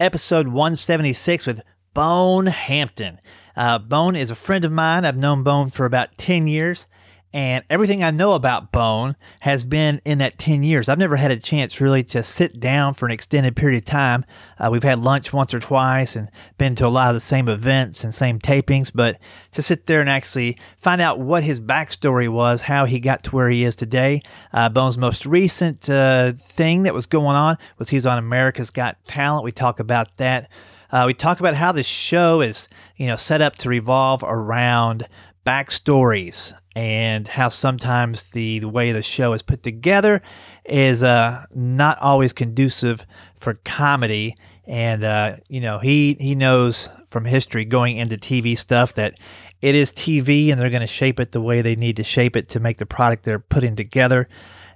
episode 0.00 0.46
176 0.46 1.46
with 1.46 1.60
Bone 1.92 2.46
Hampton. 2.46 3.20
Uh, 3.56 3.78
Bone 3.78 4.14
is 4.14 4.30
a 4.30 4.36
friend 4.36 4.64
of 4.64 4.70
mine. 4.70 5.04
I've 5.04 5.16
known 5.16 5.42
Bone 5.42 5.70
for 5.70 5.86
about 5.86 6.16
10 6.16 6.46
years, 6.46 6.86
and 7.34 7.62
everything 7.68 8.02
I 8.02 8.10
know 8.10 8.32
about 8.32 8.72
Bone 8.72 9.14
has 9.40 9.64
been 9.64 10.00
in 10.06 10.18
that 10.18 10.38
10 10.38 10.62
years. 10.62 10.88
I've 10.88 10.98
never 10.98 11.16
had 11.16 11.30
a 11.30 11.36
chance 11.36 11.80
really 11.80 12.02
to 12.04 12.24
sit 12.24 12.58
down 12.58 12.94
for 12.94 13.04
an 13.04 13.12
extended 13.12 13.54
period 13.54 13.82
of 13.82 13.84
time. 13.84 14.24
Uh, 14.58 14.70
we've 14.72 14.82
had 14.82 14.98
lunch 14.98 15.30
once 15.30 15.52
or 15.52 15.60
twice 15.60 16.16
and 16.16 16.30
been 16.56 16.74
to 16.76 16.86
a 16.86 16.88
lot 16.88 17.10
of 17.10 17.14
the 17.14 17.20
same 17.20 17.48
events 17.48 18.04
and 18.04 18.14
same 18.14 18.38
tapings, 18.38 18.90
but 18.94 19.18
to 19.52 19.62
sit 19.62 19.84
there 19.84 20.00
and 20.00 20.08
actually 20.08 20.56
find 20.78 21.02
out 21.02 21.20
what 21.20 21.44
his 21.44 21.60
backstory 21.60 22.30
was, 22.30 22.62
how 22.62 22.86
he 22.86 22.98
got 22.98 23.24
to 23.24 23.30
where 23.30 23.50
he 23.50 23.62
is 23.62 23.76
today. 23.76 24.22
Uh, 24.50 24.70
Bone's 24.70 24.96
most 24.96 25.26
recent 25.26 25.88
uh, 25.90 26.32
thing 26.32 26.84
that 26.84 26.94
was 26.94 27.06
going 27.06 27.36
on 27.36 27.58
was 27.78 27.90
he 27.90 27.96
was 27.96 28.06
on 28.06 28.16
America's 28.16 28.70
Got 28.70 28.96
Talent. 29.06 29.44
We 29.44 29.52
talk 29.52 29.80
about 29.80 30.16
that. 30.16 30.50
Uh, 30.90 31.04
we 31.06 31.12
talk 31.12 31.40
about 31.40 31.54
how 31.54 31.72
the 31.72 31.82
show 31.82 32.40
is, 32.40 32.68
you 32.96 33.06
know, 33.06 33.16
set 33.16 33.42
up 33.42 33.56
to 33.56 33.68
revolve 33.68 34.24
around 34.26 35.06
backstories 35.44 36.54
and 36.78 37.26
how 37.26 37.48
sometimes 37.48 38.30
the, 38.30 38.60
the 38.60 38.68
way 38.68 38.92
the 38.92 39.02
show 39.02 39.32
is 39.32 39.42
put 39.42 39.64
together 39.64 40.22
is 40.64 41.02
uh, 41.02 41.44
not 41.52 41.98
always 42.00 42.32
conducive 42.32 43.04
for 43.40 43.54
comedy. 43.54 44.36
And 44.64 45.02
uh, 45.02 45.38
you 45.48 45.60
know, 45.60 45.80
he 45.80 46.16
he 46.20 46.36
knows 46.36 46.88
from 47.08 47.24
history 47.24 47.64
going 47.64 47.96
into 47.96 48.16
TV 48.16 48.56
stuff 48.56 48.92
that 48.92 49.18
it 49.60 49.74
is 49.74 49.90
TV, 49.92 50.52
and 50.52 50.60
they're 50.60 50.70
going 50.70 50.82
to 50.82 50.86
shape 50.86 51.18
it 51.18 51.32
the 51.32 51.40
way 51.40 51.62
they 51.62 51.74
need 51.74 51.96
to 51.96 52.04
shape 52.04 52.36
it 52.36 52.50
to 52.50 52.60
make 52.60 52.76
the 52.76 52.86
product 52.86 53.24
they're 53.24 53.40
putting 53.40 53.74
together. 53.74 54.28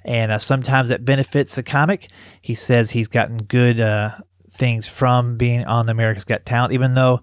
And 0.04 0.32
uh, 0.32 0.38
sometimes 0.38 0.88
that 0.88 1.04
benefits 1.04 1.54
the 1.54 1.62
comic. 1.62 2.08
He 2.40 2.56
says 2.56 2.90
he's 2.90 3.06
gotten 3.06 3.36
good 3.36 3.78
uh, 3.78 4.16
things 4.50 4.88
from 4.88 5.36
being 5.36 5.66
on 5.66 5.86
the 5.86 5.92
America's 5.92 6.24
Got 6.24 6.44
Talent, 6.44 6.72
even 6.72 6.94
though 6.94 7.20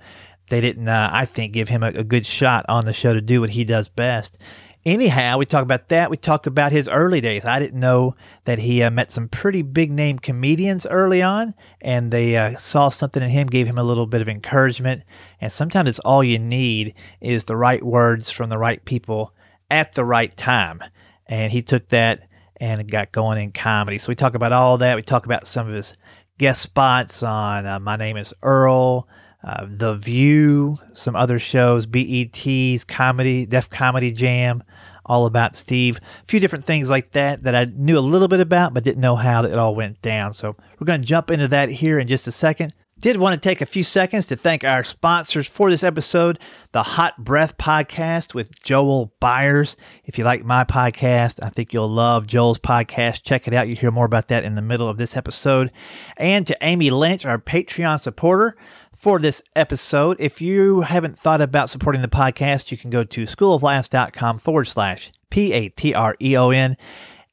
they 0.47 0.61
didn't, 0.61 0.88
uh, 0.88 1.09
I 1.11 1.25
think, 1.25 1.52
give 1.52 1.67
him 1.67 1.83
a, 1.83 1.88
a 1.88 2.03
good 2.05 2.25
shot 2.25 2.66
on 2.69 2.85
the 2.85 2.94
show 2.94 3.13
to 3.13 3.22
do 3.22 3.41
what 3.41 3.50
he 3.50 3.66
does 3.66 3.89
best. 3.89 4.41
Anyhow, 4.85 5.38
we 5.38 5.45
talk 5.45 5.63
about 5.63 5.89
that. 5.89 6.09
We 6.09 6.16
talk 6.16 6.45
about 6.45 6.72
his 6.72 6.88
early 6.88 7.19
days. 7.19 7.44
I 7.44 7.59
didn't 7.59 7.81
know 7.81 8.16
that 8.45 8.59
he 8.59 8.81
uh, 8.81 8.89
met 8.89 9.11
some 9.11 9.27
pretty 9.27 9.61
big 9.61 9.91
name 9.91 10.17
comedians 10.17 10.85
early 10.85 11.22
on, 11.22 11.53
and 11.81 12.09
they 12.09 12.38
uh, 12.38 12.55
saw 12.55 12.89
something 12.89 13.22
in 13.22 13.30
him, 13.30 13.47
gave 13.47 13.67
him 13.67 13.77
a 13.77 13.83
little 13.83 14.07
bit 14.07 14.22
of 14.22 14.30
encouragement. 14.30 15.03
And 15.41 15.52
sometimes 15.52 15.89
it's 15.89 16.00
all 16.00 16.23
you 16.23 16.39
need 16.39 16.95
is 17.19 17.44
the 17.44 17.57
right 17.57 17.83
words 17.83 18.31
from 18.31 18.50
the 18.50 18.57
right 18.57 18.83
people 18.83 19.33
at 19.69 19.91
the 19.91 20.05
right 20.05 20.35
time. 20.35 20.81
And 21.27 21.52
he 21.52 21.61
took 21.61 21.89
that 21.89 22.27
and 22.55 22.89
got 22.89 23.11
going 23.11 23.38
in 23.38 23.52
comedy. 23.52 23.97
So 23.97 24.07
we 24.09 24.16
talk 24.16 24.33
about 24.33 24.53
all 24.53 24.77
that. 24.77 24.95
We 24.95 25.02
talk 25.02 25.25
about 25.25 25.45
some 25.45 25.67
of 25.67 25.73
his 25.73 25.94
guest 26.38 26.61
spots 26.61 27.22
on 27.22 27.66
uh, 27.66 27.80
My 27.80 27.97
Name 27.97 28.16
is 28.16 28.33
Earl, 28.41 29.09
uh, 29.43 29.65
The 29.69 29.95
View, 29.95 30.77
some 30.93 31.15
other 31.15 31.39
shows, 31.39 31.85
BET's 31.85 32.83
comedy, 32.83 33.45
Def 33.45 33.69
Comedy 33.69 34.11
Jam, 34.11 34.63
all 35.05 35.25
about 35.25 35.55
Steve. 35.55 35.97
A 35.97 36.25
few 36.27 36.39
different 36.39 36.66
things 36.66 36.89
like 36.89 37.11
that 37.11 37.44
that 37.44 37.55
I 37.55 37.66
knew 37.66 37.97
a 37.97 37.99
little 37.99 38.28
bit 38.28 38.41
about, 38.41 38.73
but 38.73 38.83
didn't 38.83 39.01
know 39.01 39.16
how 39.16 39.44
it 39.44 39.57
all 39.57 39.75
went 39.75 40.01
down. 40.01 40.33
So 40.33 40.55
we're 40.79 40.85
going 40.85 41.01
to 41.01 41.07
jump 41.07 41.31
into 41.31 41.47
that 41.49 41.69
here 41.69 41.99
in 41.99 42.07
just 42.07 42.28
a 42.28 42.31
second. 42.31 42.73
Did 42.99 43.15
want 43.15 43.41
to 43.41 43.49
take 43.49 43.61
a 43.61 43.65
few 43.65 43.85
seconds 43.85 44.25
to 44.25 44.35
thank 44.35 44.65
our 44.65 44.83
sponsors 44.83 45.47
for 45.47 45.69
this 45.69 45.85
episode, 45.85 46.37
the 46.73 46.83
Hot 46.83 47.17
Breath 47.17 47.57
Podcast 47.57 48.33
with 48.33 48.51
Joel 48.61 49.13
Byars. 49.21 49.77
If 50.03 50.17
you 50.17 50.25
like 50.25 50.43
my 50.43 50.65
podcast, 50.65 51.41
I 51.41 51.47
think 51.47 51.71
you'll 51.71 51.87
love 51.87 52.27
Joel's 52.27 52.59
podcast. 52.59 53.23
Check 53.23 53.47
it 53.47 53.53
out. 53.53 53.69
You 53.69 53.75
hear 53.77 53.91
more 53.91 54.03
about 54.03 54.27
that 54.27 54.43
in 54.43 54.55
the 54.55 54.61
middle 54.61 54.89
of 54.89 54.97
this 54.97 55.15
episode. 55.15 55.71
And 56.17 56.45
to 56.47 56.57
Amy 56.61 56.89
Lynch, 56.89 57.25
our 57.25 57.39
Patreon 57.39 58.01
supporter 58.01 58.57
for 58.97 59.17
this 59.17 59.41
episode. 59.55 60.17
If 60.19 60.41
you 60.41 60.81
haven't 60.81 61.17
thought 61.17 61.39
about 61.39 61.69
supporting 61.69 62.01
the 62.01 62.09
podcast, 62.09 62.69
you 62.69 62.77
can 62.77 62.89
go 62.89 63.05
to 63.05 63.23
schooloflaughs.com 63.23 64.39
forward 64.39 64.66
slash 64.66 65.13
P 65.29 65.53
A 65.53 65.69
T 65.69 65.93
R 65.93 66.16
E 66.21 66.35
O 66.35 66.49
N. 66.49 66.75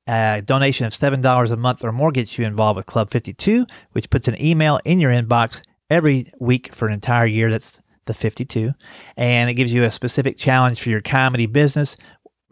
A 0.08 0.42
donation 0.44 0.86
of 0.86 0.92
$7 0.92 1.50
a 1.50 1.56
month 1.56 1.84
or 1.84 1.92
more 1.92 2.12
gets 2.12 2.38
you 2.38 2.44
involved 2.44 2.76
with 2.76 2.86
Club 2.86 3.10
52, 3.10 3.66
which 3.92 4.08
puts 4.08 4.28
an 4.28 4.40
email 4.40 4.78
in 4.84 5.00
your 5.00 5.10
inbox 5.10 5.62
every 5.90 6.32
week 6.38 6.72
for 6.72 6.86
an 6.86 6.94
entire 6.94 7.26
year. 7.26 7.50
That's 7.50 7.78
the 8.06 8.14
52. 8.14 8.72
And 9.16 9.50
it 9.50 9.54
gives 9.54 9.72
you 9.72 9.84
a 9.84 9.90
specific 9.90 10.38
challenge 10.38 10.80
for 10.80 10.90
your 10.90 11.00
comedy 11.00 11.46
business, 11.46 11.96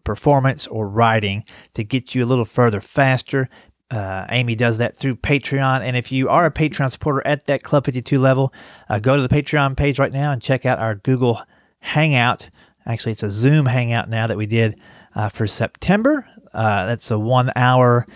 performance, 0.03 0.67
or 0.67 0.89
writing 0.89 1.45
to 1.75 1.85
get 1.85 2.15
you 2.15 2.25
a 2.25 2.27
little 2.27 2.45
further 2.45 2.81
faster. 2.81 3.49
Uh, 3.91 4.27
Amy 4.31 4.57
does 4.57 4.79
that 4.79 4.97
through 4.97 5.17
Patreon. 5.17 5.83
And 5.83 5.97
if 5.97 6.11
you 6.11 6.29
are 6.29 6.47
a 6.47 6.51
Patreon 6.51 6.91
supporter 6.91 7.25
at 7.25 7.47
that 7.47 7.63
Club 7.63 7.85
52 7.85 8.19
level, 8.19 8.53
uh, 8.89 8.99
go 8.99 9.17
to 9.17 9.23
the 9.23 9.29
Patreon 9.29 9.77
page 9.77 9.99
right 9.99 10.13
now 10.13 10.33
and 10.33 10.43
check 10.43 10.67
out 10.67 10.81
our 10.81 10.97
Google 10.97 11.41
Hangout. 11.79 12.51
Actually, 12.87 13.13
it's 13.13 13.23
a 13.23 13.31
Zoom 13.31 13.67
Hangout 13.67 14.09
now 14.09 14.27
that 14.27 14.37
we 14.37 14.47
did 14.47 14.81
uh, 15.15 15.29
for 15.29 15.47
September. 15.47 16.27
Uh, 16.55 16.87
that's 16.87 17.11
a 17.11 17.19
one 17.19 17.53
hour, 17.57 18.07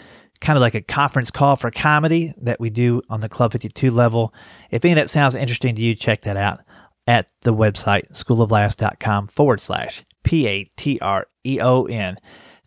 kind 0.40 0.56
of 0.56 0.60
like 0.60 0.74
a 0.74 0.80
conference 0.80 1.30
call 1.30 1.56
for 1.56 1.70
comedy 1.70 2.32
that 2.42 2.60
we 2.60 2.70
do 2.70 3.02
on 3.10 3.20
the 3.20 3.28
Club 3.28 3.52
52 3.52 3.90
level. 3.90 4.32
If 4.70 4.84
any 4.84 4.92
of 4.92 4.96
that 4.96 5.10
sounds 5.10 5.34
interesting 5.34 5.74
to 5.74 5.82
you, 5.82 5.94
check 5.94 6.22
that 6.22 6.36
out 6.36 6.60
at 7.06 7.28
the 7.40 7.54
website 7.54 8.12
schooloflaughs.com 8.12 9.28
forward 9.28 9.60
slash 9.60 10.04
P 10.22 10.46
A 10.46 10.64
T 10.76 10.98
R 11.00 11.26
E 11.44 11.58
O 11.60 11.84
N. 11.84 12.18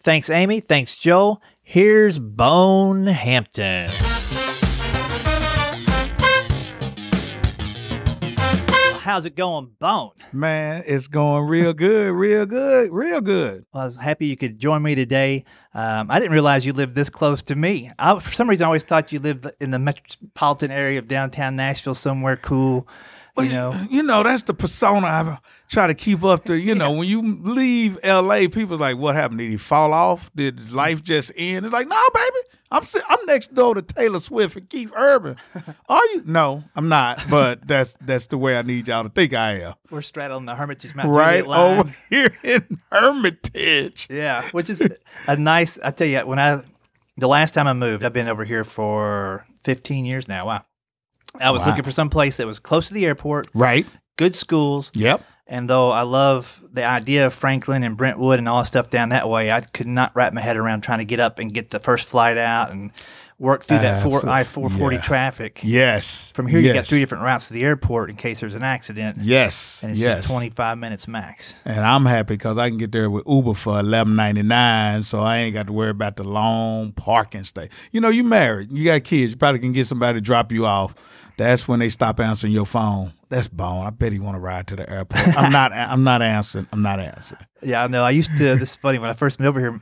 Thanks, 0.02 0.30
Amy. 0.30 0.60
Thanks, 0.60 0.96
Joel. 0.98 1.42
Here's 1.64 2.18
Bone 2.18 3.06
Hampton. 3.06 4.21
How's 9.02 9.26
it 9.26 9.36
going, 9.36 9.72
Bone? 9.80 10.12
Man, 10.32 10.84
it's 10.86 11.08
going 11.08 11.48
real 11.48 11.74
good, 11.74 12.12
real 12.12 12.46
good, 12.46 12.92
real 12.92 13.20
good. 13.20 13.66
Well, 13.74 13.82
I 13.82 13.86
was 13.88 13.96
happy 13.96 14.28
you 14.28 14.38
could 14.38 14.60
join 14.60 14.84
me 14.84 14.94
today. 14.94 15.46
Um, 15.74 16.12
I 16.12 16.20
didn't 16.20 16.34
realize 16.34 16.68
you 16.68 16.74
lived 16.74 16.94
this 16.94 17.10
close 17.10 17.42
to 17.44 17.56
me. 17.56 17.90
I, 17.98 18.20
for 18.20 18.32
some 18.32 18.48
reason, 18.48 18.64
I 18.64 18.68
always 18.68 18.84
thought 18.84 19.12
you 19.12 19.18
lived 19.18 19.48
in 19.60 19.72
the 19.72 19.80
metropolitan 19.80 20.70
area 20.70 21.00
of 21.00 21.08
downtown 21.08 21.56
Nashville, 21.56 21.96
somewhere 21.96 22.38
cool. 22.38 22.88
You 23.38 23.50
know, 23.50 23.88
you 23.90 24.04
know 24.04 24.24
that's 24.24 24.44
the 24.44 24.54
persona 24.54 25.08
I 25.08 25.38
try 25.70 25.88
to 25.88 25.94
keep 25.94 26.24
up 26.24 26.46
to. 26.46 26.56
You 26.58 26.76
know, 26.82 26.92
when 26.92 27.08
you 27.08 27.22
leave 27.22 28.00
L.A., 28.04 28.48
people's 28.48 28.80
like, 28.80 28.98
"What 28.98 29.16
happened? 29.16 29.40
Did 29.40 29.50
he 29.50 29.58
fall 29.58 29.94
off? 29.94 30.32
Did 30.36 30.58
his 30.58 30.74
life 30.74 30.98
mm-hmm. 30.98 31.06
just 31.06 31.32
end?" 31.36 31.66
It's 31.66 31.74
like, 31.74 31.88
"No, 31.88 32.02
baby, 32.14 32.38
I'm 32.72 32.84
I'm 33.10 33.26
next 33.26 33.54
door 33.54 33.76
to 33.76 33.82
Taylor 33.82 34.20
Swift 34.20 34.58
and 34.58 34.70
Keith 34.70 34.92
Urban." 34.96 35.38
Are 35.90 36.06
you? 36.14 36.24
No, 36.26 36.64
I'm 36.76 36.90
not. 36.90 37.24
But 37.30 37.68
that's 37.68 37.96
that's 38.02 38.28
the 38.28 38.38
way 38.38 38.58
I 38.58 38.62
need 38.62 38.88
y'all 38.88 39.04
to 39.04 39.10
think 39.10 39.34
I 39.34 39.62
am. 39.62 39.74
we're 39.90 40.02
straddling 40.02 40.46
the 40.46 40.56
Hermitage 40.56 40.94
Mountain 40.94 41.14
Right 41.16 41.46
line. 41.48 41.80
over 41.80 41.96
here 42.10 42.38
in 42.44 42.80
Hermitage. 42.92 44.08
Yeah, 44.10 44.44
which 44.50 44.70
is 44.70 44.82
a 45.28 45.38
nice. 45.38 45.80
I 45.80 45.92
tell 45.92 46.08
you, 46.08 46.20
when 46.26 46.40
I 46.40 46.62
the 47.18 47.28
last 47.28 47.54
time 47.54 47.68
I 47.68 47.74
moved, 47.74 48.04
I've 48.04 48.14
been 48.14 48.28
over 48.28 48.44
here 48.44 48.64
for 48.64 49.46
15 49.64 50.06
years 50.06 50.28
now. 50.28 50.48
Wow. 50.48 50.66
I 51.40 51.52
was 51.52 51.62
Wow. 51.62 51.68
looking 51.70 51.84
for 51.84 51.92
some 51.92 52.10
place 52.10 52.38
that 52.38 52.48
was 52.48 52.60
close 52.60 52.88
to 52.90 52.94
the 52.94 53.06
airport, 53.06 53.48
Right. 53.54 53.86
good 54.18 54.36
schools, 54.36 54.92
Yep. 54.94 55.24
and 55.48 55.70
though 55.70 55.92
I 55.92 56.02
love 56.02 56.60
the 56.74 56.84
idea 56.86 57.26
of 57.28 57.34
Franklin 57.34 57.84
and 57.84 57.96
Brentwood 57.98 58.40
and 58.40 58.48
all 58.50 58.62
that 58.62 58.68
stuff 58.68 58.90
down 58.90 59.10
that 59.10 59.30
way, 59.30 59.52
I 59.52 59.62
could 59.62 59.88
not 59.88 60.12
wrap 60.16 60.34
my 60.34 60.42
head 60.42 60.58
around 60.58 60.82
trying 60.82 61.00
to 61.00 61.06
get 61.06 61.20
up 61.20 61.40
and 61.40 61.54
get 61.54 61.70
the 61.70 61.80
first 61.80 62.08
flight 62.08 62.38
out 62.38 62.72
and 62.72 62.92
work 63.40 63.64
through 63.64 63.80
that 63.80 64.04
four, 64.04 64.20
I 64.30 64.44
440 64.44 64.98
Yeah. 64.98 65.02
traffic. 65.02 65.62
Yes. 65.64 66.32
From 66.36 66.46
here, 66.46 66.60
you 66.60 66.72
got 66.74 66.86
three 66.86 67.00
different 67.00 67.24
routes 67.24 67.48
to 67.48 67.56
the 67.56 67.64
airport 67.64 68.12
in 68.12 68.16
case 68.16 68.40
there's 68.40 68.54
an 68.54 68.62
accident, 68.64 69.18
Yes. 69.20 69.80
and 69.82 69.92
it's 69.94 70.00
yes. 70.00 70.18
just 70.18 70.30
25 70.30 70.78
minutes 70.78 71.08
max. 71.08 71.52
And 71.66 71.84
I'm 71.84 72.06
happy 72.06 72.36
because 72.36 72.60
I 72.60 72.70
can 72.70 72.78
get 72.78 72.92
there 72.92 73.10
with 73.10 73.24
Uber 73.28 73.56
for 73.56 73.80
eleven 73.80 74.16
ninety 74.16 74.44
nine, 74.44 75.02
so 75.02 75.22
I 75.24 75.38
ain't 75.40 75.56
got 75.56 75.66
to 75.68 75.74
worry 75.74 75.90
about 75.90 76.18
the 76.18 76.24
long 76.24 76.92
parking 76.92 77.44
stay. 77.44 77.70
You 77.92 78.00
know, 78.00 78.10
you 78.10 78.24
married, 78.24 78.72
you 78.72 78.86
got 78.86 79.04
kids, 79.06 79.32
you 79.32 79.38
probably 79.38 79.60
can 79.60 79.74
get 79.74 79.88
somebody 79.88 80.18
to 80.20 80.22
drop 80.22 80.52
you 80.52 80.68
off. 80.68 80.94
That's 81.38 81.68
when 81.68 81.80
they 81.80 81.90
stop 81.90 82.20
answering 82.20 82.54
your 82.54 82.66
phone. 82.66 83.14
That's 83.30 83.48
bone. 83.48 83.86
I 83.86 83.90
bet 83.90 84.12
he 84.12 84.20
want 84.20 84.36
to 84.36 84.42
ride 84.42 84.68
to 84.68 84.76
the 84.76 84.90
airport. 84.90 85.36
I'm 85.38 85.52
not. 85.52 85.72
I'm 85.74 86.04
not 86.04 86.22
answering. 86.22 86.68
I'm 86.72 86.82
not 86.82 87.00
answering. 87.00 87.42
Yeah, 87.62 87.84
I 87.84 87.88
know. 87.88 88.04
I 88.04 88.12
used 88.12 88.32
to. 88.38 88.56
This 88.56 88.72
is 88.72 88.76
funny. 88.76 89.00
When 89.00 89.10
I 89.10 89.14
first 89.14 89.40
moved 89.40 89.48
over 89.50 89.60
here, 89.60 89.82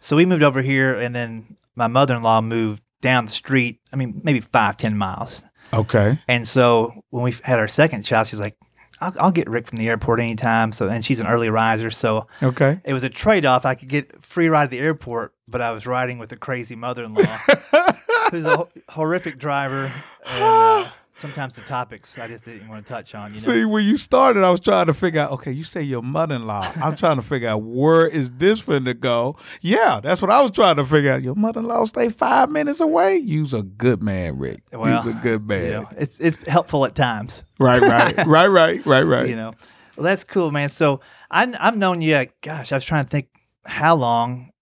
so 0.00 0.16
we 0.16 0.26
moved 0.26 0.42
over 0.42 0.62
here, 0.62 0.94
and 0.94 1.14
then 1.14 1.56
my 1.76 1.86
mother-in-law 1.86 2.40
moved 2.42 2.82
down 3.00 3.26
the 3.26 3.32
street. 3.32 3.80
I 3.92 3.96
mean, 3.96 4.20
maybe 4.24 4.40
five, 4.40 4.76
ten 4.76 4.96
miles. 4.98 5.42
Okay. 5.72 6.18
And 6.28 6.46
so 6.48 6.92
when 7.10 7.24
we 7.24 7.32
had 7.42 7.58
our 7.58 7.68
second 7.68 8.02
child, 8.02 8.26
she's 8.26 8.40
like, 8.40 8.56
I'll, 9.00 9.14
I'll 9.20 9.30
get 9.30 9.48
Rick 9.48 9.68
from 9.68 9.78
the 9.78 9.88
airport 9.88 10.18
anytime. 10.18 10.72
So, 10.72 10.88
and 10.88 11.04
she's 11.04 11.20
an 11.20 11.26
early 11.28 11.50
riser. 11.50 11.90
So 11.90 12.26
Okay. 12.42 12.80
it 12.84 12.92
was 12.92 13.04
a 13.04 13.10
trade 13.10 13.44
off. 13.44 13.64
I 13.66 13.74
could 13.76 13.88
get 13.88 14.24
free 14.24 14.48
ride 14.48 14.70
to 14.70 14.76
the 14.76 14.82
airport, 14.82 15.34
but 15.46 15.60
I 15.60 15.70
was 15.72 15.86
riding 15.86 16.18
with 16.18 16.32
a 16.32 16.36
crazy 16.36 16.74
mother 16.74 17.04
in 17.04 17.12
law 17.14 17.22
who's 18.30 18.44
a 18.44 18.66
horrific 18.88 19.38
driver. 19.38 19.90
And 20.26 20.42
uh, 20.42 20.88
sometimes 21.18 21.54
the 21.54 21.62
topics 21.62 22.16
I 22.18 22.28
just 22.28 22.44
didn't 22.44 22.68
want 22.68 22.86
to 22.86 22.92
touch 22.92 23.14
on, 23.14 23.30
you 23.30 23.34
know. 23.34 23.40
See, 23.40 23.64
when 23.64 23.84
you 23.84 23.96
started, 23.96 24.44
I 24.44 24.50
was 24.50 24.60
trying 24.60 24.86
to 24.86 24.94
figure 24.94 25.20
out. 25.20 25.32
Okay, 25.32 25.52
you 25.52 25.64
say 25.64 25.82
your 25.82 26.02
mother-in-law. 26.02 26.72
I'm 26.76 26.96
trying 26.96 27.16
to 27.16 27.22
figure 27.22 27.48
out 27.48 27.62
where 27.62 28.06
is 28.06 28.30
this 28.32 28.62
finna 28.62 28.98
go. 28.98 29.36
Yeah, 29.60 30.00
that's 30.02 30.22
what 30.22 30.30
I 30.30 30.42
was 30.42 30.52
trying 30.52 30.76
to 30.76 30.84
figure 30.84 31.12
out. 31.12 31.22
Your 31.22 31.34
mother-in-law 31.34 31.86
stay 31.86 32.08
five 32.08 32.50
minutes 32.50 32.80
away. 32.80 33.16
You's 33.16 33.54
a 33.54 33.62
good 33.62 34.02
man, 34.02 34.38
Rick. 34.38 34.62
Well, 34.72 34.94
You's 34.94 35.14
a 35.14 35.18
good 35.18 35.46
man. 35.46 35.64
You 35.64 35.70
know, 35.70 35.88
it's 35.96 36.18
it's 36.20 36.36
helpful 36.46 36.84
at 36.84 36.94
times. 36.94 37.42
Right, 37.58 37.82
right, 37.82 38.16
right, 38.26 38.46
right, 38.48 38.86
right, 38.86 39.02
right. 39.02 39.28
You 39.28 39.36
know, 39.36 39.54
well, 39.96 40.04
that's 40.04 40.24
cool, 40.24 40.50
man. 40.50 40.68
So 40.68 41.00
I 41.30 41.52
I've 41.58 41.76
known 41.76 42.02
you. 42.02 42.26
Gosh, 42.42 42.72
I 42.72 42.76
was 42.76 42.84
trying 42.84 43.04
to 43.04 43.10
think 43.10 43.28
how 43.64 43.96
long. 43.96 44.52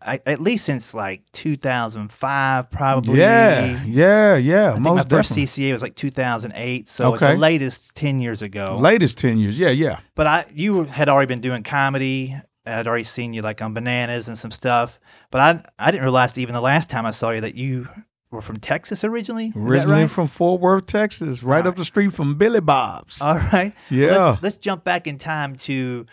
I, 0.00 0.20
at 0.26 0.40
least 0.40 0.64
since 0.64 0.94
like 0.94 1.22
2005, 1.32 2.70
probably. 2.70 3.18
Yeah, 3.18 3.82
yeah, 3.84 4.36
yeah. 4.36 4.72
I 4.74 4.78
most 4.78 5.10
my 5.10 5.16
first 5.18 5.30
definitely. 5.30 5.46
CCA 5.46 5.72
was 5.72 5.82
like 5.82 5.96
2008, 5.96 6.88
so 6.88 7.14
Okay. 7.14 7.32
the 7.34 7.38
latest 7.38 7.94
10 7.96 8.20
years 8.20 8.42
ago. 8.42 8.76
Latest 8.80 9.18
ten 9.18 9.38
years. 9.38 9.58
Yeah, 9.58 9.70
yeah. 9.70 9.98
But 10.14 10.26
I, 10.26 10.44
you 10.54 10.84
had 10.84 11.08
already 11.08 11.26
been 11.26 11.40
doing 11.40 11.62
comedy. 11.62 12.36
I'd 12.64 12.86
already 12.86 13.04
seen 13.04 13.32
you 13.32 13.42
like 13.42 13.60
on 13.62 13.74
Bananas 13.74 14.28
and 14.28 14.38
some 14.38 14.50
stuff. 14.50 15.00
But 15.30 15.40
I, 15.40 15.86
I 15.86 15.90
didn't 15.90 16.04
realize 16.04 16.36
even 16.38 16.54
the 16.54 16.60
last 16.60 16.90
time 16.90 17.06
I 17.06 17.10
saw 17.12 17.30
you 17.30 17.40
that 17.40 17.54
you 17.54 17.88
were 18.30 18.42
from 18.42 18.58
Texas 18.58 19.04
originally. 19.04 19.46
Is 19.48 19.56
Originally 19.56 20.02
right? 20.02 20.10
from 20.10 20.28
Fort 20.28 20.60
Worth, 20.60 20.86
Texas, 20.86 21.42
right 21.42 21.62
All 21.62 21.68
up 21.68 21.76
the 21.76 21.84
street 21.84 22.12
from 22.12 22.36
Billy 22.36 22.60
Bob's. 22.60 23.20
All 23.22 23.34
right. 23.34 23.72
Well, 23.90 23.98
yeah, 24.00 24.26
let's, 24.28 24.42
let's 24.42 24.56
jump 24.58 24.84
back 24.84 25.06
in 25.06 25.18
time 25.18 25.56
to. 25.56 26.06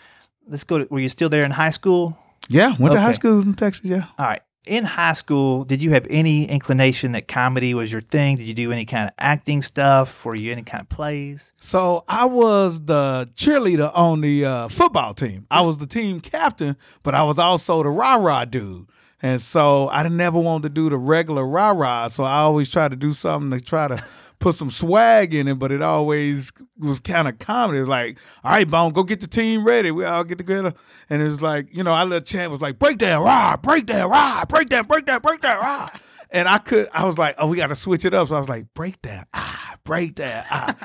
Let's 0.47 0.63
go 0.63 0.79
to. 0.79 0.87
Were 0.89 0.99
you 0.99 1.09
still 1.09 1.29
there 1.29 1.43
in 1.43 1.51
high 1.51 1.71
school? 1.71 2.17
Yeah. 2.47 2.75
Went 2.77 2.93
to 2.93 2.99
high 2.99 3.11
school 3.11 3.41
in 3.41 3.53
Texas. 3.53 3.85
Yeah. 3.85 4.05
All 4.17 4.25
right. 4.25 4.41
In 4.65 4.83
high 4.83 5.13
school, 5.13 5.63
did 5.63 5.83
you 5.83 5.91
have 5.91 6.07
any 6.09 6.45
inclination 6.49 7.11
that 7.11 7.27
comedy 7.27 7.75
was 7.75 7.91
your 7.91 8.01
thing? 8.01 8.37
Did 8.37 8.47
you 8.47 8.55
do 8.55 8.71
any 8.71 8.85
kind 8.85 9.07
of 9.07 9.13
acting 9.19 9.61
stuff? 9.61 10.25
Were 10.25 10.35
you 10.35 10.51
any 10.51 10.63
kind 10.63 10.81
of 10.81 10.89
plays? 10.89 11.53
So 11.59 12.03
I 12.07 12.25
was 12.25 12.83
the 12.83 13.29
cheerleader 13.35 13.91
on 13.93 14.21
the 14.21 14.45
uh, 14.45 14.67
football 14.69 15.13
team. 15.13 15.45
I 15.51 15.61
was 15.61 15.77
the 15.77 15.85
team 15.85 16.19
captain, 16.19 16.77
but 17.03 17.13
I 17.13 17.23
was 17.23 17.37
also 17.37 17.83
the 17.83 17.89
rah 17.89 18.15
rah 18.15 18.45
dude. 18.45 18.87
And 19.21 19.39
so 19.39 19.87
I 19.89 20.07
never 20.07 20.39
wanted 20.39 20.69
to 20.69 20.69
do 20.69 20.89
the 20.89 20.97
regular 20.97 21.45
rah 21.45 21.71
rah. 21.71 22.07
So 22.07 22.23
I 22.23 22.39
always 22.39 22.69
tried 22.69 22.89
to 22.89 22.97
do 22.97 23.11
something 23.11 23.57
to 23.57 23.63
try 23.63 23.87
to 23.87 24.03
put 24.39 24.55
some 24.55 24.69
swag 24.69 25.33
in 25.33 25.47
it, 25.47 25.59
but 25.59 25.71
it 25.71 25.81
always 25.81 26.51
was 26.77 26.99
kind 26.99 27.27
of 27.27 27.39
comedy. 27.39 27.79
It 27.79 27.87
like, 27.87 28.17
all 28.43 28.51
right, 28.51 28.69
Bone, 28.69 28.93
go 28.93 29.03
get 29.03 29.19
the 29.19 29.27
team 29.27 29.65
ready. 29.65 29.91
We 29.91 30.05
all 30.05 30.23
get 30.23 30.37
together. 30.37 30.73
And 31.09 31.21
it 31.21 31.25
was 31.25 31.41
like, 31.41 31.67
you 31.71 31.83
know, 31.83 31.93
I 31.93 32.03
little 32.03 32.21
chant 32.21 32.51
was 32.51 32.61
like, 32.61 32.79
break 32.79 32.99
that 32.99 33.15
rah, 33.15 33.57
break 33.57 33.87
that 33.87 34.07
rah, 34.07 34.45
break 34.45 34.69
that, 34.69 34.87
break 34.87 35.05
that, 35.07 35.21
break 35.21 35.41
that 35.41 35.59
rah. 35.59 35.89
And 36.31 36.47
I 36.47 36.57
could, 36.57 36.87
I 36.93 37.05
was 37.05 37.17
like, 37.17 37.35
oh, 37.37 37.47
we 37.47 37.57
got 37.57 37.67
to 37.67 37.75
switch 37.75 38.05
it 38.05 38.13
up. 38.13 38.27
So 38.27 38.35
I 38.35 38.39
was 38.39 38.49
like, 38.49 38.73
break 38.73 39.01
that, 39.03 39.27
ah, 39.33 39.54
break 39.85 40.17
that, 40.17 40.45
ah. 40.51 40.75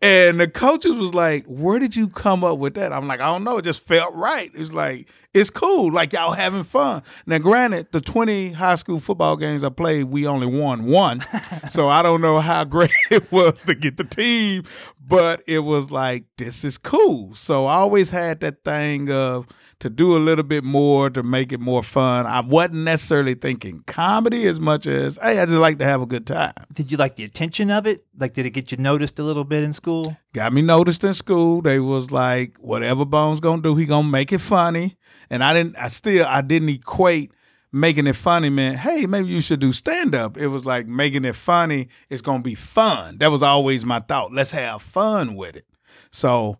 and 0.00 0.38
the 0.38 0.46
coaches 0.46 0.94
was 0.94 1.12
like, 1.12 1.44
where 1.46 1.80
did 1.80 1.96
you 1.96 2.08
come 2.08 2.44
up 2.44 2.58
with 2.58 2.74
that? 2.74 2.92
I'm 2.92 3.08
like, 3.08 3.20
I 3.20 3.26
don't 3.26 3.42
know. 3.42 3.58
It 3.58 3.64
just 3.64 3.80
felt 3.80 4.14
right. 4.14 4.50
It 4.54 4.58
was 4.58 4.72
like, 4.72 5.08
it's 5.34 5.50
cool. 5.50 5.92
Like 5.92 6.12
y'all 6.12 6.32
having 6.32 6.62
fun. 6.62 7.02
Now, 7.26 7.38
granted, 7.38 7.88
the 7.90 8.00
20 8.00 8.52
high 8.52 8.76
school 8.76 9.00
football 9.00 9.36
games 9.36 9.64
I 9.64 9.70
played, 9.70 10.04
we 10.04 10.26
only 10.26 10.46
won 10.46 10.86
one. 10.86 11.24
so 11.70 11.88
I 11.88 12.02
don't 12.02 12.20
know 12.20 12.38
how 12.38 12.64
great 12.64 12.92
it 13.10 13.30
was 13.32 13.64
to 13.64 13.74
get 13.74 13.96
the 13.96 14.04
team, 14.04 14.64
but 15.04 15.42
it 15.48 15.60
was 15.60 15.90
like, 15.90 16.24
this 16.36 16.64
is 16.64 16.78
cool. 16.78 17.34
So 17.34 17.66
I 17.66 17.74
always 17.74 18.10
had 18.10 18.40
that 18.40 18.62
thing 18.64 19.10
of, 19.10 19.48
to 19.80 19.90
do 19.90 20.16
a 20.16 20.18
little 20.18 20.44
bit 20.44 20.62
more 20.62 21.10
to 21.10 21.22
make 21.22 21.52
it 21.52 21.60
more 21.60 21.82
fun. 21.82 22.26
I 22.26 22.40
wasn't 22.40 22.84
necessarily 22.84 23.34
thinking 23.34 23.82
comedy 23.86 24.46
as 24.46 24.60
much 24.60 24.86
as, 24.86 25.18
hey, 25.20 25.38
I 25.38 25.46
just 25.46 25.58
like 25.58 25.78
to 25.78 25.84
have 25.84 26.02
a 26.02 26.06
good 26.06 26.26
time. 26.26 26.52
Did 26.72 26.92
you 26.92 26.98
like 26.98 27.16
the 27.16 27.24
attention 27.24 27.70
of 27.70 27.86
it? 27.86 28.04
Like, 28.18 28.34
did 28.34 28.46
it 28.46 28.50
get 28.50 28.70
you 28.70 28.78
noticed 28.78 29.18
a 29.18 29.22
little 29.22 29.44
bit 29.44 29.64
in 29.64 29.72
school? 29.72 30.16
Got 30.34 30.52
me 30.52 30.62
noticed 30.62 31.02
in 31.02 31.14
school. 31.14 31.62
They 31.62 31.80
was 31.80 32.10
like, 32.10 32.58
whatever 32.58 33.04
Bones 33.04 33.40
gonna 33.40 33.62
do, 33.62 33.74
he 33.74 33.86
gonna 33.86 34.08
make 34.08 34.32
it 34.32 34.38
funny. 34.38 34.96
And 35.30 35.42
I 35.42 35.54
didn't, 35.54 35.76
I 35.76 35.88
still, 35.88 36.26
I 36.26 36.42
didn't 36.42 36.68
equate 36.68 37.32
making 37.72 38.06
it 38.06 38.16
funny 38.16 38.50
meant, 38.50 38.76
hey, 38.76 39.06
maybe 39.06 39.28
you 39.28 39.40
should 39.40 39.60
do 39.60 39.72
stand 39.72 40.14
up. 40.14 40.36
It 40.36 40.48
was 40.48 40.66
like 40.66 40.86
making 40.86 41.24
it 41.24 41.36
funny 41.36 41.88
it's 42.10 42.22
gonna 42.22 42.42
be 42.42 42.54
fun. 42.54 43.18
That 43.18 43.30
was 43.30 43.42
always 43.42 43.84
my 43.84 44.00
thought. 44.00 44.32
Let's 44.32 44.50
have 44.50 44.82
fun 44.82 45.36
with 45.36 45.56
it. 45.56 45.66
So 46.10 46.58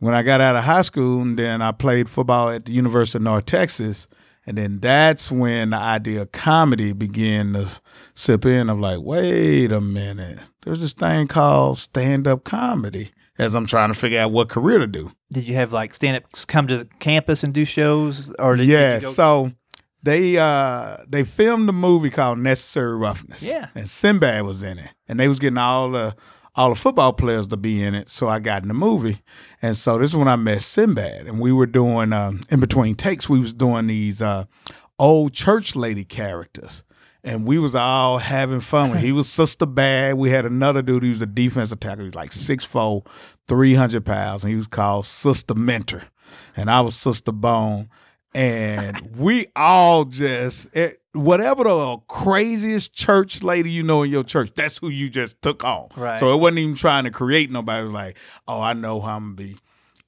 when 0.00 0.14
I 0.14 0.22
got 0.22 0.40
out 0.40 0.56
of 0.56 0.64
high 0.64 0.82
school, 0.82 1.22
and 1.22 1.38
then 1.38 1.62
I 1.62 1.72
played 1.72 2.08
football 2.08 2.50
at 2.50 2.64
the 2.66 2.72
University 2.72 3.18
of 3.18 3.22
North 3.22 3.46
Texas, 3.46 4.08
and 4.46 4.58
then 4.58 4.80
that's 4.80 5.30
when 5.30 5.70
the 5.70 5.76
idea 5.76 6.22
of 6.22 6.32
comedy 6.32 6.92
began 6.92 7.54
to 7.54 7.68
sip 8.14 8.44
in. 8.46 8.68
I'm 8.68 8.80
like, 8.80 9.00
wait 9.00 9.72
a 9.72 9.80
minute, 9.80 10.38
there's 10.64 10.80
this 10.80 10.92
thing 10.92 11.28
called 11.28 11.78
stand 11.78 12.26
up 12.26 12.44
comedy. 12.44 13.10
As 13.36 13.56
I'm 13.56 13.66
trying 13.66 13.92
to 13.92 13.98
figure 13.98 14.20
out 14.20 14.30
what 14.30 14.48
career 14.48 14.78
to 14.78 14.86
do. 14.86 15.10
Did 15.32 15.48
you 15.48 15.56
have 15.56 15.72
like 15.72 15.92
stand 15.92 16.18
ups 16.18 16.44
come 16.44 16.68
to 16.68 16.78
the 16.78 16.84
campus 17.00 17.42
and 17.42 17.52
do 17.52 17.64
shows? 17.64 18.32
Or 18.38 18.54
did, 18.54 18.66
yeah, 18.66 18.92
did 18.92 19.02
you 19.02 19.08
go, 19.08 19.12
so 19.12 19.52
they 20.04 20.36
uh 20.38 20.98
they 21.08 21.24
filmed 21.24 21.68
a 21.68 21.72
movie 21.72 22.10
called 22.10 22.38
Necessary 22.38 22.96
Roughness. 22.96 23.42
Yeah. 23.42 23.68
And 23.74 23.88
Sinbad 23.88 24.44
was 24.44 24.62
in 24.62 24.78
it. 24.78 24.90
And 25.08 25.18
they 25.18 25.26
was 25.26 25.40
getting 25.40 25.58
all 25.58 25.90
the 25.90 26.14
all 26.54 26.70
the 26.70 26.76
football 26.76 27.12
players 27.12 27.48
to 27.48 27.56
be 27.56 27.82
in 27.82 27.94
it. 27.94 28.08
So 28.08 28.28
I 28.28 28.38
got 28.38 28.62
in 28.62 28.68
the 28.68 28.74
movie. 28.74 29.20
And 29.62 29.76
so 29.76 29.98
this 29.98 30.10
is 30.10 30.16
when 30.16 30.28
I 30.28 30.36
met 30.36 30.62
Sinbad. 30.62 31.26
And 31.26 31.40
we 31.40 31.52
were 31.52 31.66
doing 31.66 32.12
um 32.12 32.42
in 32.50 32.60
between 32.60 32.94
takes, 32.94 33.28
we 33.28 33.38
was 33.38 33.52
doing 33.52 33.86
these 33.86 34.22
uh 34.22 34.44
old 34.98 35.32
church 35.32 35.76
lady 35.76 36.04
characters. 36.04 36.84
And 37.22 37.46
we 37.46 37.58
was 37.58 37.74
all 37.74 38.18
having 38.18 38.60
fun. 38.60 38.98
he 38.98 39.12
was 39.12 39.28
Sister 39.32 39.66
Bad. 39.66 40.14
We 40.14 40.28
had 40.28 40.44
another 40.44 40.82
dude 40.82 41.02
He 41.02 41.08
was 41.08 41.22
a 41.22 41.26
defensive 41.26 41.80
tackle. 41.80 42.00
He 42.00 42.04
was 42.04 42.14
like 42.14 42.32
6'4", 42.32 43.06
300 43.48 44.04
pounds. 44.04 44.44
And 44.44 44.50
he 44.50 44.56
was 44.56 44.66
called 44.66 45.06
Sister 45.06 45.54
Mentor. 45.54 46.02
And 46.54 46.70
I 46.70 46.82
was 46.82 46.94
Sister 46.94 47.32
Bone 47.32 47.88
and 48.34 49.16
we 49.16 49.46
all 49.54 50.04
just 50.04 50.74
it, 50.76 51.00
whatever 51.14 51.64
the 51.64 51.98
craziest 52.08 52.92
church 52.92 53.42
lady 53.42 53.70
you 53.70 53.82
know 53.82 54.02
in 54.02 54.10
your 54.10 54.24
church, 54.24 54.50
that's 54.54 54.78
who 54.78 54.88
you 54.88 55.08
just 55.08 55.40
took 55.40 55.64
on. 55.64 55.88
Right. 55.96 56.20
So 56.20 56.34
it 56.34 56.40
wasn't 56.40 56.58
even 56.58 56.74
trying 56.74 57.04
to 57.04 57.10
create 57.10 57.50
nobody. 57.50 57.80
It 57.80 57.84
was 57.84 57.92
like, 57.92 58.16
oh, 58.48 58.60
I 58.60 58.72
know 58.72 59.00
how 59.00 59.16
I'm 59.16 59.34
gonna 59.34 59.36
be, 59.36 59.56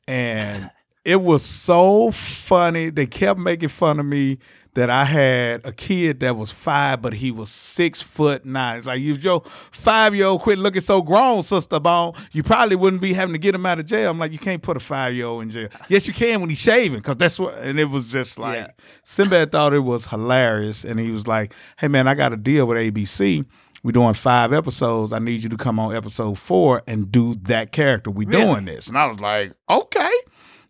and 0.09 0.71
it 1.05 1.21
was 1.21 1.45
so 1.45 2.11
funny. 2.11 2.91
They 2.91 3.07
kept 3.07 3.39
making 3.39 3.69
fun 3.69 4.01
of 4.01 4.07
me 4.07 4.39
that 4.77 4.89
I 4.91 5.05
had 5.05 5.65
a 5.67 5.73
kid 5.73 6.21
that 6.21 6.37
was 6.37 6.53
five, 6.53 7.03
but 7.03 7.13
he 7.13 7.31
was 7.31 7.51
six 7.51 8.01
foot 8.01 8.45
nine. 8.47 8.79
It's 8.79 8.87
like 8.87 9.01
if 9.01 9.25
your 9.25 9.43
five 9.73 10.15
year 10.15 10.27
old 10.27 10.43
quit 10.43 10.59
looking 10.59 10.81
so 10.83 11.03
grown, 11.03 11.43
Sister 11.43 11.81
Bone, 11.81 12.13
you 12.33 12.43
probably 12.43 12.77
wouldn't 12.77 13.03
be 13.03 13.13
having 13.13 13.33
to 13.33 13.39
get 13.39 13.55
him 13.55 13.67
out 13.67 13.79
of 13.79 13.87
jail. 13.87 14.11
I'm 14.11 14.19
like, 14.19 14.33
you 14.33 14.39
can't 14.39 14.63
put 14.63 14.77
a 14.77 14.81
five 14.81 15.15
year 15.15 15.27
old 15.27 15.43
in 15.43 15.51
jail. 15.51 15.69
Yes, 15.89 16.07
you 16.07 16.15
can 16.15 16.41
when 16.41 16.49
he's 16.51 16.61
shaving, 16.61 16.99
because 16.99 17.17
that's 17.17 17.39
what. 17.39 17.55
And 17.59 17.81
it 17.81 17.87
was 17.87 18.13
just 18.13 18.39
like 18.39 18.59
Yeah. 18.59 18.71
Sinbad 19.03 19.51
thought 19.53 19.73
it 19.75 19.81
was 19.81 20.07
hilarious, 20.07 20.85
and 20.85 21.01
he 21.01 21.11
was 21.11 21.27
like, 21.27 21.53
"Hey 21.79 21.89
man, 21.89 22.07
I 22.07 22.15
got 22.15 22.33
a 22.33 22.37
deal 22.37 22.67
with 22.67 22.77
ABC." 22.79 23.45
We're 23.83 23.93
doing 23.93 24.15
five 24.15 24.53
episodes. 24.53 25.13
I 25.13 25.21
need 25.21 25.45
you 25.45 25.49
to 25.51 25.57
come 25.57 25.79
on 25.79 25.95
episode 25.95 26.39
four 26.41 26.83
and 26.89 27.13
do 27.13 27.37
that 27.43 27.71
character. 27.71 28.11
We 28.11 28.27
Really? 28.27 28.43
doing 28.45 28.65
this. 28.65 28.89
And 28.89 28.99
I 28.99 29.07
was 29.07 29.21
like, 29.21 29.53
okay. 29.71 30.11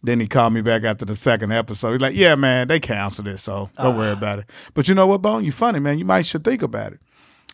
Then 0.06 0.20
he 0.20 0.26
called 0.26 0.52
me 0.52 0.60
back 0.62 0.84
after 0.84 1.04
the 1.04 1.16
second 1.16 1.52
episode. 1.52 1.92
He's 1.92 2.00
like, 2.00 2.14
yeah, 2.14 2.34
man, 2.36 2.68
they 2.68 2.80
canceled 2.80 3.28
it, 3.28 3.38
so 3.38 3.68
don't 3.76 3.96
worry 3.96 4.10
Ah. 4.10 4.12
about 4.12 4.38
it. 4.38 4.46
But 4.74 4.88
you 4.88 4.94
know 4.94 5.06
what, 5.06 5.20
Bone? 5.22 5.44
You 5.44 5.52
funny, 5.52 5.80
man. 5.80 5.98
You 5.98 6.04
might 6.04 6.24
should 6.26 6.44
think 6.44 6.62
about 6.62 6.92
it. 6.92 7.00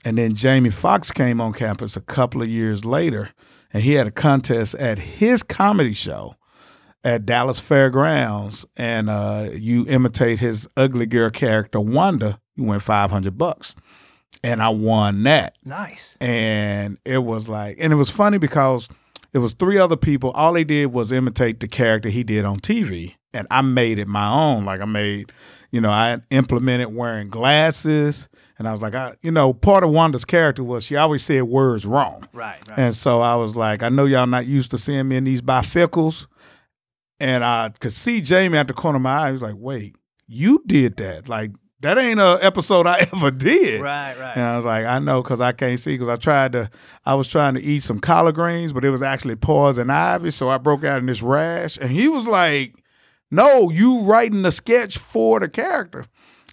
And 0.05 0.19
then 0.19 0.35
Jamie 0.35 0.71
Foxx 0.71 1.11
came 1.11 1.41
on 1.41 1.53
campus 1.53 1.97
a 1.97 2.01
couple 2.01 2.43
of 2.43 2.49
years 2.49 2.85
later, 2.85 3.31
and 3.73 3.83
he 3.83 3.93
had 3.93 4.07
a 4.07 4.11
contest 4.11 4.75
at 4.75 4.99
his 4.99 5.43
comedy 5.43 5.93
show 5.95 6.35
at 7.05 7.25
Dallas 7.27 7.59
Fairgrounds, 7.59 8.67
and 8.77 9.09
uh, 9.09 9.49
you 9.53 9.87
imitate 9.89 10.39
his 10.39 10.69
ugly 10.77 11.07
girl 11.07 11.31
character 11.31 11.81
Wanda. 11.81 12.39
You 12.57 12.65
win 12.65 12.81
five 12.81 13.11
hundred 13.11 13.39
bucks, 13.39 13.75
and 14.45 14.63
I 14.63 14.69
won 14.71 15.23
that 15.23 15.55
Nice. 15.65 16.17
and 16.21 16.99
it 17.05 17.19
was 17.25 17.49
like 17.49 17.79
and 17.81 17.93
it 17.93 17.97
was 17.97 18.11
funny 18.11 18.39
because 18.39 18.89
it 19.33 19.39
was 19.39 19.55
three 19.55 19.79
other 19.79 19.97
people 19.97 20.31
all 20.33 20.53
they 20.53 20.65
did 20.65 20.87
was 20.93 21.13
imitate 21.13 21.61
the 21.61 21.69
character 21.69 22.09
he 22.09 22.23
did 22.25 22.45
on 22.45 22.61
tv 22.61 23.15
and 23.35 23.47
i 23.51 23.63
made 23.63 23.99
it 23.99 24.07
my 24.09 24.29
own 24.31 24.65
like 24.65 24.81
i 24.81 24.85
made 24.85 25.33
you 25.71 25.81
know 25.81 25.91
i 25.91 26.19
implemented 26.31 26.95
wearing 26.95 27.29
glasses 27.29 28.29
and 28.59 28.69
i 28.69 28.71
was 28.73 28.83
like 28.83 28.95
i 28.95 29.15
you 29.23 29.31
know 29.31 29.53
part 29.53 29.85
of 29.85 29.91
wanda's 29.91 30.25
character 30.25 30.63
was 30.63 30.85
she 30.85 30.97
always 30.97 31.23
said 31.23 31.43
words 31.45 31.85
wrong 31.87 32.29
Right. 32.33 32.61
Right. 32.69 32.79
and 32.79 32.95
so 32.95 33.21
I 33.21 33.37
was 33.37 33.57
like, 33.57 33.83
I 33.83 33.89
know 33.89 34.05
y'all 34.07 34.27
not 34.27 34.47
used 34.47 34.71
to 34.73 34.79
seeing 34.79 35.07
me 35.09 35.17
in 35.17 35.25
these 35.25 35.43
bifocals. 35.43 36.27
And 37.21 37.45
I 37.45 37.71
could 37.79 37.93
see 37.93 38.21
Jamie 38.21 38.59
at 38.59 38.67
the 38.69 38.75
corner 38.75 38.97
of 38.97 39.03
my 39.03 39.17
eye. 39.17 39.27
He 39.29 39.33
was 39.33 39.43
like, 39.43 39.55
wait, 39.57 39.95
you 40.27 40.63
did 40.67 40.97
that. 40.97 41.29
Like, 41.29 41.53
that 41.83 41.99
ain't 41.99 42.21
a 42.21 42.39
episode 42.41 42.87
I 42.87 42.99
ever 43.13 43.31
did. 43.31 43.81
Right, 43.81 44.19
right. 44.19 44.37
And 44.37 44.45
I 44.45 44.57
was 44.57 44.65
like, 44.65 44.85
I 44.85 44.99
know 44.99 45.23
because 45.23 45.41
I 45.41 45.53
can't 45.53 45.79
see 45.79 45.95
because 45.95 46.09
I 46.09 46.17
tried 46.17 46.53
to, 46.53 46.71
I 47.05 47.15
was 47.15 47.29
trying 47.29 47.55
to 47.55 47.63
eat 47.63 47.83
some 47.83 48.01
collard 48.01 48.35
greens, 48.35 48.73
but 48.73 48.85
it 48.85 48.91
was 48.91 49.03
actually 49.03 49.37
poison 49.37 49.91
ivy. 49.91 50.31
So 50.31 50.49
I 50.49 50.59
broke 50.59 50.85
out 50.85 51.01
in 51.01 51.07
this 51.07 51.23
rash. 51.23 51.77
And 51.79 51.91
he 51.91 52.09
was 52.09 52.27
like, 52.27 52.75
no, 53.31 53.71
you 53.71 54.01
writing 54.01 54.43
the 54.43 54.53
sketch 54.53 54.99
for 54.99 55.41
the 55.41 55.49
character. 55.49 56.05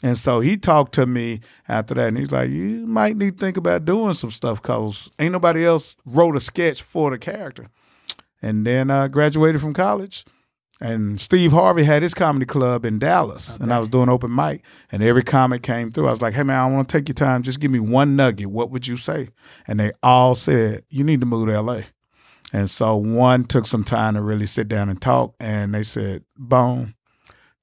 And 0.02 0.18
so 0.18 0.40
he 0.40 0.58
talked 0.58 0.94
to 0.96 1.06
me 1.06 1.42
after 1.68 1.94
that, 1.96 2.08
and 2.08 2.18
he's 2.18 2.32
like, 2.32 2.50
"You 2.50 2.88
might 2.88 3.18
need 3.18 3.38
to 3.38 3.38
think 3.38 3.58
about 3.58 3.84
doing 3.84 4.14
some 4.14 4.32
stuff, 4.32 4.62
cause 4.62 5.12
ain't 5.20 5.34
nobody 5.34 5.66
else 5.66 5.98
wrote 6.06 6.38
a 6.38 6.40
sketch 6.40 6.82
for 6.82 7.12
the 7.12 7.18
character." 7.18 7.68
And 8.42 8.66
then 8.66 8.92
I 8.92 9.10
graduated 9.10 9.60
from 9.60 9.74
college, 9.74 10.24
and 10.80 11.20
Steve 11.20 11.52
Harvey 11.52 11.84
had 11.84 12.04
his 12.04 12.14
comedy 12.14 12.46
club 12.46 12.86
in 12.86 13.00
Dallas, 13.00 13.58
and 13.58 13.74
I 13.74 13.80
was 13.80 13.90
doing 13.90 14.10
open 14.10 14.34
mic, 14.34 14.64
and 14.92 15.04
every 15.04 15.24
comic 15.24 15.64
came 15.64 15.92
through. 15.92 16.08
I 16.08 16.12
was 16.12 16.22
like, 16.22 16.34
"Hey 16.34 16.44
man, 16.44 16.60
I 16.60 16.72
want 16.72 16.90
to 16.90 16.98
take 16.98 17.08
your 17.08 17.16
time. 17.16 17.44
Just 17.44 17.60
give 17.60 17.72
me 17.72 17.80
one 17.80 18.16
nugget. 18.16 18.48
What 18.48 18.72
would 18.72 18.88
you 18.88 18.98
say?" 18.98 19.30
And 19.68 19.80
they 19.80 19.92
all 20.04 20.36
said, 20.36 20.84
"You 20.90 21.04
need 21.04 21.20
to 21.20 21.26
move 21.26 21.48
to 21.48 21.54
L.A." 21.54 21.86
And 22.52 22.70
so 22.70 22.96
one 22.96 23.44
took 23.44 23.66
some 23.66 23.84
time 23.84 24.16
to 24.16 24.22
really 24.22 24.48
sit 24.48 24.68
down 24.68 24.90
and 24.90 25.02
talk, 25.02 25.36
and 25.40 25.74
they 25.74 25.84
said, 25.84 26.24
"Bone." 26.38 26.96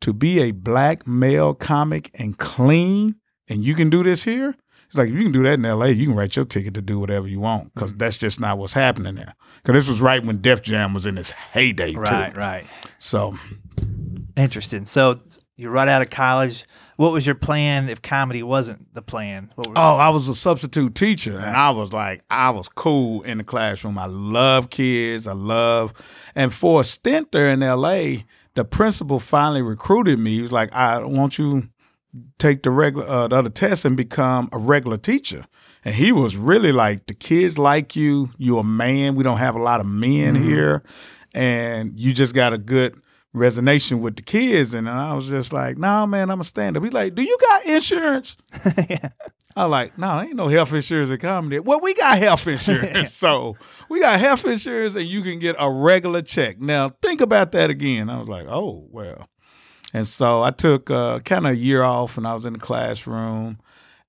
to 0.01 0.13
be 0.13 0.41
a 0.41 0.51
black 0.51 1.07
male 1.07 1.55
comic 1.55 2.11
and 2.15 2.39
clean 2.39 3.15
and 3.49 3.65
you 3.65 3.75
can 3.75 3.91
do 3.91 4.03
this 4.03 4.23
here 4.23 4.55
it's 4.87 4.97
like 4.97 5.09
if 5.09 5.15
you 5.15 5.23
can 5.25 5.33
do 5.33 5.43
that 5.45 5.55
in 5.55 5.63
la 5.63 5.85
you 5.87 6.07
can 6.07 6.17
write 6.17 6.35
your 6.37 6.45
ticket 6.45 6.75
to 6.75 6.83
do 6.83 6.99
whatever 6.99 7.27
you 7.29 7.41
want 7.41 7.73
because 7.75 7.91
Mm-hmm. 7.93 7.99
that's 7.99 8.19
just 8.19 8.41
not 8.41 8.59
what's 8.59 8.73
happening 8.73 9.15
there 9.17 9.35
because 9.63 9.75
this 9.75 9.89
was 9.89 10.01
right 10.01 10.25
when 10.25 10.41
def 10.41 10.63
jam 10.63 10.95
was 10.95 11.07
in 11.07 11.19
its 11.19 11.31
heyday 11.31 11.95
Right, 11.95 12.33
too 12.33 12.39
right. 12.39 12.65
so 12.99 13.35
Interesting. 14.37 14.85
So 14.87 15.21
you're 15.57 15.71
right 15.71 15.89
out 15.89 16.03
of 16.03 16.11
college. 16.11 16.67
What 16.97 17.13
was 17.13 17.25
your 17.27 17.35
plan 17.35 17.89
if 17.89 18.03
comedy 18.03 18.43
wasn't 18.43 18.93
the 18.95 19.01
plan? 19.03 19.51
Oh 19.59 19.97
i 19.97 20.09
was 20.11 20.29
a 20.29 20.35
substitute 20.35 20.95
teacher 20.95 21.39
and 21.39 21.57
i 21.57 21.71
was 21.71 21.93
like 21.93 22.23
i 22.31 22.51
was 22.51 22.69
cool 22.69 23.23
in 23.23 23.39
the 23.39 23.45
classroom 23.45 23.99
i 23.99 24.07
love 24.07 24.71
kids 24.71 25.27
i 25.27 25.33
love 25.33 25.93
and 26.35 26.53
for 26.53 26.81
a 26.81 26.85
stint 26.85 27.33
there 27.33 27.51
in 27.51 27.61
la 27.61 28.17
the 28.55 28.65
principal 28.65 29.21
finally 29.21 29.61
recruited 29.63 30.19
me 30.19 30.35
he 30.37 30.41
was 30.43 30.53
like 30.53 30.73
i 30.73 31.03
want 31.05 31.39
you 31.39 31.69
take 32.39 32.63
the 32.63 32.71
regular 32.71 33.07
uh, 33.07 33.29
the 33.29 33.37
other 33.37 33.51
test 33.51 33.85
and 33.85 33.97
become 33.97 34.49
a 34.53 34.59
regular 34.59 34.97
teacher. 34.97 35.45
And 35.85 35.95
he 35.95 36.11
was 36.13 36.37
really 36.37 36.73
like, 36.73 37.07
the 37.07 37.15
kids 37.15 37.59
like 37.59 37.95
you. 37.95 38.31
You're 38.39 38.61
a 38.61 38.65
man. 38.65 39.15
We 39.15 39.23
don't 39.25 39.39
have 39.39 39.55
a 39.55 39.63
lot 39.63 39.81
of 39.81 39.87
men 39.87 40.35
Mhm. 40.35 40.45
here, 40.45 40.83
and 41.35 41.99
you 41.99 42.13
just 42.13 42.35
got 42.35 42.53
a 42.53 42.59
good 42.59 42.97
resonation 43.35 44.01
with 44.01 44.17
the 44.17 44.23
kids. 44.23 44.75
And 44.75 44.89
I 44.89 45.15
was 45.15 45.29
just 45.29 45.53
like, 45.53 45.79
nah, 45.79 46.07
man, 46.07 46.31
I'm 46.31 46.41
a 46.41 46.45
stand 46.45 46.77
up. 46.77 46.83
He's 46.83 46.93
like, 46.93 47.15
do 47.15 47.23
you 47.23 47.37
got 47.41 47.67
insurance? 47.67 48.37
yeah. 48.89 49.11
I 49.59 49.65
like, 49.65 49.97
no, 49.97 50.21
ain't 50.21 50.35
no 50.35 50.49
health 50.49 50.73
insurance 50.75 51.11
in 51.11 51.19
comedy. 51.19 51.61
Well, 51.61 51.81
we 51.81 51.95
got 51.95 52.19
health 52.19 52.47
insurance. 52.49 53.13
so 53.15 53.57
we 53.89 54.01
got 54.01 54.19
health 54.21 54.45
insurance 54.45 54.95
and 54.97 55.07
you 55.07 55.23
can 55.23 55.39
get 55.39 55.57
a 55.59 55.71
regular 55.71 56.21
check. 56.23 56.61
Now 56.61 56.91
think 57.01 57.21
about 57.23 57.53
that 57.53 57.71
again. 57.71 58.11
I 58.11 58.19
was 58.19 58.29
like, 58.29 58.47
oh, 58.49 58.87
well. 58.91 59.29
And 59.97 60.07
so 60.07 60.43
I 60.43 60.51
took 60.51 60.91
uh, 60.91 61.21
kind 61.21 61.47
of 61.47 61.53
a 61.53 61.57
year 61.57 61.83
off 61.83 62.19
and 62.19 62.27
I 62.27 62.35
was 62.35 62.45
in 62.45 62.53
the 62.53 62.59
classroom. 62.59 63.59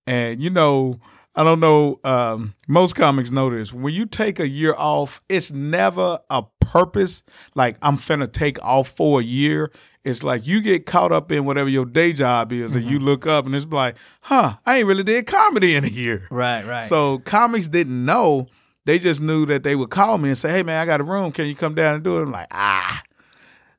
And, 0.05 0.43
you 0.43 0.49
know, 0.49 0.99
I 1.33 1.45
don't 1.45 1.61
know, 1.61 2.01
um, 2.03 2.53
most 2.67 2.97
comics 2.97 3.31
know 3.31 3.49
this. 3.49 3.71
When 3.71 3.93
you 3.93 4.05
take 4.05 4.41
a 4.41 4.47
year 4.49 4.75
off, 4.77 5.21
it's 5.29 5.49
never 5.49 6.19
a 6.29 6.43
purpose. 6.59 7.23
Like, 7.55 7.77
I'm 7.81 7.95
finna 7.95 8.29
take 8.29 8.61
off 8.61 8.89
for 8.89 9.21
a 9.21 9.23
year. 9.23 9.71
It's 10.03 10.23
like 10.23 10.45
you 10.45 10.61
get 10.61 10.85
caught 10.85 11.13
up 11.13 11.31
in 11.31 11.45
whatever 11.45 11.69
your 11.69 11.85
day 11.85 12.11
job 12.11 12.51
is, 12.51 12.75
and 12.75 12.83
you 12.83 12.99
look 12.99 13.25
up 13.25 13.45
and 13.45 13.55
it's 13.55 13.65
like, 13.65 13.95
huh, 14.19 14.55
I 14.65 14.79
ain't 14.79 14.87
really 14.87 15.03
did 15.03 15.25
comedy 15.25 15.73
in 15.75 15.85
a 15.85 15.89
year. 15.89 16.27
Right, 16.29 16.65
right. 16.65 16.81
So 16.81 17.19
comics 17.19 17.69
didn't 17.69 18.03
know. 18.03 18.47
They 18.83 18.99
just 18.99 19.21
knew 19.21 19.45
that 19.45 19.63
they 19.63 19.77
would 19.77 19.89
call 19.89 20.17
me 20.17 20.29
and 20.29 20.37
say, 20.37 20.49
"Hey 20.49 20.63
man, 20.63 20.81
I 20.81 20.85
got 20.85 20.99
a 20.99 21.05
room. 21.05 21.31
Can 21.31 21.47
you 21.47 21.55
come 21.55 21.75
down 21.75 21.95
and 21.95 22.03
do 22.03 22.17
it?" 22.19 22.23
I'm 22.23 22.31
like, 22.31 22.47
"Ah, 22.51 23.01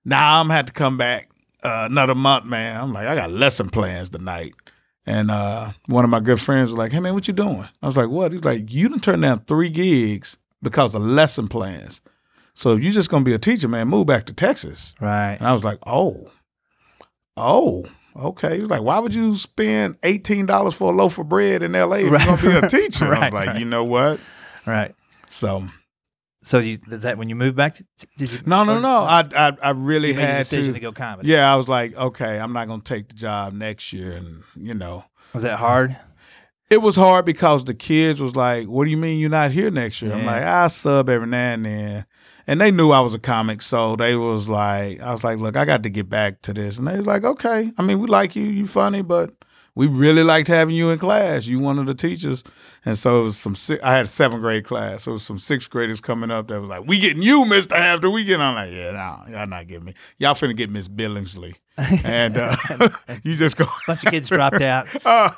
nah, 0.06 0.40
I'm 0.40 0.44
gonna 0.44 0.54
have 0.54 0.66
to 0.66 0.72
come 0.72 0.96
back 0.96 1.28
uh, 1.62 1.86
another 1.90 2.14
month, 2.14 2.44
man." 2.44 2.80
I'm 2.80 2.92
like, 2.92 3.06
"I 3.06 3.14
got 3.14 3.30
lesson 3.30 3.68
plans 3.70 4.10
tonight." 4.10 4.54
And 5.06 5.30
uh, 5.30 5.72
one 5.86 6.04
of 6.04 6.10
my 6.10 6.20
good 6.20 6.40
friends 6.40 6.70
was 6.70 6.78
like, 6.78 6.92
"Hey 6.92 7.00
man, 7.00 7.14
what 7.14 7.26
you 7.28 7.34
doing?" 7.34 7.66
I 7.82 7.86
was 7.86 7.96
like, 7.96 8.08
"What?" 8.10 8.32
He's 8.32 8.44
like, 8.44 8.70
"You 8.72 8.88
done 8.88 9.00
turned 9.00 9.22
down 9.22 9.40
three 9.40 9.70
gigs 9.70 10.36
because 10.62 10.94
of 10.94 11.02
lesson 11.02 11.48
plans. 11.48 12.00
So 12.54 12.72
if 12.74 12.82
you're 12.82 12.92
just 12.92 13.08
gonna 13.10 13.24
be 13.24 13.32
a 13.34 13.38
teacher, 13.38 13.68
man, 13.68 13.88
move 13.88 14.06
back 14.06 14.26
to 14.26 14.32
Texas." 14.34 14.94
right. 15.00 15.36
And 15.38 15.46
I 15.46 15.52
was 15.52 15.64
like, 15.64 15.78
"Oh, 15.86 16.30
oh." 17.36 17.84
Okay, 18.16 18.54
he 18.56 18.60
was 18.60 18.68
like, 18.70 18.82
"Why 18.82 18.98
would 18.98 19.14
you 19.14 19.36
spend 19.36 19.96
eighteen 20.02 20.46
dollars 20.46 20.74
for 20.74 20.92
a 20.92 20.96
loaf 20.96 21.18
of 21.18 21.28
bread 21.28 21.62
in 21.62 21.76
L.A. 21.76 22.00
if 22.00 22.10
Right. 22.12 22.26
you're 22.26 22.36
gonna 22.36 22.60
be 22.60 22.66
a 22.66 22.68
teacher?" 22.80 23.06
I 23.06 23.08
Right, 23.10 23.32
was 23.32 23.32
like, 23.32 23.48
right. 23.50 23.58
"You 23.60 23.64
know 23.64 23.84
what?" 23.84 24.18
Right. 24.66 24.92
So 25.28 25.62
So 26.42 26.59
you 26.61 26.78
is 26.90 27.02
that 27.02 27.18
when 27.18 27.28
you 27.28 27.37
moved 27.37 27.57
back? 27.57 27.75
To, 27.76 27.85
did 28.16 28.33
you? 28.33 28.38
no, 28.47 28.64
no, 28.64 28.80
no. 28.80 28.88
I 29.00 29.25
I, 29.35 29.57
I 29.62 29.71
really 29.71 30.09
you 30.09 30.14
made 30.14 30.23
the 30.23 30.26
had 30.26 30.38
decision 30.38 30.68
to. 30.68 30.73
to 30.75 30.80
go 30.80 30.92
comedy. 30.92 31.28
Yeah, 31.28 31.52
I 31.52 31.57
was 31.57 31.68
like, 31.68 31.97
okay, 31.97 32.38
I'm 32.38 32.52
not 32.52 32.68
gonna 32.68 32.83
take 32.83 33.09
the 33.09 33.14
job 33.14 33.52
next 33.54 33.92
year, 33.92 34.12
and 34.12 34.42
you 34.54 34.75
know, 34.75 35.04
Was 35.35 35.42
that 35.42 35.59
hard? 35.59 35.97
it 36.71 36.80
was 36.80 36.95
hard 36.97 37.25
because 37.25 37.64
the 37.64 37.75
kids 37.75 38.21
was 38.21 38.37
like, 38.37 38.66
"What 38.68 38.85
do 38.85 38.90
you 38.90 38.97
mean 38.97 39.18
you're 39.18 39.30
not 39.30 39.50
here 39.50 39.71
next 39.71 40.00
year?" 40.02 40.12
I'm 40.12 40.25
like, 40.26 40.45
I 40.45 40.66
sub 40.68 41.09
every 41.09 41.26
now 41.26 41.54
and 41.54 41.64
then, 41.64 42.07
and 42.47 42.61
they 42.61 42.71
knew 42.71 42.90
I 42.92 43.00
was 43.00 43.14
a 43.14 43.18
comic, 43.18 43.61
so 43.62 43.97
they 43.97 44.14
was 44.16 44.49
like, 44.49 45.00
I 45.00 45.11
was 45.12 45.25
like, 45.25 45.38
look, 45.38 45.57
I 45.57 45.64
got 45.64 45.83
to 45.83 45.90
get 45.90 46.09
back 46.09 46.42
to 46.42 46.52
this, 46.52 46.78
and 46.78 46.87
they 46.87 46.97
was 46.99 47.07
like, 47.07 47.25
okay. 47.25 47.73
I 47.76 47.83
mean, 47.83 47.99
we 47.99 48.07
like 48.07 48.37
you, 48.37 48.45
you 48.45 48.66
funny, 48.66 49.02
but 49.02 49.30
we 49.78 49.87
really 49.87 50.25
liked 50.25 50.49
having 50.49 50.75
you 50.75 50.90
in 50.90 50.99
class. 50.99 51.47
You 51.47 51.61
one 51.61 51.78
of 51.78 51.87
the 51.87 51.94
teachers, 51.94 52.42
and 52.85 52.99
so 52.99 53.20
it 53.20 53.23
was 53.23 53.37
some. 53.37 53.54
I 53.85 53.92
had 53.92 54.06
a 54.06 54.08
seventh 54.08 54.42
grade 54.42 54.64
class, 54.64 55.04
so 55.04 55.12
it 55.12 55.14
was 55.14 55.23
some 55.23 55.38
sixth 55.38 55.70
graders 55.70 56.00
coming 56.00 56.32
up 56.32 56.49
that 56.49 56.58
was 56.61 56.68
like, 56.68 56.82
"We 56.85 56.99
getting 56.99 57.23
you, 57.23 57.44
Mister 57.44 57.76
After 57.76 58.11
We 58.11 58.25
get." 58.25 58.40
I'm 58.40 58.56
like, 58.56 58.73
"Yeah, 58.73 58.90
no, 58.90 59.32
y'all 59.32 59.47
not 59.47 59.68
getting 59.68 59.85
me. 59.85 59.94
Y'all 60.18 60.35
finna 60.35 60.56
get 60.56 60.68
Miss 60.68 60.88
Billingsley, 60.88 61.54
and 61.76 62.37
uh, 62.37 62.56
you 63.23 63.37
just 63.37 63.56
go." 63.56 63.66
bunch 63.87 64.04
of 64.04 64.11
kids 64.11 64.28
dropped 64.28 64.61
out. 64.61 64.88
Uh, 65.06 65.30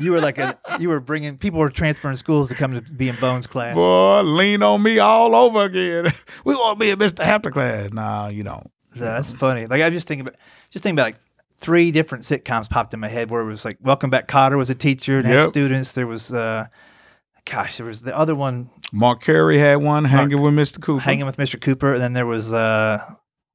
You 0.00 0.10
were 0.12 0.20
like 0.20 0.38
a 0.38 0.58
you 0.80 0.88
were 0.88 1.00
bringing 1.00 1.38
people 1.38 1.60
were 1.60 1.70
transferring 1.70 2.16
schools 2.16 2.48
to 2.48 2.56
come 2.56 2.74
to 2.74 2.80
be 2.94 3.08
in 3.08 3.14
Bones 3.16 3.46
class. 3.46 3.76
Boy, 3.76 4.22
lean 4.22 4.62
on 4.64 4.82
me 4.82 4.98
all 4.98 5.34
over 5.36 5.64
again. 5.64 6.06
we 6.44 6.54
want 6.54 6.78
to 6.78 6.84
be 6.84 6.90
in 6.90 6.98
Mr. 6.98 7.20
After 7.24 7.50
class. 7.52 7.92
Nah, 7.92 8.28
you 8.28 8.42
don't. 8.42 8.66
That's 8.96 9.32
funny. 9.32 9.66
Like 9.66 9.80
I 9.80 9.86
was 9.86 9.94
just 9.94 10.08
thinking 10.08 10.26
about 10.26 10.38
just 10.70 10.82
thinking 10.82 10.96
about 10.96 11.04
like 11.06 11.16
three 11.60 11.90
different 11.90 12.24
sitcoms 12.24 12.68
popped 12.68 12.94
in 12.94 13.00
my 13.00 13.08
head 13.08 13.30
where 13.30 13.42
it 13.42 13.46
was 13.46 13.64
like 13.64 13.78
Welcome 13.80 14.10
Back 14.10 14.26
Kotter 14.26 14.56
was 14.56 14.70
a 14.70 14.74
teacher 14.74 15.18
and 15.18 15.26
had 15.26 15.50
students. 15.50 15.92
There 15.92 16.06
was 16.06 16.32
uh 16.32 16.66
gosh, 17.44 17.76
there 17.76 17.86
was 17.86 18.00
the 18.00 18.16
other 18.16 18.34
one 18.34 18.70
Mark 18.92 19.22
Curry 19.22 19.58
had 19.58 19.76
one 19.76 20.04
hanging 20.04 20.40
with 20.40 20.54
Mr. 20.54 20.80
Cooper. 20.80 21.00
hanging 21.00 21.26
with 21.26 21.36
Mr. 21.36 21.60
Cooper, 21.60 21.92
and 21.92 22.02
then 22.02 22.12
there 22.14 22.26
was 22.26 22.50
uh 22.52 22.98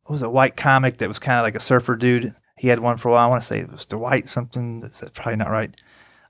what 0.03 0.13
was 0.13 0.21
a 0.21 0.29
white 0.29 0.55
comic 0.55 1.00
that 1.00 1.07
was 1.07 1.19
kind 1.19 1.39
of 1.39 1.43
like 1.43 1.55
a 1.55 1.59
surfer 1.59 1.95
dude. 1.95 2.33
He 2.57 2.67
had 2.67 2.79
one 2.79 2.97
for 2.97 3.09
a 3.09 3.12
while. 3.12 3.25
I 3.25 3.29
want 3.29 3.41
to 3.41 3.47
say 3.47 3.59
it 3.59 3.71
was 3.71 3.85
the 3.88 3.97
white 3.97 4.29
something. 4.29 4.81
That's 4.81 5.00
that's 5.00 5.12
probably 5.12 5.38
not 5.38 5.50
right. 5.50 5.75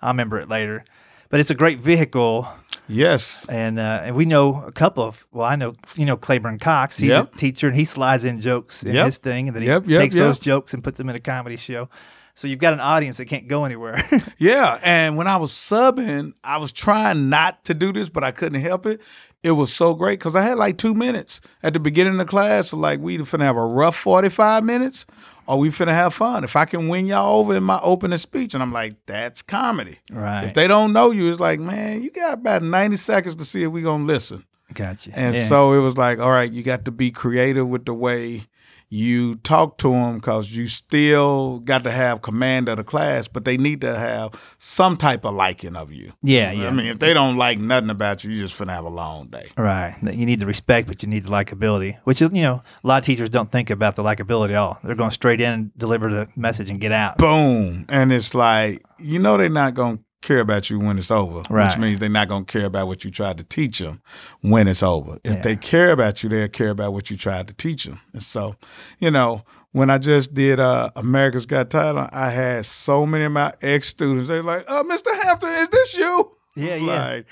I'll 0.01 0.12
remember 0.12 0.39
it 0.39 0.50
later. 0.50 0.86
But 1.29 1.39
it's 1.39 1.50
a 1.50 1.55
great 1.55 1.79
vehicle, 1.79 2.48
Yes. 2.88 3.46
and 3.50 3.79
uh, 3.79 4.01
and 4.05 4.15
we 4.15 4.25
know 4.25 4.63
a 4.65 4.72
couple 4.72 5.03
of. 5.03 5.25
Well, 5.32 5.46
I 5.48 5.55
know 5.55 5.74
you 5.96 6.05
know 6.05 6.17
Claiborne 6.17 6.60
Cox. 6.60 6.98
He's 6.98 7.10
Yep. 7.10 7.34
a 7.34 7.38
teacher, 7.38 7.67
and 7.67 7.75
he 7.75 7.84
slides 7.86 8.24
in 8.25 8.41
jokes 8.41 8.84
in 8.84 8.94
Yep. 8.96 9.05
his 9.05 9.17
thing, 9.17 9.48
and 9.48 9.55
then 9.55 9.63
he 9.63 9.70
Yep, 9.70 9.86
takes 9.86 10.15
those 10.15 10.39
jokes 10.39 10.74
and 10.74 10.84
puts 10.84 10.98
them 10.98 11.10
in 11.10 11.15
a 11.15 11.20
comedy 11.20 11.58
show. 11.58 11.89
So 12.38 12.48
you've 12.48 12.60
got 12.60 12.74
an 12.74 12.82
audience 12.82 13.15
that 13.17 13.25
can't 13.25 13.48
go 13.48 13.63
anywhere. 13.65 13.96
Yeah. 14.38 14.77
And 14.84 15.15
when 15.15 15.25
I 15.27 15.38
was 15.38 15.51
subbing, 15.51 16.34
I 16.44 16.58
was 16.58 16.74
trying 16.74 17.29
not 17.29 17.63
to 17.65 17.74
do 17.74 17.94
this, 17.94 18.10
but 18.10 18.24
I 18.25 18.32
couldn't 18.32 18.60
help 18.60 18.86
it. 18.86 19.00
It 19.46 19.52
was 19.52 19.72
so 19.74 19.94
great 19.94 20.18
because 20.20 20.36
I 20.36 20.42
had 20.42 20.58
like 20.58 20.78
two 20.80 20.96
minutes 20.96 21.40
at 21.62 21.74
the 21.74 21.80
beginning 21.80 22.14
of 22.14 22.18
the 22.20 22.25
class. 22.25 22.70
So 22.70 22.78
like 22.78 23.00
we 23.00 23.18
finna 23.20 23.42
have 23.44 23.58
a 23.58 23.66
rough 23.66 23.96
45 23.96 24.64
minutes 24.64 25.06
or 25.48 25.60
we 25.60 25.70
finna 25.70 25.94
have 25.94 26.16
fun. 26.16 26.44
If 26.44 26.56
I 26.56 26.66
can 26.66 26.88
win 26.88 27.06
y'all 27.06 27.40
over 27.40 27.56
in 27.56 27.64
my 27.64 27.80
opening 27.84 28.18
speech, 28.18 28.56
and 28.56 28.64
I'm 28.64 28.72
like, 28.74 28.94
that's 29.06 29.44
comedy. 29.44 30.00
right. 30.12 30.46
If 30.46 30.56
they 30.56 30.68
don't 30.68 30.94
know 30.94 31.12
you, 31.12 31.30
it's 31.30 31.40
like, 31.40 31.60
man, 31.60 32.02
you 32.02 32.10
got 32.10 32.34
about 32.34 32.64
90 32.64 32.96
seconds 32.98 33.36
to 33.36 33.46
see 33.46 33.62
if 33.62 33.72
we 33.72 33.84
gonna 33.84 34.06
listen. 34.06 34.44
Gotcha. 34.74 35.12
And 35.14 35.36
Yeah. 35.36 35.42
so 35.48 35.74
it 35.74 35.80
was 35.80 35.96
like, 35.96 36.18
all 36.18 36.32
right, 36.32 36.52
you 36.52 36.64
got 36.64 36.86
to 36.86 36.92
be 36.92 37.12
creative 37.12 37.68
with 37.68 37.86
the 37.86 37.94
way 37.94 38.48
you 38.89 39.36
talk 39.36 39.77
to 39.80 39.92
them 39.92 40.15
because 40.15 40.51
you 40.56 40.68
still 40.68 41.60
got 41.60 41.84
to 41.84 41.92
have 41.92 42.22
command 42.22 42.70
of 42.70 42.77
the 42.77 42.84
class, 42.84 43.27
but 43.27 43.46
they 43.46 43.58
need 43.58 43.82
to 43.82 43.96
have 43.96 44.34
some 44.58 44.98
type 44.98 45.25
of 45.25 45.34
liking 45.34 45.75
of 45.75 45.92
you. 45.92 46.13
yeah, 46.22 46.51
yeah. 46.51 46.68
I 46.68 46.72
mean, 46.72 46.88
if 46.88 47.00
they 47.00 47.13
don't 47.13 47.38
like 47.38 47.58
nothing 47.58 47.89
about 47.89 48.24
you, 48.24 48.32
you 48.32 48.42
just 48.42 48.58
finna 48.58 48.70
have 48.70 48.86
a 48.86 48.89
long 48.89 49.27
day. 49.27 49.50
Right. 49.58 49.96
You 50.01 50.25
need 50.25 50.39
the 50.39 50.46
respect, 50.46 50.88
but 50.88 51.04
you 51.04 51.10
need 51.10 51.25
the 51.25 51.30
likability, 51.30 51.98
which 52.04 52.22
is, 52.22 52.32
you 52.32 52.44
know, 52.44 52.63
a 52.84 52.88
lot 52.88 53.00
of 53.00 53.06
teachers 53.06 53.30
don't 53.30 53.51
think 53.51 53.70
about 53.70 53.96
the 53.96 54.04
likability 54.04 54.51
at 54.51 54.56
all. 54.56 54.80
They're 54.84 54.96
going 54.96 55.12
straight 55.12 55.42
in, 55.42 55.72
deliver 55.77 56.12
the 56.12 56.30
message, 56.36 56.70
and 56.70 56.80
get 56.80 56.92
out. 56.92 57.18
Boom. 57.18 57.86
And 57.89 58.13
it's 58.13 58.34
like, 58.36 58.84
you 58.98 59.20
know, 59.20 59.38
they're 59.38 59.50
not 59.50 59.74
going 59.74 59.98
to 59.98 60.04
care 60.25 60.39
about 60.39 60.70
you 60.70 60.79
when 60.79 60.98
it's 60.98 61.12
over, 61.12 61.44
Right. 61.50 61.65
which 61.67 61.77
means 61.77 62.00
they're 62.00 62.10
not 62.10 62.27
gonna 62.27 62.46
care 62.46 62.65
about 62.65 62.88
what 62.88 63.05
you 63.05 63.12
tried 63.12 63.38
to 63.38 63.44
teach 63.44 63.79
them 63.79 64.01
when 64.41 64.67
it's 64.67 64.84
over. 64.84 65.17
If 65.24 65.36
Yeah. 65.36 65.41
they 65.41 65.55
care 65.55 65.91
about 65.91 66.24
you, 66.24 66.29
they'll 66.29 66.48
care 66.48 66.72
about 66.72 66.94
what 66.94 67.10
you 67.10 67.17
tried 67.17 67.48
to 67.48 67.53
teach 67.53 67.86
them. 67.86 68.00
And 68.13 68.24
so, 68.24 68.55
you 69.00 69.12
know, 69.12 69.44
when 69.72 69.89
I 69.89 69.98
just 69.98 70.34
did 70.34 70.60
uh, 70.60 70.89
America's 70.96 71.46
Got 71.46 71.70
Talent, 71.70 72.10
I 72.13 72.29
had 72.32 72.65
so 72.65 73.05
many 73.05 73.25
of 73.25 73.32
my 73.34 73.53
ex 73.62 73.88
students. 73.89 74.27
They're 74.27 74.41
like, 74.44 74.65
"Uh, 74.67 74.84
Mr. 74.84 75.13
Hampton, 75.24 75.50
is 75.50 75.70
this 75.70 75.98
you?" 75.98 76.32
Yeah, 76.58 76.75
yeah. 76.75 77.08
Like, 77.08 77.25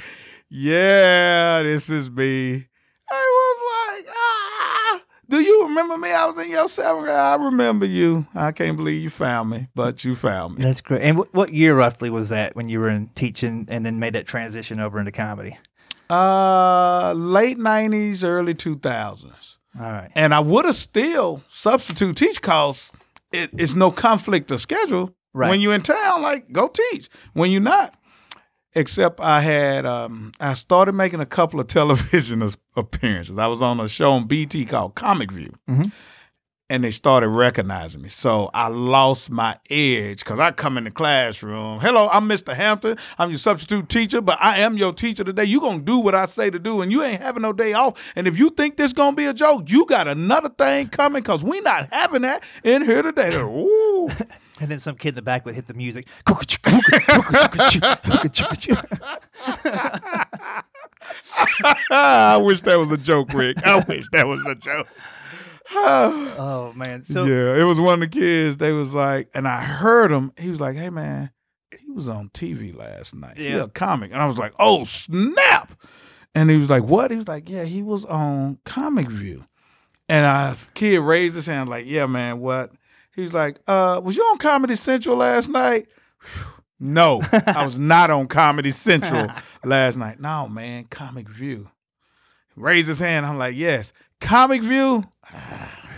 yeah, 0.49 1.63
this 1.63 1.89
is 1.89 2.09
me. 2.11 2.67
I 3.11 3.15
was 3.15 4.03
like, 4.03 4.15
ah, 4.15 4.32
do 5.29 5.39
you 5.41 5.67
remember 5.67 5.97
me? 5.97 6.11
I 6.11 6.25
was 6.25 6.37
in 6.37 6.49
your 6.51 6.67
seventh 6.67 7.05
grade. 7.05 7.15
I 7.15 7.35
remember 7.35 7.85
you. 7.85 8.25
I 8.35 8.51
can't 8.51 8.77
believe 8.77 9.01
you 9.01 9.09
found 9.09 9.49
me, 9.49 9.67
but 9.75 10.03
you 10.03 10.15
found 10.15 10.55
me. 10.55 10.63
That's 10.63 10.81
great. 10.81 11.01
And 11.01 11.17
what, 11.17 11.33
what 11.33 11.53
year 11.53 11.75
roughly 11.75 12.09
was 12.09 12.29
that 12.29 12.55
when 12.55 12.69
you 12.69 12.79
were 12.79 12.89
in 12.89 13.07
teaching 13.07 13.67
and 13.69 13.85
then 13.85 13.99
made 13.99 14.13
that 14.13 14.27
transition 14.27 14.79
over 14.79 14.99
into 14.99 15.11
comedy? 15.11 15.57
Uh, 16.09 17.13
late 17.15 17.57
nineties, 17.57 18.23
early 18.23 18.53
two 18.53 18.77
thousands, 18.77 19.57
All 19.79 19.85
right. 19.89 20.11
and 20.15 20.33
I 20.33 20.39
would 20.41 20.65
have 20.65 20.75
still 20.75 21.41
substitute 21.47 22.17
teach 22.17 22.41
cause 22.41 22.91
it, 23.31 23.49
it's 23.53 23.73
no 23.73 23.89
conflict 23.89 24.51
of 24.51 24.61
schedule. 24.61 25.15
Right. 25.33 25.49
When 25.49 25.61
you're 25.61 25.73
in 25.73 25.81
town, 25.81 26.21
like 26.21 26.51
go 26.51 26.67
teach. 26.67 27.09
When 27.33 27.49
you're 27.49 27.61
not, 27.61 27.95
except 28.75 29.19
I 29.19 29.41
had 29.41 29.85
um, 29.85 30.31
I 30.39 30.53
started 30.53 30.93
making 30.93 31.19
a 31.21 31.25
couple 31.25 31.59
of 31.59 31.67
television 31.79 32.47
appearances. 32.75 33.37
I 33.37 33.47
was 33.47 33.61
on 33.61 33.79
a 33.79 33.87
show 33.87 34.11
on 34.13 34.27
BET 34.27 34.55
called 34.67 34.95
Comic 34.95 35.31
View, 35.31 35.51
Mhm. 35.69 35.91
and 36.69 36.83
they 36.83 36.91
started 36.91 37.29
recognizing 37.29 38.01
me. 38.01 38.09
So 38.09 38.49
I 38.53 38.67
lost 38.69 39.29
my 39.29 39.57
edge 39.69 40.19
because 40.19 40.39
I 40.39 40.51
come 40.51 40.77
in 40.77 40.85
the 40.85 40.91
classroom. 40.91 41.79
Hello, 41.79 42.09
I'm 42.11 42.27
Mr. 42.27 42.55
Hampton. 42.55 42.97
I'm 43.19 43.29
your 43.29 43.37
substitute 43.37 43.89
teacher, 43.89 44.21
but 44.21 44.37
I 44.41 44.59
am 44.59 44.77
your 44.77 44.93
teacher 44.93 45.23
today. 45.23 45.43
You 45.45 45.59
gonna 45.59 45.79
do 45.81 45.99
what 45.99 46.15
I 46.15 46.25
say 46.25 46.49
to 46.49 46.59
do, 46.59 46.81
and 46.81 46.91
you 46.91 47.03
ain't 47.03 47.21
having 47.21 47.41
no 47.43 47.53
day 47.53 47.73
off. 47.73 48.13
And 48.15 48.27
if 48.27 48.39
you 48.39 48.49
think 48.49 48.77
this 48.77 48.93
gonna 48.93 49.15
be 49.15 49.25
a 49.25 49.33
joke, 49.33 49.69
you 49.69 49.85
got 49.85 50.07
another 50.07 50.49
thing 50.49 50.87
coming 50.87 51.21
because 51.21 51.43
we 51.43 51.59
not 51.61 51.91
having 51.93 52.23
that 52.23 52.43
in 52.63 52.83
here 52.83 53.01
today. 53.03 53.35
Ooh. 53.41 54.09
And 54.63 54.71
then 54.71 54.79
some 54.79 54.95
kid 54.95 55.09
in 55.09 55.15
the 55.15 55.21
back 55.21 55.43
would 55.45 55.55
hit 55.55 55.67
the 55.67 55.73
music. 55.73 56.07
I 61.91 62.37
wish 62.41 62.61
that 62.61 62.77
was 62.79 62.93
a 62.93 62.97
joke, 62.97 63.33
Rick. 63.33 63.57
I 63.65 63.83
wish 63.85 64.05
that 64.13 64.25
was 64.25 64.45
a 64.45 64.55
joke. 64.55 64.87
oh 65.71 66.71
man. 66.77 67.03
So 67.03 67.25
yeah, 67.25 67.59
it 67.59 67.63
was 67.63 67.77
one 67.77 67.95
of 67.95 67.99
the 67.99 68.07
kids. 68.07 68.55
They 68.55 68.71
was 68.71 68.93
like, 68.93 69.29
and 69.33 69.49
I 69.49 69.59
heard 69.61 70.11
him. 70.11 70.31
He 70.39 70.49
was 70.49 70.61
like, 70.61 70.77
"Hey 70.77 70.89
man, 70.89 71.29
he 71.77 71.91
was 71.91 72.07
on 72.07 72.29
TV 72.29 72.73
last 72.73 73.13
night. 73.13 73.35
Yeah, 73.37 73.57
Yeah. 73.57 73.63
a 73.63 73.67
comic." 73.67 74.13
And 74.13 74.21
I 74.21 74.25
was 74.27 74.37
like, 74.37 74.53
"Oh 74.59 74.85
snap!" 74.85 75.73
And 76.35 76.49
he 76.49 76.55
was 76.55 76.69
like, 76.69 76.83
"What?" 76.83 77.11
He 77.11 77.17
was 77.17 77.27
like, 77.27 77.49
"Yeah, 77.49 77.65
he 77.65 77.83
was 77.83 78.05
on 78.05 78.59
Comic 78.63 79.09
View." 79.09 79.43
And 80.07 80.25
I 80.25 80.55
kid 80.73 80.99
raised 80.99 81.35
his 81.35 81.47
hand 81.47 81.69
like, 81.69 81.85
"Yeah, 81.85 82.05
man, 82.05 82.39
what?" 82.39 82.71
He 83.15 83.21
was 83.21 83.33
like, 83.33 83.59
"Uh, 83.67 84.01
was 84.03 84.15
you 84.17 84.23
on 84.23 84.37
Comedy 84.37 84.75
Central 84.75 85.17
last 85.17 85.49
night?" 85.49 85.87
No, 86.79 87.21
I 87.31 87.63
was 87.63 87.77
not 87.79 88.09
on 88.09 88.27
Comedy 88.27 88.71
Central 88.71 89.27
last 89.63 89.97
night. 89.97 90.19
No, 90.19 90.47
man, 90.49 90.85
Comic 90.85 91.29
View. 91.29 91.69
Raise 92.55 92.87
his 92.87 92.99
hand. 92.99 93.25
I'm 93.25 93.37
like, 93.37 93.55
yes, 93.55 93.93
Comic 94.19 94.63
View. 94.63 95.03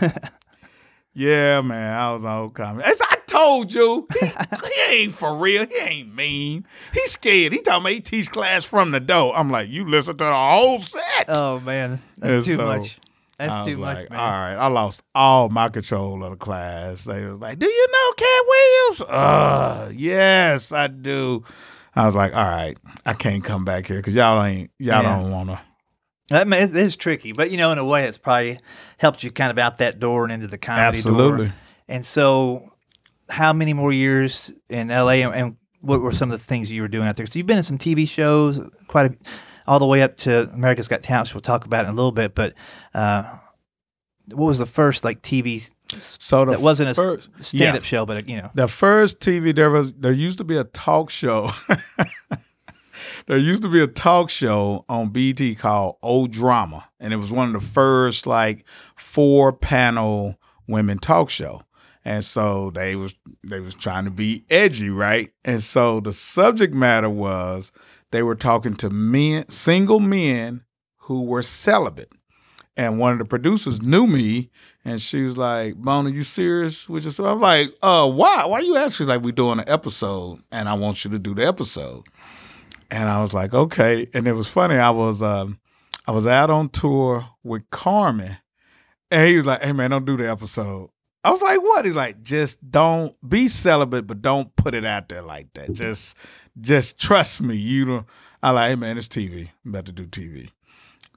yeah, 1.14 1.60
man, 1.60 1.98
I 1.98 2.12
was 2.12 2.24
on 2.24 2.50
Comic. 2.50 2.86
As 2.86 3.00
I 3.00 3.16
told 3.26 3.72
you, 3.72 4.06
he, 4.18 4.26
he 4.26 5.02
ain't 5.02 5.12
for 5.12 5.36
real. 5.36 5.66
He 5.66 5.76
ain't 5.78 6.14
mean. 6.14 6.66
He's 6.92 7.12
scared. 7.12 7.52
He 7.52 7.60
talking 7.62 7.80
about 7.82 7.92
he 7.92 8.00
teach 8.00 8.30
class 8.30 8.64
from 8.64 8.90
the 8.90 9.00
door. 9.00 9.36
I'm 9.36 9.50
like, 9.50 9.68
you 9.68 9.88
listen 9.88 10.16
to 10.16 10.24
the 10.24 10.32
whole 10.32 10.80
set. 10.80 11.26
oh 11.28 11.60
man, 11.60 12.02
that's 12.18 12.30
And 12.32 12.44
too 12.44 12.54
so, 12.54 12.64
much. 12.66 12.98
That's 13.38 13.52
I 13.52 13.58
was 13.58 13.66
too 13.66 13.76
much, 13.78 14.10
man. 14.10 14.18
All 14.18 14.30
right, 14.30 14.54
I 14.54 14.66
lost 14.68 15.02
all 15.14 15.48
my 15.48 15.68
control 15.68 16.24
of 16.24 16.30
the 16.30 16.36
class. 16.36 17.04
They 17.04 17.24
was 17.26 17.38
like, 17.38 17.58
"Do 17.58 17.66
you 17.66 17.86
know 17.92 18.12
Katt 18.16 18.44
Williams?" 18.48 19.00
Uh, 19.02 19.92
yes, 19.94 20.72
I 20.72 20.86
do. 20.86 21.44
I 21.94 22.06
was 22.06 22.14
like, 22.14 22.34
"All 22.34 22.44
right, 22.48 22.78
I 23.04 23.12
can't 23.12 23.44
come 23.44 23.64
back 23.64 23.86
here 23.86 23.96
because 23.98 24.14
y'all 24.14 24.42
ain't 24.42 24.70
y'all 24.78 25.02
Yeah. 25.02 25.18
don't 25.20 25.30
want 25.30 25.50
to." 25.50 25.60
That 26.30 26.48
ma- 26.48 26.56
it 26.56 26.74
is 26.74 26.96
tricky, 26.96 27.32
but 27.32 27.50
you 27.50 27.56
know, 27.56 27.70
in 27.72 27.78
a 27.78 27.84
way, 27.84 28.04
it's 28.04 28.18
probably 28.18 28.58
helped 28.96 29.22
you 29.22 29.30
kind 29.30 29.50
of 29.50 29.58
out 29.58 29.78
that 29.78 30.00
door 30.00 30.24
and 30.24 30.32
into 30.32 30.48
the 30.48 30.58
comedy 30.58 30.98
Absolutely. 30.98 31.46
door. 31.46 31.54
And 31.88 32.04
so, 32.04 32.72
how 33.28 33.52
many 33.52 33.74
more 33.74 33.92
years 33.92 34.50
in 34.68 34.88
LA, 34.88 35.22
and, 35.22 35.34
and 35.34 35.56
what 35.82 36.00
were 36.00 36.10
some 36.10 36.32
of 36.32 36.38
the 36.38 36.44
things 36.44 36.72
you 36.72 36.82
were 36.82 36.88
doing 36.88 37.06
out 37.06 37.16
there? 37.16 37.26
So 37.26 37.38
you've 37.38 37.46
been 37.46 37.58
in 37.58 37.62
some 37.62 37.78
TV 37.78 38.08
shows, 38.08 38.60
quite 38.88 39.12
a, 39.12 39.16
all 39.66 39.78
the 39.78 39.86
way 39.86 40.02
up 40.02 40.16
to 40.18 40.50
America's 40.52 40.88
Got 40.88 41.02
Talent. 41.02 41.28
which 41.28 41.34
We'll 41.34 41.40
talk 41.40 41.64
about 41.64 41.84
in 41.84 41.90
a 41.90 41.94
little 41.94 42.12
bit, 42.12 42.34
but 42.34 42.54
uh, 42.94 43.38
what 44.32 44.46
was 44.46 44.58
the 44.58 44.66
first 44.66 45.04
like 45.04 45.22
TV 45.22 45.68
So 45.98 46.44
that 46.46 46.60
wasn't 46.60 46.90
a 46.90 46.94
first, 46.94 47.30
stand-up 47.40 47.82
yeah. 47.82 47.86
show, 47.86 48.06
but 48.06 48.28
you 48.28 48.38
know, 48.38 48.50
the 48.54 48.68
first 48.68 49.20
TV 49.20 49.54
there 49.54 49.70
was 49.70 49.92
there 49.92 50.12
used 50.12 50.38
to 50.38 50.44
be 50.44 50.56
a 50.56 50.64
talk 50.64 51.10
show. 51.10 51.48
there 53.26 53.38
used 53.38 53.62
to 53.62 53.68
be 53.68 53.80
a 53.80 53.86
talk 53.86 54.30
show 54.30 54.84
on 54.88 55.10
BET 55.10 55.58
called 55.58 55.96
O 56.02 56.26
Drama, 56.26 56.88
and 56.98 57.12
it 57.12 57.16
was 57.16 57.32
one 57.32 57.54
of 57.54 57.60
the 57.60 57.68
first 57.68 58.26
like 58.26 58.64
four 58.96 59.52
panel 59.52 60.38
women 60.66 60.98
talk 60.98 61.30
show. 61.30 61.62
And 62.04 62.24
so 62.24 62.70
they 62.70 62.94
was 62.94 63.14
they 63.44 63.60
was 63.60 63.74
trying 63.74 64.04
to 64.04 64.12
be 64.12 64.44
edgy, 64.48 64.90
right? 64.90 65.32
And 65.44 65.62
so 65.62 66.00
the 66.00 66.12
subject 66.12 66.72
matter 66.72 67.10
was 67.10 67.72
they 68.10 68.22
were 68.22 68.34
talking 68.34 68.74
to 68.76 68.90
men, 68.90 69.48
single 69.48 70.00
men 70.00 70.64
who 70.98 71.24
were 71.24 71.42
celibate. 71.42 72.12
And 72.76 72.98
one 72.98 73.12
of 73.12 73.18
the 73.18 73.24
producers 73.24 73.80
knew 73.80 74.06
me, 74.06 74.50
and 74.84 75.00
she 75.00 75.22
was 75.22 75.38
like, 75.38 75.76
"Bone, 75.76 76.06
are 76.06 76.10
you 76.10 76.22
serious 76.22 76.86
with 76.88 77.04
yourself?" 77.04 77.28
I'm 77.28 77.40
like, 77.40 77.72
"Uh, 77.82 78.10
why? 78.10 78.44
Why 78.44 78.58
are 78.58 78.62
you 78.62 78.76
asking? 78.76 79.06
Like, 79.06 79.22
we 79.22 79.32
doing 79.32 79.58
an 79.58 79.68
episode, 79.68 80.42
and 80.50 80.68
I 80.68 80.74
want 80.74 81.04
you 81.04 81.12
to 81.12 81.18
do 81.18 81.34
the 81.34 81.46
episode." 81.46 82.04
And 82.90 83.08
I 83.08 83.22
was 83.22 83.32
like, 83.32 83.54
"Okay." 83.54 84.06
And 84.12 84.26
it 84.26 84.34
was 84.34 84.48
funny. 84.48 84.76
I 84.76 84.90
was 84.90 85.22
um, 85.22 85.58
I 86.06 86.12
was 86.12 86.26
out 86.26 86.50
on 86.50 86.68
tour 86.68 87.26
with 87.42 87.68
Carman, 87.70 88.36
and 89.10 89.28
he 89.28 89.36
was 89.36 89.46
like, 89.46 89.62
"Hey 89.62 89.72
man, 89.72 89.90
don't 89.90 90.04
do 90.04 90.18
the 90.18 90.30
episode." 90.30 90.90
I 91.26 91.30
was 91.30 91.42
like, 91.42 91.60
"What?" 91.60 91.84
He's 91.84 91.94
like, 91.94 92.22
"Just 92.22 92.70
don't 92.70 93.12
be 93.28 93.48
celibate, 93.48 94.06
but 94.06 94.22
don't 94.22 94.54
put 94.54 94.76
it 94.76 94.84
out 94.84 95.08
there 95.08 95.22
like 95.22 95.52
that. 95.54 95.72
Just, 95.72 96.16
just 96.60 97.00
trust 97.00 97.40
me. 97.40 97.56
You 97.56 97.84
don't." 97.84 98.06
I 98.44 98.50
like, 98.50 98.70
"Hey 98.70 98.76
man, 98.76 98.96
it's 98.96 99.08
TV. 99.08 99.48
I'm 99.64 99.70
about 99.70 99.86
to 99.86 99.92
do 99.92 100.06
TV." 100.06 100.50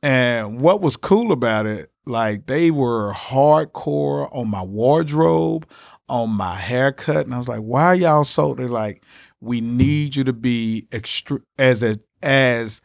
And 0.02 0.62
what 0.62 0.82
was 0.82 0.98
cool 0.98 1.32
about 1.32 1.68
it, 1.68 1.92
like 2.08 2.48
they 2.48 2.72
were 2.72 3.14
hardcore 3.14 4.36
on 4.36 4.50
my 4.50 4.64
wardrobe, 4.64 5.68
on 6.08 6.32
my 6.32 6.56
haircut, 6.56 7.28
and 7.28 7.36
I 7.36 7.38
was 7.38 7.48
like, 7.48 7.62
"Why 7.62 7.84
are 7.86 7.96
y'all 7.96 8.24
so?" 8.24 8.56
They're 8.56 8.68
like, 8.68 9.04
"We 9.42 9.62
need 9.62 10.16
you 10.16 10.24
to 10.24 10.34
be 10.34 10.88
extra 10.92 11.38
as 11.60 11.84
a, 11.84 11.98
as 12.24 12.82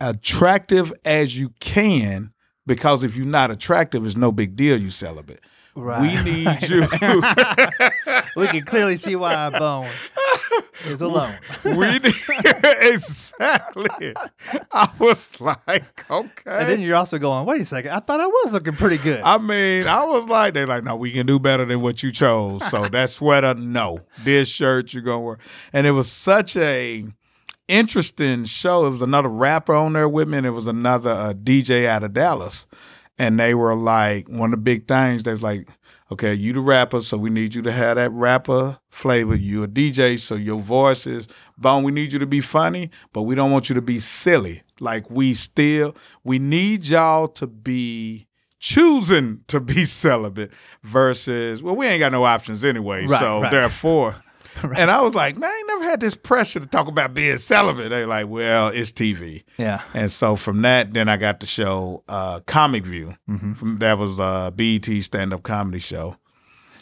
attractive 0.00 0.90
as 1.04 1.36
you 1.36 1.50
can, 1.60 2.32
because 2.64 3.04
if 3.04 3.14
you're 3.14 3.26
not 3.26 3.50
attractive, 3.50 4.06
it's 4.06 4.16
no 4.16 4.32
big 4.32 4.56
deal. 4.56 4.80
You 4.80 4.88
celibate. 4.88 5.40
We 5.74 6.22
need 6.22 6.62
you. 6.68 6.80
we 8.36 8.46
can 8.48 8.64
clearly 8.64 8.96
see 8.96 9.16
why 9.16 9.34
I 9.34 9.50
bone 9.58 9.88
is 10.86 11.00
alone. 11.00 11.34
we 11.64 11.72
need 11.98 12.14
exactly. 12.82 14.14
I 14.70 14.88
was 14.98 15.40
like, 15.40 16.10
okay. 16.10 16.30
And 16.46 16.68
then 16.68 16.80
you're 16.80 16.96
also 16.96 17.18
going, 17.18 17.46
wait 17.46 17.60
a 17.60 17.64
second, 17.64 17.90
I 17.90 18.00
thought 18.00 18.20
I 18.20 18.26
was 18.26 18.52
looking 18.52 18.74
pretty 18.74 18.98
good. 18.98 19.22
I 19.24 19.38
mean, 19.38 19.86
I 19.86 20.04
was 20.04 20.26
like, 20.26 20.54
they're 20.54 20.66
like, 20.66 20.84
no, 20.84 20.96
we 20.96 21.10
can 21.10 21.26
do 21.26 21.38
better 21.38 21.64
than 21.64 21.80
what 21.80 22.02
you 22.02 22.10
chose. 22.10 22.68
So 22.68 22.88
that 22.88 23.10
sweater, 23.10 23.54
no. 23.54 24.00
This 24.24 24.48
shirt 24.48 24.92
you're 24.92 25.02
gonna 25.02 25.20
wear. 25.20 25.38
And 25.72 25.86
it 25.86 25.92
was 25.92 26.10
such 26.10 26.56
a 26.56 27.04
interesting 27.68 28.44
show. 28.44 28.86
It 28.86 28.90
was 28.90 29.02
another 29.02 29.28
rapper 29.28 29.74
on 29.74 29.94
there 29.94 30.08
with 30.08 30.28
me, 30.28 30.38
and 30.38 30.46
it 30.46 30.50
was 30.50 30.66
another 30.66 31.10
uh, 31.10 31.32
DJ 31.32 31.86
out 31.86 32.02
of 32.02 32.12
Dallas. 32.12 32.66
And 33.18 33.38
they 33.38 33.54
were 33.54 33.74
like, 33.74 34.28
one 34.28 34.52
of 34.52 34.58
the 34.58 34.62
big 34.62 34.88
things, 34.88 35.22
they 35.22 35.32
was 35.32 35.42
like, 35.42 35.68
okay, 36.10 36.34
you 36.34 36.52
the 36.52 36.60
rapper, 36.60 37.00
so 37.00 37.16
we 37.16 37.30
need 37.30 37.54
you 37.54 37.62
to 37.62 37.72
have 37.72 37.96
that 37.96 38.10
rapper 38.12 38.78
flavor. 38.90 39.34
You 39.34 39.62
a 39.62 39.68
DJ, 39.68 40.18
so 40.18 40.34
your 40.34 40.60
voice 40.60 41.06
is 41.06 41.28
bone. 41.58 41.84
We 41.84 41.92
need 41.92 42.12
you 42.12 42.18
to 42.20 42.26
be 42.26 42.40
funny, 42.40 42.90
but 43.12 43.22
we 43.22 43.34
don't 43.34 43.50
want 43.50 43.68
you 43.68 43.74
to 43.74 43.82
be 43.82 43.98
silly. 43.98 44.62
Like 44.80 45.08
we 45.10 45.34
still, 45.34 45.96
we 46.24 46.38
need 46.38 46.84
y'all 46.86 47.28
to 47.28 47.46
be 47.46 48.26
choosing 48.58 49.40
to 49.48 49.60
be 49.60 49.84
celibate 50.04 50.52
versus 50.84 51.62
well 51.62 51.74
we 51.74 51.84
ain't 51.84 51.98
got 51.98 52.12
no 52.12 52.22
options 52.22 52.64
anyway 52.64 53.04
Right, 53.04 53.18
so 53.18 53.42
right. 53.42 53.50
therefore 53.50 54.14
Right. 54.62 54.78
and 54.78 54.90
i 54.90 55.00
was 55.00 55.14
like 55.14 55.36
man 55.38 55.50
i 55.50 55.54
ain't 55.56 55.66
never 55.68 55.84
had 55.84 56.00
this 56.00 56.14
pressure 56.14 56.60
to 56.60 56.66
talk 56.66 56.86
about 56.86 57.14
being 57.14 57.38
celibate 57.38 57.90
They're 57.90 58.06
like 58.06 58.28
well 58.28 58.68
it's 58.68 58.92
tv 58.92 59.42
yeah. 59.58 59.82
and 59.94 60.10
so 60.10 60.36
from 60.36 60.62
that 60.62 60.92
then 60.92 61.08
i 61.08 61.16
got 61.16 61.40
the 61.40 61.46
show 61.46 62.04
uh 62.08 62.40
comic 62.40 62.84
view 62.84 63.14
hmm 63.26 63.54
from 63.54 63.78
that 63.78 63.98
was 63.98 64.18
a 64.18 64.52
bet 64.54 64.84
stand-up 65.02 65.42
comedy 65.42 65.78
show 65.80 66.16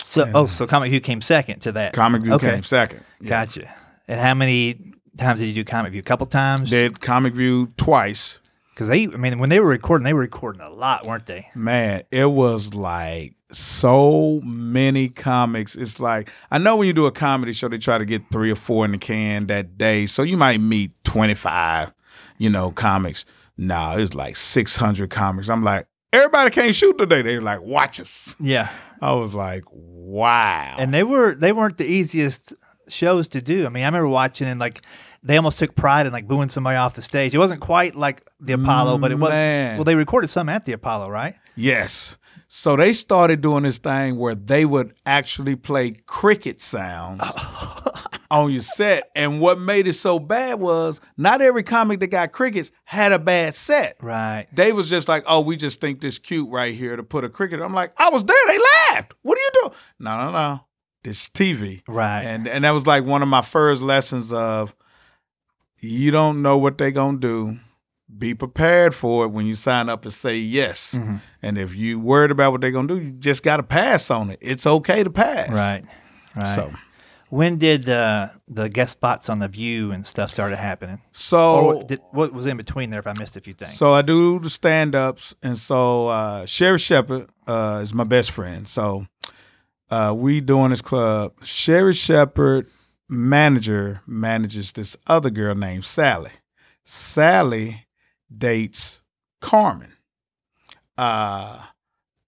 So, 0.04 0.28
oh, 0.34 0.46
so 0.46 0.66
Comic 0.66 0.90
View 0.90 1.00
came 1.00 1.20
second 1.20 1.60
to 1.60 1.72
that. 1.72 1.92
comic 1.92 2.22
view 2.22 2.32
Okay. 2.34 2.54
came 2.54 2.62
second 2.64 3.04
Yeah. 3.20 3.28
Gotcha. 3.28 3.72
And 4.08 4.18
how 4.20 4.34
many 4.34 4.94
times 5.16 5.38
did 5.38 5.46
you 5.46 5.54
do 5.54 5.64
Comic 5.64 5.92
View? 5.92 6.00
A 6.00 6.02
couple 6.02 6.26
times. 6.26 6.70
Did 6.70 7.00
Comic 7.00 7.34
View 7.34 7.68
twice. 7.76 8.40
Because 8.70 8.88
they, 8.88 9.04
I 9.04 9.16
mean, 9.16 9.38
when 9.38 9.50
they 9.50 9.60
were 9.60 9.68
recording, 9.68 10.04
they 10.04 10.12
were 10.12 10.20
recording 10.20 10.62
a 10.62 10.70
lot, 10.70 11.06
weren't 11.06 11.26
they? 11.26 11.48
Man, 11.54 12.02
it 12.10 12.30
was 12.30 12.74
like 12.74 13.34
so 13.52 14.40
many 14.42 15.08
comics. 15.08 15.74
It's 15.74 16.00
like 16.00 16.30
I 16.50 16.58
know 16.58 16.76
when 16.76 16.86
you 16.86 16.92
do 16.92 17.06
a 17.06 17.12
comedy 17.12 17.52
show, 17.52 17.68
they 17.68 17.78
try 17.78 17.98
to 17.98 18.04
get 18.04 18.22
three 18.30 18.50
or 18.50 18.56
four 18.56 18.84
in 18.84 18.92
the 18.92 18.98
can 18.98 19.46
that 19.48 19.76
day, 19.76 20.06
so 20.06 20.22
you 20.22 20.36
might 20.36 20.60
meet 20.60 20.92
twenty 21.04 21.34
five, 21.34 21.92
you 22.38 22.48
know, 22.50 22.70
comics. 22.70 23.26
Nah, 23.58 23.96
it's 23.96 24.14
like 24.14 24.36
six 24.36 24.76
hundred 24.76 25.10
comics. 25.10 25.50
I'm 25.50 25.62
like, 25.62 25.86
everybody 26.12 26.50
can't 26.50 26.74
shoot 26.74 26.96
today. 26.96 27.22
They're 27.22 27.40
like, 27.40 27.60
watch 27.62 28.00
us. 28.00 28.34
Yeah. 28.40 28.70
I 29.02 29.14
was 29.14 29.34
like, 29.34 29.64
wow. 29.70 30.76
And 30.78 30.92
they 30.92 31.02
were 31.02 31.34
they 31.34 31.52
weren't 31.52 31.78
the 31.78 31.86
easiest 31.86 32.54
shows 32.88 33.28
to 33.28 33.42
do. 33.42 33.66
I 33.66 33.68
mean, 33.68 33.84
I 33.84 33.86
remember 33.86 34.08
watching 34.08 34.46
and 34.46 34.60
like 34.60 34.82
they 35.22 35.36
almost 35.36 35.58
took 35.58 35.74
pride 35.74 36.06
in 36.06 36.12
like 36.12 36.26
booing 36.26 36.48
somebody 36.48 36.76
off 36.76 36.94
the 36.94 37.02
stage. 37.02 37.34
It 37.34 37.38
wasn't 37.38 37.60
quite 37.60 37.94
like 37.94 38.24
the 38.40 38.54
Apollo, 38.54 38.98
but 38.98 39.12
it 39.12 39.18
was. 39.18 39.30
Man. 39.30 39.76
Well, 39.76 39.84
they 39.84 39.94
recorded 39.94 40.28
some 40.28 40.48
at 40.48 40.64
the 40.64 40.72
Apollo, 40.72 41.10
right? 41.10 41.34
Yes. 41.56 42.16
So 42.52 42.74
they 42.74 42.94
started 42.94 43.42
doing 43.42 43.62
this 43.62 43.78
thing 43.78 44.16
where 44.16 44.34
they 44.34 44.64
would 44.64 44.94
actually 45.06 45.54
play 45.54 45.92
cricket 46.06 46.60
sounds 46.60 47.22
on 48.30 48.50
your 48.50 48.62
set. 48.62 49.08
And 49.14 49.40
what 49.40 49.60
made 49.60 49.86
it 49.86 49.92
so 49.92 50.18
bad 50.18 50.58
was 50.58 51.00
not 51.16 51.42
every 51.42 51.62
comic 51.62 52.00
that 52.00 52.08
got 52.08 52.32
crickets 52.32 52.72
had 52.84 53.12
a 53.12 53.20
bad 53.20 53.54
set. 53.54 53.98
Right. 54.02 54.48
They 54.52 54.72
was 54.72 54.90
just 54.90 55.06
like, 55.06 55.22
oh, 55.28 55.42
we 55.42 55.56
just 55.56 55.80
think 55.80 56.00
this 56.00 56.18
cute 56.18 56.48
right 56.50 56.74
here 56.74 56.96
to 56.96 57.04
put 57.04 57.22
a 57.22 57.28
cricket. 57.28 57.60
I'm 57.60 57.72
like, 57.72 57.92
I 57.96 58.08
was 58.08 58.24
there. 58.24 58.36
They 58.48 58.58
laughed. 58.58 59.14
What 59.22 59.38
are 59.38 59.42
you 59.42 59.50
doing? 59.62 59.74
No, 60.00 60.18
no, 60.24 60.32
no. 60.32 60.60
This 61.04 61.28
TV. 61.28 61.82
Right. 61.86 62.22
And 62.24 62.48
and 62.48 62.64
that 62.64 62.72
was 62.72 62.84
like 62.84 63.04
one 63.04 63.22
of 63.22 63.28
my 63.28 63.42
first 63.42 63.80
lessons 63.80 64.32
of 64.32 64.74
you 65.80 66.10
don't 66.10 66.42
know 66.42 66.58
what 66.58 66.78
they're 66.78 66.90
gonna 66.90 67.18
do. 67.18 67.58
Be 68.16 68.34
prepared 68.34 68.94
for 68.94 69.24
it 69.24 69.28
when 69.28 69.46
you 69.46 69.54
sign 69.54 69.88
up 69.88 70.04
and 70.04 70.12
say 70.12 70.38
yes. 70.38 70.94
Mhm. 70.94 71.20
And 71.42 71.58
if 71.58 71.74
you 71.76 72.00
worried 72.00 72.30
about 72.32 72.52
what 72.52 72.60
they're 72.60 72.72
gonna 72.72 72.88
do, 72.88 73.00
you 73.00 73.12
just 73.12 73.42
gotta 73.42 73.62
pass 73.62 74.10
on 74.10 74.30
it. 74.30 74.38
It's 74.40 74.66
okay 74.66 75.04
to 75.04 75.10
pass. 75.10 75.50
Right. 75.50 75.84
Right. 76.34 76.54
So 76.56 76.70
when 77.28 77.58
did 77.58 77.88
uh, 77.88 78.30
the 78.48 78.68
guest 78.68 78.92
spots 78.92 79.28
on 79.28 79.38
the 79.38 79.46
View 79.46 79.92
and 79.92 80.04
stuff 80.04 80.30
started 80.30 80.56
happening? 80.56 81.00
so 81.12 81.54
or 81.54 81.74
what, 81.74 81.86
did, 81.88 82.00
what 82.10 82.32
was 82.32 82.46
in 82.46 82.56
between 82.56 82.90
there? 82.90 82.98
If 82.98 83.06
I 83.06 83.14
missed 83.16 83.36
a 83.36 83.40
few 83.40 83.54
things. 83.54 83.78
So 83.78 83.94
I 83.94 84.02
do 84.02 84.40
the 84.40 84.50
stand 84.50 84.96
ups, 84.96 85.34
and 85.42 85.56
so 85.56 86.08
uh, 86.08 86.46
Sherri 86.46 86.80
Shepherd 86.80 87.28
uh, 87.46 87.80
is 87.82 87.94
my 87.94 88.04
best 88.04 88.32
friend. 88.32 88.66
So 88.66 89.06
uh, 89.90 90.12
we 90.16 90.40
doing 90.40 90.70
this 90.70 90.82
club. 90.82 91.34
Sherri 91.44 91.94
Shepherd 91.94 92.66
manager 93.10 94.00
manages 94.06 94.72
this 94.72 94.96
other 95.06 95.30
girl 95.30 95.54
named 95.54 95.84
Sally. 95.84 96.32
Sally 96.84 97.86
dates 98.36 99.02
Carman. 99.40 99.92
Uh, 100.96 101.62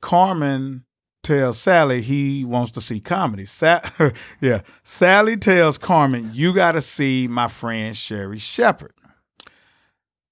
Carman 0.01 0.85
tells 1.23 1.59
Sally 1.59 2.03
he 2.03 2.45
wants 2.45 2.73
to 2.73 2.81
see 2.81 3.01
comedy. 3.01 3.47
Sa- 3.47 3.88
yeah, 4.40 4.62
Sally 4.83 5.37
tells 5.37 5.79
Carman, 5.79 6.31
"You 6.35 6.55
got 6.55 6.73
to 6.73 6.81
see 6.81 7.29
my 7.29 7.49
friend 7.49 7.97
Sherri 7.97 8.38
Shepherd." 8.38 8.95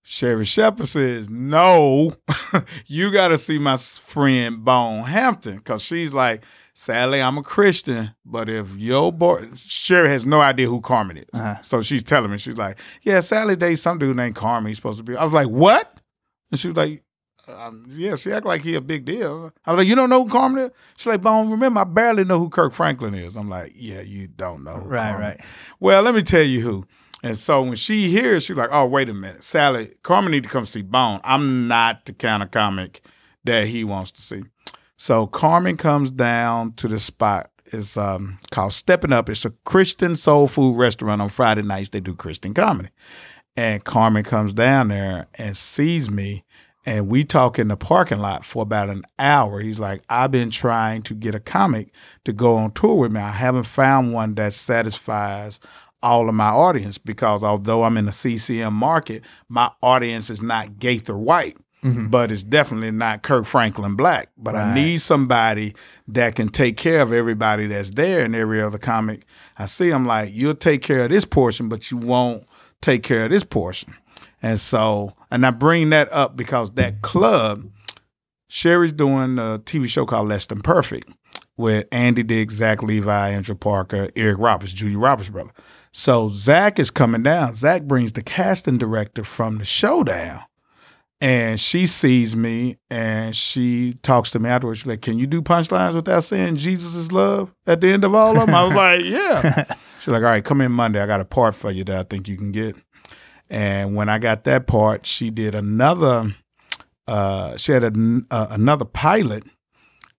Sherri 0.02 0.44
Shepherd 0.44 0.88
says, 0.88 1.30
No, 1.30 2.16
you 2.86 3.12
got 3.12 3.28
to 3.28 3.38
see 3.38 3.58
my 3.58 3.76
friend 3.76 4.64
Bone 4.64 5.04
Hampton. 5.04 5.56
Because 5.58 5.82
she's 5.82 6.12
like, 6.12 6.42
Sadly, 6.80 7.20
I'm 7.20 7.36
a 7.36 7.42
Christian, 7.42 8.10
but 8.24 8.48
if 8.48 8.74
your 8.74 9.12
boy, 9.12 9.50
Sherri 9.54 10.08
has 10.08 10.24
no 10.24 10.40
idea 10.40 10.66
who 10.66 10.80
Carman 10.80 11.18
is. 11.18 11.26
Uh-huh. 11.34 11.60
So 11.60 11.82
she's 11.82 12.02
telling 12.02 12.30
me, 12.30 12.38
she's 12.38 12.56
like, 12.56 12.78
Yeah, 13.02 13.20
Sally 13.20 13.54
dates 13.54 13.82
some 13.82 13.98
dude 13.98 14.16
named 14.16 14.34
Carman. 14.34 14.68
He's 14.68 14.76
supposed 14.78 14.96
to 14.96 15.04
be. 15.04 15.14
I 15.14 15.22
was 15.22 15.34
like, 15.34 15.48
What? 15.48 16.00
And 16.50 16.58
she 16.58 16.68
was 16.68 16.78
like, 16.78 17.02
um, 17.46 17.84
Yeah, 17.90 18.16
she 18.16 18.32
act 18.32 18.46
like 18.46 18.62
he 18.62 18.76
a 18.76 18.80
big 18.80 19.04
deal. 19.04 19.52
I 19.66 19.72
was 19.72 19.76
like, 19.76 19.88
You 19.88 19.94
don't 19.94 20.08
know 20.08 20.24
who 20.24 20.30
Carman 20.30 20.58
is? 20.64 20.70
She's 20.96 21.08
like, 21.08 21.20
Bone, 21.20 21.50
remember, 21.50 21.80
I 21.80 21.84
barely 21.84 22.24
know 22.24 22.38
who 22.38 22.48
Kirk 22.48 22.72
Franklin 22.72 23.12
is. 23.14 23.36
I'm 23.36 23.50
like, 23.50 23.72
Yeah, 23.74 24.00
you 24.00 24.26
don't 24.28 24.64
know. 24.64 24.76
who 24.76 24.88
right. 24.88 25.10
Carman 25.10 25.20
Right. 25.20 25.40
well, 25.80 26.00
let 26.02 26.14
me 26.14 26.22
tell 26.22 26.42
you 26.42 26.62
who. 26.62 26.86
And 27.22 27.36
so 27.36 27.60
when 27.60 27.74
she 27.74 28.10
hears, 28.10 28.44
she's 28.44 28.56
like, 28.56 28.70
"Oh, 28.72 28.86
wait 28.86 29.10
a 29.10 29.12
minute, 29.12 29.42
Sally, 29.44 29.92
Carman 30.02 30.32
need 30.32 30.44
to 30.44 30.48
come 30.48 30.64
see 30.64 30.80
Bone. 30.80 31.20
I'm 31.24 31.68
not 31.68 32.06
the 32.06 32.14
kind 32.14 32.42
of 32.42 32.50
comic 32.50 33.02
that 33.44 33.66
he 33.66 33.84
wants 33.84 34.12
to 34.12 34.22
see." 34.22 34.44
So 35.00 35.26
Carman 35.26 35.78
comes 35.78 36.10
down 36.10 36.74
to 36.74 36.86
the 36.86 36.98
spot. 36.98 37.50
It's 37.64 37.96
um, 37.96 38.38
called 38.50 38.74
Stepping 38.74 39.14
Up. 39.14 39.30
It's 39.30 39.46
a 39.46 39.54
Christian 39.64 40.14
soul 40.14 40.46
food 40.46 40.76
restaurant 40.76 41.22
on 41.22 41.30
Friday 41.30 41.62
nights. 41.62 41.88
They 41.88 42.00
do 42.00 42.14
Christian 42.14 42.52
comedy, 42.52 42.90
and 43.56 43.82
Carman 43.82 44.24
comes 44.24 44.52
down 44.52 44.88
there 44.88 45.26
and 45.36 45.56
sees 45.56 46.10
me, 46.10 46.44
and 46.84 47.08
we 47.08 47.24
talk 47.24 47.58
in 47.58 47.68
the 47.68 47.78
parking 47.78 48.18
lot 48.18 48.44
for 48.44 48.62
about 48.62 48.90
an 48.90 49.04
hour. 49.18 49.58
He's 49.58 49.78
like, 49.78 50.02
"I've 50.10 50.32
been 50.32 50.50
trying 50.50 51.00
to 51.04 51.14
get 51.14 51.34
a 51.34 51.40
comic 51.40 51.94
to 52.26 52.34
go 52.34 52.58
on 52.58 52.72
tour 52.72 52.96
with 52.96 53.10
me. 53.10 53.22
I 53.22 53.30
haven't 53.30 53.64
found 53.64 54.12
one 54.12 54.34
that 54.34 54.52
satisfies." 54.52 55.60
all 56.02 56.30
of 56.30 56.34
my 56.34 56.48
audience 56.48 56.96
because 56.96 57.44
although 57.44 57.84
I'm 57.84 57.98
in 57.98 58.06
the 58.06 58.12
CCM 58.12 58.72
market, 58.72 59.22
my 59.50 59.70
audience 59.82 60.30
is 60.30 60.40
not 60.40 60.78
Gaither 60.78 61.14
white, 61.14 61.58
Mhm. 61.84 62.10
but 62.10 62.30
it's 62.30 62.42
definitely 62.42 62.90
not 62.90 63.22
Kirk 63.22 63.46
Franklin 63.46 63.94
black. 63.96 64.28
But 64.36 64.54
I 64.54 64.74
need 64.74 64.98
somebody 65.00 65.74
that 66.08 66.34
can 66.34 66.48
take 66.50 66.76
care 66.76 67.00
of 67.00 67.12
everybody 67.12 67.68
that's 67.68 67.90
there 67.90 68.20
in 68.24 68.34
every 68.34 68.60
other 68.60 68.76
comic. 68.78 69.24
I 69.58 69.64
see 69.64 69.90
I'm 69.90 70.04
like, 70.06 70.30
you'll 70.34 70.54
take 70.54 70.82
care 70.82 71.04
of 71.04 71.10
this 71.10 71.24
portion, 71.24 71.68
but 71.70 71.90
you 71.90 71.96
won't 71.96 72.44
take 72.82 73.02
care 73.02 73.24
of 73.24 73.30
this 73.30 73.44
portion. 73.44 73.94
And 74.42 74.60
so, 74.60 75.14
and 75.30 75.44
I 75.46 75.50
bring 75.50 75.90
that 75.90 76.12
up 76.12 76.36
because 76.36 76.70
that 76.72 77.00
club, 77.02 77.64
Sherri's 78.48 78.92
doing 78.92 79.38
a 79.38 79.58
TV 79.64 79.88
show 79.88 80.06
called 80.06 80.28
Less 80.28 80.46
Than 80.46 80.60
Perfect 80.60 81.10
with 81.56 81.86
Andy 81.92 82.22
Dick, 82.22 82.50
Zach 82.50 82.82
Levi, 82.82 83.30
Andrea 83.30 83.54
Parker, 83.56 84.08
Eric 84.16 84.38
Roberts, 84.38 84.72
Julia 84.72 84.98
Roberts' 84.98 85.28
brother. 85.30 85.52
So 85.92 86.28
Zach 86.28 86.78
is 86.78 86.90
coming 86.90 87.22
down. 87.22 87.54
Zach 87.54 87.82
brings 87.82 88.12
the 88.12 88.22
casting 88.22 88.78
director 88.78 89.24
from 89.24 89.58
the 89.58 89.64
show 89.64 90.02
down. 90.04 90.40
And 91.20 91.60
she 91.60 91.86
sees 91.86 92.34
me 92.34 92.78
and 92.88 93.36
she 93.36 93.94
talks 94.02 94.30
to 94.30 94.38
me 94.38 94.48
afterwards. 94.48 94.80
She's 94.80 94.86
like, 94.86 95.02
Can 95.02 95.18
you 95.18 95.26
do 95.26 95.42
punchlines 95.42 95.94
without 95.94 96.24
saying 96.24 96.56
Jesus 96.56 96.94
is 96.94 97.12
love 97.12 97.52
at 97.66 97.80
the 97.80 97.92
end 97.92 98.04
of 98.04 98.14
all 98.14 98.38
of 98.38 98.46
them? 98.46 98.54
I 98.54 98.64
was 98.64 98.72
like, 98.74 99.04
Yeah. 99.04 99.74
She's 99.98 100.08
like, 100.08 100.22
All 100.22 100.28
right, 100.30 100.44
come 100.44 100.62
in 100.62 100.72
Monday. 100.72 101.00
I 101.00 101.06
got 101.06 101.20
a 101.20 101.26
part 101.26 101.54
for 101.54 101.70
you 101.70 101.84
that 101.84 101.98
I 101.98 102.02
think 102.04 102.26
you 102.26 102.38
can 102.38 102.52
get. 102.52 102.76
And 103.50 103.96
when 103.96 104.08
I 104.08 104.18
got 104.18 104.44
that 104.44 104.66
part, 104.66 105.04
she 105.04 105.30
did 105.30 105.54
another, 105.54 106.34
uh, 107.06 107.56
she 107.56 107.72
had 107.72 107.84
a, 107.84 108.20
uh, 108.30 108.46
another 108.50 108.84
pilot 108.84 109.44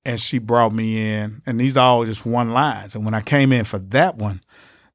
and 0.06 0.20
she 0.20 0.38
brought 0.38 0.74
me 0.74 1.14
in. 1.14 1.42
And 1.46 1.60
these 1.60 1.78
are 1.78 1.88
all 1.88 2.06
just 2.06 2.26
one 2.26 2.52
lines. 2.52 2.96
And 2.96 3.06
when 3.06 3.14
I 3.14 3.22
came 3.22 3.52
in 3.54 3.64
for 3.64 3.80
that 3.80 4.18
one, 4.18 4.42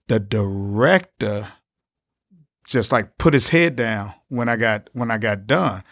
the 0.08 0.20
director 0.20 1.48
just 2.66 2.92
like 2.92 3.16
put 3.18 3.34
his 3.34 3.48
head 3.48 3.76
down 3.76 4.12
when 4.28 4.48
I 4.48 4.56
got 4.56 4.90
when 4.92 5.10
I 5.10 5.18
got 5.18 5.46
done. 5.46 5.82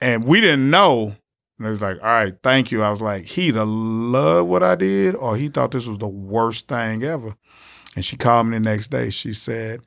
And 0.00 0.24
we 0.24 0.40
didn't 0.40 0.70
know. 0.70 1.14
And 1.58 1.66
it 1.66 1.70
was 1.70 1.82
like, 1.82 1.98
all 1.98 2.08
right, 2.08 2.34
thank 2.42 2.72
you. 2.72 2.82
I 2.82 2.90
was 2.90 3.02
like, 3.02 3.24
he 3.24 3.48
either 3.48 3.64
loved 3.66 4.48
what 4.48 4.62
I 4.62 4.76
did 4.76 5.14
or 5.14 5.36
he 5.36 5.48
thought 5.48 5.72
this 5.72 5.86
was 5.86 5.98
the 5.98 6.08
worst 6.08 6.68
thing 6.68 7.02
ever. 7.04 7.34
And 7.96 8.04
she 8.04 8.16
called 8.16 8.46
me 8.46 8.56
the 8.56 8.60
next 8.60 8.88
day. 8.88 9.10
She 9.10 9.32
said, 9.32 9.80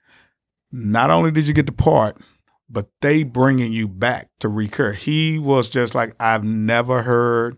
not 0.72 1.10
only 1.10 1.32
did 1.32 1.48
you 1.48 1.54
get 1.54 1.65
the 1.65 1.72
part, 1.72 2.17
but 2.69 2.88
they 3.02 3.24
bringing 3.24 3.72
you 3.72 3.88
back 3.88 4.30
to 4.39 4.50
recur. 4.50 4.91
He 4.91 5.39
was 5.39 5.69
just 5.69 5.96
like, 5.96 6.15
I've 6.19 6.43
never 6.43 7.02
heard, 7.02 7.58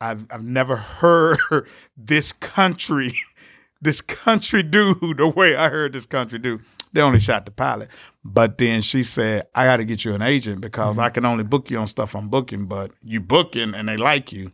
I've 0.00 0.26
I've 0.30 0.44
never 0.44 0.76
heard 0.76 1.38
this 1.96 2.32
country, 2.32 3.14
this 3.80 4.02
country 4.02 4.62
dude 4.62 5.16
the 5.16 5.28
way 5.28 5.56
I 5.56 5.68
heard 5.68 5.92
this 5.94 6.06
country 6.06 6.38
dude. 6.38 6.62
They 6.96 7.02
only 7.02 7.20
shot 7.20 7.44
the 7.44 7.50
pilot. 7.52 7.88
But 8.24 8.56
then 8.58 8.80
she 8.80 9.02
said, 9.02 9.46
I 9.54 9.66
got 9.66 9.76
to 9.76 9.84
get 9.84 10.04
you 10.04 10.14
an 10.14 10.22
agent 10.22 10.60
because 10.62 10.98
I 10.98 11.10
can 11.10 11.24
only 11.26 11.44
book 11.44 11.70
you 11.70 11.78
on 11.78 11.86
stuff 11.86 12.16
I'm 12.16 12.28
booking, 12.28 12.66
but 12.66 12.90
you 13.02 13.20
booking 13.20 13.74
and 13.74 13.86
they 13.88 13.96
like 13.98 14.32
you. 14.32 14.50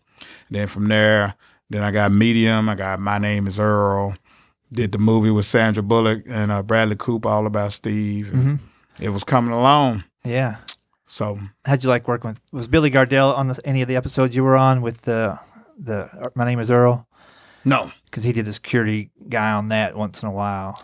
then 0.51 0.67
from 0.67 0.89
there, 0.89 1.35
then 1.71 1.83
I 1.83 1.91
got 1.93 2.13
Medium. 2.13 2.69
I 2.69 2.75
got 2.75 2.99
My 2.99 3.19
Name 3.19 3.47
is 3.47 3.59
Earl. 3.59 4.17
Did 4.73 4.91
the 4.93 4.99
movie 4.99 5.31
with 5.31 5.45
Sandra 5.45 5.83
Bullock 5.83 6.25
and 6.27 6.51
uh, 6.51 6.63
Bradley 6.63 6.97
Cooper, 6.97 7.29
all 7.29 7.47
about 7.47 7.73
Steve. 7.73 8.33
And 8.35 8.59
Mhm. 8.59 8.59
It 9.01 9.09
was 9.11 9.25
coming 9.25 9.53
along. 9.53 10.05
Yeah. 10.25 10.57
So 11.07 11.39
How'd 11.65 11.83
you 11.83 11.89
like 11.91 12.09
working 12.09 12.31
with? 12.31 12.41
Was 12.53 12.69
Billy 12.69 12.91
Gardell 12.91 13.37
on 13.37 13.49
the, 13.49 13.61
any 13.65 13.83
of 13.83 13.89
the 13.89 13.97
episodes 13.97 14.35
you 14.35 14.43
were 14.45 14.57
on 14.57 14.83
with 14.83 15.01
the 15.03 15.39
the? 15.79 16.31
My 16.35 16.45
name 16.45 16.59
is 16.61 16.71
Earl 16.71 17.07
no. 17.65 17.91
because 18.07 18.23
he 18.25 18.33
did 18.33 18.45
the 18.45 18.53
security 18.53 19.11
guy 19.29 19.53
on 19.53 19.69
that 19.69 19.97
once 19.97 20.23
in 20.23 20.29
a 20.29 20.33
while. 20.33 20.83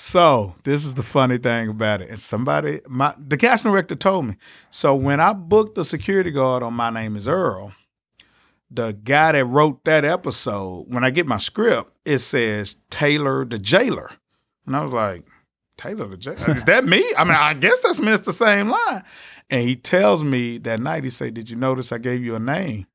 So 0.00 0.54
this 0.62 0.84
is 0.84 0.94
the 0.94 1.02
funny 1.02 1.38
thing 1.38 1.68
about 1.68 2.02
it. 2.02 2.08
And 2.08 2.20
somebody, 2.20 2.80
my 2.86 3.12
the 3.18 3.36
casting 3.36 3.72
director 3.72 3.96
told 3.96 4.26
me. 4.26 4.36
So 4.70 4.94
when 4.94 5.18
I 5.18 5.32
booked 5.32 5.74
the 5.74 5.84
security 5.84 6.30
guard 6.30 6.62
on 6.62 6.74
My 6.74 6.90
Name 6.90 7.16
Is 7.16 7.26
Earl, 7.26 7.74
the 8.70 8.92
guy 8.92 9.32
that 9.32 9.44
wrote 9.44 9.84
that 9.86 10.04
episode, 10.04 10.84
when 10.86 11.02
I 11.02 11.10
get 11.10 11.26
my 11.26 11.38
script, 11.38 11.90
it 12.04 12.18
says 12.18 12.76
Taylor 12.90 13.44
the 13.44 13.58
jailer, 13.58 14.08
and 14.66 14.76
I 14.76 14.84
was 14.84 14.92
like, 14.92 15.24
Taylor 15.76 16.06
the 16.06 16.16
Jailer. 16.16 16.56
Is 16.56 16.62
that 16.64 16.84
me? 16.84 17.04
I 17.18 17.24
mean, 17.24 17.34
I 17.34 17.54
guess 17.54 17.80
that's 17.80 18.00
me. 18.00 18.12
It's 18.12 18.24
the 18.24 18.32
same 18.32 18.70
line. 18.70 19.02
And 19.50 19.68
he 19.68 19.74
tells 19.74 20.22
me 20.22 20.58
that 20.58 20.78
night, 20.78 21.02
he 21.02 21.10
said, 21.10 21.34
Did 21.34 21.50
you 21.50 21.56
notice 21.56 21.90
I 21.90 21.98
gave 21.98 22.22
you 22.22 22.36
a 22.36 22.40
name? 22.40 22.86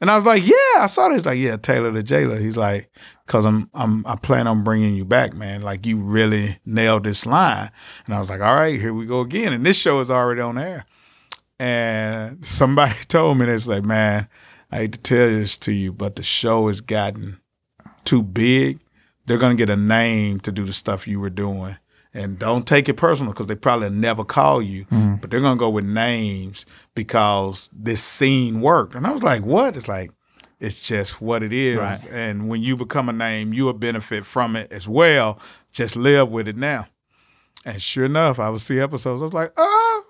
And 0.00 0.10
I 0.10 0.16
was 0.16 0.24
like, 0.24 0.46
Yeah, 0.46 0.80
I 0.80 0.86
saw 0.86 1.08
this. 1.08 1.24
Like, 1.24 1.38
Yeah, 1.38 1.56
Taylor 1.56 1.90
the 1.90 2.02
Jailer. 2.02 2.38
He's 2.38 2.56
like, 2.56 2.90
Cause 3.26 3.44
I'm 3.44 3.70
I'm 3.74 4.06
I 4.06 4.16
plan 4.16 4.46
on 4.46 4.64
bringing 4.64 4.94
you 4.94 5.04
back, 5.04 5.34
man. 5.34 5.62
Like 5.62 5.86
you 5.86 5.98
really 5.98 6.58
nailed 6.64 7.04
this 7.04 7.26
line. 7.26 7.70
And 8.06 8.14
I 8.14 8.18
was 8.18 8.28
like, 8.28 8.40
All 8.40 8.54
right, 8.54 8.78
here 8.78 8.94
we 8.94 9.06
go 9.06 9.20
again. 9.20 9.52
And 9.52 9.64
this 9.64 9.78
show 9.78 10.00
is 10.00 10.10
already 10.10 10.40
on 10.40 10.58
air. 10.58 10.84
And 11.58 12.44
somebody 12.44 12.94
told 13.08 13.38
me 13.38 13.46
this, 13.46 13.66
like, 13.66 13.84
man, 13.84 14.28
I 14.70 14.76
hate 14.76 14.92
to 14.92 14.98
tell 14.98 15.28
this 15.28 15.58
to 15.58 15.72
you, 15.72 15.92
but 15.92 16.16
the 16.16 16.22
show 16.22 16.66
has 16.66 16.80
gotten 16.80 17.40
too 18.04 18.22
big. 18.22 18.80
They're 19.24 19.38
gonna 19.38 19.54
get 19.54 19.70
a 19.70 19.76
name 19.76 20.40
to 20.40 20.52
do 20.52 20.64
the 20.64 20.72
stuff 20.72 21.08
you 21.08 21.18
were 21.20 21.30
doing 21.30 21.76
and 22.16 22.38
don't 22.38 22.66
take 22.66 22.88
it 22.88 22.94
personal 22.94 23.32
because 23.32 23.46
they 23.46 23.54
probably 23.54 23.90
never 23.90 24.24
call 24.24 24.62
you, 24.62 24.84
Mhm. 24.86 25.20
but 25.20 25.30
they're 25.30 25.40
gonna 25.40 25.56
go 25.58 25.70
with 25.70 25.84
names 25.84 26.66
because 26.94 27.68
this 27.72 28.02
scene 28.02 28.60
worked. 28.60 28.94
And 28.94 29.06
I 29.06 29.12
was 29.12 29.22
like, 29.22 29.42
what? 29.44 29.76
It's 29.76 29.86
like, 29.88 30.10
it's 30.58 30.80
just 30.80 31.20
what 31.20 31.42
it 31.42 31.52
is. 31.52 31.76
Right. 31.78 32.06
And 32.10 32.48
when 32.48 32.62
you 32.62 32.76
become 32.76 33.08
a 33.08 33.12
name, 33.12 33.52
you 33.52 33.64
will 33.64 33.74
benefit 33.74 34.24
from 34.24 34.56
it 34.56 34.72
as 34.72 34.88
well. 34.88 35.38
Just 35.72 35.94
live 35.96 36.30
with 36.30 36.48
it 36.48 36.56
now. 36.56 36.86
And 37.64 37.82
sure 37.82 38.06
enough, 38.06 38.38
I 38.38 38.48
would 38.48 38.60
see 38.60 38.80
episodes. 38.80 39.20
I 39.20 39.24
was 39.24 39.34
like, 39.34 39.52
oh, 39.56 40.04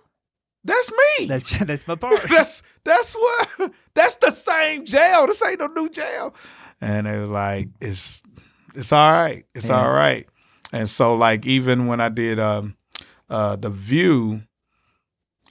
that's 0.64 0.90
me. 1.18 1.26
That's 1.28 1.58
that's 1.58 1.86
my 1.88 1.94
part. 1.96 2.22
that's 2.28 2.62
that's 2.84 3.14
what 3.14 3.72
that's 3.94 4.16
the 4.16 4.30
same 4.30 4.84
jail. 4.84 5.26
This 5.26 5.42
ain't 5.44 5.60
no 5.60 5.66
new 5.68 5.88
jail. 5.88 6.34
And 6.80 7.06
it 7.06 7.18
was 7.18 7.30
like, 7.30 7.68
it's 7.80 8.22
it's 8.74 8.92
all 8.92 9.10
right. 9.12 9.44
It's 9.54 9.68
Yeah. 9.68 9.80
all 9.80 9.90
right. 9.90 10.28
And 10.72 10.88
so 10.88 11.14
like 11.14 11.46
even 11.46 11.86
when 11.86 12.00
I 12.00 12.08
did 12.08 12.38
um 12.38 12.76
uh 13.30 13.56
the 13.56 13.70
view, 13.70 14.42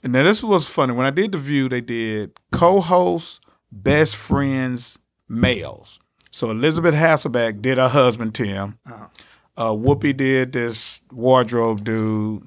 and 0.02 0.14
then 0.14 0.24
this 0.24 0.42
was 0.42 0.68
funny. 0.68 0.92
When 0.94 1.06
I 1.06 1.10
did 1.10 1.32
the 1.32 1.38
view, 1.38 1.68
they 1.68 1.80
did 1.80 2.38
co-host, 2.52 3.40
best 3.72 4.16
friends, 4.16 4.98
males. 5.28 5.98
So 6.30 6.50
Elisabeth 6.50 6.94
Hasselbeck 6.94 7.62
did 7.62 7.78
her 7.78 7.88
husband 7.88 8.34
Tim. 8.34 8.78
Oh. 8.88 9.08
Uh, 9.58 9.70
Whoopi 9.72 10.14
did 10.14 10.52
this 10.52 11.00
wardrobe 11.10 11.82
dude. 11.82 12.42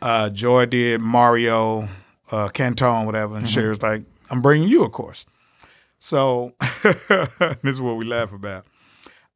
Uh, 0.00 0.30
Joy 0.30 0.64
did 0.64 1.02
Mario, 1.02 1.86
uh, 2.32 2.48
Cantone, 2.48 3.04
whatever. 3.04 3.36
And 3.36 3.44
Mhm. 3.46 3.52
Sherri's 3.54 3.82
like, 3.82 4.04
I'm 4.30 4.40
bringing 4.40 4.68
you, 4.68 4.82
of 4.84 4.92
course. 4.92 5.26
So 5.98 6.54
this 6.80 7.74
is 7.74 7.80
what 7.82 7.96
we 7.98 8.06
laugh 8.06 8.32
about. 8.32 8.64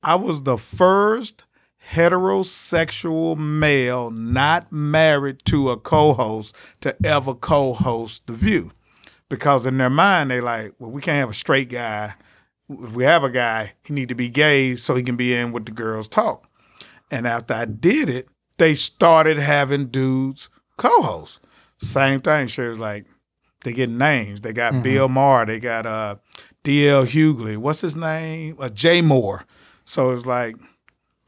I 0.02 0.14
was 0.14 0.42
the 0.42 0.56
first 0.56 1.44
heterosexual 1.92 3.36
male 3.36 4.10
not 4.10 4.70
married 4.72 5.44
to 5.46 5.70
a 5.70 5.76
co-host 5.76 6.54
to 6.82 6.94
ever 7.04 7.34
co-host 7.34 8.26
The 8.26 8.32
View. 8.32 8.70
Because 9.28 9.66
in 9.66 9.78
their 9.78 9.90
mind, 9.90 10.30
they 10.30 10.40
like, 10.40 10.74
well, 10.78 10.90
we 10.90 11.00
can't 11.02 11.18
have 11.20 11.30
a 11.30 11.34
straight 11.34 11.68
guy. 11.68 12.14
If 12.68 12.92
we 12.92 13.04
have 13.04 13.24
a 13.24 13.30
guy, 13.30 13.72
he 13.84 13.94
need 13.94 14.08
to 14.10 14.14
be 14.14 14.28
gay 14.28 14.74
so 14.76 14.94
he 14.94 15.02
can 15.02 15.16
be 15.16 15.34
in 15.34 15.52
with 15.52 15.66
the 15.66 15.72
girls 15.72 16.08
talk. 16.08 16.48
And 17.10 17.26
after 17.26 17.54
I 17.54 17.64
did 17.64 18.08
it, 18.08 18.28
they 18.58 18.74
started 18.74 19.38
having 19.38 19.86
dudes 19.86 20.48
co-hosts. 20.76 21.40
Same 21.78 22.20
thing. 22.20 22.46
She 22.48 22.62
was 22.62 22.78
like, 22.78 23.06
they 23.64 23.72
get 23.72 23.88
names. 23.90 24.40
They 24.40 24.52
got 24.52 24.74
Mhm. 24.74 24.82
Bill 24.82 25.08
Maher. 25.08 25.46
They 25.46 25.60
got 25.60 25.86
uh, 25.86 26.16
D.L. 26.62 27.04
Hughley. 27.04 27.56
What's 27.56 27.80
his 27.80 27.96
name? 27.96 28.56
Uh, 28.58 28.68
Jay 28.68 29.00
Mohr. 29.02 29.42
So 29.84 30.10
it's 30.12 30.26
like 30.26 30.56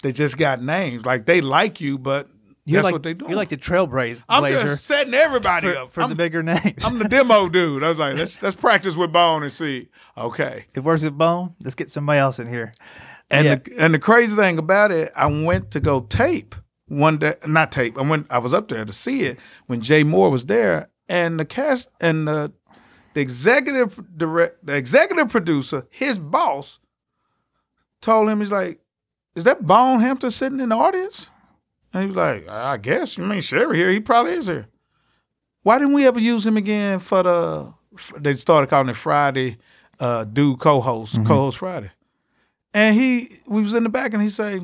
they 0.03 0.13
just 0.13 0.37
got 0.37 0.63
names. 0.63 1.05
Like 1.07 1.27
they 1.27 1.41
like 1.41 1.81
you, 1.81 1.99
but 1.99 2.29
You're 2.65 2.77
that's 2.79 2.85
like 2.85 2.93
what 2.93 3.03
they 3.03 3.15
do. 3.15 3.27
you're 3.29 3.37
like 3.37 3.49
the 3.49 3.57
trailblazer 3.57 4.23
I'm 4.29 4.53
just 4.53 4.85
setting 4.85 5.15
everybody 5.15 5.69
for, 5.73 5.77
up. 5.79 5.93
for 5.93 6.03
I'm, 6.03 6.11
the 6.11 6.17
bigger 6.17 6.43
names. 6.43 6.85
I'm 6.85 6.99
the 6.99 7.09
demo 7.09 7.49
dude. 7.49 7.83
I 7.83 7.89
was 7.89 7.99
like, 7.99 8.17
let's 8.17 8.43
let's 8.43 8.57
practice 8.57 8.97
with 8.97 9.13
Bone 9.13 9.43
and 9.43 9.53
see. 9.53 9.89
Okay. 10.19 10.67
it 10.75 10.81
works 10.81 11.03
with 11.03 11.17
Bone. 11.17 11.55
Let's 11.63 11.75
get 11.75 11.91
somebody 11.91 12.19
else 12.19 12.39
in 12.39 12.47
here. 12.49 12.73
And 13.31 13.47
Yeah. 13.47 13.55
the 13.57 13.79
and 13.79 13.95
the 13.95 13.99
crazy 13.99 14.37
thing 14.37 14.59
about 14.59 14.93
it, 14.93 15.13
I 15.17 15.27
went 15.27 15.71
to 15.73 15.81
go 15.81 16.01
tape 16.01 16.55
one 16.89 17.19
day, 17.19 17.35
not 17.47 17.73
tape. 17.73 17.97
I 17.97 18.03
went, 18.03 18.27
I 18.29 18.39
was 18.39 18.53
up 18.53 18.69
there 18.69 18.85
to 18.85 18.93
see 18.93 19.23
it 19.23 19.39
when 19.67 19.81
Jay 19.81 20.05
Mohr 20.05 20.31
was 20.31 20.45
there, 20.45 20.89
and 21.09 21.41
the 21.41 21.45
cast 21.47 21.89
and 22.01 22.29
the 22.29 22.53
the 23.15 23.21
executive 23.21 23.99
direct, 24.17 24.65
the 24.67 24.75
executive 24.77 25.29
producer, 25.31 25.87
his 25.91 26.19
boss, 26.19 26.79
told 28.01 28.29
him 28.29 28.41
he's 28.41 28.51
like, 28.51 28.81
"Is 29.35 29.45
that 29.45 29.67
Bone 29.67 30.01
Hampton 30.01 30.31
sitting 30.31 30.61
in 30.61 30.69
the 30.71 30.75
audience?" 30.77 31.31
And 31.93 32.03
he 32.03 32.07
was 32.09 32.17
like, 32.17 32.49
"I 32.49 32.77
guess. 32.77 33.17
You 33.17 33.25
mean 33.25 33.41
Sherri 33.41 33.77
here? 33.79 33.91
He 33.91 34.01
probably 34.01 34.33
is 34.33 34.47
here." 34.47 34.67
Why 35.63 35.79
didn't 35.79 35.95
we 35.95 36.07
ever 36.07 36.19
use 36.21 36.45
him 36.45 36.57
again 36.57 36.99
for 36.99 37.23
the? 37.23 37.73
They 38.19 38.33
started 38.35 38.69
calling 38.71 38.89
it 38.89 38.97
Friday, 38.97 39.59
uh, 40.01 40.25
do 40.25 40.57
co-host, 40.57 41.17
Mhm. 41.17 41.27
co-host 41.27 41.59
Friday. 41.59 41.91
And 42.75 42.97
he, 42.97 43.29
we 43.47 43.61
was 43.63 43.75
in 43.75 43.83
the 43.85 43.91
back, 43.91 44.15
and 44.15 44.23
he 44.23 44.31
say, 44.31 44.61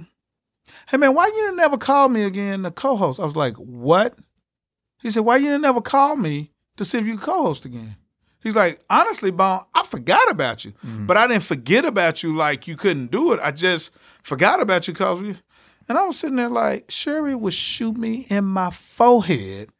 "Hey 0.89 0.97
man, 0.97 1.15
why 1.15 1.27
you 1.27 1.35
didn't 1.35 1.57
never 1.57 1.77
call 1.77 2.09
me 2.09 2.23
again 2.23 2.63
the 2.63 2.71
co-host?" 2.71 3.21
I 3.21 3.25
was 3.25 3.37
like, 3.37 3.55
"What?" 3.57 4.19
He 5.03 5.11
said, 5.11 5.21
"Why 5.25 5.37
you 5.37 5.45
didn't 5.47 5.63
never 5.63 5.81
call 5.83 6.17
me 6.17 6.51
to 6.79 6.85
see 6.85 6.99
if 6.99 7.07
you 7.07 7.19
co-host 7.19 7.65
again?" 7.67 7.97
He's 8.43 8.55
like, 8.57 8.81
"Honestly, 8.89 9.31
Bone, 9.31 9.61
I 9.75 9.85
forgot 9.85 10.31
about 10.31 10.65
you, 10.65 10.73
Mm. 10.87 11.07
but 11.07 11.17
I 11.17 11.27
didn't 11.27 11.43
forget 11.43 11.85
about 11.85 12.23
you 12.23 12.37
like 12.37 12.67
you 12.69 12.77
couldn't 12.77 13.11
do 13.11 13.33
it. 13.33 13.41
I 13.43 13.51
just 13.51 13.91
forgot 14.23 14.61
about 14.61 14.87
you 14.89 14.95
because 14.95 15.21
we." 15.21 15.37
And 15.89 15.97
I 15.97 16.05
was 16.05 16.19
sitting 16.19 16.37
there 16.37 16.49
like, 16.51 16.91
Sherri 16.91 17.35
would 17.35 17.55
shoot 17.55 17.97
me 17.97 18.27
in 18.29 18.45
my 18.45 18.71
forehead 18.71 19.71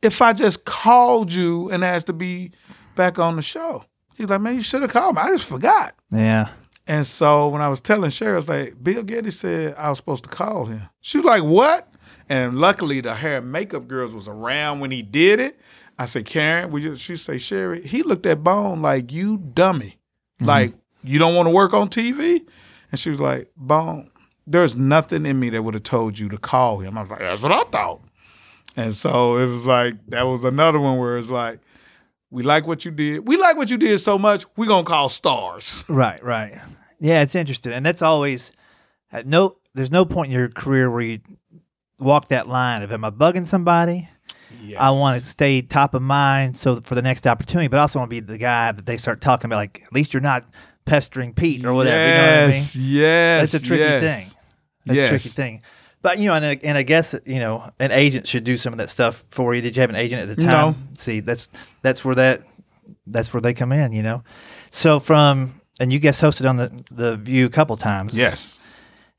if 0.00 0.22
I 0.22 0.32
just 0.32 0.64
called 0.64 1.32
you 1.32 1.70
and 1.70 1.84
asked 1.84 2.06
to 2.06 2.12
be 2.12 2.52
back 2.94 3.18
on 3.18 3.34
the 3.36 3.42
show. 3.42 3.84
He's 4.14 4.28
like, 4.30 4.40
man, 4.40 4.54
you 4.54 4.62
should 4.62 4.82
have 4.82 4.92
called 4.92 5.16
me. 5.16 5.22
I 5.22 5.28
just 5.30 5.46
forgot. 5.48 5.94
yeah. 6.10 6.50
And 6.86 7.04
so 7.06 7.48
when 7.48 7.62
I 7.62 7.68
was 7.68 7.80
telling 7.80 8.10
Sherri, 8.10 8.32
I 8.32 8.36
was 8.36 8.48
like, 8.48 8.82
Bill 8.82 9.02
Geddie 9.04 9.30
said 9.32 9.74
I 9.76 9.88
was 9.90 9.98
supposed 9.98 10.24
to 10.24 10.30
call 10.30 10.66
him. 10.66 10.82
She 11.00 11.18
was 11.18 11.24
like, 11.24 11.42
what? 11.42 11.92
And 12.28 12.58
luckily 12.58 13.00
the 13.00 13.14
hair 13.14 13.38
and 13.38 13.50
makeup 13.52 13.86
girls 13.88 14.12
was 14.12 14.28
around 14.28 14.78
when 14.80 14.90
he 14.92 15.02
did 15.02 15.40
it. 15.40 15.58
I 16.00 16.06
said, 16.06 16.24
Karen, 16.24 16.72
would 16.72 16.82
you? 16.82 16.96
She 16.96 17.16
say, 17.16 17.36
Sherri, 17.36 17.86
he 17.86 18.02
looked 18.02 18.24
at 18.24 18.42
Bone 18.42 18.80
like 18.80 19.12
you 19.12 19.36
dummy. 19.36 19.98
Mhm. 20.40 20.46
Like 20.46 20.74
you 21.04 21.18
don't 21.18 21.34
want 21.34 21.46
to 21.46 21.54
work 21.54 21.74
on 21.74 21.90
TV? 21.90 22.40
And 22.90 22.98
she 22.98 23.10
was 23.10 23.20
like, 23.20 23.50
Bone, 23.56 24.10
there's 24.46 24.74
nothing 24.74 25.26
in 25.26 25.38
me 25.38 25.50
that 25.50 25.62
would 25.62 25.74
have 25.74 25.82
told 25.82 26.18
you 26.18 26.30
to 26.30 26.38
call 26.38 26.78
him. 26.78 26.96
I 26.96 27.02
was 27.02 27.10
like, 27.10 27.20
that's 27.20 27.42
what 27.42 27.52
I 27.52 27.64
thought. 27.64 28.00
And 28.76 28.94
so 28.94 29.36
it 29.36 29.46
was 29.46 29.66
like 29.66 29.94
that 30.08 30.22
was 30.22 30.44
another 30.44 30.80
one 30.80 30.98
where 30.98 31.18
it's 31.18 31.28
like, 31.28 31.60
we 32.30 32.44
like 32.44 32.66
what 32.66 32.84
you 32.84 32.90
did. 32.92 33.28
We 33.28 33.36
like 33.36 33.56
what 33.56 33.68
you 33.68 33.76
did 33.76 33.98
so 33.98 34.18
much, 34.18 34.46
we're 34.56 34.68
gonna 34.68 34.84
call 34.84 35.10
stars. 35.10 35.84
Right, 35.86 36.24
right. 36.24 36.58
Yeah, 36.98 37.22
it's 37.22 37.34
interesting, 37.34 37.72
and 37.72 37.84
that's 37.84 38.02
always 38.02 38.52
at 39.12 39.26
no. 39.26 39.56
There's 39.74 39.92
no 39.92 40.04
point 40.04 40.32
in 40.32 40.38
your 40.38 40.48
career 40.48 40.90
where 40.90 41.00
you 41.02 41.20
walk 41.98 42.28
that 42.28 42.48
line 42.48 42.82
of 42.82 42.90
am 42.90 43.04
I 43.04 43.10
bugging 43.10 43.46
somebody? 43.46 44.08
I 44.78 44.90
want 44.90 45.20
to 45.22 45.26
stay 45.26 45.62
top 45.62 45.94
of 45.94 46.02
mind 46.02 46.56
so 46.56 46.80
for 46.80 46.94
the 46.94 47.02
next 47.02 47.26
opportunity, 47.26 47.68
but 47.68 47.78
I 47.78 47.82
also 47.82 47.98
want 47.98 48.10
to 48.10 48.14
be 48.14 48.20
the 48.20 48.38
guy 48.38 48.72
that 48.72 48.86
they 48.86 48.96
start 48.96 49.20
talking 49.20 49.46
about. 49.46 49.56
Like 49.56 49.82
at 49.84 49.92
least 49.92 50.14
you're 50.14 50.20
not 50.20 50.44
pestering 50.84 51.34
Pete 51.34 51.64
or 51.64 51.72
whatever. 51.72 51.96
You 51.96 52.14
know 52.14 52.20
what 52.20 52.28
I 52.28 52.40
mean? 52.42 52.50
Yes, 52.50 52.76
yes. 52.76 53.52
That's 53.52 53.64
a 53.64 53.66
tricky 53.66 53.82
yes. 53.82 54.02
thing. 54.02 54.40
That's 54.86 54.96
yes. 54.96 55.08
a 55.08 55.10
tricky 55.10 55.28
thing. 55.28 55.62
But 56.02 56.18
you 56.18 56.28
know, 56.28 56.34
and, 56.34 56.44
I- 56.44 56.60
and 56.62 56.78
I 56.78 56.82
guess 56.82 57.14
you 57.26 57.40
know, 57.40 57.70
an 57.78 57.92
agent 57.92 58.26
should 58.26 58.44
do 58.44 58.56
some 58.56 58.72
of 58.72 58.78
that 58.78 58.90
stuff 58.90 59.24
for 59.30 59.54
you. 59.54 59.60
Did 59.60 59.76
you 59.76 59.80
have 59.80 59.90
an 59.90 59.96
agent 59.96 60.22
at 60.22 60.36
the 60.36 60.42
time? 60.42 60.72
No. 60.72 60.74
See, 60.96 61.20
that's 61.20 61.48
that's 61.82 62.04
where 62.04 62.14
that 62.14 62.42
that's 63.06 63.32
where 63.32 63.40
they 63.40 63.54
come 63.54 63.72
in. 63.72 63.92
You 63.92 64.02
know, 64.02 64.24
so 64.70 64.98
from 64.98 65.60
and 65.78 65.92
you 65.92 65.98
guest 65.98 66.20
hosted 66.20 66.48
on 66.48 66.56
the 66.56 66.84
the 66.90 67.16
View 67.16 67.46
a 67.46 67.50
couple 67.50 67.76
times. 67.76 68.14
Yes. 68.14 68.58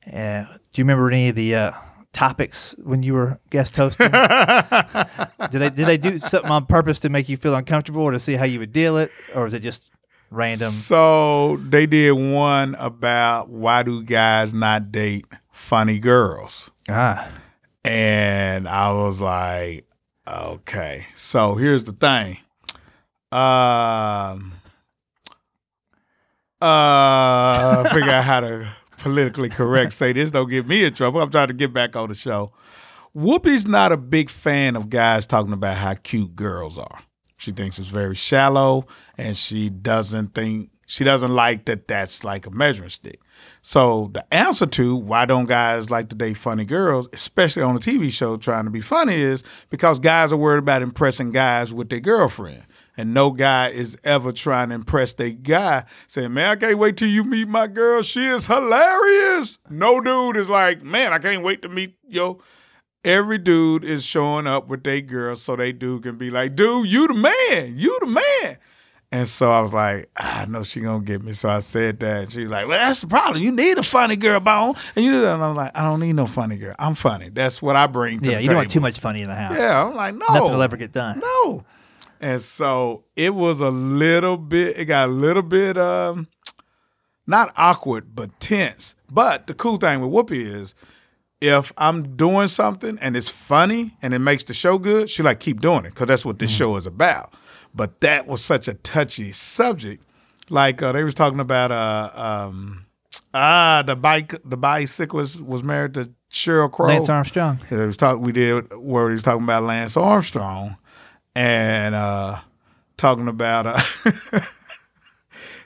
Uh, 0.06 0.42
do 0.42 0.80
you 0.80 0.84
remember 0.84 1.10
any 1.10 1.28
of 1.28 1.36
the 1.36 1.54
uh, 1.54 1.72
topics 2.12 2.74
when 2.82 3.02
you 3.02 3.14
were 3.14 3.40
guest 3.50 3.76
hosting? 3.76 4.10
did 5.50 5.58
they 5.60 5.70
did 5.70 5.86
they 5.86 5.96
do 5.98 6.18
something 6.18 6.50
on 6.50 6.66
purpose 6.66 7.00
to 7.00 7.08
make 7.08 7.28
you 7.28 7.36
feel 7.36 7.54
uncomfortable, 7.54 8.02
or 8.02 8.12
to 8.12 8.20
see 8.20 8.34
how 8.34 8.44
you 8.44 8.58
would 8.60 8.72
deal 8.72 8.96
it, 8.98 9.10
or 9.34 9.44
was 9.44 9.54
it 9.54 9.60
just 9.62 9.82
random? 10.30 10.68
So 10.70 11.56
they 11.56 11.86
did 11.86 12.12
one 12.12 12.74
about 12.76 13.48
why 13.48 13.82
do 13.82 14.02
guys 14.02 14.52
not 14.54 14.92
date 14.92 15.26
funny 15.52 15.98
girls? 15.98 16.70
Ah, 16.88 17.28
And 17.84 18.68
I 18.68 18.92
was 18.92 19.20
like, 19.20 19.86
okay. 20.26 21.06
So 21.14 21.54
here's 21.54 21.84
the 21.84 21.92
thing. 21.92 22.38
Um 23.32 24.52
uh 26.60 27.84
figure 27.92 28.10
out 28.12 28.24
how 28.24 28.40
to 28.40 28.68
politically 29.02 29.48
correct 29.50 29.92
say 29.92 30.12
this 30.12 30.30
don't 30.30 30.48
get 30.48 30.66
me 30.66 30.84
in 30.84 30.94
trouble. 30.94 31.20
I'm 31.20 31.30
trying 31.30 31.48
to 31.48 31.54
get 31.54 31.72
back 31.74 31.96
on 31.96 32.08
the 32.08 32.14
show. 32.14 32.52
Whoopi's 33.14 33.66
not 33.66 33.92
a 33.92 33.96
big 33.96 34.30
fan 34.30 34.76
of 34.76 34.88
guys 34.88 35.26
talking 35.26 35.52
about 35.52 35.76
how 35.76 35.94
cute 35.94 36.34
girls 36.34 36.78
are. 36.78 36.98
She 37.36 37.52
thinks 37.52 37.78
it's 37.78 37.88
very 37.88 38.14
shallow 38.14 38.86
and 39.18 39.36
she 39.36 39.68
doesn't 39.70 40.34
think 40.34 40.70
She 40.86 41.04
doesn't 41.04 41.32
like 41.34 41.66
that 41.66 41.88
that's 41.88 42.22
like 42.24 42.46
a 42.46 42.50
measuring 42.50 42.90
stick. 42.90 43.20
So 43.62 44.10
the 44.12 44.24
answer 44.32 44.66
to 44.66 44.96
why 44.96 45.24
don't 45.26 45.46
guys 45.46 45.90
like 45.90 46.10
to 46.10 46.16
date 46.16 46.36
funny 46.36 46.64
girls, 46.64 47.08
especially 47.12 47.62
on 47.62 47.76
a 47.76 47.80
TV 47.80 48.10
show 48.12 48.36
trying 48.36 48.64
to 48.64 48.70
be 48.70 48.82
funny, 48.82 49.14
is 49.14 49.42
because 49.70 49.98
guys 50.00 50.32
are 50.32 50.36
worried 50.36 50.58
about 50.58 50.82
impressing 50.82 51.32
guys 51.32 51.72
with 51.72 51.88
their 51.88 52.00
girlfriend. 52.00 52.62
And 52.96 53.14
no 53.14 53.30
guy 53.30 53.68
is 53.68 53.98
ever 54.04 54.32
trying 54.32 54.68
to 54.68 54.74
impress 54.74 55.14
their 55.14 55.30
guy, 55.30 55.84
saying, 56.08 56.32
Man, 56.34 56.48
I 56.48 56.56
can't 56.56 56.78
wait 56.78 56.98
till 56.98 57.08
you 57.08 57.24
meet 57.24 57.48
my 57.48 57.66
girl. 57.66 58.02
She 58.02 58.24
is 58.24 58.46
hilarious. 58.46 59.58
No 59.70 60.00
dude 60.00 60.36
is 60.36 60.48
like, 60.48 60.82
Man, 60.82 61.12
I 61.12 61.18
can't 61.18 61.42
wait 61.42 61.62
to 61.62 61.68
meet 61.68 61.96
yo. 62.06 62.40
Every 63.04 63.38
dude 63.38 63.82
is 63.82 64.04
showing 64.04 64.46
up 64.46 64.68
with 64.68 64.84
their 64.84 65.00
girl 65.00 65.34
so 65.34 65.56
they 65.56 65.72
dude 65.72 66.04
can 66.04 66.18
be 66.18 66.30
like, 66.30 66.54
dude, 66.54 66.86
you 66.86 67.08
the 67.08 67.14
man. 67.14 67.76
You 67.76 67.98
the 68.00 68.06
man. 68.06 68.58
And 69.10 69.28
so 69.28 69.50
I 69.50 69.60
was 69.60 69.74
like, 69.74 70.08
ah, 70.18 70.42
I 70.42 70.44
know 70.46 70.62
she 70.62 70.80
gonna 70.80 71.04
get 71.04 71.22
me. 71.22 71.34
So 71.34 71.50
I 71.50 71.58
said 71.58 72.00
that. 72.00 72.22
And 72.22 72.32
she 72.32 72.46
like, 72.46 72.66
Well, 72.66 72.78
that's 72.78 73.02
the 73.02 73.08
problem. 73.08 73.42
You 73.42 73.52
need 73.52 73.76
a 73.76 73.82
funny 73.82 74.16
girl, 74.16 74.40
bone. 74.40 74.74
And 74.96 75.04
you 75.04 75.26
and 75.26 75.42
I'm 75.42 75.54
like, 75.54 75.72
I 75.76 75.82
don't 75.82 76.00
need 76.00 76.14
no 76.14 76.26
funny 76.26 76.56
girl. 76.56 76.74
I'm 76.78 76.94
funny. 76.94 77.28
That's 77.28 77.60
what 77.60 77.76
I 77.76 77.88
bring 77.88 78.20
to 78.20 78.30
Yeah, 78.30 78.38
you 78.38 78.46
don't 78.46 78.56
want 78.56 78.70
too 78.70 78.80
much 78.80 79.00
funny 79.00 79.20
in 79.20 79.28
the 79.28 79.34
house. 79.34 79.56
Yeah, 79.58 79.84
I'm 79.84 79.94
like, 79.94 80.14
no. 80.14 80.24
Nothing 80.30 80.52
will 80.52 80.62
ever 80.62 80.78
get 80.78 80.92
done. 80.92 81.20
No. 81.20 81.64
And 82.22 82.40
so 82.40 83.04
it 83.16 83.34
was 83.34 83.60
a 83.60 83.70
little 83.70 84.36
bit, 84.36 84.78
it 84.78 84.84
got 84.84 85.08
a 85.08 85.12
little 85.12 85.42
bit, 85.42 85.76
um, 85.76 86.28
not 87.26 87.52
awkward, 87.56 88.14
but 88.14 88.38
tense. 88.38 88.94
But 89.10 89.48
the 89.48 89.54
cool 89.54 89.76
thing 89.78 90.00
with 90.00 90.10
Whoopi 90.10 90.46
is 90.46 90.76
if 91.40 91.72
I'm 91.76 92.16
doing 92.16 92.46
something 92.46 92.98
and 93.00 93.16
it's 93.16 93.28
funny 93.28 93.96
and 94.02 94.14
it 94.14 94.20
makes 94.20 94.44
the 94.44 94.54
show 94.54 94.78
good, 94.78 95.10
she 95.10 95.24
like 95.24 95.40
keep 95.40 95.60
doing 95.60 95.84
it 95.84 95.90
because 95.90 96.06
that's 96.06 96.24
what 96.24 96.38
this 96.38 96.50
show 96.50 96.76
is 96.76 96.86
about. 96.86 97.34
But 97.74 98.00
that 98.02 98.28
was 98.28 98.44
such 98.44 98.68
a 98.68 98.74
touchy 98.74 99.32
subject. 99.32 100.04
Like 100.48 100.80
uh, 100.80 100.92
they 100.92 101.02
was 101.02 101.16
talking 101.16 101.40
about 101.40 101.72
uh 101.72 102.10
um 102.14 102.86
ah 103.34 103.82
the 103.84 103.96
bike 103.96 104.34
the 104.44 104.56
bicyclist 104.56 105.40
was 105.40 105.64
married 105.64 105.94
to 105.94 106.10
Sheryl 106.30 106.70
Crow. 106.70 106.86
Lance 106.86 107.08
Armstrong. 107.08 107.58
It 107.70 107.74
was 107.74 107.96
talk 107.96 108.20
we 108.20 108.32
did 108.32 108.72
where 108.76 109.08
he 109.08 109.14
was 109.14 109.22
talking 109.24 109.42
about 109.42 109.64
Lance 109.64 109.96
Armstrong 109.96 110.76
and 111.34 111.94
uh 111.94 112.38
talking 112.96 113.28
about 113.28 113.66
uh 113.66 113.80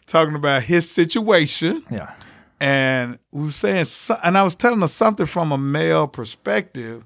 talking 0.07 0.35
about 0.35 0.63
his 0.63 0.91
situation 0.91 1.85
Yeah. 1.91 2.15
and 2.61 3.19
we 3.33 3.47
were 3.47 3.53
saying 3.53 3.85
so- 3.87 4.19
and 4.23 4.39
I 4.39 4.43
was 4.43 4.57
telling 4.57 4.81
her 4.81 4.89
something 4.89 5.27
from 5.27 5.53
a 5.53 5.59
male 5.59 6.07
perspective 6.07 7.05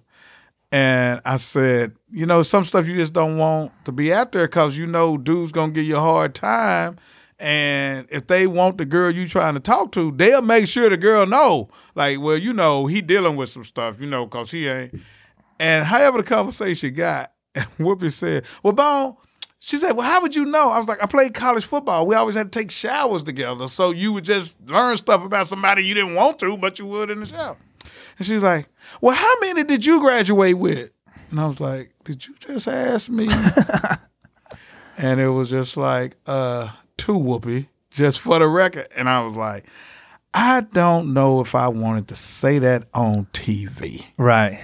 and 0.72 1.20
I 1.24 1.36
said, 1.38 1.96
you 2.12 2.26
know, 2.26 2.42
some 2.42 2.62
stuff 2.64 2.86
you 2.86 2.94
just 2.94 3.12
don't 3.12 3.38
want 3.38 3.72
to 3.86 3.92
be 3.92 4.12
out 4.12 4.30
there 4.30 4.46
because 4.46 4.78
you 4.78 4.86
know 4.86 5.18
dudes 5.18 5.50
gonna 5.50 5.72
give 5.72 5.84
you 5.84 5.96
a 5.96 6.00
hard 6.00 6.32
time. 6.34 6.96
And 7.40 8.06
if 8.10 8.28
they 8.28 8.46
want 8.46 8.78
the 8.78 8.84
girl 8.84 9.10
you 9.10 9.26
trying 9.26 9.54
to 9.54 9.60
talk 9.60 9.90
to, 9.92 10.12
they'll 10.12 10.42
make 10.42 10.68
sure 10.68 10.88
the 10.88 10.96
girl 10.96 11.26
know. 11.26 11.70
Like, 11.96 12.20
well, 12.20 12.36
you 12.38 12.52
know, 12.52 12.86
he 12.86 13.00
dealing 13.00 13.34
with 13.34 13.48
some 13.48 13.64
stuff, 13.64 13.96
you 14.00 14.06
know, 14.06 14.28
cause 14.28 14.52
he 14.52 14.68
ain't. 14.68 14.94
And 15.58 15.84
however 15.84 16.18
the 16.18 16.24
conversation 16.24 16.94
got, 16.94 17.32
Whoopi 17.78 18.12
said, 18.12 18.44
"Well, 18.62 18.72
Bone," 18.72 19.16
she 19.58 19.78
said, 19.78 19.92
"Well, 19.92 20.08
how 20.08 20.22
would 20.22 20.36
you 20.36 20.46
know?" 20.46 20.70
I 20.70 20.78
was 20.78 20.88
like, 20.88 21.02
"I 21.02 21.06
played 21.06 21.34
college 21.34 21.64
football. 21.64 22.06
We 22.06 22.14
always 22.14 22.36
had 22.36 22.52
to 22.52 22.58
take 22.58 22.70
showers 22.70 23.24
together, 23.24 23.68
so 23.68 23.90
you 23.90 24.12
would 24.12 24.24
just 24.24 24.54
learn 24.66 24.96
stuff 24.96 25.24
about 25.24 25.48
somebody 25.48 25.84
you 25.84 25.94
didn't 25.94 26.14
want 26.14 26.38
to, 26.40 26.56
but 26.56 26.78
you 26.78 26.86
would 26.86 27.10
in 27.10 27.20
the 27.20 27.26
shower." 27.26 27.56
And 28.18 28.26
she's 28.26 28.42
like, 28.42 28.68
"Well, 29.00 29.16
how 29.16 29.34
many 29.40 29.64
did 29.64 29.84
you 29.84 30.00
graduate 30.00 30.56
with?" 30.56 30.90
And 31.30 31.40
I 31.40 31.46
was 31.46 31.60
like, 31.60 31.92
"Did 32.04 32.26
you 32.26 32.34
just 32.38 32.68
ask 32.68 33.08
me?" 33.08 33.28
and 34.96 35.20
it 35.20 35.28
was 35.28 35.50
just 35.50 35.76
like, 35.76 36.16
"Uh, 36.26 36.70
two 36.96 37.18
Whoopi, 37.18 37.66
just 37.90 38.20
for 38.20 38.38
the 38.38 38.48
record." 38.48 38.88
And 38.96 39.08
I 39.08 39.24
was 39.24 39.34
like, 39.34 39.64
"I 40.32 40.60
don't 40.60 41.14
know 41.14 41.40
if 41.40 41.56
I 41.56 41.68
wanted 41.68 42.08
to 42.08 42.16
say 42.16 42.60
that 42.60 42.86
on 42.94 43.26
TV." 43.32 44.04
Right. 44.16 44.60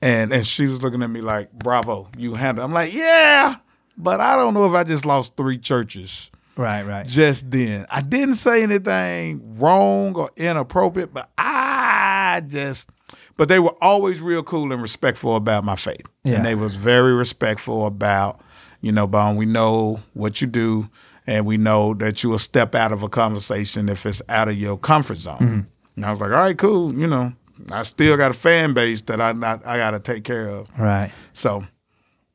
And 0.00 0.32
and 0.32 0.46
she 0.46 0.66
was 0.66 0.82
looking 0.82 1.02
at 1.02 1.10
me 1.10 1.20
like, 1.20 1.52
"Bravo, 1.52 2.08
you 2.16 2.34
handled." 2.34 2.64
I'm 2.64 2.72
like, 2.72 2.92
"Yeah, 2.92 3.56
but 3.96 4.20
I 4.20 4.36
don't 4.36 4.54
know 4.54 4.66
if 4.66 4.72
I 4.72 4.84
just 4.84 5.04
lost 5.04 5.36
three 5.36 5.58
churches 5.58 6.30
Right. 6.58 6.84
Right. 6.84 7.06
just 7.06 7.50
then. 7.50 7.86
I 7.88 8.02
didn't 8.02 8.34
say 8.34 8.64
anything 8.64 9.58
wrong 9.58 10.16
or 10.16 10.30
inappropriate, 10.36 11.14
but 11.14 11.30
I 11.38 12.42
just 12.46 12.88
but 13.36 13.48
they 13.48 13.60
were 13.60 13.74
always 13.80 14.20
real 14.20 14.42
cool 14.42 14.72
and 14.72 14.82
respectful 14.82 15.36
about 15.36 15.64
my 15.64 15.76
faith. 15.76 16.04
Yeah. 16.24 16.34
And 16.34 16.44
they 16.44 16.56
was 16.56 16.74
very 16.74 17.14
respectful 17.14 17.86
about, 17.86 18.40
you 18.80 18.90
know, 18.90 19.06
Bone, 19.06 19.36
we 19.36 19.46
know 19.46 20.00
what 20.14 20.40
you 20.40 20.48
do 20.48 20.90
and 21.28 21.46
we 21.46 21.56
know 21.56 21.94
that 21.94 22.24
you 22.24 22.30
will 22.30 22.40
step 22.40 22.74
out 22.74 22.90
of 22.90 23.04
a 23.04 23.08
conversation 23.08 23.88
if 23.88 24.04
it's 24.04 24.20
out 24.28 24.48
of 24.48 24.56
your 24.56 24.76
comfort 24.76 25.18
zone. 25.18 25.38
Mm-hmm. 25.38 25.60
And 25.96 26.06
I 26.06 26.10
was 26.10 26.20
like, 26.20 26.30
all 26.30 26.36
right, 26.38 26.58
cool, 26.58 26.92
you 26.92 27.06
know. 27.06 27.32
I 27.70 27.82
still 27.82 28.16
got 28.16 28.30
a 28.30 28.34
fan 28.34 28.72
base 28.74 29.02
that 29.02 29.20
I 29.20 29.32
not 29.32 29.66
I 29.66 29.76
gotta 29.78 30.00
take 30.00 30.24
care 30.24 30.48
of. 30.48 30.68
Right. 30.78 31.10
So 31.32 31.64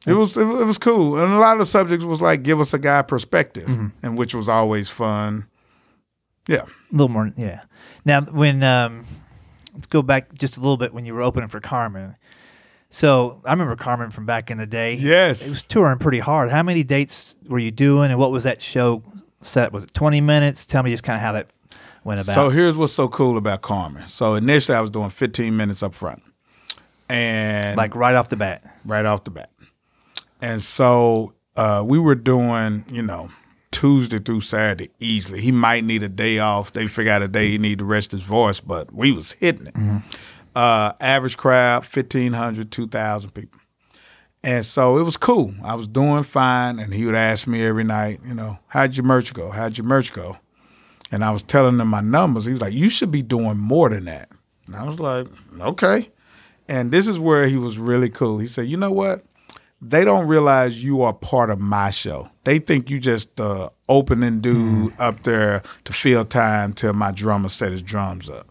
it 0.06 0.14
was 0.14 0.36
it, 0.38 0.44
was 0.46 0.78
cool, 0.78 1.18
and 1.18 1.34
a 1.34 1.38
lot 1.38 1.54
of 1.54 1.60
the 1.60 1.66
subjects 1.66 2.04
was 2.06 2.22
like 2.22 2.44
give 2.44 2.60
us 2.60 2.74
a 2.74 2.80
guy 2.80 3.02
perspective, 3.04 3.68
Mm-hmm. 3.68 3.88
and 4.04 4.18
which 4.18 4.36
was 4.36 4.50
always 4.50 4.90
fun. 4.90 5.48
Yeah, 6.48 6.64
A 6.64 6.92
little 6.92 7.08
more. 7.10 7.32
Yeah. 7.38 7.62
Now, 8.04 8.20
when 8.22 8.62
um, 8.64 9.06
let's 9.74 9.88
go 9.88 10.02
back 10.02 10.34
just 10.34 10.58
a 10.58 10.60
little 10.60 10.76
bit 10.76 10.94
when 10.94 11.06
you 11.06 11.14
were 11.14 11.22
opening 11.22 11.48
for 11.48 11.62
Carman. 11.62 12.18
So 12.90 13.42
I 13.46 13.52
remember 13.52 13.76
Carman 13.78 14.12
from 14.12 14.26
back 14.26 14.52
in 14.52 14.58
the 14.58 14.68
day. 14.68 14.96
yes, 14.96 15.48
It 15.48 15.50
was 15.52 15.64
touring 15.64 16.00
pretty 16.00 16.20
hard. 16.20 16.52
How 16.52 16.62
many 16.64 16.84
dates 16.84 17.36
were 17.48 17.60
you 17.60 17.72
doing, 17.72 18.12
and 18.12 18.20
what 18.20 18.32
was 18.32 18.44
that 18.44 18.62
show 18.62 19.02
set? 19.42 19.72
Was 19.72 19.86
it 19.86 19.94
20 19.94 20.20
minutes? 20.22 20.66
Tell 20.66 20.84
me 20.84 20.92
just 20.92 21.04
kind 21.04 21.16
of 21.16 21.22
how 21.22 21.32
that 21.32 21.48
went 22.04 22.22
about. 22.22 22.34
So 22.36 22.50
here's 22.50 22.78
what's 22.78 22.94
so 22.94 23.08
cool 23.08 23.38
about 23.38 23.62
Carman. 23.62 24.08
So 24.08 24.36
initially 24.36 24.78
I 24.78 24.82
was 24.82 24.92
doing 24.92 25.10
15 25.10 25.56
minutes 25.56 25.84
up 25.84 25.94
front, 25.94 26.22
and 27.10 27.78
like 27.78 27.96
right 27.96 28.16
off 28.16 28.30
the 28.30 28.36
bat. 28.36 28.64
right 28.86 29.06
off 29.06 29.24
the 29.24 29.32
bat, 29.32 29.50
and 30.42 30.62
so 30.62 31.34
uh, 31.56 31.84
we 31.86 32.00
were 32.00 32.16
doing 32.16 32.86
you 32.92 33.02
know 33.02 33.30
Tuesday 33.72 34.20
through 34.20 34.42
Saturday 34.42 34.90
easily. 35.00 35.42
He 35.42 35.52
might 35.52 35.84
need 35.84 36.04
a 36.04 36.10
day 36.10 36.40
off. 36.40 36.74
They 36.74 36.88
figure 36.88 37.12
out 37.12 37.22
a 37.22 37.28
day 37.28 37.50
he 37.50 37.58
need 37.58 37.80
to 37.80 37.86
rest 37.86 38.12
his 38.12 38.22
voice, 38.22 38.60
but 38.60 38.94
we 38.94 39.12
was 39.12 39.32
hitting 39.32 39.68
it. 39.68 39.76
Uh, 40.56 40.94
average 41.00 41.36
crowd 41.36 41.82
1,500, 41.82 42.72
2,000 42.72 43.32
people. 43.32 43.60
And 44.44 44.64
so 44.64 45.00
it 45.00 45.02
was 45.02 45.18
cool. 45.18 45.52
I 45.64 45.74
was 45.74 45.88
doing 45.88 46.22
fine, 46.22 46.78
and 46.78 46.94
he 46.94 47.06
would 47.06 47.16
ask 47.16 47.48
me 47.48 47.66
every 47.66 47.84
night, 47.86 48.20
you 48.28 48.36
know, 48.36 48.60
how'd 48.68 48.96
your 48.96 49.06
merch 49.06 49.34
go? 49.34 49.50
How'd 49.50 49.78
your 49.78 49.88
merch 49.88 50.14
go? 50.14 50.38
And 51.14 51.24
I 51.24 51.30
was 51.30 51.44
telling 51.44 51.80
him 51.80 51.90
my 51.90 52.02
numbers. 52.02 52.44
He 52.44 52.54
was 52.54 52.62
like, 52.62 52.74
you 52.74 52.90
should 52.90 53.12
be 53.12 53.22
doing 53.22 53.56
more 53.56 53.88
than 53.88 54.06
that. 54.06 54.32
And 54.66 54.76
I 54.76 54.84
was 54.84 55.00
like, 55.00 55.28
okay. 55.60 56.10
And 56.68 56.92
this 56.92 57.06
is 57.06 57.20
where 57.20 57.46
he 57.46 57.56
was 57.56 57.78
really 57.78 58.10
cool. 58.10 58.40
He 58.40 58.48
said, 58.48 58.66
you 58.68 58.78
know 58.78 58.92
what? 58.92 59.24
They 59.80 60.06
don't 60.06 60.28
realize 60.28 60.84
you 60.84 61.04
are 61.04 61.14
part 61.14 61.52
of 61.52 61.60
my 61.60 61.92
show. 61.92 62.32
They 62.46 62.58
think 62.58 62.90
you 62.90 63.00
just 63.00 63.36
the 63.36 63.72
opening 63.88 64.42
dude 64.42 64.92
hmm. 64.94 65.02
up 65.02 65.22
there 65.22 65.62
to 65.84 65.94
fill 65.94 66.26
time 66.26 66.74
till 66.74 66.94
my 66.94 67.12
drummer 67.12 67.50
set 67.50 67.72
his 67.72 67.84
drums 67.84 68.28
up. 68.28 68.48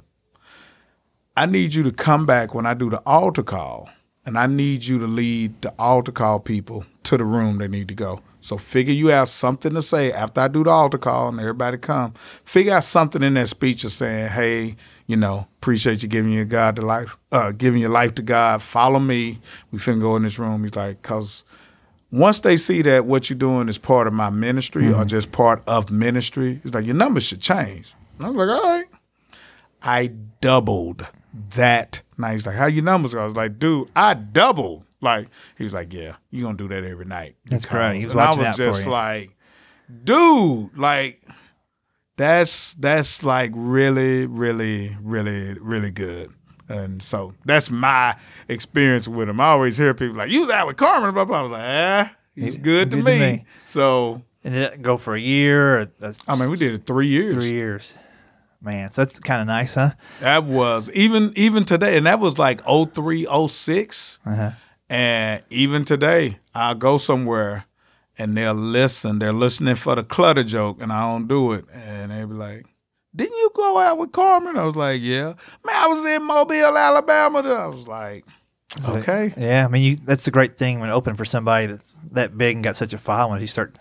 I 1.36 1.46
need 1.46 1.74
you 1.74 1.82
to 1.82 1.90
come 1.90 2.26
back 2.26 2.54
when 2.54 2.66
I 2.66 2.74
do 2.74 2.90
the 2.90 3.02
altar 3.04 3.42
call, 3.42 3.90
and 4.24 4.38
I 4.38 4.46
need 4.46 4.84
you 4.84 5.00
to 5.00 5.06
lead 5.08 5.62
the 5.62 5.74
altar 5.80 6.12
call 6.12 6.38
people 6.38 6.86
to 7.04 7.16
the 7.16 7.24
room 7.24 7.58
they 7.58 7.66
need 7.66 7.88
to 7.88 7.94
go. 7.94 8.20
So 8.42 8.58
figure 8.58 8.92
you 8.92 9.12
out 9.12 9.28
something 9.28 9.72
to 9.72 9.82
say 9.82 10.10
after 10.12 10.40
I 10.40 10.48
do 10.48 10.64
the 10.64 10.70
altar 10.70 10.98
call 10.98 11.28
and 11.28 11.38
everybody 11.38 11.78
come. 11.78 12.14
Figure 12.44 12.74
out 12.74 12.82
something 12.82 13.22
in 13.22 13.34
that 13.34 13.48
speech 13.48 13.84
of 13.84 13.92
saying, 13.92 14.28
"Hey, 14.28 14.74
you 15.06 15.16
know, 15.16 15.46
appreciate 15.60 16.02
you 16.02 16.08
giving 16.08 16.32
your 16.32 16.44
God 16.44 16.74
to 16.76 16.82
life, 16.82 17.16
uh, 17.30 17.52
giving 17.52 17.80
your 17.80 17.90
life 17.90 18.16
to 18.16 18.22
God. 18.22 18.60
Follow 18.60 18.98
me. 18.98 19.38
We 19.70 19.78
finna 19.78 20.00
go 20.00 20.16
in 20.16 20.24
this 20.24 20.40
room." 20.40 20.64
He's 20.64 20.74
like, 20.74 21.00
"Cause 21.02 21.44
once 22.10 22.40
they 22.40 22.56
see 22.56 22.82
that 22.82 23.06
what 23.06 23.30
you're 23.30 23.38
doing 23.38 23.68
is 23.68 23.78
part 23.78 24.08
of 24.08 24.12
my 24.12 24.28
ministry 24.28 24.92
or 24.92 25.04
just 25.04 25.30
part 25.30 25.62
of 25.68 25.92
ministry, 25.92 26.60
it's 26.64 26.74
like 26.74 26.84
your 26.84 26.96
numbers 26.96 27.22
should 27.22 27.40
change." 27.40 27.94
And 28.18 28.26
I 28.26 28.30
was 28.30 28.36
like, 28.36 28.48
"All 28.48 28.70
right." 28.70 28.86
I 29.84 30.10
doubled 30.40 31.06
that. 31.54 32.02
Now 32.18 32.32
he's 32.32 32.44
like, 32.44 32.56
"How 32.56 32.66
your 32.66 32.82
numbers?" 32.82 33.14
go?" 33.14 33.22
I 33.22 33.24
was 33.24 33.36
like, 33.36 33.60
"Dude, 33.60 33.88
I 33.94 34.14
doubled." 34.14 34.82
Like 35.02 35.28
he 35.58 35.64
was 35.64 35.72
like, 35.72 35.92
"Yeah, 35.92 36.16
you 36.30 36.44
gonna 36.44 36.56
do 36.56 36.68
that 36.68 36.84
every 36.84 37.04
night." 37.04 37.36
That's 37.46 37.66
great. 37.66 37.98
He 37.98 38.04
was 38.04 38.14
and 38.14 38.22
I 38.22 38.34
was 38.34 38.56
just 38.56 38.86
like, 38.86 39.36
"Dude, 40.04 40.76
like." 40.78 41.22
That's 42.16 42.74
that's 42.74 43.24
like 43.24 43.52
really, 43.54 44.26
really, 44.26 44.94
really, 45.02 45.54
really 45.58 45.90
good. 45.90 46.30
And 46.68 47.02
so 47.02 47.34
that's 47.46 47.70
my 47.70 48.14
experience 48.48 49.08
with 49.08 49.28
him. 49.30 49.40
I 49.40 49.46
always 49.46 49.78
hear 49.78 49.94
people 49.94 50.16
like, 50.16 50.30
"You 50.30 50.42
was 50.42 50.50
out 50.50 50.66
with 50.66 50.76
Carman," 50.76 51.14
blah 51.14 51.24
blah. 51.24 51.38
I 51.38 51.42
was 51.42 51.52
like, 51.52 51.62
"Ah, 51.64 52.12
he's 52.34 52.56
good, 52.56 52.90
to, 52.90 52.96
good 52.96 53.02
to 53.02 53.10
me. 53.10 53.18
me. 53.18 53.44
So 53.64 54.22
And 54.44 54.54
it 54.54 54.82
go 54.82 54.96
for 54.96 55.14
a 55.14 55.20
year? 55.20 55.80
Or 55.80 56.14
I 56.28 56.36
mean, 56.36 56.50
we 56.50 56.56
did 56.58 56.74
it 56.74 56.86
three 56.86 57.08
years. 57.08 57.34
three 57.34 57.52
years. 57.52 57.92
Man, 58.60 58.90
so 58.92 59.04
that's 59.04 59.18
kind 59.18 59.40
of 59.40 59.48
nice, 59.48 59.74
huh? 59.74 59.90
That 60.20 60.44
was 60.44 60.88
even 60.90 61.32
even 61.34 61.64
today, 61.64 61.96
and 61.96 62.06
that 62.06 62.20
was 62.20 62.38
like 62.38 62.62
03, 62.64 63.26
06. 63.48 64.20
Uh-huh. 64.24 64.50
And 64.92 65.42
even 65.48 65.86
today, 65.86 66.36
I'll 66.54 66.74
go 66.74 66.98
somewhere 66.98 67.64
and 68.18 68.36
they'll 68.36 68.52
listen. 68.52 69.18
They're 69.18 69.32
listening 69.32 69.74
for 69.76 69.94
the 69.94 70.04
clutter 70.04 70.42
joke, 70.44 70.82
and 70.82 70.92
I 70.92 71.10
don't 71.10 71.28
do 71.28 71.52
it. 71.54 71.64
And 71.72 72.10
they'll 72.10 72.26
be 72.26 72.34
like, 72.34 72.66
"Didn't 73.16 73.38
you 73.38 73.50
go 73.54 73.78
out 73.78 73.96
with 73.96 74.12
Carman?" 74.12 74.58
I 74.58 74.64
was 74.64 74.76
like, 74.76 75.00
"Yeah." 75.00 75.32
Man, 75.64 75.74
I 75.74 75.86
was 75.86 76.04
in 76.04 76.22
Mobile, 76.24 76.76
Alabama. 76.76 77.38
I 77.38 77.66
was 77.68 77.88
like, 77.88 78.26
"Okay." 78.86 79.32
Yeah, 79.38 79.64
I 79.64 79.68
mean, 79.68 79.82
you, 79.82 79.96
that's 79.96 80.24
the 80.26 80.30
great 80.30 80.58
thing 80.58 80.78
when 80.80 80.90
open 80.90 81.16
for 81.16 81.24
somebody 81.24 81.68
that's 81.68 81.96
that 82.10 82.36
big 82.36 82.56
and 82.56 82.62
got 82.64 82.76
such 82.76 82.92
a 82.92 82.98
following. 82.98 83.40
You 83.40 83.46
start 83.46 83.74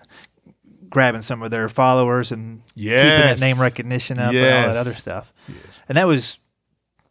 grabbing 0.90 1.24
some 1.24 1.42
of 1.44 1.52
their 1.52 1.68
followers 1.68 2.32
and 2.32 2.62
keeping 2.76 2.92
that 2.94 3.42
name 3.42 3.60
recognition 3.60 4.18
up 4.18 4.34
and 4.34 4.66
all 4.68 4.74
that 4.74 4.80
other 4.80 4.92
stuff. 4.92 5.34
Yes. 5.66 5.84
And 5.90 5.98
that 5.98 6.08
was 6.08 6.38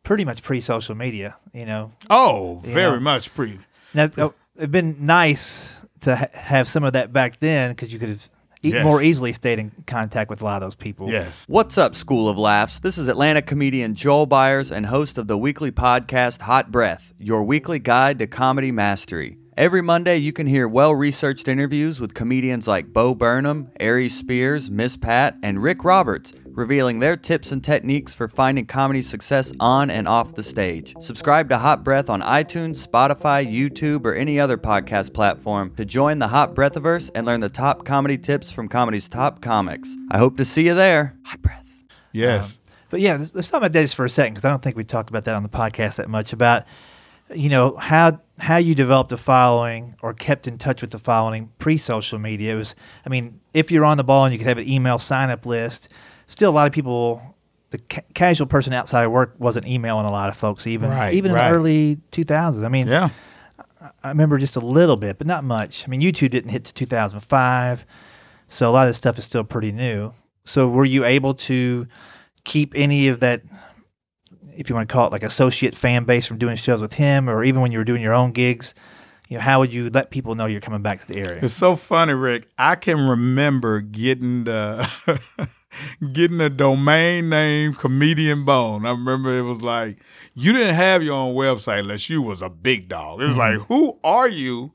pretty 0.04 0.24
much 0.24 0.42
pre-social 0.42 0.94
media, 0.94 1.36
you 1.52 1.66
know. 1.66 1.92
Oh, 2.08 2.60
You 2.64 2.72
very 2.72 2.94
know. 2.96 3.00
much 3.00 3.34
pre. 3.34 3.58
Now, 3.94 4.08
oh, 4.18 4.34
it'd 4.56 4.70
been 4.70 5.06
nice 5.06 5.72
to 6.02 6.16
ha- 6.16 6.28
have 6.32 6.68
some 6.68 6.84
of 6.84 6.92
that 6.94 7.12
back 7.12 7.38
then 7.40 7.70
because 7.70 7.92
you 7.92 7.98
could 7.98 8.08
have 8.10 8.30
e- 8.62 8.70
Yes. 8.72 8.84
more 8.84 9.02
easily 9.02 9.32
stayed 9.32 9.58
in 9.58 9.72
contact 9.86 10.30
with 10.30 10.42
a 10.42 10.44
lot 10.44 10.62
of 10.62 10.66
those 10.66 10.74
people. 10.76 11.10
Yes. 11.10 11.44
What's 11.48 11.76
up, 11.78 11.94
School 11.94 12.28
of 12.28 12.38
Laughs? 12.38 12.80
This 12.80 12.98
is 12.98 13.08
Atlanta 13.08 13.42
comedian 13.42 13.94
Joel 13.94 14.26
Byars 14.26 14.70
and 14.70 14.84
host 14.86 15.18
of 15.18 15.26
the 15.26 15.36
weekly 15.38 15.72
podcast 15.72 16.40
Hot 16.40 16.70
Breath, 16.70 17.12
your 17.18 17.42
weekly 17.42 17.78
guide 17.78 18.18
to 18.20 18.26
comedy 18.26 18.70
mastery. 18.72 19.36
Every 19.56 19.82
Monday, 19.82 20.16
you 20.18 20.32
can 20.32 20.46
hear 20.46 20.66
well 20.68 20.94
researched 20.94 21.46
interviews 21.48 22.00
with 22.00 22.14
comedians 22.14 22.66
like 22.66 22.92
Bo 22.92 23.14
Burnham, 23.14 23.68
Aries 23.78 24.16
Spears, 24.16 24.70
Miss 24.70 24.96
Pat, 24.96 25.36
and 25.42 25.62
Rick 25.62 25.84
Roberts, 25.84 26.32
revealing 26.60 26.98
their 26.98 27.16
tips 27.16 27.50
and 27.50 27.64
techniques 27.64 28.14
for 28.14 28.28
finding 28.28 28.66
comedy 28.66 29.02
success 29.02 29.52
on 29.58 29.90
and 29.90 30.06
off 30.06 30.34
the 30.34 30.42
stage. 30.42 30.94
Subscribe 31.00 31.48
to 31.48 31.58
Hot 31.58 31.82
Breath 31.82 32.08
on 32.10 32.20
iTunes, 32.20 32.86
Spotify, 32.86 33.50
YouTube, 33.50 34.04
or 34.04 34.14
any 34.14 34.38
other 34.38 34.56
podcast 34.56 35.12
platform 35.12 35.74
to 35.76 35.84
join 35.84 36.18
the 36.18 36.28
Hot 36.28 36.54
Breathiverse 36.54 37.10
and 37.14 37.26
learn 37.26 37.40
the 37.40 37.48
top 37.48 37.84
comedy 37.84 38.18
tips 38.18 38.52
from 38.52 38.68
comedy's 38.68 39.08
top 39.08 39.40
comics. 39.40 39.96
I 40.10 40.18
hope 40.18 40.36
to 40.36 40.44
see 40.44 40.66
you 40.66 40.74
there. 40.74 41.16
Hot 41.24 41.42
Breath. 41.42 41.64
Yes. 42.12 42.52
Um, 42.52 42.72
but 42.90 43.00
yeah, 43.00 43.16
let's, 43.16 43.34
let's 43.34 43.50
talk 43.50 43.58
about 43.58 43.72
that 43.72 43.82
just 43.82 43.94
for 43.94 44.04
a 44.04 44.10
second 44.10 44.34
because 44.34 44.44
I 44.44 44.50
don't 44.50 44.62
think 44.62 44.76
we 44.76 44.84
talked 44.84 45.10
about 45.10 45.24
that 45.24 45.34
on 45.34 45.42
the 45.42 45.48
podcast 45.48 45.96
that 45.96 46.10
much 46.10 46.32
about, 46.32 46.66
you 47.34 47.48
know, 47.48 47.76
how 47.76 48.20
how 48.38 48.56
you 48.56 48.74
developed 48.74 49.12
a 49.12 49.16
following 49.16 49.94
or 50.02 50.14
kept 50.14 50.46
in 50.46 50.58
touch 50.58 50.80
with 50.80 50.90
the 50.90 50.98
following 50.98 51.52
pre-social 51.58 52.18
media. 52.18 52.54
It 52.54 52.56
was, 52.56 52.74
I 53.04 53.10
mean, 53.10 53.38
if 53.52 53.70
you're 53.70 53.84
on 53.84 53.96
the 53.98 54.04
ball 54.04 54.24
and 54.24 54.32
you 54.32 54.38
could 54.38 54.48
have 54.48 54.58
an 54.58 54.68
email 54.68 54.98
sign-up 54.98 55.44
list, 55.44 55.90
still 56.30 56.50
a 56.50 56.52
lot 56.52 56.66
of 56.66 56.72
people, 56.72 57.20
the 57.70 57.78
ca- 57.78 58.02
casual 58.14 58.46
person 58.46 58.72
outside 58.72 59.04
of 59.04 59.12
work 59.12 59.34
wasn't 59.38 59.66
emailing 59.66 60.06
a 60.06 60.10
lot 60.10 60.30
of 60.30 60.36
folks 60.36 60.66
even 60.66 60.90
Right, 60.90 61.14
even 61.14 61.32
in 61.32 61.36
the 61.36 61.50
early 61.50 61.98
2000s. 62.12 62.64
I 62.64 62.68
mean, 62.68 62.86
yeah. 62.86 63.10
I 64.02 64.08
remember 64.10 64.38
just 64.38 64.56
a 64.56 64.60
little 64.60 64.96
bit, 64.96 65.18
but 65.18 65.26
not 65.26 65.42
much. 65.42 65.84
I 65.84 65.88
mean, 65.88 66.00
YouTube 66.02 66.30
didn't 66.30 66.50
hit 66.50 66.64
to 66.64 66.74
2005, 66.74 67.86
so 68.48 68.68
a 68.68 68.72
lot 68.72 68.82
of 68.82 68.90
this 68.90 68.98
stuff 68.98 69.18
is 69.18 69.24
still 69.24 69.44
pretty 69.44 69.72
new. 69.72 70.12
So, 70.44 70.68
were 70.68 70.84
you 70.84 71.04
able 71.04 71.34
to 71.34 71.86
keep 72.44 72.74
any 72.74 73.08
of 73.08 73.20
that, 73.20 73.42
if 74.56 74.68
you 74.68 74.74
want 74.74 74.88
to 74.88 74.92
call 74.92 75.06
it 75.06 75.12
like 75.12 75.22
associate 75.22 75.74
fan 75.74 76.04
base 76.04 76.26
from 76.26 76.38
doing 76.38 76.56
shows 76.56 76.80
with 76.80 76.92
him, 76.92 77.30
or 77.30 77.42
even 77.44 77.62
when 77.62 77.72
you 77.72 77.78
were 77.78 77.84
doing 77.84 78.02
your 78.02 78.14
own 78.14 78.32
gigs? 78.32 78.74
You 79.28 79.36
know, 79.36 79.42
how 79.42 79.60
would 79.60 79.72
you 79.72 79.90
let 79.90 80.10
people 80.10 80.34
know 80.34 80.46
you're 80.46 80.60
coming 80.60 80.82
back 80.82 81.00
to 81.00 81.06
the 81.06 81.16
area? 81.16 81.38
It's 81.42 81.54
so 81.54 81.76
funny, 81.76 82.14
Rick. 82.14 82.48
I 82.58 82.74
can 82.74 83.08
remember 83.08 83.80
getting 83.80 84.44
the 84.44 84.90
getting 86.12 86.40
a 86.40 86.50
domain 86.50 87.28
name 87.28 87.74
comedian 87.74 88.44
bone. 88.44 88.86
I 88.86 88.90
remember 88.90 89.38
it 89.38 89.42
was 89.42 89.62
like 89.62 89.98
you 90.34 90.52
didn't 90.52 90.74
have 90.74 91.02
your 91.02 91.14
own 91.14 91.34
website 91.34 91.80
unless 91.80 92.08
you 92.08 92.22
was 92.22 92.42
a 92.42 92.50
big 92.50 92.88
dog. 92.88 93.20
It 93.20 93.26
was 93.26 93.36
like, 93.36 93.58
who 93.68 93.98
are 94.02 94.28
you 94.28 94.72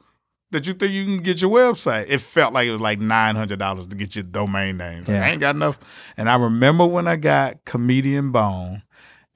that 0.51 0.67
you 0.67 0.73
think 0.73 0.93
you 0.93 1.05
can 1.05 1.19
get 1.19 1.41
your 1.41 1.51
website? 1.51 2.05
It 2.07 2.19
felt 2.19 2.53
like 2.53 2.67
it 2.67 2.71
was 2.71 2.81
like 2.81 2.99
nine 2.99 3.35
hundred 3.35 3.59
dollars 3.59 3.87
to 3.87 3.95
get 3.95 4.15
your 4.15 4.23
domain 4.23 4.77
name. 4.77 5.03
Yeah. 5.07 5.23
I 5.23 5.29
ain't 5.29 5.41
got 5.41 5.55
enough. 5.55 5.79
And 6.17 6.29
I 6.29 6.37
remember 6.37 6.85
when 6.85 7.07
I 7.07 7.15
got 7.15 7.65
comedian 7.65 8.31
bone 8.31 8.83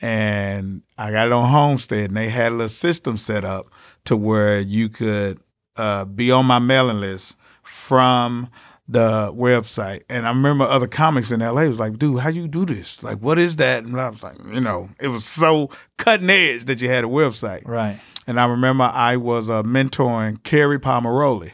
and 0.02 0.82
I 0.98 1.12
got 1.12 1.28
it 1.28 1.34
on 1.34 1.50
Homestead 1.50 2.10
and 2.10 2.18
they 2.18 2.30
had 2.30 2.52
a 2.52 2.56
little 2.56 2.70
system 2.70 3.18
set 3.18 3.44
up 3.44 3.70
to 4.06 4.16
where 4.16 4.60
you 4.60 4.90
could 4.90 5.40
uh, 5.76 6.06
be 6.06 6.32
on 6.32 6.46
my 6.46 6.60
mailing 6.60 7.00
list 7.00 7.36
from 7.64 8.50
the 8.90 9.32
website. 9.36 10.02
And 10.10 10.26
I 10.26 10.30
remember 10.30 10.66
other 10.66 10.88
comics 10.88 11.32
in 11.32 11.42
LA 11.42 11.66
was 11.66 11.80
like, 11.80 12.00
dude, 12.00 12.20
how 12.20 12.30
you 12.30 12.48
do 12.48 12.66
this? 12.66 13.04
Like, 13.04 13.20
what 13.20 13.38
is 13.38 13.58
that? 13.58 13.84
And 13.84 14.02
I 14.02 14.10
was 14.10 14.24
like, 14.24 14.38
you 14.52 14.60
know, 14.60 14.90
it 15.00 15.10
was 15.10 15.26
so 15.26 15.70
cutting 15.98 16.30
edge 16.30 16.66
that 16.66 16.82
you 16.82 16.90
had 16.90 17.04
a 17.04 17.08
website. 17.08 17.68
Right. 17.68 18.00
And 18.26 18.40
I 18.40 18.48
remember 18.48 18.84
I 18.84 19.18
was 19.18 19.48
uh, 19.48 19.62
mentoring 19.62 20.40
Kerri 20.40 20.80
Pomarolli. 20.80 21.52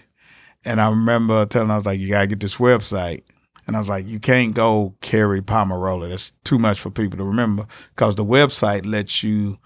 And 0.63 0.79
I 0.79 0.89
remember 0.89 1.45
telling 1.45 1.67
her, 1.67 1.73
I 1.73 1.77
was 1.77 1.85
like, 1.85 1.99
you 1.99 2.07
got 2.07 2.21
to 2.21 2.27
get 2.27 2.39
this 2.39 2.55
website. 2.55 3.23
And 3.67 3.75
I 3.75 3.79
was 3.79 3.89
like, 3.89 4.07
you 4.07 4.19
can't 4.19 4.53
go 4.53 4.95
Kerri 5.01 5.41
Pomarolli. 5.41 6.09
That's 6.09 6.31
too 6.45 6.57
much 6.57 6.79
for 6.79 6.89
people 6.89 7.17
to 7.17 7.25
remember 7.25 7.67
because 7.95 8.15
the 8.15 8.25
website 8.25 8.85
lets 8.85 9.23
you 9.23 9.59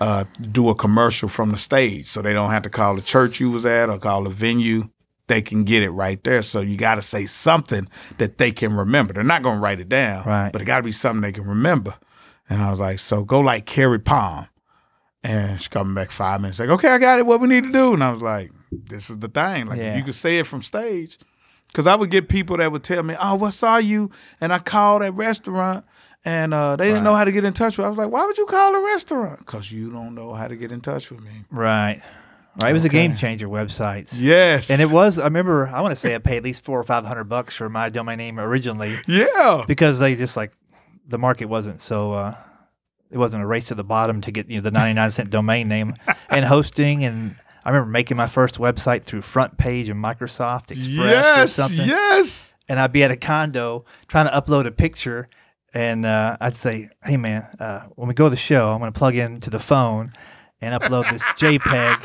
uh, 0.00 0.24
do 0.40 0.70
a 0.70 0.74
commercial 0.74 1.28
from 1.28 1.52
the 1.52 1.58
stage. 1.58 2.06
So 2.06 2.20
they 2.20 2.32
don't 2.32 2.50
have 2.50 2.62
to 2.62 2.70
call 2.70 2.96
the 2.96 3.02
church 3.02 3.38
you 3.38 3.50
was 3.52 3.64
at 3.64 3.90
or 3.90 3.98
call 3.98 4.24
the 4.24 4.30
venue. 4.30 4.88
They 5.28 5.40
can 5.42 5.64
get 5.64 5.82
it 5.82 5.90
right 5.90 6.22
there. 6.24 6.42
So 6.42 6.60
you 6.60 6.76
got 6.76 6.96
to 6.96 7.02
say 7.02 7.26
something 7.26 7.88
that 8.18 8.38
they 8.38 8.50
can 8.52 8.76
remember. 8.76 9.12
They're 9.12 9.22
not 9.22 9.42
going 9.42 9.56
to 9.56 9.62
write 9.62 9.80
it 9.80 9.88
down, 9.88 10.24
Right. 10.26 10.52
but 10.52 10.60
it 10.60 10.64
got 10.64 10.78
to 10.78 10.82
be 10.82 10.92
something 10.92 11.20
they 11.22 11.32
can 11.32 11.48
remember. 11.48 11.94
And 12.50 12.60
I 12.60 12.70
was 12.70 12.80
like, 12.80 12.98
so 12.98 13.24
go 13.24 13.40
like 13.40 13.64
Carrie 13.66 13.98
Palm. 14.00 14.46
And 15.24 15.60
she 15.60 15.68
coming 15.68 15.94
back 15.94 16.10
five 16.10 16.40
minutes, 16.40 16.58
like, 16.58 16.68
okay, 16.70 16.88
I 16.88 16.98
got 16.98 17.20
it. 17.20 17.26
What 17.26 17.40
we 17.40 17.46
need 17.46 17.62
to 17.64 17.72
do? 17.72 17.94
And 17.94 18.02
I 18.02 18.10
was 18.10 18.20
like, 18.20 18.50
this 18.72 19.08
is 19.08 19.18
the 19.18 19.28
thing. 19.28 19.66
Like, 19.66 19.78
Yeah. 19.78 19.96
you 19.96 20.02
could 20.02 20.16
say 20.16 20.38
it 20.40 20.46
from 20.48 20.62
stage. 20.62 21.18
Because 21.68 21.86
I 21.86 21.94
would 21.94 22.10
get 22.10 22.28
people 22.28 22.56
that 22.56 22.70
would 22.72 22.82
tell 22.82 23.02
me, 23.04 23.14
oh, 23.18 23.36
what 23.36 23.52
saw 23.52 23.76
you? 23.76 24.10
And 24.40 24.52
I 24.52 24.58
called 24.58 25.02
that 25.02 25.12
restaurant 25.14 25.84
and 26.24 26.52
uh, 26.52 26.76
they 26.76 26.88
didn't 26.88 27.04
know 27.04 27.14
how 27.14 27.24
to 27.24 27.32
get 27.32 27.44
in 27.44 27.52
touch 27.52 27.78
with. 27.78 27.84
Me. 27.84 27.86
I 27.86 27.88
was 27.88 27.96
like, 27.98 28.10
why 28.10 28.26
would 28.26 28.36
you 28.36 28.46
call 28.46 28.74
a 28.74 28.84
restaurant? 28.84 29.38
Because 29.38 29.70
you 29.72 29.90
don't 29.90 30.14
know 30.16 30.34
how 30.34 30.48
to 30.48 30.56
get 30.56 30.72
in 30.72 30.80
touch 30.80 31.10
with 31.10 31.22
me. 31.22 31.30
Right. 31.50 32.02
Right. 32.60 32.70
It 32.70 32.74
was 32.74 32.84
a 32.84 32.90
game 32.90 33.16
changer 33.16 33.48
websites. 33.48 34.12
Yes. 34.14 34.70
And 34.70 34.82
it 34.82 34.90
was. 34.90 35.18
I 35.18 35.24
remember. 35.24 35.66
I 35.72 35.80
want 35.80 35.92
to 35.92 35.96
say 35.96 36.14
I 36.14 36.18
paid 36.18 36.36
at 36.38 36.44
least 36.44 36.64
four 36.64 36.78
or 36.78 36.84
five 36.84 37.04
hundred 37.06 37.24
bucks 37.24 37.54
for 37.56 37.68
my 37.70 37.88
domain 37.88 38.18
name 38.18 38.38
originally. 38.38 38.96
Yeah. 39.06 39.64
because 39.66 39.98
they 39.98 40.16
just 40.16 40.36
like 40.36 40.52
the 41.08 41.18
market 41.18 41.46
wasn't 41.46 41.80
so 41.80 42.12
uh 42.12 42.34
it 43.10 43.18
wasn't 43.18 43.42
a 43.42 43.46
race 43.46 43.66
to 43.68 43.74
the 43.74 43.84
bottom 43.84 44.20
to 44.22 44.30
get 44.32 44.48
you 44.48 44.56
know 44.56 44.62
the 44.62 44.70
99 44.70 45.10
cent 45.10 45.30
domain 45.30 45.66
name 45.68 45.94
and 46.30 46.44
hosting 46.44 47.04
and 47.04 47.34
I 47.64 47.70
remember 47.70 47.90
making 47.90 48.16
my 48.16 48.26
first 48.28 48.58
website 48.58 49.04
through 49.04 49.20
FrontPage 49.20 49.90
and 49.90 50.02
Microsoft 50.02 50.70
Express 50.70 50.98
or 50.98 51.04
Yes. 51.40 51.52
something 51.52 51.86
Yes. 51.88 52.54
and 52.68 52.78
I'd 52.78 52.92
be 52.92 53.02
at 53.02 53.10
a 53.10 53.16
condo 53.16 53.84
trying 54.08 54.26
to 54.28 54.32
upload 54.32 54.66
a 54.66 54.70
picture 54.70 55.28
and 55.74 56.06
uh, 56.06 56.36
I'd 56.40 56.56
say 56.56 56.88
hey 57.04 57.16
man 57.16 57.46
uh, 57.58 57.80
when 57.96 58.08
we 58.08 58.14
go 58.14 58.24
to 58.24 58.30
the 58.30 58.36
show 58.36 58.70
I'm 58.70 58.78
going 58.78 58.92
to 58.92 58.98
plug 58.98 59.16
into 59.16 59.50
the 59.50 59.58
phone 59.58 60.12
and 60.60 60.80
upload 60.80 61.10
this 61.10 61.22
JPEG 61.38 62.00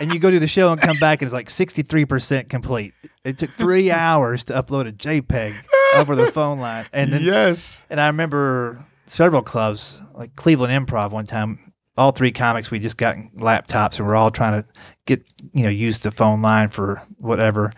and 0.00 0.12
you 0.12 0.18
go 0.18 0.30
to 0.30 0.38
the 0.38 0.46
show 0.46 0.72
and 0.72 0.80
come 0.80 0.98
back 0.98 1.22
and 1.22 1.26
it's 1.26 1.34
like 1.34 1.48
63% 1.48 2.48
complete 2.48 2.94
it 3.24 3.38
took 3.38 3.50
three 3.50 3.90
hours 3.92 4.44
to 4.44 4.52
upload 4.52 4.88
a 4.88 4.92
JPEG 4.92 5.54
over 5.96 6.14
the 6.14 6.30
phone 6.30 6.58
line 6.58 6.86
and 6.92 7.12
then 7.12 7.22
yes. 7.22 7.84
and 7.90 8.00
I 8.00 8.08
remember 8.08 8.84
several 9.06 9.42
clubs, 9.42 9.98
like 10.14 10.36
Cleveland 10.36 10.86
Improv 10.86 11.10
one 11.10 11.26
time, 11.26 11.72
all 11.96 12.10
three 12.10 12.32
comics, 12.32 12.70
we 12.70 12.78
just 12.78 12.96
got 12.96 13.16
laptops 13.36 13.98
and 13.98 14.06
we're 14.06 14.16
all 14.16 14.30
trying 14.30 14.62
to 14.62 14.68
get, 15.06 15.24
you 15.52 15.62
know, 15.62 15.70
use 15.70 16.00
the 16.00 16.10
phone 16.10 16.42
line 16.42 16.68
for 16.68 17.00
whatever. 17.18 17.72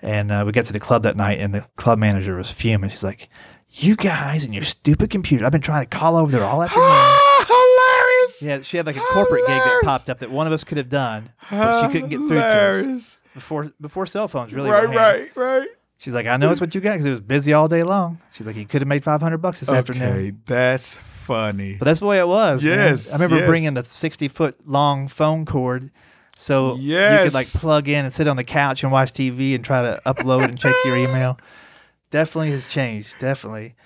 And 0.00 0.32
uh, 0.32 0.42
we 0.44 0.52
got 0.52 0.64
to 0.64 0.72
the 0.72 0.80
club 0.80 1.04
that 1.04 1.16
night 1.16 1.38
and 1.38 1.54
the 1.54 1.64
club 1.76 1.98
manager 1.98 2.36
was 2.36 2.50
fuming. 2.50 2.90
She's 2.90 3.04
like, 3.04 3.28
you 3.68 3.94
guys 3.94 4.44
and 4.44 4.52
your 4.52 4.64
stupid 4.64 5.10
computer. 5.10 5.46
I've 5.46 5.52
been 5.52 5.60
trying 5.60 5.84
to 5.84 5.96
call 5.96 6.16
over 6.16 6.32
there 6.32 6.44
all 6.44 6.62
afternoon. 6.62 7.16
Hilarious. 8.42 8.66
Yeah, 8.66 8.68
she 8.70 8.76
had 8.76 8.86
like 8.86 8.96
a 8.96 9.00
corporate 9.00 9.46
gig 9.46 9.56
that 9.56 9.80
popped 9.84 10.08
up 10.10 10.20
that 10.20 10.30
one 10.30 10.46
of 10.46 10.52
us 10.52 10.64
could 10.64 10.78
have 10.78 10.88
done, 10.88 11.30
but 11.50 11.86
she 11.86 11.92
couldn't 11.92 12.08
get 12.10 12.18
through 12.18 12.28
to 12.30 12.44
us 12.44 12.80
Hilarious. 12.80 13.18
before 13.34 13.72
before 13.80 14.06
cell 14.06 14.28
phones 14.28 14.52
really 14.54 14.70
Right, 14.70 14.82
were 14.88 14.92
handy. 14.92 15.30
right, 15.34 15.36
right. 15.36 15.68
She's 15.98 16.14
like, 16.14 16.26
I 16.26 16.36
know 16.36 16.50
it's 16.50 16.60
what 16.60 16.74
you 16.74 16.80
got 16.80 16.94
because 16.94 17.04
it 17.06 17.10
was 17.10 17.20
busy 17.20 17.52
all 17.52 17.68
day 17.68 17.84
long. 17.84 18.18
She's 18.32 18.44
like, 18.44 18.56
you 18.56 18.66
could 18.66 18.82
have 18.82 18.88
made 18.88 19.04
500 19.04 19.38
bucks 19.38 19.60
this 19.60 19.68
afternoon. 19.68 20.02
Okay, 20.08 20.32
that's 20.46 20.96
funny. 20.96 21.76
But 21.78 21.84
that's 21.84 22.00
the 22.00 22.06
way 22.06 22.18
it 22.18 22.26
was. 22.26 22.60
man. 22.60 22.72
Yes, 22.76 23.10
I 23.12 23.14
remember 23.14 23.36
yes. 23.38 23.48
bringing 23.48 23.74
the 23.74 23.84
60 23.84 24.26
foot 24.26 24.66
long 24.66 25.06
phone 25.06 25.46
cord 25.46 25.92
so 26.36 26.74
you 26.74 26.96
could 26.96 27.34
like 27.34 27.46
plug 27.46 27.88
in 27.88 28.04
and 28.04 28.12
sit 28.12 28.26
on 28.26 28.36
the 28.36 28.42
couch 28.42 28.82
and 28.82 28.90
watch 28.90 29.12
TV 29.12 29.54
and 29.54 29.64
try 29.64 29.82
to 29.82 30.02
upload 30.04 30.48
and 30.48 30.58
check 30.58 30.74
your 30.84 30.96
email. 30.96 31.38
Definitely 32.10 32.50
has 32.50 32.66
changed. 32.66 33.14
Definitely. 33.20 33.76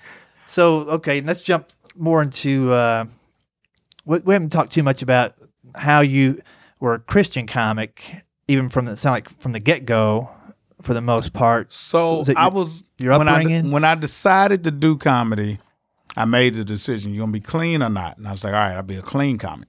So, 0.47 0.79
okay, 0.89 1.21
let's 1.21 1.43
jump 1.43 1.67
more 1.95 2.23
into. 2.23 2.71
Uh, 2.71 3.05
we, 4.07 4.19
we 4.19 4.33
haven't 4.33 4.49
talked 4.49 4.73
too 4.73 4.83
much 4.83 5.01
about 5.01 5.35
how 5.75 6.01
you 6.01 6.41
were 6.79 6.95
a 6.95 6.99
Christian 6.99 7.45
comic, 7.45 8.15
even 8.47 8.69
from 8.69 8.85
the 8.85 8.97
sound 8.97 9.13
like 9.13 9.29
from 9.29 9.51
the 9.51 9.59
get 9.59 9.85
go, 9.85 10.29
for 10.81 10.93
the 10.93 11.01
most 11.01 11.33
part. 11.33 11.73
So 11.73 12.19
Was 12.19 12.29
it 12.29 12.37
I 12.37 12.47
was 12.47 12.83
your 12.97 13.17
when 13.17 13.27
I 13.27 13.41
upbringing? 13.41 13.71
when 13.71 13.83
I 13.83 13.95
decided 13.95 14.63
to 14.63 14.71
do 14.71 14.97
comedy, 14.97 15.59
I 16.15 16.25
made 16.25 16.55
the 16.55 16.63
decision: 16.63 17.13
you 17.13 17.19
gonna 17.19 17.31
be 17.31 17.41
clean 17.41 17.83
or 17.83 17.89
not? 17.89 18.17
And 18.17 18.27
I 18.27 18.31
was 18.31 18.43
like, 18.43 18.53
all 18.53 18.59
right, 18.59 18.75
I'll 18.75 18.83
be 18.83 18.97
a 18.97 19.01
clean 19.01 19.37
comic. 19.37 19.67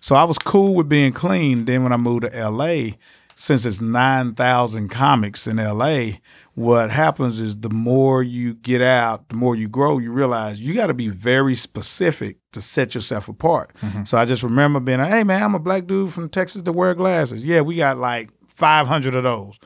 So 0.00 0.14
I 0.14 0.24
was 0.24 0.38
cool 0.38 0.74
with 0.74 0.88
being 0.88 1.12
clean. 1.12 1.64
Then 1.64 1.82
when 1.82 1.92
I 1.92 1.96
moved 1.98 2.22
to 2.22 2.34
L.A., 2.34 2.96
since 3.34 3.66
it's 3.66 3.80
9,000 3.82 4.88
comics 4.88 5.46
in 5.46 5.56
LA, 5.56 6.12
what 6.60 6.90
happens 6.90 7.40
is 7.40 7.56
the 7.56 7.70
more 7.70 8.22
you 8.22 8.54
get 8.54 8.80
out, 8.82 9.28
the 9.28 9.36
more 9.36 9.56
you 9.56 9.68
grow, 9.68 9.98
you 9.98 10.12
realize 10.12 10.60
you 10.60 10.74
got 10.74 10.88
to 10.88 10.94
be 10.94 11.08
very 11.08 11.54
specific 11.54 12.36
to 12.52 12.60
set 12.60 12.94
yourself 12.94 13.28
apart. 13.28 13.72
Mhm. 13.82 14.06
So 14.06 14.18
I 14.18 14.24
just 14.24 14.42
remember 14.42 14.80
being 14.80 14.98
like, 14.98 15.10
hey 15.10 15.24
man, 15.24 15.42
I'm 15.42 15.54
a 15.54 15.58
black 15.58 15.86
dude 15.86 16.12
from 16.12 16.28
Texas 16.28 16.62
that 16.62 16.72
wear 16.72 16.94
glasses. 16.94 17.44
Yeah, 17.44 17.62
we 17.62 17.76
got 17.76 17.96
like 17.98 18.30
500 18.46 19.14
of 19.14 19.24
those. 19.24 19.58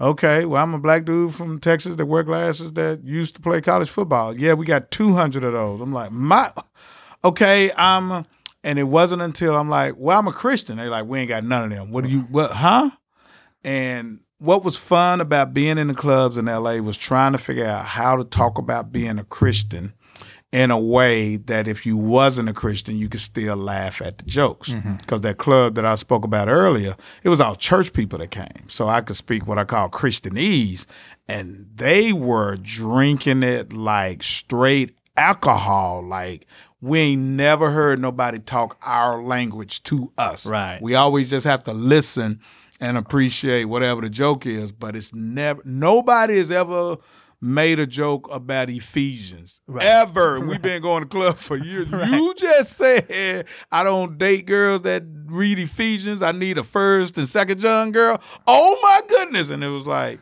Okay, 0.00 0.44
well, 0.44 0.62
I'm 0.62 0.74
a 0.74 0.78
black 0.78 1.04
dude 1.04 1.34
from 1.34 1.58
Texas 1.58 1.96
that 1.96 2.06
wear 2.06 2.22
glasses 2.22 2.72
that 2.74 3.02
used 3.04 3.34
to 3.34 3.40
play 3.40 3.60
college 3.60 3.90
football. 3.90 4.36
Yeah, 4.36 4.54
we 4.54 4.64
got 4.64 4.92
200 4.92 5.42
of 5.42 5.52
those. 5.52 5.80
I'm 5.80 5.92
like, 5.92 6.12
my, 6.12 6.52
okay, 7.24 7.72
I'm, 7.76 8.24
and 8.62 8.78
it 8.78 8.84
wasn't 8.84 9.22
until 9.22 9.56
I'm 9.56 9.68
like, 9.68 9.94
well, 9.96 10.16
I'm 10.16 10.28
a 10.28 10.32
Christian. 10.32 10.76
They're 10.76 10.88
like, 10.88 11.06
we 11.06 11.18
ain't 11.18 11.28
got 11.28 11.42
none 11.42 11.64
of 11.64 11.70
them. 11.70 11.90
What 11.90 12.04
do 12.04 12.10
you, 12.10 12.20
what, 12.20 12.52
huh? 12.52 12.90
And 13.64 14.20
what 14.38 14.64
was 14.64 14.76
fun 14.76 15.20
about 15.20 15.52
being 15.52 15.78
in 15.78 15.88
the 15.88 15.94
clubs 15.94 16.38
in 16.38 16.46
LA 16.46 16.76
was 16.76 16.96
trying 16.96 17.32
to 17.32 17.38
figure 17.38 17.66
out 17.66 17.84
how 17.84 18.16
to 18.16 18.24
talk 18.24 18.58
about 18.58 18.92
being 18.92 19.18
a 19.18 19.24
Christian 19.24 19.92
in 20.50 20.70
a 20.70 20.78
way 20.78 21.36
that 21.36 21.68
if 21.68 21.84
you 21.84 21.96
wasn't 21.96 22.48
a 22.48 22.54
Christian, 22.54 22.96
you 22.96 23.08
could 23.08 23.20
still 23.20 23.56
laugh 23.56 24.00
at 24.00 24.18
the 24.18 24.24
jokes. 24.24 24.70
Mm-hmm. 24.70 24.94
Because 24.94 25.20
that 25.22 25.36
club 25.36 25.74
that 25.74 25.84
I 25.84 25.96
spoke 25.96 26.24
about 26.24 26.48
earlier, 26.48 26.96
it 27.22 27.28
was 27.28 27.40
all 27.40 27.54
church 27.54 27.92
people 27.92 28.18
that 28.20 28.30
came. 28.30 28.68
So 28.68 28.88
I 28.88 29.02
could 29.02 29.16
speak 29.16 29.46
what 29.46 29.58
I 29.58 29.64
call 29.64 29.90
Christianese. 29.90 30.86
And 31.28 31.66
they 31.74 32.12
were 32.14 32.56
drinking 32.56 33.42
it 33.42 33.74
like 33.74 34.22
straight 34.22 34.96
alcohol. 35.16 36.02
Like 36.06 36.46
we 36.80 37.00
ain't 37.00 37.22
never 37.22 37.70
heard 37.70 38.00
nobody 38.00 38.38
talk 38.38 38.78
our 38.80 39.22
language 39.22 39.82
to 39.84 40.12
us. 40.16 40.46
Right. 40.46 40.80
We 40.80 40.94
always 40.94 41.28
just 41.28 41.44
have 41.44 41.64
to 41.64 41.72
listen 41.74 42.40
and 42.80 42.96
appreciate 42.96 43.64
whatever 43.64 44.00
the 44.00 44.10
joke 44.10 44.46
is, 44.46 44.72
but 44.72 44.96
it's 44.96 45.14
never 45.14 45.62
nobody 45.64 46.38
has 46.38 46.50
ever 46.50 46.98
made 47.40 47.78
a 47.78 47.86
joke 47.86 48.28
about 48.30 48.68
Ephesians. 48.68 49.60
Right. 49.66 49.84
Ever. 49.84 50.40
We've 50.46 50.60
been 50.60 50.82
going 50.82 51.02
to 51.02 51.08
club 51.08 51.36
for 51.36 51.56
years. 51.56 51.88
You 52.10 52.34
just 52.34 52.72
said 52.72 53.46
I 53.70 53.84
don't 53.84 54.18
date 54.18 54.46
girls 54.46 54.82
that 54.82 55.04
read 55.26 55.58
Ephesians. 55.58 56.22
I 56.22 56.32
need 56.32 56.58
a 56.58 56.64
first 56.64 57.16
and 57.18 57.28
second 57.28 57.60
John 57.60 57.92
girl. 57.92 58.20
Oh 58.46 58.78
my 58.82 59.00
goodness. 59.08 59.50
And 59.50 59.62
it 59.62 59.68
was 59.68 59.86
like, 59.86 60.20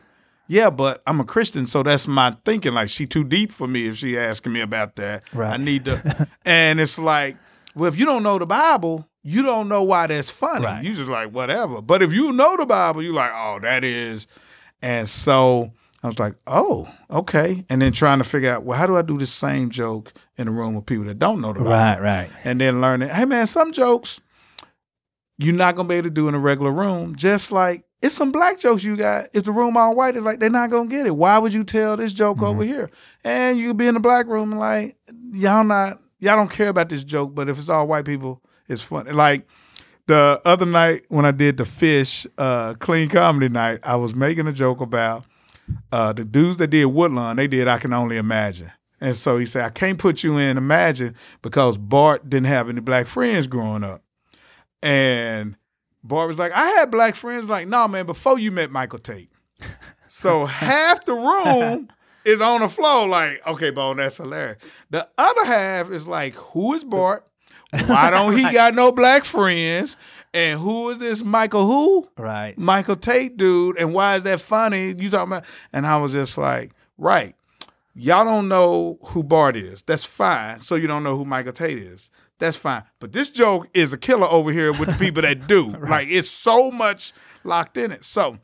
yeah, 0.48 0.70
but 0.70 1.02
I'm 1.06 1.18
a 1.18 1.24
Christian, 1.24 1.66
so 1.66 1.82
that's 1.82 2.06
my 2.06 2.36
thinking. 2.44 2.72
Like 2.72 2.88
she 2.88 3.06
too 3.06 3.24
deep 3.24 3.50
for 3.50 3.66
me 3.66 3.88
if 3.88 3.96
she 3.96 4.16
asking 4.18 4.52
me 4.52 4.60
about 4.60 4.96
that. 4.96 5.24
Right. 5.32 5.52
I 5.52 5.56
need 5.56 5.86
to 5.86 6.28
and 6.44 6.80
it's 6.80 6.98
like, 6.98 7.36
well, 7.74 7.88
if 7.88 7.98
you 7.98 8.06
don't 8.06 8.22
know 8.22 8.38
the 8.38 8.46
Bible, 8.46 9.08
you 9.26 9.42
don't 9.42 9.68
know 9.68 9.82
why 9.82 10.06
that's 10.06 10.30
funny. 10.30 10.64
Right. 10.64 10.84
You 10.84 10.94
just 10.94 11.10
like 11.10 11.32
whatever. 11.32 11.82
But 11.82 12.02
if 12.02 12.12
you 12.12 12.32
know 12.32 12.56
the 12.56 12.64
Bible, 12.64 13.02
you're 13.02 13.12
like, 13.12 13.32
oh, 13.34 13.58
that 13.60 13.82
is. 13.82 14.28
And 14.80 15.08
so 15.08 15.72
I 16.02 16.06
was 16.06 16.18
like, 16.18 16.34
oh, 16.46 16.88
okay. 17.10 17.64
And 17.68 17.82
then 17.82 17.90
trying 17.90 18.18
to 18.18 18.24
figure 18.24 18.50
out, 18.50 18.62
well, 18.62 18.78
how 18.78 18.86
do 18.86 18.96
I 18.96 19.02
do 19.02 19.18
the 19.18 19.26
same 19.26 19.70
joke 19.70 20.12
in 20.36 20.46
a 20.46 20.52
room 20.52 20.76
with 20.76 20.86
people 20.86 21.06
that 21.06 21.18
don't 21.18 21.40
know 21.40 21.52
the 21.52 21.58
Bible? 21.58 21.72
Right, 21.72 22.00
right. 22.00 22.30
And 22.44 22.60
then 22.60 22.80
learning, 22.80 23.08
hey 23.08 23.24
man, 23.24 23.48
some 23.48 23.72
jokes 23.72 24.20
you're 25.38 25.54
not 25.54 25.76
gonna 25.76 25.88
be 25.88 25.96
able 25.96 26.08
to 26.08 26.14
do 26.14 26.28
in 26.28 26.34
a 26.34 26.38
regular 26.38 26.72
room. 26.72 27.16
Just 27.16 27.52
like 27.52 27.84
it's 28.02 28.14
some 28.14 28.32
black 28.32 28.60
jokes 28.60 28.84
you 28.84 28.96
got. 28.96 29.30
If 29.34 29.44
the 29.44 29.52
room 29.52 29.76
all 29.76 29.94
white, 29.94 30.16
it's 30.16 30.24
like 30.24 30.38
they're 30.38 30.50
not 30.50 30.70
gonna 30.70 30.88
get 30.88 31.06
it. 31.06 31.16
Why 31.16 31.38
would 31.38 31.52
you 31.52 31.64
tell 31.64 31.96
this 31.96 32.12
joke 32.12 32.42
over 32.42 32.62
mm-hmm. 32.62 32.72
here? 32.72 32.90
And 33.24 33.58
you 33.58 33.68
could 33.68 33.76
be 33.76 33.86
in 33.86 33.94
the 33.94 34.00
black 34.00 34.26
room 34.26 34.52
and 34.52 34.60
like 34.60 34.96
y'all 35.32 35.64
not 35.64 35.98
y'all 36.20 36.36
don't 36.36 36.50
care 36.50 36.68
about 36.68 36.88
this 36.88 37.04
joke, 37.04 37.34
but 37.34 37.48
if 37.48 37.58
it's 37.58 37.68
all 37.68 37.86
white 37.86 38.04
people, 38.04 38.42
it's 38.68 38.82
funny. 38.82 39.12
Like 39.12 39.48
the 40.06 40.40
other 40.44 40.66
night 40.66 41.04
when 41.08 41.24
I 41.24 41.30
did 41.30 41.56
the 41.56 41.64
fish 41.64 42.26
uh, 42.38 42.74
clean 42.74 43.08
comedy 43.08 43.48
night, 43.48 43.80
I 43.82 43.96
was 43.96 44.14
making 44.14 44.46
a 44.46 44.52
joke 44.52 44.80
about 44.80 45.24
uh, 45.92 46.12
the 46.12 46.24
dudes 46.24 46.58
that 46.58 46.68
did 46.68 46.86
Woodlawn. 46.86 47.36
They 47.36 47.48
did 47.48 47.68
I 47.68 47.78
can 47.78 47.92
only 47.92 48.16
imagine. 48.16 48.72
And 49.00 49.14
so 49.14 49.36
he 49.36 49.46
said, 49.46 49.64
I 49.64 49.70
can't 49.70 49.98
put 49.98 50.22
you 50.22 50.38
in 50.38 50.56
Imagine 50.56 51.16
because 51.42 51.76
Bart 51.76 52.28
didn't 52.28 52.46
have 52.46 52.68
any 52.68 52.80
black 52.80 53.06
friends 53.06 53.46
growing 53.46 53.84
up. 53.84 54.02
And 54.82 55.56
Bart 56.02 56.28
was 56.28 56.38
like, 56.38 56.52
I 56.52 56.66
had 56.66 56.90
black 56.90 57.14
friends. 57.14 57.46
Like, 57.46 57.68
no, 57.68 57.86
man, 57.88 58.06
before 58.06 58.38
you 58.38 58.50
met 58.50 58.70
Michael 58.70 58.98
Tait. 58.98 59.30
So 60.06 60.46
half 60.46 61.04
the 61.04 61.14
room 61.14 61.88
is 62.24 62.40
on 62.40 62.60
the 62.60 62.68
floor, 62.68 63.06
like, 63.06 63.46
okay, 63.46 63.70
Bone, 63.70 63.98
that's 63.98 64.16
hilarious. 64.16 64.58
The 64.90 65.08
other 65.18 65.44
half 65.44 65.90
is 65.90 66.06
like, 66.06 66.34
who 66.34 66.74
is 66.74 66.84
Bart? 66.84 67.26
Why 67.86 68.10
don't 68.12 68.36
he 68.36 68.42
got 68.52 68.74
no 68.74 68.92
black 68.92 69.24
friends? 69.24 69.96
And 70.34 70.60
who 70.60 70.90
is 70.90 70.98
this 70.98 71.24
Michael 71.24 71.66
who? 71.66 72.08
Right. 72.18 72.56
Michael 72.58 72.96
Tait 72.96 73.36
dude, 73.36 73.78
and 73.78 73.94
why 73.94 74.16
is 74.16 74.24
that 74.24 74.40
funny? 74.40 74.88
You 74.88 75.08
talking 75.08 75.32
about? 75.32 75.44
And 75.72 75.86
I 75.86 75.98
was 75.98 76.12
just 76.12 76.36
like, 76.36 76.72
right. 76.98 77.34
Y'all 77.94 78.26
don't 78.26 78.48
know 78.48 78.98
who 79.02 79.22
Bart 79.22 79.56
is. 79.56 79.82
That's 79.82 80.04
fine. 80.04 80.58
So 80.58 80.74
you 80.74 80.86
don't 80.86 81.02
know 81.02 81.16
who 81.16 81.24
Michael 81.24 81.54
Tait 81.54 81.78
is. 81.78 82.10
That's 82.38 82.56
fine. 82.56 82.82
But 82.98 83.12
this 83.12 83.30
joke 83.30 83.68
is 83.72 83.94
a 83.94 83.98
killer 83.98 84.26
over 84.26 84.52
here 84.52 84.72
with 84.72 84.90
the 84.90 84.94
people 84.94 85.22
that 85.22 85.46
do. 85.46 85.74
Like 85.80 86.08
it's 86.08 86.28
so 86.28 86.70
much 86.70 87.14
locked 87.44 87.78
in 87.78 87.92
it. 87.92 88.04
So 88.04 88.36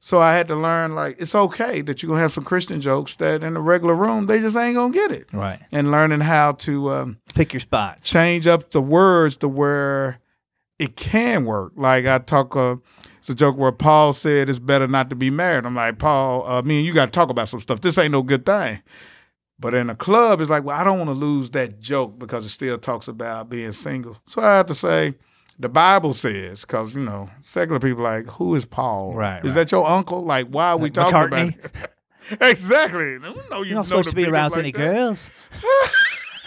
so 0.00 0.18
I 0.20 0.32
had 0.34 0.48
to 0.48 0.56
learn 0.56 0.94
like 0.94 1.16
it's 1.20 1.34
okay 1.34 1.82
that 1.82 2.02
you're 2.02 2.08
gonna 2.08 2.20
have 2.20 2.32
some 2.32 2.44
Christian 2.44 2.80
jokes 2.80 3.16
that 3.16 3.42
in 3.42 3.54
the 3.54 3.60
regular 3.60 3.94
room 3.94 4.26
they 4.26 4.40
just 4.40 4.56
ain't 4.56 4.74
gonna 4.76 4.92
get 4.92 5.10
it. 5.12 5.28
Right. 5.32 5.60
And 5.72 5.90
learning 5.90 6.20
how 6.20 6.52
to 6.52 6.90
um 6.90 7.18
Pick 7.34 7.52
your 7.52 7.60
spots. 7.60 8.08
change 8.08 8.46
up 8.46 8.70
the 8.70 8.80
words 8.80 9.38
to 9.38 9.48
where 9.48 10.18
it 10.78 10.96
can 10.96 11.44
work. 11.44 11.74
Like 11.76 12.06
I 12.06 12.18
talk, 12.18 12.56
uh, 12.56 12.76
it's 13.18 13.28
a 13.28 13.34
joke 13.34 13.58
where 13.58 13.72
Paul 13.72 14.14
said 14.14 14.48
it's 14.48 14.58
better 14.58 14.88
not 14.88 15.10
to 15.10 15.16
be 15.16 15.28
married. 15.28 15.66
I'm 15.66 15.74
like, 15.74 15.98
Paul, 15.98 16.48
uh, 16.48 16.62
me 16.62 16.78
and 16.78 16.86
you 16.86 16.94
got 16.94 17.04
to 17.04 17.10
talk 17.10 17.28
about 17.28 17.48
some 17.48 17.60
stuff. 17.60 17.82
This 17.82 17.98
ain't 17.98 18.12
no 18.12 18.22
good 18.22 18.46
thing. 18.46 18.80
But 19.58 19.74
in 19.74 19.90
a 19.90 19.94
club, 19.94 20.40
it's 20.40 20.48
like, 20.48 20.64
well, 20.64 20.74
I 20.80 20.84
don't 20.84 20.96
want 20.96 21.10
to 21.10 21.14
lose 21.14 21.50
that 21.50 21.80
joke 21.80 22.18
because 22.18 22.46
it 22.46 22.48
still 22.48 22.78
talks 22.78 23.08
about 23.08 23.50
being 23.50 23.72
single. 23.72 24.16
So 24.26 24.40
I 24.40 24.56
have 24.56 24.66
to 24.68 24.74
say, 24.74 25.16
the 25.60 25.68
Bible 25.68 26.14
says, 26.14 26.62
because 26.62 26.94
you 26.94 27.02
know, 27.02 27.28
secular 27.42 27.78
people 27.80 28.02
like, 28.02 28.26
who 28.26 28.54
is 28.56 28.64
Paul? 28.64 29.14
Right, 29.14 29.44
Is 29.44 29.50
right. 29.50 29.54
that 29.54 29.72
your 29.72 29.86
uncle? 29.86 30.24
Like, 30.24 30.48
why 30.48 30.70
are 30.70 30.78
we 30.78 30.88
Uh, 30.90 30.92
talking 30.92 31.14
McCartney? 31.14 31.58
about 31.64 31.90
it? 32.30 32.40
exactly. 32.40 33.18
No, 33.18 33.34
you 33.62 33.66
You're 33.66 33.66
know 33.66 33.74
not 33.76 33.86
supposed 33.86 34.10
to 34.10 34.16
be 34.16 34.26
around 34.26 34.50
like 34.52 34.58
any 34.60 34.72
that. 34.72 34.78
girls. 34.78 35.30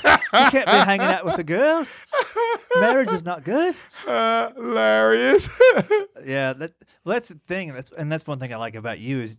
You 0.05 0.49
can't 0.49 0.65
be 0.65 0.71
hanging 0.71 1.07
out 1.07 1.23
with 1.23 1.37
the 1.37 1.43
girls. 1.45 1.97
Marriage 2.77 3.13
is 3.13 3.23
not 3.23 3.45
good. 3.45 3.73
Hilarious. 4.05 5.49
Yeah, 6.25 6.53
that 6.53 6.73
well, 7.05 7.13
that's 7.15 7.27
the 7.29 7.35
thing. 7.35 7.73
That's 7.73 7.91
and 7.91 8.11
that's 8.11 8.25
one 8.27 8.39
thing 8.39 8.53
I 8.53 8.57
like 8.57 8.75
about 8.75 8.99
you 8.99 9.19
is, 9.21 9.35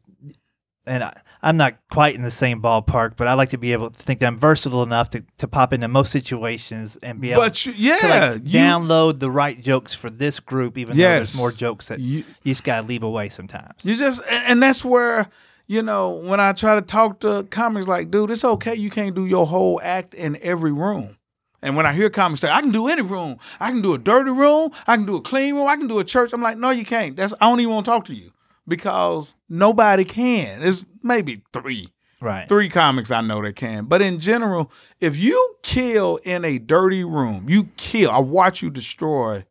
and 0.86 1.02
I, 1.02 1.20
I'm 1.42 1.56
not 1.56 1.76
quite 1.90 2.14
in 2.14 2.22
the 2.22 2.30
same 2.30 2.62
ballpark, 2.62 3.16
but 3.16 3.28
I 3.28 3.34
like 3.34 3.50
to 3.50 3.58
be 3.58 3.72
able 3.72 3.90
to 3.90 4.02
think 4.02 4.20
that 4.20 4.26
I'm 4.26 4.38
versatile 4.38 4.82
enough 4.82 5.10
to, 5.10 5.24
to 5.38 5.48
pop 5.48 5.72
into 5.72 5.88
most 5.88 6.10
situations 6.10 6.96
and 7.02 7.20
be 7.20 7.32
able 7.32 7.42
but 7.42 7.66
you, 7.66 7.72
yeah, 7.76 7.96
to 7.98 8.08
like 8.08 8.42
you, 8.44 8.58
download 8.58 9.18
the 9.18 9.30
right 9.30 9.60
jokes 9.60 9.94
for 9.94 10.10
this 10.10 10.40
group, 10.40 10.78
even 10.78 10.96
though 10.96 11.02
there's 11.02 11.36
more 11.36 11.52
jokes 11.52 11.88
that 11.88 12.00
you, 12.00 12.24
you, 12.44 12.52
just 12.52 12.64
gotta 12.64 12.86
leave 12.86 13.02
away 13.02 13.28
sometimes. 13.28 13.74
you 13.82 13.94
just, 13.94 14.22
and, 14.28 14.48
and 14.48 14.62
that's 14.62 14.84
where, 14.84 15.28
you 15.66 15.82
know, 15.82 16.10
when 16.10 16.40
I 16.40 16.52
try 16.52 16.76
to 16.76 16.82
talk 16.82 17.20
to 17.20 17.46
comics, 17.50 17.86
like, 17.86 18.10
dude, 18.10 18.30
it's 18.30 18.44
okay. 18.44 18.74
You 18.74 18.90
can't 18.90 19.14
do 19.14 19.26
your 19.26 19.46
whole 19.46 19.80
act 19.82 20.14
in 20.14 20.38
every 20.42 20.72
room. 20.72 21.16
And 21.62 21.76
when 21.76 21.86
I 21.86 21.94
hear 21.94 22.10
comics 22.10 22.42
say, 22.42 22.50
I 22.50 22.60
can 22.60 22.72
do 22.72 22.88
any 22.88 23.00
room. 23.00 23.38
I 23.58 23.70
can 23.70 23.80
do 23.80 23.94
a 23.94 23.98
dirty 23.98 24.30
room. 24.30 24.72
I 24.86 24.96
can 24.96 25.06
do 25.06 25.16
a 25.16 25.22
clean 25.22 25.54
room. 25.54 25.66
I 25.66 25.76
can 25.76 25.86
do 25.86 25.98
a 25.98 26.04
church. 26.04 26.34
I'm 26.34 26.42
like, 26.42 26.58
no, 26.58 26.68
you 26.68 26.84
can't. 26.84 27.16
That's 27.16 27.32
I 27.40 27.48
don't 27.48 27.60
even 27.60 27.72
want 27.72 27.86
to 27.86 27.90
talk 27.90 28.04
to 28.06 28.14
you 28.14 28.33
because 28.66 29.34
nobody 29.48 30.04
can. 30.04 30.62
It's 30.62 30.84
maybe 31.02 31.42
three. 31.52 31.88
Right. 32.20 32.48
three 32.48 32.70
comics 32.70 33.10
I 33.10 33.20
know 33.20 33.42
that 33.42 33.54
can. 33.54 33.84
But 33.84 34.00
in 34.00 34.18
general, 34.18 34.72
if 34.98 35.14
you 35.18 35.56
kill 35.62 36.16
in 36.16 36.42
a 36.46 36.58
dirty 36.58 37.04
room, 37.04 37.46
you 37.50 37.64
kill. 37.76 38.10
I 38.10 38.20
watch 38.20 38.62
you 38.62 38.70
destroy. 38.70 39.44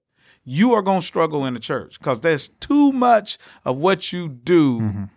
You 0.44 0.74
are 0.74 0.82
gonna 0.82 1.04
struggle 1.04 1.46
in 1.46 1.54
the 1.54 1.60
church 1.60 2.00
because 2.00 2.22
there's 2.22 2.48
too 2.48 2.92
much 2.92 3.38
of 3.64 3.78
what 3.78 4.12
you 4.12 4.28
do 4.28 4.80
Mhm. 4.80 5.10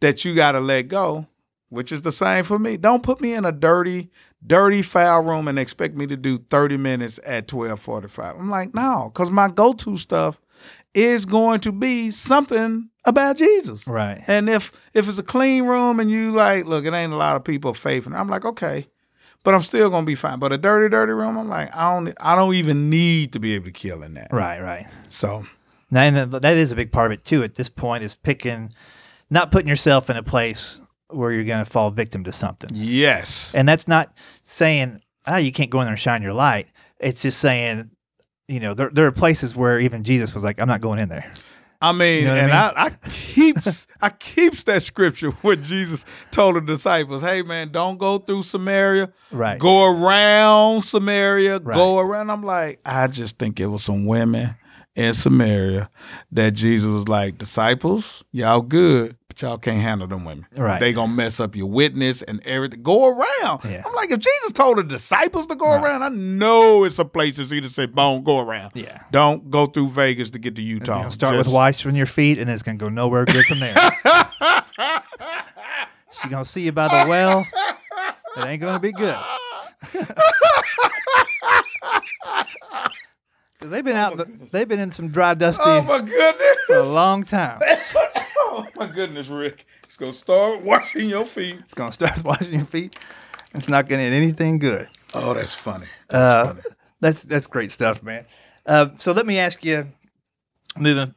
that 0.00 0.24
you 0.24 0.34
gotta 0.34 0.58
let 0.58 0.88
go. 0.88 1.26
Which 1.70 1.92
is 1.92 2.02
the 2.02 2.10
same 2.12 2.42
for 2.44 2.58
me. 2.58 2.78
Don't 2.78 3.02
put 3.02 3.20
me 3.20 3.34
in 3.34 3.44
a 3.44 3.52
dirty, 3.52 4.10
dirty 4.44 4.82
foul 4.82 5.22
room 5.22 5.46
and 5.48 5.58
expect 5.58 5.94
me 5.94 6.06
to 6.08 6.16
do 6.16 6.38
30 6.38 6.78
minutes 6.78 7.20
at 7.24 7.46
12:45. 7.46 8.36
I'm 8.38 8.50
like, 8.50 8.74
no, 8.74 9.10
because 9.12 9.30
my 9.30 9.48
go-to 9.48 9.96
stuff 9.98 10.40
is 10.94 11.26
going 11.26 11.60
to 11.60 11.72
be 11.72 12.10
something 12.10 12.88
about 13.08 13.36
Jesus. 13.36 13.86
Right. 13.86 14.22
And 14.26 14.48
if 14.48 14.72
if 14.94 15.08
it's 15.08 15.18
a 15.18 15.22
clean 15.22 15.64
room 15.64 16.00
and 16.00 16.10
you 16.10 16.32
like, 16.32 16.66
look, 16.66 16.84
it 16.84 16.92
ain't 16.92 17.12
a 17.12 17.16
lot 17.16 17.36
of 17.36 17.44
people 17.44 17.70
of 17.70 17.76
faith, 17.76 18.06
and 18.06 18.14
I'm 18.14 18.28
like, 18.28 18.44
okay, 18.44 18.86
but 19.42 19.54
I'm 19.54 19.62
still 19.62 19.90
gonna 19.90 20.06
be 20.06 20.14
fine. 20.14 20.38
But 20.38 20.52
a 20.52 20.58
dirty, 20.58 20.90
dirty 20.90 21.12
room, 21.12 21.36
I'm 21.36 21.48
like, 21.48 21.74
I 21.74 21.94
don't, 21.94 22.14
I 22.20 22.36
don't 22.36 22.54
even 22.54 22.90
need 22.90 23.32
to 23.32 23.40
be 23.40 23.54
able 23.54 23.66
to 23.66 23.72
kill 23.72 24.02
in 24.02 24.14
that. 24.14 24.28
Right. 24.32 24.60
Right. 24.60 24.86
So 25.08 25.44
Now, 25.90 26.02
and 26.02 26.32
that 26.32 26.42
that 26.42 26.56
is 26.56 26.72
a 26.72 26.76
big 26.76 26.92
part 26.92 27.12
of 27.12 27.18
it 27.18 27.24
too. 27.24 27.42
At 27.42 27.54
this 27.54 27.68
point, 27.68 28.04
is 28.04 28.14
picking, 28.14 28.72
not 29.30 29.50
putting 29.50 29.68
yourself 29.68 30.10
in 30.10 30.16
a 30.16 30.22
place 30.22 30.80
where 31.10 31.32
you're 31.32 31.44
going 31.44 31.64
to 31.64 31.70
fall 31.70 31.90
victim 31.90 32.24
to 32.24 32.32
something. 32.32 32.68
yes, 32.74 33.54
And 33.54 33.66
that's 33.66 33.88
not 33.88 34.14
saying, 34.42 35.00
ah, 35.26 35.38
you 35.38 35.52
can't 35.52 35.70
go 35.70 35.80
in 35.80 35.86
there 35.86 35.94
and 35.94 36.00
shine 36.00 36.20
your 36.20 36.34
light. 36.34 36.68
It's 37.00 37.22
just 37.22 37.38
saying, 37.38 37.90
you 38.46 38.60
know, 38.60 38.74
there 38.74 38.90
there 38.90 39.06
are 39.06 39.12
places 39.12 39.56
where 39.56 39.80
even 39.80 40.04
Jesus 40.04 40.34
was 40.34 40.44
like, 40.44 40.60
I'm 40.60 40.68
not 40.68 40.82
going 40.82 40.98
in 40.98 41.08
there. 41.08 41.32
I 41.80 41.92
mean, 41.92 42.20
You 42.20 42.24
know 42.24 42.30
what 42.30 42.38
I 42.38 42.42
and 42.42 42.50
mean? 42.50 42.56
I, 42.56 42.84
I 42.86 42.90
keeps 43.08 43.86
I 44.00 44.10
keeps 44.10 44.64
that 44.64 44.82
scripture 44.82 45.30
where 45.42 45.56
Jesus 45.56 46.04
told 46.30 46.56
the 46.56 46.60
disciples, 46.60 47.22
"Hey 47.22 47.42
man, 47.42 47.70
don't 47.70 47.98
go 47.98 48.18
through 48.18 48.42
Samaria. 48.42 49.12
Right. 49.30 49.58
Go 49.58 49.84
around 49.86 50.82
Samaria. 50.82 51.60
Right. 51.60 51.76
Go 51.76 51.98
around." 51.98 52.30
I'm 52.30 52.42
like, 52.42 52.80
I 52.84 53.06
just 53.06 53.38
think 53.38 53.60
it 53.60 53.66
was 53.66 53.84
some 53.84 54.06
women 54.06 54.54
in 54.96 55.14
Samaria 55.14 55.88
that 56.32 56.52
Jesus 56.54 56.88
was 56.90 57.06
like, 57.08 57.38
disciples, 57.38 58.24
y'all 58.32 58.60
good, 58.62 59.16
but 59.28 59.40
y'all 59.42 59.58
can't 59.58 59.80
handle 59.80 60.08
them 60.08 60.24
women. 60.24 60.44
Right. 60.56 60.80
They 60.80 60.92
gonna 60.92 61.12
mess 61.12 61.38
up 61.38 61.54
your 61.54 61.70
witness 61.70 62.22
and 62.22 62.42
everything. 62.44 62.82
Go 62.82 63.06
around. 63.06 63.60
Yeah. 63.64 63.82
I'm 63.86 63.94
like, 63.94 64.10
if 64.10 64.18
Jesus 64.18 64.52
told 64.52 64.78
the 64.78 64.82
disciples 64.82 65.46
to 65.46 65.54
go 65.54 65.66
Right. 65.66 65.84
around, 65.84 66.02
I 66.02 66.08
know 66.08 66.82
it's 66.84 66.98
a 66.98 67.04
place 67.04 67.36
that's 67.36 67.52
either 67.52 67.68
said, 67.68 67.94
"Bone, 67.94 68.24
go 68.24 68.40
around." 68.40 68.72
Yeah. 68.74 69.00
Don't 69.12 69.50
go 69.50 69.66
through 69.66 69.90
Vegas 69.90 70.30
to 70.30 70.38
get 70.40 70.56
to 70.56 70.62
Utah. 70.62 71.08
start 71.10 71.36
with 71.36 71.46
Just- 71.46 71.54
wipes 71.54 71.86
on 71.86 71.94
your 71.94 72.06
feet, 72.06 72.38
and 72.38 72.50
it's 72.50 72.62
gonna 72.64 72.78
go 72.78 72.88
nowhere 72.88 73.24
good 73.24 73.44
from 73.46 73.60
there. 73.60 73.74
she 76.22 76.28
gonna 76.28 76.44
see 76.44 76.62
you 76.62 76.72
by 76.72 76.88
the 76.88 77.08
well. 77.08 77.46
It 78.36 78.44
ain't 78.46 78.60
gonna 78.62 78.80
be 78.80 78.92
good. 78.92 79.16
Cause 83.68 83.72
they've 83.74 83.84
been 83.84 83.96
out. 83.96 84.16
the- 84.16 84.24
goodness. 84.24 84.50
they've 84.50 84.66
been 84.68 84.80
in 84.80 84.90
some 84.90 85.10
dry, 85.10 85.34
dusty 85.34 85.62
Oh 85.66 85.82
my 85.82 85.98
goodness. 86.00 86.56
for 86.66 86.76
a 86.76 86.86
long 86.88 87.22
time. 87.22 87.60
oh 88.38 88.66
my 88.76 88.86
goodness, 88.86 89.28
Rick. 89.28 89.66
It's 89.84 89.98
gonna 89.98 90.14
start 90.14 90.62
washing 90.62 91.06
your 91.10 91.26
feet. 91.26 91.56
It's 91.60 91.74
gonna 91.74 91.92
start 91.92 92.24
washing 92.24 92.54
your 92.54 92.64
feet. 92.64 92.98
It's 93.54 93.68
not 93.68 93.86
gonna 93.86 94.04
end 94.04 94.14
anything 94.14 94.58
good. 94.58 94.88
Oh, 95.12 95.34
that's 95.34 95.52
funny. 95.52 95.86
Uh, 96.08 96.46
funny. 96.46 96.60
that's 97.00 97.22
that's 97.24 97.46
great 97.46 97.70
stuff, 97.70 98.02
man. 98.02 98.24
Uh, 98.64 98.88
so 98.96 99.12
let 99.12 99.26
me 99.26 99.38
ask 99.38 99.62
you, 99.62 99.86
moving 100.78 101.14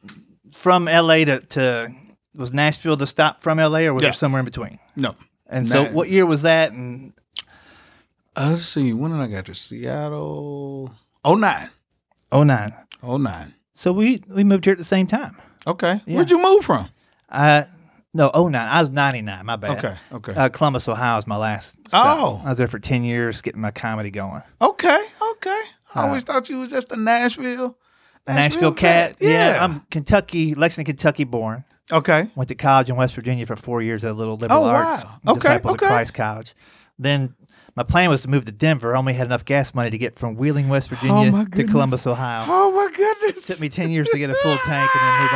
from 0.52 0.88
L.A. 0.88 1.24
to, 1.24 1.40
to 1.40 1.90
was 2.34 2.52
Nashville 2.52 2.96
the 2.96 3.06
stop 3.06 3.40
from 3.42 3.60
L.A. 3.60 3.86
or 3.86 3.94
was 3.94 4.02
Yeah. 4.02 4.08
there 4.10 4.14
somewhere 4.14 4.40
in 4.40 4.44
between? 4.44 4.78
No. 4.94 5.14
And 5.46 5.66
so, 5.66 5.84
what 5.90 6.10
year 6.10 6.26
was 6.26 6.42
that? 6.42 6.72
And 6.72 7.14
Uh, 8.36 8.48
let's 8.50 8.64
see. 8.66 8.92
When 8.92 9.10
did 9.12 9.20
I 9.20 9.26
get 9.26 9.46
to 9.46 9.54
Seattle? 9.54 10.94
Oh 11.24 11.34
nine. 11.36 11.70
Oh 12.32 12.42
nine. 12.42 12.74
Oh 13.02 13.16
nine. 13.18 13.54
So 13.74 13.92
we 13.92 14.22
we 14.28 14.42
moved 14.44 14.64
here 14.64 14.72
at 14.72 14.78
the 14.78 14.84
same 14.84 15.06
time. 15.06 15.36
Okay. 15.66 16.00
Yeah. 16.06 16.16
Where'd 16.16 16.30
you 16.30 16.42
move 16.42 16.64
from? 16.64 16.88
I 17.30 17.66
no 18.14 18.30
oh 18.34 18.48
nine. 18.48 18.68
I 18.68 18.80
was 18.80 18.90
ninety 18.90 19.22
nine. 19.22 19.46
My 19.46 19.56
bad. 19.56 19.78
Okay. 19.84 19.96
Okay. 20.12 20.32
Uh, 20.34 20.48
Columbus, 20.48 20.88
Ohio 20.88 21.18
is 21.18 21.26
my 21.26 21.36
last. 21.36 21.76
Stop. 21.88 22.18
Oh. 22.18 22.42
I 22.44 22.48
was 22.50 22.58
there 22.58 22.66
for 22.66 22.78
ten 22.78 23.04
years, 23.04 23.42
getting 23.42 23.60
my 23.60 23.70
comedy 23.70 24.10
going. 24.10 24.42
okay. 24.60 25.02
Okay. 25.32 25.60
I 25.94 26.00
Uh, 26.02 26.06
always 26.06 26.22
thought 26.24 26.48
you 26.48 26.58
was 26.58 26.68
just 26.70 26.90
a 26.92 26.96
Nashville. 26.96 27.76
Nashville, 28.26 28.72
cat. 28.74 29.16
Yeah. 29.20 29.54
Yeah. 29.54 29.64
I'm 29.64 29.80
Kentucky, 29.90 30.54
Lexington, 30.54 30.94
Kentucky 30.94 31.24
born. 31.24 31.64
okay. 31.90 32.28
Went 32.36 32.48
to 32.48 32.54
college 32.54 32.88
in 32.88 32.96
West 32.96 33.14
Virginia 33.14 33.44
for 33.46 33.56
four 33.56 33.82
years 33.82 34.04
at 34.04 34.10
a 34.12 34.14
little 34.14 34.36
liberal 34.36 34.64
Oh, 34.64 34.68
arts 34.68 35.04
wow. 35.04 35.18
Okay, 35.28 35.38
Disciples 35.40 35.74
okay. 35.74 35.86
of 35.86 35.90
Christ 35.90 36.14
College. 36.14 36.54
Then 36.98 37.34
my 37.76 37.82
plan 37.84 38.10
was 38.10 38.22
to 38.22 38.28
move 38.28 38.44
to 38.44 38.52
Denver. 38.52 38.94
I 38.94 38.98
only 38.98 39.12
had 39.14 39.26
enough 39.26 39.44
gas 39.44 39.74
money 39.74 39.90
to 39.90 39.98
get 39.98 40.16
from 40.18 40.36
Wheeling, 40.36 40.68
West 40.68 40.88
Virginia 40.90 41.32
Oh, 41.34 41.44
to. 41.44 41.64
Columbus, 41.64 42.06
Ohio. 42.06 42.44
Oh 42.46 42.72
my 42.72 42.94
goodness. 42.94 43.48
It 43.48 43.52
Took 43.54 43.60
me 43.60 43.68
ten 43.68 43.90
years 43.90 44.08
to 44.10 44.18
get 44.18 44.30
a 44.30 44.34
full 44.34 44.58
tank 44.58 44.90
and 44.94 45.02
then 45.02 45.20
move 45.22 45.32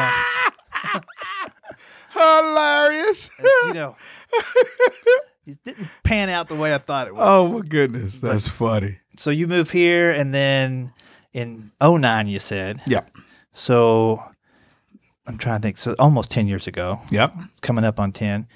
on. 0.95 1.03
Hilarious. 2.12 3.30
And, 3.39 3.49
you 3.68 3.74
know, 3.74 3.97
it 5.47 5.59
didn't 5.64 5.89
pan 6.03 6.28
out 6.28 6.49
the 6.49 6.55
way 6.57 6.74
I 6.74 6.78
thought 6.78 7.09
it 7.09 7.14
would. 7.14 7.20
oh 7.22 7.49
my 7.49 7.61
goodness. 7.61 8.20
That's 8.20 8.49
funny. 8.49 8.99
So 9.16 9.30
you 9.30 9.47
move 9.47 9.70
here, 9.70 10.11
and 10.11 10.34
then 10.34 10.93
in 11.32 11.70
09, 11.82 12.26
you 12.28 12.39
said. 12.39 12.80
Yeah. 12.87 13.03
So 13.53 14.22
I'm 15.26 15.39
trying 15.39 15.61
to 15.61 15.62
think. 15.62 15.76
So 15.76 15.95
almost 15.99 16.30
10 16.30 16.47
years 16.49 16.66
ago, 16.66 17.01
Yeah. 17.11 17.30
coming 17.62 17.84
up 17.84 18.01
on 18.01 18.12
10. 18.12 18.49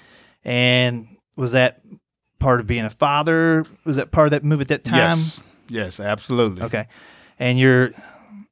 And 0.43 1.07
was 1.35 1.51
that 1.53 1.81
part 2.41 2.59
of 2.59 2.67
being 2.67 2.83
a 2.83 2.89
father? 2.89 3.63
Was 3.85 3.95
that 3.95 4.11
part 4.11 4.27
of 4.27 4.31
that 4.31 4.43
move 4.43 4.59
at 4.61 4.67
that 4.69 4.83
time? 4.83 4.95
Yes. 4.97 5.43
Yes, 5.69 5.99
absolutely. 6.01 6.63
Okay. 6.63 6.87
And 7.39 7.57
you're, 7.57 7.91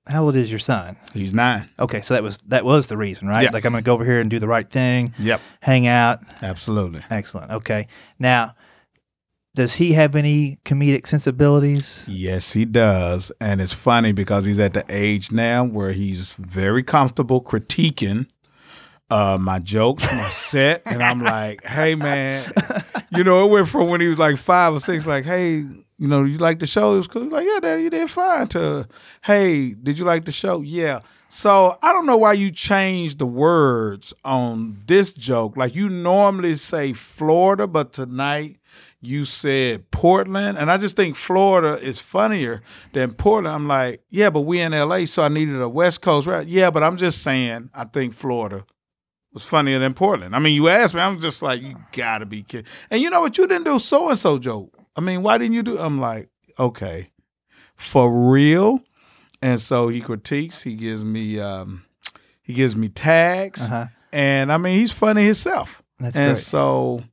how 0.07 0.23
old 0.23 0.35
is 0.37 0.49
your 0.49 0.59
son? 0.59 0.95
He's 1.13 1.33
nine. 1.33 1.67
Okay, 1.77 2.01
so 2.01 2.13
that 2.13 2.23
was 2.23 2.37
that 2.47 2.63
was 2.63 2.87
the 2.87 2.95
reason, 2.97 3.27
right? 3.27 3.43
Yeah. 3.43 3.49
Like 3.51 3.65
I'm 3.65 3.73
gonna 3.73 3.81
go 3.81 3.93
over 3.93 4.05
here 4.05 4.21
and 4.21 4.29
do 4.29 4.39
the 4.39 4.47
right 4.47 4.67
thing, 4.69 5.13
Yep. 5.19 5.41
hang 5.59 5.85
out. 5.87 6.19
Absolutely. 6.41 7.01
Excellent. 7.11 7.51
Okay. 7.51 7.87
Now, 8.17 8.55
does 9.55 9.73
he 9.73 9.91
have 9.93 10.15
any 10.15 10.59
comedic 10.63 11.07
sensibilities? 11.07 12.05
Yes, 12.07 12.53
he 12.53 12.65
does. 12.65 13.31
And 13.41 13.59
it's 13.59 13.73
funny 13.73 14.13
because 14.13 14.45
he's 14.45 14.59
at 14.59 14.73
the 14.73 14.85
age 14.89 15.31
now 15.31 15.65
where 15.65 15.91
he's 15.91 16.33
very 16.33 16.83
comfortable 16.83 17.41
critiquing 17.43 18.27
uh, 19.11 19.37
my 19.41 19.59
jokes, 19.59 20.03
my 20.03 20.29
set. 20.29 20.83
And 20.85 21.03
I'm 21.03 21.19
like, 21.21 21.63
hey, 21.65 21.95
man, 21.95 22.45
you 23.11 23.23
know, 23.23 23.45
it 23.45 23.51
went 23.51 23.67
from 23.67 23.89
when 23.89 24.01
he 24.01 24.07
was 24.07 24.19
like 24.19 24.37
five 24.37 24.73
or 24.73 24.79
six, 24.79 25.05
like, 25.05 25.25
hey, 25.25 25.57
you 25.99 26.07
know, 26.07 26.23
you 26.23 26.37
like 26.37 26.59
the 26.59 26.67
show? 26.67 26.93
It 26.93 26.97
was 26.97 27.07
cool. 27.07 27.25
Like, 27.29 27.45
yeah, 27.45 27.59
Daddy, 27.59 27.83
you 27.83 27.89
did 27.89 28.09
fine. 28.09 28.47
To, 28.49 28.87
hey, 29.23 29.73
did 29.73 29.97
you 29.99 30.05
like 30.05 30.25
the 30.25 30.31
show? 30.31 30.61
Yeah. 30.61 31.01
So 31.29 31.77
I 31.81 31.93
don't 31.93 32.07
know 32.07 32.17
why 32.17 32.33
you 32.33 32.51
changed 32.51 33.19
the 33.19 33.25
words 33.27 34.13
on 34.25 34.81
this 34.87 35.13
joke. 35.13 35.57
Like 35.57 35.75
you 35.75 35.89
normally 35.89 36.55
say 36.55 36.93
Florida, 36.93 37.67
but 37.67 37.93
tonight 37.93 38.59
you 39.01 39.25
said 39.25 39.89
Portland, 39.91 40.57
and 40.57 40.71
I 40.71 40.77
just 40.77 40.95
think 40.95 41.15
Florida 41.15 41.77
is 41.81 41.99
funnier 41.99 42.61
than 42.93 43.13
Portland. 43.13 43.55
I'm 43.55 43.67
like, 43.67 44.01
yeah, 44.09 44.29
but 44.29 44.41
we 44.41 44.59
in 44.59 44.71
LA, 44.71 45.05
so 45.05 45.23
I 45.23 45.29
needed 45.29 45.61
a 45.61 45.69
West 45.69 46.01
Coast 46.01 46.27
rap. 46.27 46.45
Yeah, 46.47 46.71
but 46.71 46.83
I'm 46.83 46.97
just 46.97 47.21
saying, 47.21 47.69
I 47.73 47.85
think 47.85 48.13
Florida 48.13 48.65
was 49.33 49.43
funnier 49.43 49.79
than 49.79 49.93
Portland. 49.93 50.35
I 50.35 50.39
mean, 50.39 50.53
you 50.55 50.69
asked 50.69 50.93
me, 50.95 51.01
I'm 51.01 51.19
just 51.19 51.41
like, 51.41 51.61
you 51.61 51.75
gotta 51.91 52.25
be 52.25 52.43
kidding. 52.43 52.65
And 52.89 53.01
you 53.01 53.09
know 53.09 53.21
what? 53.21 53.37
You 53.37 53.47
didn't 53.47 53.65
do 53.65 53.79
so 53.79 54.09
and 54.09 54.17
so 54.17 54.37
joke. 54.39 54.73
I 54.95 55.01
mean, 55.01 55.21
why 55.23 55.37
didn't 55.37 55.53
you 55.53 55.63
do? 55.63 55.77
I'm 55.77 55.99
like, 55.99 56.29
okay, 56.57 57.09
for 57.75 58.31
real. 58.31 58.79
And 59.41 59.59
so 59.59 59.87
he 59.87 60.01
critiques. 60.01 60.61
He 60.61 60.75
gives 60.75 61.03
me, 61.05 61.39
um, 61.39 61.83
he 62.41 62.53
gives 62.53 62.75
me 62.75 62.89
tags, 62.89 63.61
Uh 63.61 63.67
huh. 63.69 63.85
and 64.11 64.51
I 64.51 64.57
mean, 64.57 64.77
he's 64.79 64.91
funny 64.91 65.23
himself. 65.25 65.81
That's 65.99 66.15
and 66.15 66.33
great. 66.33 66.43
so 66.43 67.03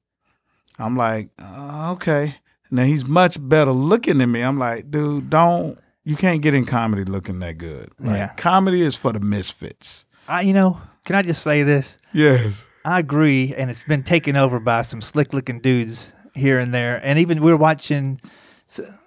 I'm 0.79 0.97
like, 0.97 1.31
uh, 1.39 1.93
okay. 1.97 2.35
Now 2.71 2.85
he's 2.85 3.05
much 3.07 3.37
better 3.41 3.71
looking 3.71 4.19
than 4.19 4.33
me. 4.33 4.41
I'm 4.43 4.59
like, 4.59 4.91
dude, 4.91 5.31
don't 5.31 5.79
you 6.05 6.17
can't 6.17 6.41
get 6.43 6.55
in 6.55 6.64
comedy 6.67 7.05
looking 7.05 7.39
that 7.41 7.59
good. 7.59 7.91
Like, 7.99 8.17
Yeah. 8.17 8.29
comedy 8.37 8.81
is 8.83 8.95
for 8.97 9.12
the 9.12 9.21
misfits. 9.21 10.05
I, 10.29 10.41
you 10.43 10.53
know, 10.53 10.81
can 11.07 11.16
I 11.16 11.22
just 11.22 11.42
say 11.42 11.62
this? 11.62 11.96
Yes. 12.12 12.66
I 12.84 12.98
agree, 12.98 13.54
and 13.57 13.70
it's 13.70 13.82
been 13.82 14.02
taken 14.02 14.36
over 14.36 14.61
by 14.61 14.82
some 14.82 15.00
slick-looking 15.00 15.61
dudes 15.61 16.12
here 16.34 16.59
and 16.59 16.72
there. 16.74 17.00
And 17.02 17.18
even 17.18 17.40
we 17.42 17.50
were 17.50 17.57
watching 17.57 18.20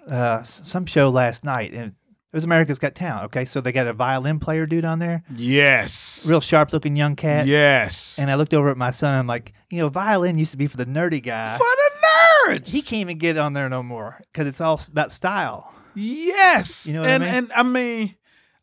uh, 0.09 0.43
some 0.43 0.85
show 0.85 1.09
last 1.09 1.45
night, 1.45 1.73
and 1.73 1.87
it 2.31 2.35
was 2.35 2.43
America's 2.43 2.79
Got 2.79 2.95
Talent. 2.95 3.25
Okay, 3.25 3.45
so 3.45 3.61
they 3.61 3.71
got 3.71 3.87
a 3.87 3.93
violin 3.93 4.39
player 4.39 4.65
dude 4.65 4.85
on 4.85 4.99
there, 4.99 5.23
Yes. 5.35 6.25
real 6.27 6.41
sharp-looking 6.41 6.95
young 6.95 7.15
cat. 7.15 7.47
Yes. 7.47 8.17
And 8.19 8.29
I 8.29 8.35
looked 8.35 8.53
over 8.53 8.69
at 8.69 8.77
my 8.77 8.91
son. 8.91 9.11
And 9.11 9.19
I'm 9.19 9.27
like, 9.27 9.53
you 9.69 9.79
know, 9.79 9.89
violin 9.89 10.37
used 10.37 10.51
to 10.51 10.57
be 10.57 10.67
for 10.67 10.77
the 10.77 10.85
nerdy 10.85 11.23
guy. 11.23 11.57
for 11.57 11.63
the 11.65 12.53
nerds. 12.53 12.71
He 12.71 12.81
can't 12.81 13.01
even 13.01 13.17
get 13.17 13.37
on 13.37 13.53
there 13.53 13.69
no 13.69 13.81
more 13.83 14.21
because 14.31 14.47
it's 14.47 14.61
all 14.61 14.79
about 14.89 15.11
style. 15.11 15.73
Yes. 15.95 16.85
You 16.85 16.93
know 16.93 17.01
what 17.01 17.09
I 17.09 17.13
and, 17.13 17.23
mean? 17.23 17.33
And 17.33 17.51
I 17.53 17.63
mean, 17.63 18.15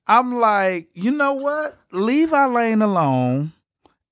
I'm 0.07 0.35
like, 0.35 0.89
you 0.95 1.11
know 1.11 1.35
what? 1.35 1.77
Leave 1.91 2.31
lane 2.31 2.83
alone. 2.83 3.53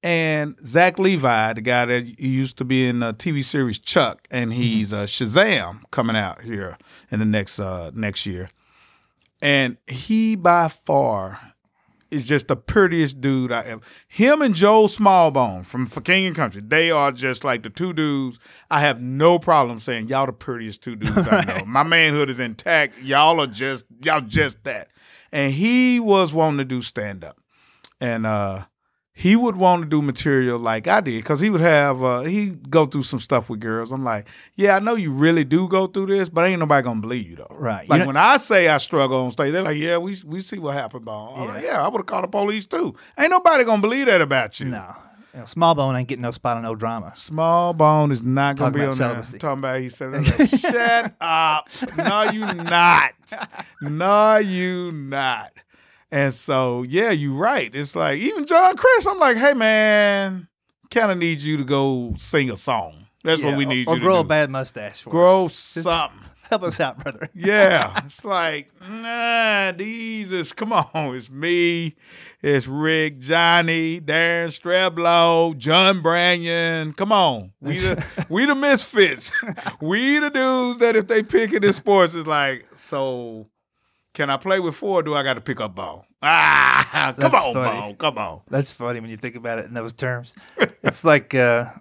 And 0.03 0.57
Zach 0.67 0.99
Levi, 0.99 1.55
the 1.55 1.63
guy 1.63 1.87
that 1.87 2.21
used 2.21 2.59
to 2.59 2.65
be 2.65 2.87
in 2.87 2.99
the 3.01 3.15
TV 3.15 3.43
series 3.43 3.79
Chuck, 3.79 4.29
and 4.31 4.53
he's 4.53 4.93
uh, 4.93 5.05
Shazam 5.05 5.81
coming 5.91 6.15
out 6.15 6.43
here 6.43 6.77
in 7.11 7.21
the 7.21 7.25
next 7.25 7.59
uh, 7.59 7.91
next 7.95 8.27
year. 8.27 8.51
And 9.41 9.79
he 9.87 10.37
by 10.37 10.69
far 10.69 11.39
is 12.11 12.27
just 12.27 12.49
the 12.49 12.57
prettiest 12.57 13.21
dude 13.21 13.51
I 13.51 13.63
ever. 13.63 13.81
Him 14.09 14.43
and 14.43 14.55
Joel 14.55 14.89
Smallbone 14.89 15.65
from 15.65 15.87
For 15.87 16.01
King 16.01 16.27
and 16.27 16.37
Country, 16.37 16.63
they 16.65 16.91
are 16.91 17.11
just 17.11 17.43
like 17.43 17.63
the 17.63 17.71
two 17.71 17.93
dudes. 17.93 18.39
I 18.71 18.81
have 18.81 19.01
no 19.01 19.39
problem 19.39 19.81
saying 19.81 20.09
y'all 20.09 20.27
the 20.27 20.33
prettiest 20.33 20.83
two 20.83 20.97
dudes 20.97 21.27
I 21.29 21.45
know. 21.45 21.65
My 21.67 21.83
manhood 21.83 22.31
is 22.31 22.41
intact. 22.41 23.01
Y'all 23.03 23.41
are 23.41 23.47
just 23.47 23.87
y'all 24.03 24.21
just 24.21 24.63
that. 24.65 24.89
And 25.35 25.53
he 25.53 25.99
was 26.01 26.33
wanting 26.33 26.59
to 26.59 26.65
do 26.65 26.81
stand 26.81 27.25
up, 27.25 27.37
and 28.01 28.25
uh, 28.25 28.65
he 29.13 29.35
would 29.35 29.57
want 29.57 29.83
to 29.83 29.89
do 29.89 30.01
material 30.01 30.59
like 30.61 30.87
I 30.87 31.01
did 31.01 31.17
because 31.17 31.41
he 31.41 31.51
would 31.51 31.61
have 31.61 32.03
uh, 32.05 32.21
he 32.23 32.51
go 32.51 32.87
through 32.87 33.03
some 33.03 33.19
stuff 33.19 33.51
with 33.51 33.59
girls. 33.59 33.91
I'm 33.91 34.05
like, 34.05 34.29
yeah, 34.55 34.77
I 34.77 34.79
know 34.79 34.95
you 34.95 35.11
really 35.11 35.43
do 35.45 35.67
go 35.69 35.89
through 35.89 36.07
this, 36.07 36.29
but 36.29 36.47
ain't 36.47 36.61
nobody 36.61 36.85
gonna 36.85 37.01
believe 37.01 37.29
you 37.29 37.35
though. 37.37 37.49
Right. 37.51 37.83
You 37.85 37.91
Like 37.91 38.01
know- 38.03 38.07
when 38.07 38.17
I 38.17 38.37
say 38.37 38.69
I 38.69 38.79
struggle 38.79 39.23
on 39.25 39.33
stage, 39.33 39.53
they're 39.53 39.63
like, 39.63 39.77
yeah, 39.77 39.99
we 39.99 40.17
we 40.25 40.41
see 40.41 40.59
what 40.61 40.75
happened. 40.75 41.09
I'm 41.09 41.37
Yeah. 41.37 41.45
like, 41.55 41.63
yeah, 41.65 41.85
I 41.85 41.89
would 41.89 41.99
have 41.99 42.07
called 42.07 42.25
the 42.25 42.29
police 42.29 42.67
too. 42.67 42.95
Ain't 43.19 43.31
nobody 43.31 43.65
gonna 43.65 43.83
believe 43.83 44.07
that 44.07 44.21
about 44.23 44.61
you. 44.61 44.67
No, 44.67 44.95
you 45.35 45.41
know, 45.41 45.47
Smallbone 45.47 45.99
ain't 45.99 46.09
getting 46.09 46.23
no 46.23 46.31
spot 46.31 46.57
on 46.57 46.63
no 46.63 46.75
drama. 46.77 47.13
Smallbone 47.17 48.13
is 48.13 48.23
not 48.23 48.57
gonna 48.57 48.71
Talking 48.71 48.81
be 48.81 48.85
about 48.85 48.93
on 48.93 48.99
there. 48.99 49.09
celibacy. 49.09 49.39
Talking 49.39 49.59
about 49.59 49.81
he 49.81 49.89
said, 49.89 50.13
that. 50.13 50.49
shut 50.49 51.15
up. 51.21 51.69
No, 51.97 52.23
you 52.23 52.47
not. 52.63 53.13
No, 53.81 54.37
you 54.37 54.93
not. 54.93 55.53
And 56.13 56.33
so, 56.33 56.83
yeah, 56.85 57.11
you're 57.11 57.35
right. 57.37 57.75
It's 57.75 57.97
like 57.97 58.19
even 58.21 58.47
Jon 58.47 58.77
Crist, 58.77 59.09
I'm 59.09 59.19
like, 59.19 59.37
hey 59.37 59.55
man, 59.55 60.47
kind 60.91 61.11
of 61.11 61.19
need 61.19 61.41
you 61.41 61.57
to 61.57 61.65
go 61.65 62.15
sing 62.17 62.51
a 62.51 62.57
song. 62.57 62.95
That's 63.25 63.41
Yeah, 63.43 63.49
what 63.49 63.57
we 63.57 63.65
need 63.67 63.89
or 63.89 63.97
you 63.97 64.01
grow 64.03 64.15
to 64.15 64.21
a 64.21 64.23
do. 64.23 64.29
bad 64.29 64.51
mustache. 64.51 65.03
For 65.03 65.09
us. 65.09 65.13
grow 65.13 65.49
something. 65.49 66.21
Help 66.55 66.63
us 66.63 66.79
out, 66.79 67.03
brother. 67.03 67.29
Yeah, 67.35 68.01
it's 68.05 68.25
like, 68.25 68.71
nah, 68.81 69.73
is, 69.77 70.53
come 70.53 70.73
on, 70.73 71.17
it's 71.17 71.29
me, 71.29 71.97
it's 72.43 72.69
Rick, 72.69 73.19
Johnny, 73.19 74.01
Daren 74.01 74.51
Streblow, 74.51 75.59
John 75.59 76.01
Branyan. 76.01 76.97
Come 76.97 77.11
on, 77.11 77.51
we 77.61 77.79
the 77.79 78.05
we 78.29 78.47
the 78.47 78.55
misfits. 78.55 79.33
we 79.81 80.21
the 80.21 80.31
dudes 80.31 80.79
that 80.79 80.95
if 80.95 81.09
they 81.09 81.25
pick 81.25 81.53
it 81.53 81.65
in 81.65 81.73
sports, 81.73 82.15
it's 82.15 82.29
like, 82.29 82.65
so 82.77 83.49
can 84.13 84.31
I 84.31 84.37
play 84.37 84.61
with 84.61 84.77
four? 84.77 85.01
Or 85.01 85.03
do 85.03 85.17
I 85.17 85.25
got 85.25 85.35
to 85.35 85.41
pick 85.41 85.61
up 85.61 85.75
ball? 85.75 86.07
Ah, 86.23 87.17
come 87.19 87.33
That's 87.33 87.45
on, 87.47 87.53
funny. 87.55 87.81
ball, 87.81 87.95
come 87.97 88.19
on. 88.19 88.43
That's 88.49 88.71
funny 88.71 89.01
when 89.01 89.11
you 89.11 89.17
think 89.17 89.35
about 89.35 89.59
it 89.59 89.65
in 89.65 89.75
those 89.75 89.93
terms. 89.93 90.33
It's 90.85 91.03
like, 91.03 91.35
uh, 91.35 91.73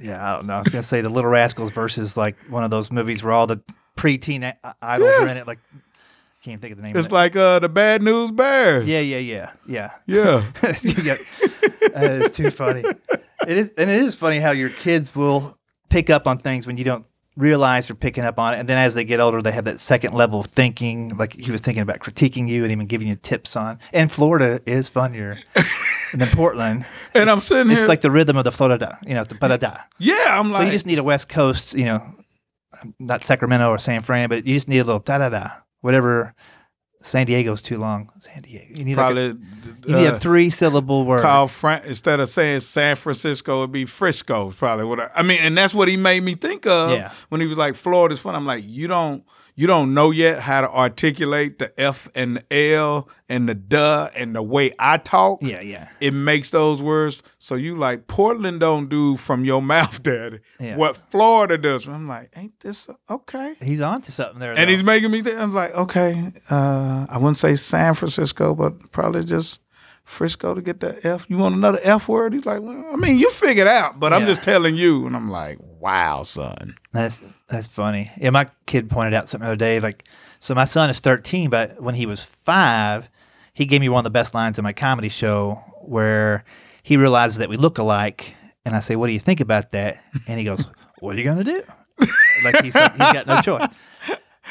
yeah, 0.00 0.28
I 0.28 0.34
don't 0.34 0.48
know. 0.48 0.54
I 0.54 0.58
was 0.58 0.68
gonna 0.68 0.82
say 0.82 1.00
the 1.00 1.08
Little 1.08 1.30
Rascals 1.30 1.70
versus 1.70 2.16
like 2.16 2.34
one 2.50 2.64
of 2.64 2.72
those 2.72 2.90
movies 2.90 3.22
where 3.22 3.32
all 3.32 3.46
the 3.46 3.62
preteen 3.96 4.42
i- 4.44 4.74
idols 4.82 5.10
Yeah. 5.18 5.24
are 5.26 5.28
in 5.28 5.36
it. 5.36 5.46
Like, 5.46 5.58
can't 6.42 6.60
think 6.60 6.72
of 6.72 6.76
the 6.78 6.82
name. 6.82 6.96
It's 6.96 7.06
of 7.06 7.12
it. 7.12 7.14
like 7.14 7.36
uh 7.36 7.58
the 7.60 7.68
Bad 7.68 8.02
News 8.02 8.30
Bears. 8.30 8.86
yeah, 8.86 9.00
yeah, 9.00 9.18
yeah, 9.18 9.50
yeah. 9.66 9.90
yeah. 10.06 10.44
That 11.94 12.10
is 12.22 12.32
too 12.32 12.50
funny. 12.50 12.82
It 13.46 13.56
is, 13.58 13.72
and 13.78 13.90
it 13.90 14.00
is 14.02 14.14
funny 14.14 14.38
how 14.40 14.50
your 14.50 14.68
kids 14.70 15.14
will 15.14 15.56
pick 15.90 16.10
up 16.10 16.26
on 16.26 16.38
things 16.38 16.66
when 16.66 16.76
you 16.76 16.84
don't 16.84 17.06
realize 17.36 17.86
they're 17.88 17.96
picking 17.96 18.24
up 18.24 18.38
on 18.38 18.54
it, 18.54 18.60
and 18.60 18.68
then 18.68 18.78
as 18.78 18.94
they 18.94 19.04
get 19.04 19.20
older, 19.20 19.42
they 19.42 19.52
have 19.52 19.64
that 19.66 19.80
second 19.80 20.14
level 20.14 20.40
of 20.40 20.46
thinking. 20.46 21.16
Like 21.16 21.32
he 21.34 21.50
was 21.50 21.60
thinking 21.60 21.82
about 21.82 21.98
critiquing 22.00 22.48
you 22.48 22.62
and 22.62 22.72
even 22.72 22.86
giving 22.86 23.06
you 23.08 23.16
tips 23.16 23.54
on. 23.56 23.78
And 23.92 24.10
Florida 24.10 24.60
is 24.66 24.88
funnier 24.88 25.36
than 26.14 26.28
Portland. 26.28 26.84
And 27.14 27.30
I'm 27.30 27.40
sitting 27.40 27.70
It's 27.70 27.80
here, 27.80 27.88
like 27.88 28.00
the 28.00 28.10
rhythm 28.10 28.36
of 28.36 28.44
the 28.44 28.52
Florida, 28.52 28.98
you 29.06 29.14
know, 29.14 29.24
the 29.24 29.34
da. 29.58 29.76
yeah, 29.98 30.14
I'm 30.38 30.50
like. 30.52 30.62
So 30.62 30.66
you 30.66 30.72
just 30.72 30.86
need 30.86 30.98
a 30.98 31.04
West 31.04 31.28
Coast, 31.28 31.74
you 31.74 31.84
know, 31.84 32.02
not 32.98 33.24
Sacramento 33.24 33.68
or 33.70 33.78
San 33.78 34.02
Fran, 34.02 34.28
but 34.28 34.46
you 34.46 34.54
just 34.54 34.68
need 34.68 34.78
a 34.78 34.84
little 34.84 35.00
da 35.00 35.18
da 35.18 35.28
da. 35.28 35.50
Whatever. 35.80 36.34
San 37.02 37.26
Diego's 37.26 37.60
too 37.60 37.76
long. 37.76 38.10
San 38.20 38.40
Diego. 38.40 38.74
You 38.78 38.84
need 38.86 38.96
like 38.96 39.14
a, 39.14 39.20
you 39.86 39.94
need 39.94 40.06
uh, 40.06 40.14
a 40.14 40.18
three 40.18 40.48
syllable 40.48 41.04
word. 41.04 41.20
call 41.20 41.48
Fran- 41.48 41.84
instead 41.84 42.18
of 42.18 42.30
saying 42.30 42.60
San 42.60 42.96
Francisco, 42.96 43.58
it'd 43.58 43.72
be 43.72 43.84
Frisco. 43.84 44.48
is 44.48 44.54
Probably 44.54 44.86
what 44.86 45.00
I, 45.00 45.10
I 45.16 45.22
mean, 45.22 45.38
and 45.42 45.54
that's 45.56 45.74
what 45.74 45.86
he 45.86 45.98
made 45.98 46.22
me 46.22 46.34
think 46.34 46.66
of 46.66 46.92
Yeah. 46.92 47.12
when 47.28 47.42
he 47.42 47.46
was 47.46 47.58
like 47.58 47.74
Florida's 47.74 48.20
fun. 48.20 48.34
I'm 48.34 48.46
like, 48.46 48.64
you 48.66 48.88
don't 48.88 49.22
you 49.56 49.66
don't 49.66 49.94
know 49.94 50.10
yet 50.10 50.40
how 50.40 50.62
to 50.62 50.70
articulate 50.70 51.58
the 51.58 51.72
F 51.80 52.08
and 52.14 52.36
the 52.36 52.72
L 52.74 53.08
and 53.28 53.48
the 53.48 53.54
duh 53.54 54.10
and 54.16 54.34
the 54.34 54.42
way 54.42 54.72
I 54.78 54.98
talk. 54.98 55.42
Yeah, 55.42 55.60
yeah. 55.60 55.88
It 56.00 56.12
makes 56.12 56.50
those 56.50 56.82
words. 56.82 57.22
So 57.38 57.54
you 57.54 57.76
like 57.76 58.06
Portland 58.06 58.60
don't 58.60 58.88
do 58.88 59.16
from 59.16 59.44
your 59.44 59.62
mouth, 59.74 60.02
daddy. 60.02 60.40
Yeah. 60.58 60.76
What 60.76 60.96
Florida 61.10 61.56
does. 61.56 61.86
I'm 61.86 62.08
like, 62.08 62.30
ain't 62.36 62.58
this 62.60 62.88
okay? 63.08 63.54
He's 63.62 63.80
on 63.80 64.02
to 64.02 64.12
something 64.12 64.40
there. 64.40 64.58
And 64.58 64.68
he's 64.68 64.82
making 64.82 65.10
me 65.10 65.22
think. 65.22 65.38
I'm 65.38 65.52
like, 65.52 65.74
okay, 65.74 66.32
uh, 66.50 67.06
I 67.08 67.18
wouldn't 67.18 67.36
say 67.36 67.54
San 67.54 67.94
Francisco, 67.94 68.54
but 68.54 68.90
probably 68.90 69.24
just 69.24 69.60
Frisco 70.04 70.54
to 70.54 70.62
get 70.62 70.80
the 70.80 70.98
F. 71.06 71.26
You 71.30 71.38
want 71.38 71.54
another 71.54 71.78
F 71.82 72.08
word? 72.08 72.34
He's 72.34 72.44
like, 72.44 72.60
well, 72.60 72.90
I 72.92 72.96
mean, 72.96 73.18
you 73.18 73.30
figure 73.30 73.62
it 73.62 73.68
out, 73.68 73.98
but 73.98 74.12
I'm 74.12 74.26
just 74.26 74.42
telling 74.42 74.76
you. 74.76 75.06
And 75.06 75.16
I'm 75.16 75.30
like, 75.30 75.58
wow, 75.84 76.22
son. 76.22 76.76
That's 76.92 77.20
that's 77.46 77.68
funny. 77.68 78.10
Yeah, 78.16 78.30
my 78.30 78.48
kid 78.64 78.88
pointed 78.88 79.12
out 79.12 79.28
something 79.28 79.44
the 79.44 79.52
other 79.52 79.56
day. 79.56 79.80
Like, 79.80 80.04
so 80.40 80.54
my 80.54 80.64
son 80.64 80.88
is 80.88 81.00
13, 81.00 81.50
but 81.50 81.80
when 81.80 81.94
he 81.94 82.06
was 82.06 82.24
five, 82.24 83.06
he 83.52 83.66
gave 83.66 83.82
me 83.82 83.90
one 83.90 83.98
of 83.98 84.04
the 84.04 84.10
best 84.10 84.34
lines 84.34 84.58
in 84.58 84.64
my 84.64 84.72
comedy 84.72 85.10
show 85.10 85.62
where 85.82 86.44
he 86.82 86.96
realizes 86.96 87.38
that 87.38 87.50
we 87.50 87.58
look 87.58 87.76
alike, 87.78 88.34
and 88.64 88.74
I 88.74 88.80
say, 88.80 88.96
"What 88.96 89.08
do 89.08 89.12
you 89.12 89.20
think 89.20 89.40
about 89.40 89.70
that?" 89.72 90.02
And 90.26 90.38
he 90.38 90.44
goes, 90.44 90.66
"What 91.00 91.16
are 91.16 91.18
you 91.18 91.24
gonna 91.24 91.44
do?" 91.44 91.62
like 92.42 92.62
he's 92.62 92.72
he's 92.72 93.12
got 93.12 93.26
no 93.26 93.40
choice. 93.42 93.68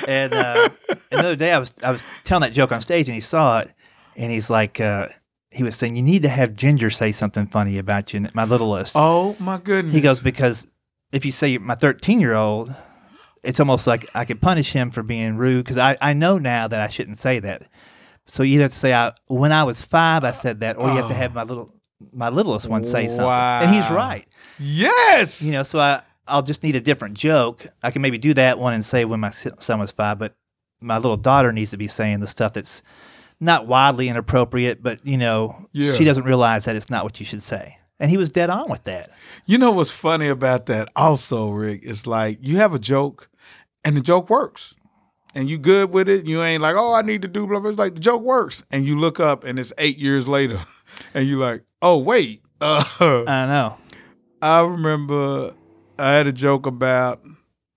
And 0.08 0.34
uh, 0.34 0.70
another 1.12 1.36
day, 1.36 1.52
I 1.52 1.58
was 1.58 1.74
I 1.82 1.92
was 1.92 2.04
telling 2.24 2.42
that 2.42 2.54
joke 2.54 2.72
on 2.72 2.80
stage, 2.80 3.08
and 3.08 3.16
he 3.16 3.22
saw 3.22 3.62
it, 3.62 3.72
and 4.16 4.32
he's 4.32 4.50
like, 4.50 4.80
uh, 4.80 5.08
he 5.50 5.64
was 5.64 5.76
saying, 5.76 5.96
"You 5.96 6.04
need 6.04 6.24
to 6.24 6.30
have 6.30 6.56
Ginger 6.56 6.92
say 6.92 7.12
something 7.12 7.48
funny 7.48 7.80
about 7.80 8.14
you, 8.14 8.28
my 8.34 8.46
littlest." 8.46 8.94
Oh 8.96 9.36
my 9.40 9.58
goodness. 9.58 9.94
He 9.96 10.02
goes 10.02 10.20
because 10.20 10.68
if 11.14 11.26
you 11.26 11.32
say 11.32 11.58
my 11.58 11.76
13 11.76 12.20
year 12.20 12.34
old, 12.34 12.74
it's 13.44 13.60
almost 13.60 13.88
like 13.88 14.10
I 14.14 14.26
could 14.26 14.42
punish 14.42 14.72
him 14.72 14.92
for 14.92 15.04
being 15.04 15.38
rude 15.38 15.64
because 15.64 15.78
I, 15.78 15.98
I 16.02 16.14
know 16.14 16.38
now 16.38 16.68
that 16.68 16.82
I 16.82 16.88
shouldn't 16.88 17.18
say 17.18 17.40
that. 17.40 17.64
So 18.26 18.44
you 18.44 18.62
have 18.62 18.72
to 18.72 18.78
say 18.78 18.94
I, 18.94 19.14
when 19.28 19.52
I 19.52 19.64
was 19.66 19.82
five 19.82 20.24
I 20.24 20.32
said 20.32 20.62
that, 20.62 20.78
or 20.78 20.90
you 20.90 20.96
have 20.96 21.10
to 21.10 21.14
have 21.14 21.34
my 21.34 21.44
little 21.44 21.74
my 22.14 22.30
littlest 22.30 22.68
one 22.68 22.84
say 22.84 23.08
something, 23.08 23.24
and 23.26 23.74
he's 23.74 23.90
right. 23.90 24.28
yes. 24.60 25.42
You 25.42 25.54
know, 25.54 25.64
so 25.64 25.80
I 25.80 26.02
I'll 26.28 26.42
just 26.42 26.64
need 26.64 26.76
a 26.76 26.82
different 26.82 27.16
joke. 27.18 27.68
I 27.82 27.92
can 27.92 28.02
maybe 28.02 28.18
do 28.18 28.34
that 28.36 28.58
one 28.60 28.74
and 28.74 28.84
say 28.86 29.04
when 29.06 29.20
my 29.20 29.32
son 29.32 29.80
was 29.80 29.92
five, 29.92 30.20
but 30.20 30.36
my 30.82 30.98
little 30.98 31.18
daughter 31.18 31.52
needs 31.52 31.72
to 31.72 31.78
be 31.78 31.88
saying 31.88 32.20
the 32.22 32.28
stuff 32.28 32.54
that's 32.54 32.82
not 33.40 33.68
wildly 33.68 34.08
inappropriate, 34.08 34.82
but 34.82 35.06
you 35.06 35.18
know, 35.18 35.68
Yeah. 35.74 35.94
she 35.94 36.06
doesn't 36.06 36.24
realize 36.24 36.66
that 36.66 36.76
it's 36.78 36.90
not 36.90 37.04
what 37.04 37.20
you 37.20 37.26
should 37.26 37.44
say. 37.44 37.78
And 38.04 38.12
he 38.12 38.18
was 38.18 38.34
dead 38.34 38.50
on 38.50 38.70
with 38.70 38.84
that. 38.84 39.12
You 39.46 39.58
know 39.58 39.72
what's 39.72 39.90
funny 39.90 40.28
about 40.28 40.66
that 40.66 40.90
also, 40.94 41.52
Rick? 41.52 41.84
It's 41.86 42.06
like 42.06 42.38
you 42.42 42.58
have 42.58 42.74
a 42.74 42.80
joke 42.80 43.30
and 43.86 43.96
the 43.96 44.02
joke 44.02 44.30
works. 44.30 44.76
And 45.34 45.50
you 45.50 45.58
good 45.58 45.90
with 45.90 46.10
it. 46.10 46.26
You 46.26 46.44
ain't 46.44 46.62
like, 46.62 46.76
oh, 46.76 46.94
I 46.94 47.02
need 47.02 47.22
to 47.22 47.30
do 47.30 47.48
blah 47.48 47.62
blah. 47.62 47.70
It's 47.70 47.80
like 47.80 47.96
the 47.96 48.02
joke 48.02 48.22
works. 48.22 48.62
And 48.72 48.86
you 48.86 49.00
look 49.00 49.22
up 49.22 49.46
and 49.46 49.58
it's 49.58 49.72
eight 49.78 49.98
years 49.98 50.28
later. 50.28 50.60
And 51.16 51.28
you 51.28 51.38
like, 51.40 51.64
oh 51.82 51.98
wait. 51.98 52.44
Uh, 52.62 52.84
I 53.00 53.48
know. 53.48 53.78
I 54.42 54.62
remember 54.62 55.54
I 55.98 56.12
had 56.12 56.28
a 56.28 56.32
joke 56.34 56.68
about 56.68 57.24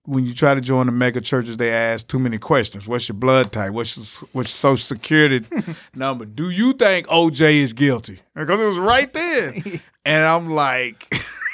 when 0.07 0.25
you 0.25 0.33
try 0.33 0.53
to 0.53 0.61
join 0.61 0.85
the 0.85 0.93
mega 0.93 1.19
churches, 1.19 1.57
they 1.57 1.69
ask 1.69 2.07
too 2.07 2.17
many 2.17 2.37
questions. 2.37 2.87
What's 2.87 3.09
your 3.09 3.17
blood 3.17 3.51
type? 3.51 3.73
What's 3.73 3.97
your, 3.97 4.29
what's 4.31 4.49
your 4.49 4.75
social 4.75 4.77
security 4.77 5.45
number? 5.95 6.25
Do 6.25 6.49
you 6.49 6.71
think 6.71 7.07
OJ 7.07 7.55
is 7.55 7.73
guilty? 7.73 8.19
Because 8.33 8.57
it 8.57 8.65
was 8.65 8.79
right 8.79 9.11
then. 9.11 9.81
And 10.05 10.25
I'm 10.25 10.49
like, 10.51 11.13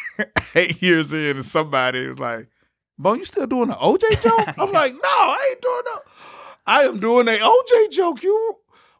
eight 0.56 0.80
years 0.80 1.12
in, 1.12 1.38
and 1.38 1.44
somebody 1.44 2.06
was 2.06 2.20
like, 2.20 2.48
Bo, 3.00 3.16
you 3.16 3.26
still 3.26 3.48
doing 3.48 3.70
the 3.70 3.74
OJ 3.74 4.22
joke? 4.22 4.54
I'm 4.60 4.72
like, 4.72 4.94
no, 4.94 5.00
I 5.04 5.48
ain't 5.50 5.62
doing 5.64 5.82
no. 5.86 6.02
I 6.68 6.84
am 6.84 7.00
doing 7.00 7.26
the 7.26 7.32
OJ 7.32 7.90
joke. 7.90 8.22
You, 8.22 8.56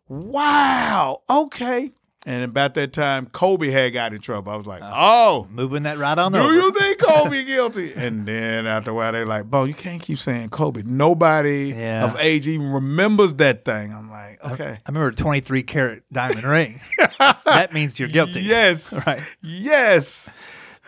wow, 0.08 1.22
okay. 1.30 1.92
And 2.26 2.46
about 2.46 2.76
that 2.76 2.94
time, 2.94 3.26
Kobe 3.26 3.70
had 3.70 3.92
got 3.92 4.14
in 4.14 4.22
trouble. 4.22 4.54
I 4.54 4.56
was 4.56 4.66
like, 4.66 4.82
uh, 4.82 4.90
oh, 4.94 5.46
Moving 5.52 5.84
that 5.84 5.98
right 5.98 6.18
on 6.18 6.32
do 6.32 6.38
over. 6.40 6.54
you 6.54 6.72
think 6.72 6.98
Kobe 7.00 7.44
guilty? 7.44 7.92
And 7.94 8.26
then 8.26 8.66
after 8.66 8.92
a 8.92 8.94
while, 8.94 9.12
they're 9.12 9.26
like, 9.26 9.44
Bo, 9.50 9.66
you 9.66 9.74
can't 9.74 10.02
keep 10.02 10.18
saying 10.20 10.48
Kobe. 10.50 10.84
Nobody 10.86 11.74
Yeah. 11.76 12.06
of 12.06 12.16
age 12.18 12.48
even 12.48 12.72
remembers 12.72 13.34
that 13.36 13.66
thing. 13.66 13.94
I'm 13.94 14.10
like, 14.10 14.42
okay. 14.42 14.70
I 14.70 14.90
remember 14.90 15.10
a 15.10 15.14
23 15.16 15.64
carat 15.64 16.04
diamond 16.14 16.46
ring. 16.46 16.80
that 17.20 17.74
means 17.74 18.00
you're 18.00 18.08
guilty. 18.08 18.40
Yes. 18.42 18.94
Right. 19.06 19.22
Yes. 19.42 20.32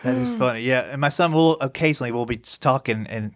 That 0.04 0.14
is 0.16 0.30
funny. 0.38 0.60
Yeah. 0.62 0.82
And 0.90 1.00
my 1.02 1.10
son 1.10 1.32
will 1.32 1.60
occasionally 1.60 2.12
will 2.12 2.24
be 2.26 2.36
just 2.36 2.62
talking 2.62 3.06
and 3.08 3.34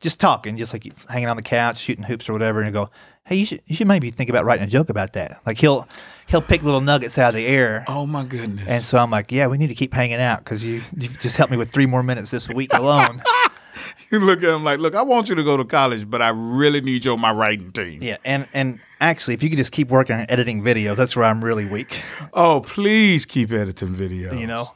just 0.00 0.18
talking, 0.20 0.56
just 0.56 0.72
like 0.72 0.90
hanging 1.08 1.28
on 1.28 1.36
the 1.36 1.42
couch, 1.42 1.76
shooting 1.78 2.02
hoops 2.04 2.28
or 2.28 2.32
whatever, 2.32 2.60
and 2.62 2.72
go, 2.72 2.90
"Hey, 3.24 3.36
you 3.36 3.46
should 3.46 3.60
you 3.66 3.76
should 3.76 3.86
maybe 3.86 4.10
think 4.10 4.30
about 4.30 4.44
writing 4.44 4.64
a 4.64 4.68
joke 4.68 4.88
about 4.88 5.12
that." 5.12 5.40
Like 5.46 5.58
he'll 5.58 5.86
he'll 6.26 6.42
pick 6.42 6.62
little 6.62 6.80
nuggets 6.80 7.18
out 7.18 7.30
of 7.30 7.34
the 7.34 7.46
air. 7.46 7.84
Oh 7.88 8.06
my 8.06 8.24
goodness. 8.24 8.66
And 8.68 8.82
so 8.82 8.98
I'm 8.98 9.10
like, 9.10 9.32
yeah, 9.32 9.46
we 9.46 9.58
need 9.58 9.68
to 9.68 9.74
keep 9.74 9.92
hanging 9.92 10.20
out 10.20 10.38
because 10.38 10.64
you 10.64 10.82
you 10.96 11.08
just 11.08 11.36
helped 11.36 11.50
me 11.50 11.56
with 11.56 11.70
three 11.70 11.86
more 11.86 12.02
minutes 12.02 12.30
this 12.30 12.48
week 12.48 12.72
alone. 12.72 13.22
you 14.10 14.20
look 14.20 14.42
at 14.42 14.50
him 14.50 14.64
like, 14.64 14.78
look, 14.78 14.94
I 14.94 15.02
want 15.02 15.28
you 15.28 15.34
to 15.36 15.44
go 15.44 15.56
to 15.56 15.64
college, 15.64 16.08
but 16.08 16.22
I 16.22 16.30
really 16.30 16.80
need 16.80 17.04
you 17.04 17.12
on 17.12 17.20
my 17.20 17.32
writing 17.32 17.72
team. 17.72 18.02
yeah, 18.02 18.18
and 18.24 18.46
and 18.52 18.80
actually, 19.00 19.34
if 19.34 19.42
you 19.42 19.48
could 19.48 19.58
just 19.58 19.72
keep 19.72 19.88
working 19.88 20.16
on 20.16 20.26
editing 20.28 20.62
videos, 20.62 20.96
that's 20.96 21.16
where 21.16 21.24
I'm 21.24 21.42
really 21.42 21.66
weak. 21.66 22.00
Oh, 22.32 22.60
please 22.60 23.26
keep 23.26 23.52
editing 23.52 23.88
videos. 23.88 24.38
You 24.38 24.46
know. 24.46 24.66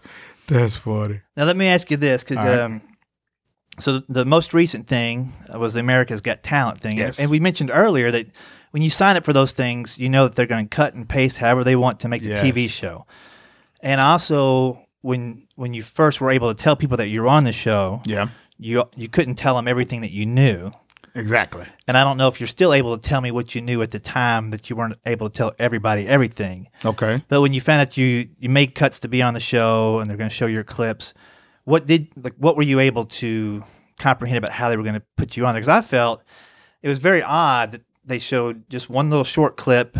That's 0.49 0.77
funny. 0.77 1.21
Now 1.37 1.45
let 1.45 1.57
me 1.57 1.67
ask 1.67 1.91
you 1.91 1.97
this, 1.97 2.23
because 2.23 2.37
right. 2.37 2.61
um, 2.61 2.81
so 3.79 4.01
the 4.09 4.25
most 4.25 4.55
recent 4.55 4.87
thing 4.87 5.33
was 5.53 5.75
the 5.75 5.81
America's 5.81 6.21
Got 6.21 6.43
Talent 6.43 6.81
thing, 6.81 6.99
Yes. 6.99 7.19
and 7.19 7.31
we 7.31 7.41
mentioned 7.41 7.71
earlier 7.73 8.11
that 8.11 8.27
when 8.77 8.83
you 8.83 8.91
sign 8.91 9.17
up 9.17 9.25
for 9.25 9.33
those 9.33 9.53
things, 9.53 9.97
you 9.97 10.11
know 10.11 10.25
that 10.25 10.35
they're 10.35 10.45
going 10.45 10.69
to 10.69 10.77
cut 10.77 10.93
and 10.93 11.09
paste 11.09 11.39
however 11.39 11.65
they 11.65 11.77
want 11.77 12.01
to 12.01 12.09
make 12.09 12.23
the 12.23 12.35
TV 12.35 12.69
show, 12.69 13.07
and 13.81 14.03
also 14.03 14.87
when 15.01 15.49
when 15.55 15.73
you 15.73 15.81
first 15.81 16.21
were 16.21 16.31
able 16.31 16.55
to 16.55 16.63
tell 16.63 16.77
people 16.77 16.99
that 16.99 17.09
you're 17.09 17.27
on 17.27 17.45
the 17.45 17.53
show, 17.53 18.03
Yeah. 18.05 18.29
you 18.59 18.85
you 18.95 19.09
couldn't 19.09 19.37
tell 19.37 19.57
them 19.57 19.67
everything 19.67 20.03
that 20.03 20.11
you 20.11 20.27
knew. 20.27 20.73
Exactly. 21.15 21.65
And 21.89 21.97
I 21.97 22.05
don't 22.05 22.19
know 22.19 22.29
if 22.29 22.39
you're 22.39 22.47
still 22.49 22.75
able 22.75 22.99
to 22.99 23.09
tell 23.09 23.23
me 23.23 23.31
what 23.31 23.55
you 23.55 23.63
knew 23.63 23.81
at 23.81 23.93
the 23.93 23.99
time 23.99 24.51
that 24.51 24.69
you 24.69 24.77
weren't 24.77 24.99
able 25.07 25.31
to 25.31 25.35
tell 25.35 25.55
everybody 25.59 26.07
everything. 26.07 26.69
Okay. 26.85 27.23
But 27.29 27.41
when 27.41 27.55
you 27.55 27.63
found 27.63 27.81
out 27.81 27.97
you 27.97 28.29
you 28.39 28.51
made 28.51 28.75
cuts 28.75 28.99
to 29.01 29.09
be 29.09 29.23
on 29.23 29.33
the 29.33 29.41
show 29.41 30.01
and 30.01 30.11
they're 30.11 30.19
going 30.19 30.29
to 30.29 30.37
show 30.37 30.45
your 30.45 30.65
clips, 30.65 31.15
what 31.65 31.87
did 31.87 32.09
like 32.15 32.35
what 32.37 32.59
were 32.59 32.63
you 32.63 32.81
able 32.81 33.07
to 33.07 33.65
comprehend 33.99 34.37
about 34.37 34.53
how 34.53 34.69
they 34.69 34.77
were 34.77 34.83
going 34.83 35.01
to 35.01 35.07
put 35.17 35.35
you 35.35 35.47
on 35.47 35.55
there? 35.55 35.63
Because 35.63 35.79
I 35.79 35.81
felt 35.81 36.23
it 36.83 36.89
was 36.91 36.99
very 36.99 37.23
odd 37.23 37.73
that 37.73 37.81
they 38.07 38.19
showed 38.19 38.69
just 38.71 38.89
one 38.89 39.11
little 39.11 39.25
short 39.25 39.57
clip 39.57 39.97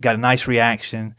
got 0.00 0.14
a 0.14 0.18
nice 0.18 0.46
reaction, 0.46 1.14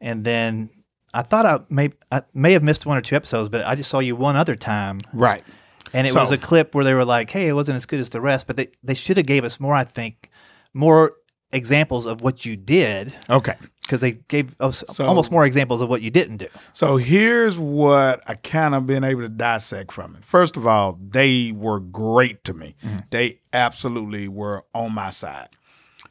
and 0.00 0.24
then 0.24 0.70
I 1.12 1.22
thought 1.22 1.46
I 1.46 1.60
may 1.68 1.90
I 2.10 2.22
may 2.34 2.52
have 2.54 2.62
missed 2.62 2.86
one 2.86 2.96
or 2.98 3.02
two 3.02 3.16
episodes, 3.16 3.48
but 3.50 3.64
I 3.66 3.74
just 3.74 3.90
saw 3.90 3.98
you 4.00 4.16
one 4.16 4.36
other 4.36 4.56
time, 4.56 5.00
Right. 5.12 5.44
and 5.92 6.06
it 6.06 6.12
So- 6.12 6.20
was 6.20 6.30
a 6.30 6.38
clip 6.38 6.74
where 6.74 6.84
they 6.84 6.94
were 6.94 7.04
like, 7.04 7.30
"Hey, 7.30 7.46
it 7.48 7.52
wasn't 7.52 7.76
as 7.76 7.86
good 7.86 8.00
as 8.00 8.08
the 8.08 8.20
rest," 8.20 8.46
but 8.46 8.56
they 8.56 8.68
they 8.82 8.94
should 8.94 9.16
have 9.18 9.26
gave 9.26 9.44
us 9.44 9.60
more. 9.60 9.74
I 9.74 9.84
think 9.84 10.30
more 10.72 11.12
examples 11.52 12.06
of 12.06 12.20
what 12.20 12.44
you 12.44 12.56
did 12.56 13.14
Okay. 13.30 13.54
because 13.82 14.00
they 14.00 14.12
gave 14.12 14.56
us 14.58 14.82
So- 14.90 15.06
almost 15.06 15.30
more 15.30 15.46
examples 15.46 15.80
of 15.82 15.88
what 15.88 16.02
you 16.02 16.10
didn't 16.10 16.38
do. 16.38 16.48
So 16.72 16.96
here's 16.96 17.56
what 17.56 18.22
I 18.26 18.34
kind 18.34 18.74
of 18.74 18.88
been 18.88 19.04
able 19.04 19.20
to 19.20 19.28
dissect 19.28 19.92
from 19.92 20.16
it. 20.16 20.24
First 20.24 20.56
of 20.56 20.66
all, 20.66 20.98
they 21.10 21.52
were 21.54 21.78
great 21.78 22.42
to 22.44 22.54
me. 22.54 22.74
Mhm. 22.84 23.04
They 23.10 23.38
absolutely 23.52 24.26
were 24.26 24.64
on 24.74 24.94
my 24.94 25.10
side. 25.10 25.48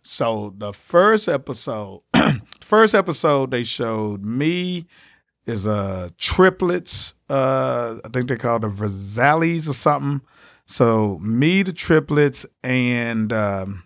So 0.03 0.53
the 0.57 0.73
first 0.73 1.27
episode, 1.29 2.01
first 2.61 2.93
episode 2.93 3.51
they 3.51 3.63
showed 3.63 4.23
me 4.23 4.87
is 5.45 5.65
a 5.65 6.11
triplets. 6.17 7.15
Uh, 7.29 7.95
I 8.03 8.09
think 8.09 8.27
they 8.29 8.35
call 8.37 8.59
the 8.59 8.69
Versailles 8.69 9.67
or 9.67 9.73
something. 9.73 10.21
So 10.65 11.17
me, 11.19 11.63
the 11.63 11.73
triplets, 11.73 12.45
and 12.63 13.31
um, 13.33 13.83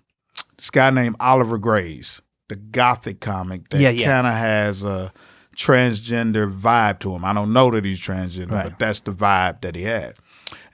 this 0.57 0.69
guy 0.69 0.89
named 0.91 1.15
Oliver 1.19 1.57
Grays, 1.57 2.21
the 2.49 2.55
Gothic 2.55 3.19
comic 3.19 3.69
that 3.69 3.79
Yeah, 3.79 3.89
yeah. 3.89 4.05
kind 4.07 4.27
of 4.27 4.33
has 4.33 4.83
a 4.83 5.11
transgender 5.55 6.51
vibe 6.51 6.99
to 6.99 7.13
him. 7.13 7.25
I 7.25 7.33
don't 7.33 7.51
know 7.53 7.71
that 7.71 7.83
he's 7.83 7.99
transgender, 7.99 8.51
Right. 8.51 8.63
but 8.69 8.79
that's 8.79 8.99
the 9.01 9.11
vibe 9.11 9.61
that 9.61 9.75
he 9.75 9.81
had. 9.83 10.13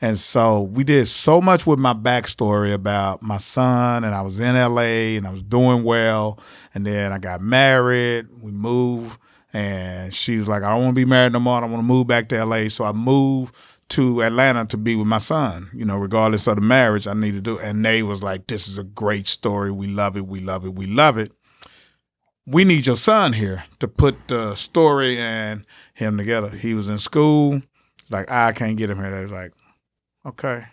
And 0.04 0.20
so 0.20 0.64
we 0.64 0.84
did 0.84 1.08
so 1.08 1.40
much 1.40 1.66
with 1.66 1.80
my 1.80 1.94
backstory 1.94 2.74
about 2.74 3.22
my 3.22 3.38
son, 3.38 4.04
and 4.04 4.14
I 4.14 4.22
was 4.22 4.38
in 4.42 4.54
LA 4.54 5.16
and 5.16 5.26
I 5.26 5.32
was 5.32 5.42
doing 5.42 5.86
well. 5.86 6.40
And 6.74 6.86
then 6.86 7.14
I 7.14 7.20
got 7.20 7.40
married, 7.40 8.28
we 8.42 8.52
moved, 8.52 9.18
and 9.54 10.14
she 10.14 10.36
was 10.36 10.50
like, 10.50 10.62
I 10.62 10.72
don't 10.72 10.82
want 10.82 10.92
to 10.92 11.02
be 11.02 11.06
married 11.06 11.32
no 11.32 11.40
more. 11.40 11.56
I 11.56 11.62
want 11.62 11.78
to 11.78 11.84
move 11.84 12.06
back 12.06 12.28
to 12.30 12.46
LA. 12.46 12.68
So 12.68 12.84
I 12.84 12.92
moved 12.92 13.56
to 13.92 14.24
Atlanta 14.24 14.66
to 14.66 14.78
be 14.78 14.98
with 14.98 15.08
my 15.08 15.20
son, 15.20 15.70
you 15.74 15.86
know, 15.86 15.98
regardless 15.98 16.48
of 16.48 16.56
the 16.56 16.62
marriage 16.62 17.08
I 17.08 17.14
need 17.14 17.36
to 17.36 17.42
do. 17.42 17.58
And 17.58 17.86
they 17.86 18.04
was 18.04 18.22
like, 18.22 18.46
This 18.48 18.68
is 18.68 18.78
a 18.78 18.84
great 18.84 19.26
story. 19.26 19.72
We 19.72 19.88
love 19.88 20.18
it. 20.18 20.28
We 20.28 20.42
love 20.42 20.66
it. 20.66 20.76
We 20.76 20.86
love 20.86 21.18
it. 21.18 21.32
We 22.46 22.66
need 22.66 22.86
your 22.86 22.98
son 22.98 23.32
here 23.32 23.64
to 23.80 23.88
put 23.88 24.18
the 24.28 24.54
story 24.56 25.18
and 25.18 25.66
him 25.94 26.18
together. 26.18 26.50
He 26.50 26.74
was 26.74 26.90
in 26.90 26.98
school. 26.98 27.62
Like, 28.10 28.30
I 28.30 28.52
can't 28.52 28.76
get 28.76 28.90
him 28.90 28.98
here. 28.98 29.12
They 29.12 29.22
was 29.22 29.32
like, 29.32 29.54
okay. 30.26 30.66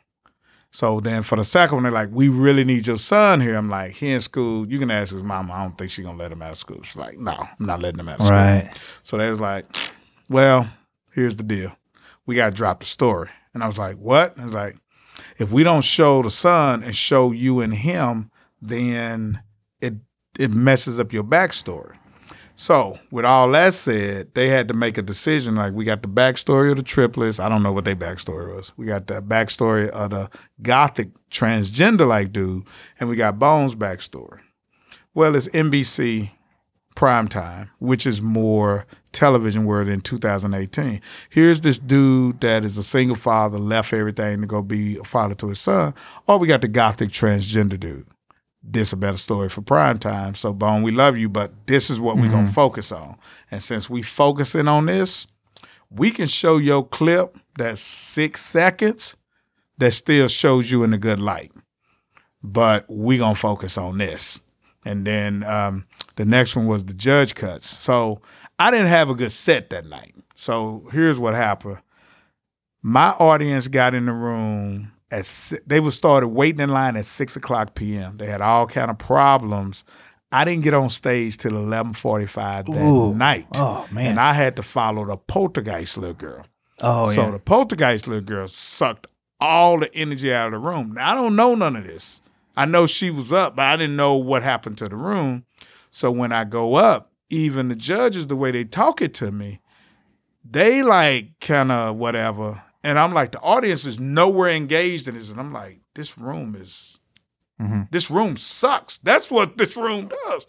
So 0.72 1.00
then 1.00 1.22
for 1.22 1.36
the 1.36 1.44
second 1.44 1.76
one, 1.76 1.82
they're 1.82 1.92
like, 1.92 2.10
we 2.12 2.28
really 2.28 2.64
need 2.64 2.86
your 2.86 2.96
son 2.96 3.40
here. 3.40 3.56
I'm 3.56 3.68
like, 3.68 3.92
he 3.92 4.12
in 4.12 4.20
school. 4.20 4.68
You 4.68 4.78
can 4.78 4.90
ask 4.90 5.12
his 5.12 5.22
mama. 5.22 5.52
I 5.52 5.62
don't 5.64 5.76
think 5.76 5.90
she's 5.90 6.04
going 6.04 6.16
to 6.16 6.22
let 6.22 6.30
him 6.30 6.42
out 6.42 6.52
of 6.52 6.58
school. 6.58 6.82
She's 6.82 6.96
like, 6.96 7.18
no, 7.18 7.32
I'm 7.32 7.66
not 7.66 7.80
letting 7.80 7.98
him 7.98 8.08
out 8.08 8.20
of 8.20 8.26
school. 8.26 8.38
So 9.02 9.16
they 9.18 9.28
was 9.28 9.40
like, 9.40 9.66
well, 10.28 10.70
here's 11.12 11.36
the 11.36 11.42
deal. 11.42 11.72
We 12.26 12.36
got 12.36 12.50
to 12.50 12.52
drop 12.52 12.80
the 12.80 12.86
story. 12.86 13.28
And 13.52 13.64
I 13.64 13.66
was 13.66 13.78
like, 13.78 13.96
what? 13.96 14.34
And 14.36 14.42
I 14.42 14.46
was 14.46 14.54
like, 14.54 14.76
if 15.38 15.50
we 15.50 15.64
don't 15.64 15.82
show 15.82 16.22
the 16.22 16.30
son 16.30 16.84
and 16.84 16.94
show 16.94 17.32
you 17.32 17.60
and 17.60 17.74
him, 17.74 18.30
then 18.62 19.42
it 19.80 19.94
it 20.38 20.50
messes 20.52 21.00
up 21.00 21.12
your 21.12 21.24
backstory. 21.24 21.96
So 22.60 22.98
with 23.10 23.24
all 23.24 23.50
that 23.52 23.72
said, 23.72 24.34
they 24.34 24.50
had 24.50 24.68
to 24.68 24.74
make 24.74 24.98
a 24.98 25.02
decision. 25.02 25.54
Like 25.54 25.72
we 25.72 25.86
got 25.86 26.02
the 26.02 26.08
backstory 26.08 26.70
of 26.70 26.76
the 26.76 26.82
triplets. 26.82 27.40
I 27.40 27.48
don't 27.48 27.62
know 27.62 27.72
what 27.72 27.86
their 27.86 27.96
backstory 27.96 28.54
was. 28.54 28.70
We 28.76 28.84
got 28.84 29.06
the 29.06 29.22
backstory 29.22 29.88
of 29.88 30.10
the 30.10 30.28
gothic 30.60 31.08
transgender 31.30 32.06
like 32.06 32.34
dude, 32.34 32.64
and 33.00 33.08
we 33.08 33.16
got 33.16 33.38
Bones' 33.38 33.74
backstory. 33.74 34.40
Well, 35.14 35.36
it's 35.36 35.48
NBC 35.48 36.30
prime 36.96 37.28
time, 37.28 37.70
which 37.78 38.06
is 38.06 38.20
more 38.20 38.84
television 39.12 39.64
world 39.64 39.88
in 39.88 40.02
2018. 40.02 41.00
Here's 41.30 41.62
this 41.62 41.78
dude 41.78 42.42
that 42.42 42.62
is 42.62 42.76
a 42.76 42.82
single 42.82 43.16
father, 43.16 43.58
left 43.58 43.94
everything 43.94 44.42
to 44.42 44.46
go 44.46 44.60
be 44.60 44.98
a 44.98 45.04
father 45.04 45.34
to 45.36 45.48
his 45.48 45.60
son. 45.60 45.94
Or 46.26 46.36
we 46.36 46.46
got 46.46 46.60
the 46.60 46.68
gothic 46.68 47.08
transgender 47.08 47.80
dude. 47.80 48.06
This 48.62 48.92
a 48.92 48.96
better 48.96 49.16
story 49.16 49.48
for 49.48 49.62
prime 49.62 49.98
time. 49.98 50.34
So 50.34 50.52
Bone, 50.52 50.82
we 50.82 50.92
love 50.92 51.16
you, 51.16 51.28
but 51.28 51.66
this 51.66 51.90
is 51.90 52.00
what 52.00 52.16
we're 52.16 52.30
gonna 52.30 52.46
focus 52.46 52.92
on. 52.92 53.16
And 53.50 53.62
since 53.62 53.88
we 53.88 54.02
focusing 54.02 54.68
on 54.68 54.86
this, 54.86 55.26
we 55.90 56.10
can 56.10 56.26
show 56.26 56.58
your 56.58 56.86
clip 56.86 57.38
that's 57.56 57.80
six 57.80 58.42
seconds 58.42 59.16
that 59.78 59.92
still 59.92 60.28
shows 60.28 60.70
you 60.70 60.84
in 60.84 60.92
a 60.92 60.98
good 60.98 61.18
light. 61.18 61.52
But 62.42 62.84
we 62.88 63.18
gonna 63.18 63.34
focus 63.34 63.78
on 63.78 63.98
this. 63.98 64.40
And 64.84 65.06
then 65.06 65.42
um, 65.42 65.86
the 66.16 66.24
next 66.24 66.54
one 66.54 66.66
was 66.66 66.84
the 66.84 66.94
judge 66.94 67.34
cuts. 67.34 67.66
So 67.66 68.20
I 68.58 68.70
didn't 68.70 68.88
have 68.88 69.10
a 69.10 69.14
good 69.14 69.32
set 69.32 69.70
that 69.70 69.86
night. 69.86 70.14
So 70.34 70.86
here's 70.92 71.18
what 71.18 71.34
happened. 71.34 71.78
My 72.82 73.10
audience 73.10 73.68
got 73.68 73.94
in 73.94 74.06
the 74.06 74.12
room 74.12 74.92
at 75.10 75.52
they 75.66 75.80
was 75.80 75.96
started 75.96 76.28
waiting 76.28 76.60
in 76.60 76.70
line 76.70 76.96
at 76.96 77.04
six 77.04 77.36
o'clock 77.36 77.74
p.m. 77.74 78.16
They 78.16 78.26
had 78.26 78.40
all 78.40 78.66
kind 78.66 78.90
of 78.90 78.98
problems. 78.98 79.84
I 80.32 80.44
didn't 80.44 80.62
get 80.62 80.74
on 80.74 80.90
stage 80.90 81.36
till 81.38 81.56
eleven 81.56 81.92
forty 81.92 82.26
five 82.26 82.66
that 82.66 82.76
Ooh. 82.86 83.12
night, 83.14 83.46
Oh 83.54 83.86
man. 83.90 84.06
and 84.06 84.20
I 84.20 84.32
had 84.32 84.56
to 84.56 84.62
follow 84.62 85.04
the 85.04 85.16
poltergeist 85.16 85.96
little 85.96 86.14
girl. 86.14 86.44
oh 86.80 87.10
so 87.10 87.22
yeah. 87.22 87.26
So 87.26 87.32
the 87.32 87.38
poltergeist 87.40 88.06
little 88.06 88.22
girl 88.22 88.46
sucked 88.46 89.08
all 89.40 89.78
the 89.80 89.92
energy 89.94 90.32
out 90.32 90.46
of 90.46 90.52
the 90.52 90.58
room. 90.58 90.92
Now 90.92 91.12
I 91.12 91.14
don't 91.14 91.34
know 91.34 91.54
none 91.54 91.74
of 91.76 91.84
this. 91.84 92.20
I 92.56 92.64
know 92.66 92.86
she 92.86 93.10
was 93.10 93.32
up, 93.32 93.56
but 93.56 93.62
I 93.64 93.76
didn't 93.76 93.96
know 93.96 94.14
what 94.14 94.42
happened 94.42 94.78
to 94.78 94.88
the 94.88 94.96
room. 94.96 95.44
So 95.90 96.10
when 96.10 96.30
I 96.30 96.44
go 96.44 96.74
up, 96.74 97.10
even 97.30 97.68
the 97.68 97.74
judges, 97.74 98.26
the 98.26 98.36
way 98.36 98.50
they 98.50 98.64
talk 98.64 99.00
it 99.02 99.14
to 99.14 99.32
me, 99.32 99.60
they 100.48 100.82
like 100.82 101.38
kind 101.40 101.72
of 101.72 101.96
whatever. 101.96 102.62
And 102.82 102.98
I'm 102.98 103.12
like, 103.12 103.32
the 103.32 103.40
audience 103.40 103.84
is 103.84 104.00
nowhere 104.00 104.50
engaged 104.50 105.06
in 105.08 105.14
this. 105.14 105.30
And 105.30 105.38
I'm 105.38 105.52
like, 105.52 105.80
this 105.94 106.16
room 106.16 106.56
is, 106.58 106.98
Mhm. 107.60 107.88
this 107.90 108.10
room 108.10 108.36
sucks. 108.36 108.98
That's 108.98 109.30
what 109.30 109.58
this 109.58 109.76
room 109.76 110.08
does. 110.08 110.46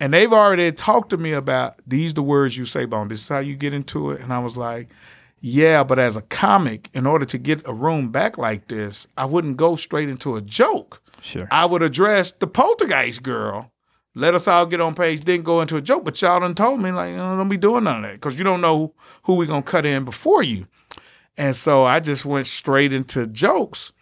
And 0.00 0.12
they've 0.12 0.32
already 0.32 0.72
talked 0.72 1.10
to 1.10 1.16
me 1.16 1.32
about 1.32 1.76
these 1.86 2.14
the 2.14 2.22
words 2.24 2.56
you 2.56 2.64
say, 2.64 2.86
Bone. 2.86 3.06
This 3.08 3.20
is 3.20 3.28
how 3.28 3.38
you 3.38 3.54
get 3.54 3.72
into 3.72 4.10
it. 4.10 4.20
And 4.20 4.32
I 4.32 4.40
was 4.40 4.56
like, 4.56 4.88
yeah, 5.40 5.84
but 5.84 5.98
as 5.98 6.16
a 6.16 6.22
comic, 6.22 6.88
in 6.94 7.06
order 7.06 7.24
to 7.26 7.38
get 7.38 7.66
a 7.66 7.72
room 7.72 8.10
back 8.10 8.36
like 8.38 8.66
this, 8.68 9.06
I 9.16 9.24
wouldn't 9.26 9.56
go 9.56 9.76
straight 9.76 10.08
into 10.08 10.36
a 10.36 10.40
joke. 10.40 11.00
Sure. 11.20 11.46
I 11.52 11.66
would 11.66 11.82
address 11.82 12.32
the 12.32 12.46
poltergeist 12.48 13.22
girl. 13.22 13.70
Let 14.14 14.34
us 14.34 14.46
all 14.46 14.66
get 14.66 14.80
on 14.80 14.94
page, 14.94 15.22
then 15.22 15.42
go 15.42 15.60
into 15.60 15.76
a 15.76 15.80
joke. 15.80 16.04
But 16.04 16.20
y'all 16.20 16.40
done 16.40 16.54
told 16.54 16.80
me, 16.80 16.90
like, 16.92 17.14
"Oh, 17.14 17.36
don't 17.36 17.48
be 17.48 17.56
doing 17.56 17.84
none 17.84 17.96
of 18.04 18.10
that 18.10 18.14
because 18.14 18.36
you 18.36 18.44
don't 18.44 18.60
know 18.60 18.92
who 19.22 19.36
we 19.36 19.46
going 19.46 19.62
to 19.62 19.70
cut 19.70 19.86
in 19.86 20.04
before 20.04 20.42
you. 20.42 20.66
And 21.36 21.56
so 21.56 21.84
I 21.84 22.00
just 22.00 22.24
went 22.24 22.46
straight 22.46 22.92
into 22.92 23.26
jokes. 23.26 23.92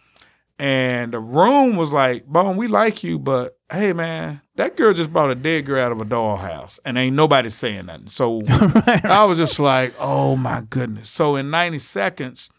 And 0.59 1.11
the 1.11 1.19
room 1.19 1.75
was 1.75 1.91
like, 1.91 2.25
Bone, 2.27 2.55
we 2.55 2.67
like 2.67 3.03
you, 3.03 3.17
but 3.17 3.57
hey, 3.71 3.93
man, 3.93 4.41
that 4.55 4.77
girl 4.77 4.93
just 4.93 5.11
brought 5.11 5.31
a 5.31 5.35
dead 5.35 5.65
girl 5.65 5.83
out 5.83 5.91
of 5.91 6.01
a 6.01 6.05
dollhouse 6.05 6.79
and 6.85 6.97
ain't 6.97 7.15
nobody 7.15 7.49
saying 7.49 7.87
nothing. 7.87 8.09
So 8.09 8.43
I 8.49 9.25
was 9.27 9.39
just 9.39 9.59
like, 9.59 9.95
oh 9.97 10.35
my 10.35 10.61
goodness. 10.69 11.09
So 11.09 11.35
in 11.35 11.49
90 11.49 11.79
seconds, 11.79 12.49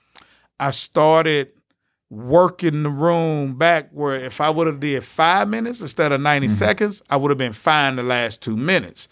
I 0.58 0.70
started 0.70 1.52
working 2.10 2.82
the 2.82 2.90
room 2.90 3.56
back 3.56 3.90
where 3.92 4.16
if 4.16 4.40
I 4.40 4.50
would 4.50 4.66
have 4.66 4.80
did 4.80 5.04
five 5.04 5.48
minutes 5.48 5.80
instead 5.80 6.12
of 6.12 6.20
90 6.20 6.46
mm-hmm. 6.46 6.54
seconds, 6.54 7.02
I 7.08 7.16
would 7.16 7.30
have 7.30 7.38
been 7.38 7.52
fine 7.52 7.96
the 7.96 8.02
last 8.02 8.42
two 8.42 8.56
minutes. 8.56 9.08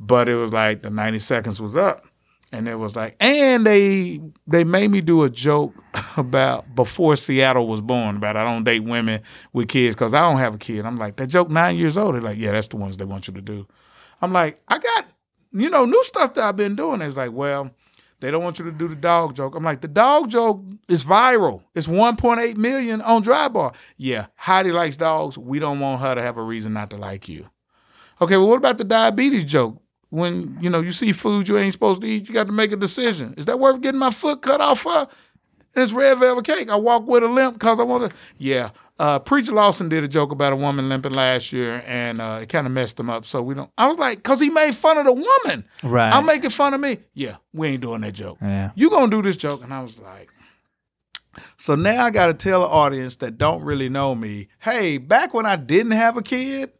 But 0.00 0.28
it 0.28 0.36
was 0.36 0.52
like 0.52 0.82
the 0.82 0.90
90 0.90 1.20
seconds 1.20 1.60
was 1.60 1.76
up. 1.76 2.06
And 2.54 2.68
it 2.68 2.76
was 2.76 2.94
like, 2.94 3.16
and 3.18 3.66
they 3.66 4.20
they 4.46 4.62
made 4.62 4.88
me 4.88 5.00
do 5.00 5.24
a 5.24 5.28
joke 5.28 5.74
about 6.16 6.72
before 6.76 7.16
Seattle 7.16 7.66
was 7.66 7.80
born 7.80 8.16
about 8.18 8.36
I 8.36 8.44
don't 8.44 8.62
date 8.62 8.84
women 8.84 9.22
with 9.52 9.66
kids 9.66 9.96
because 9.96 10.14
I 10.14 10.20
don't 10.20 10.38
have 10.38 10.54
a 10.54 10.58
kid. 10.58 10.86
I'm 10.86 10.96
like, 10.96 11.16
that 11.16 11.26
joke 11.26 11.50
nine 11.50 11.76
years 11.76 11.98
old. 11.98 12.14
They're 12.14 12.22
like, 12.22 12.38
yeah, 12.38 12.52
that's 12.52 12.68
the 12.68 12.76
ones 12.76 12.96
they 12.96 13.04
want 13.04 13.26
you 13.26 13.34
to 13.34 13.40
do. 13.40 13.66
I'm 14.22 14.32
like, 14.32 14.62
I 14.68 14.78
got, 14.78 15.06
you 15.50 15.68
know, 15.68 15.84
new 15.84 16.04
stuff 16.04 16.34
that 16.34 16.44
I've 16.44 16.56
been 16.56 16.76
doing. 16.76 17.02
It's 17.02 17.16
like, 17.16 17.32
well, 17.32 17.72
they 18.20 18.30
don't 18.30 18.44
want 18.44 18.60
you 18.60 18.66
to 18.66 18.72
do 18.72 18.86
the 18.86 18.94
dog 18.94 19.34
joke. 19.34 19.56
I'm 19.56 19.64
like, 19.64 19.80
the 19.80 19.88
dog 19.88 20.30
joke 20.30 20.62
is 20.88 21.04
viral. 21.04 21.60
It's 21.74 21.88
1.8 21.88 22.56
million 22.56 23.00
on 23.02 23.22
Dry 23.22 23.48
Bar. 23.48 23.72
Yeah, 23.96 24.26
Heidi 24.36 24.70
likes 24.70 24.96
dogs. 24.96 25.36
We 25.36 25.58
don't 25.58 25.80
want 25.80 26.00
her 26.02 26.14
to 26.14 26.22
have 26.22 26.36
a 26.36 26.42
reason 26.42 26.72
not 26.72 26.90
to 26.90 26.96
like 26.96 27.28
you. 27.28 27.48
Okay, 28.20 28.36
well, 28.36 28.46
what 28.46 28.58
about 28.58 28.78
the 28.78 28.84
diabetes 28.84 29.44
joke? 29.44 29.82
When 30.14 30.58
you 30.60 30.70
know 30.70 30.80
you 30.80 30.92
see 30.92 31.10
food 31.10 31.48
you 31.48 31.58
ain't 31.58 31.72
supposed 31.72 32.00
to 32.02 32.06
eat, 32.06 32.28
you 32.28 32.34
got 32.34 32.46
to 32.46 32.52
make 32.52 32.70
a 32.70 32.76
decision. 32.76 33.34
Is 33.36 33.46
that 33.46 33.58
worth 33.58 33.80
getting 33.80 33.98
my 33.98 34.10
foot 34.12 34.42
cut 34.42 34.60
off 34.60 34.80
for? 34.80 35.08
And 35.76 35.82
it's 35.82 35.92
red 35.92 36.18
velvet 36.18 36.44
cake. 36.44 36.70
I 36.70 36.76
walk 36.76 37.08
with 37.08 37.24
a 37.24 37.26
limp 37.26 37.54
because 37.54 37.80
I 37.80 37.82
want 37.82 38.08
to. 38.08 38.16
Yeah, 38.38 38.70
uh, 39.00 39.18
Preacher 39.18 39.50
Lawson 39.50 39.88
did 39.88 40.04
a 40.04 40.08
joke 40.08 40.30
about 40.30 40.52
a 40.52 40.56
woman 40.56 40.88
limping 40.88 41.14
last 41.14 41.52
year, 41.52 41.82
and 41.84 42.20
uh, 42.20 42.38
it 42.42 42.48
kind 42.48 42.64
of 42.64 42.72
messed 42.72 43.00
him 43.00 43.10
up. 43.10 43.24
So 43.24 43.42
we 43.42 43.54
don't. 43.56 43.68
I 43.76 43.88
was 43.88 43.98
like, 43.98 44.22
cause 44.22 44.38
he 44.38 44.50
made 44.50 44.76
fun 44.76 44.98
of 44.98 45.04
the 45.04 45.12
woman. 45.12 45.64
right. 45.82 46.12
I'm 46.12 46.26
making 46.26 46.50
fun 46.50 46.74
of 46.74 46.80
me. 46.80 46.98
Yeah, 47.14 47.36
we 47.52 47.68
ain't 47.70 47.80
doing 47.80 48.02
that 48.02 48.12
joke. 48.12 48.38
yeah. 48.40 48.70
You 48.76 48.90
gonna 48.90 49.10
do 49.10 49.20
this 49.20 49.36
joke? 49.36 49.64
And 49.64 49.74
I 49.74 49.82
was 49.82 49.98
like, 49.98 50.30
so 51.56 51.74
now 51.74 52.04
I 52.04 52.10
got 52.10 52.28
to 52.28 52.34
tell 52.34 52.60
the 52.60 52.68
audience 52.68 53.16
that 53.16 53.36
don't 53.36 53.64
really 53.64 53.88
know 53.88 54.14
me, 54.14 54.46
hey, 54.60 54.98
back 54.98 55.34
when 55.34 55.44
I 55.44 55.56
didn't 55.56 55.90
have 55.92 56.16
a 56.16 56.22
kid, 56.22 56.70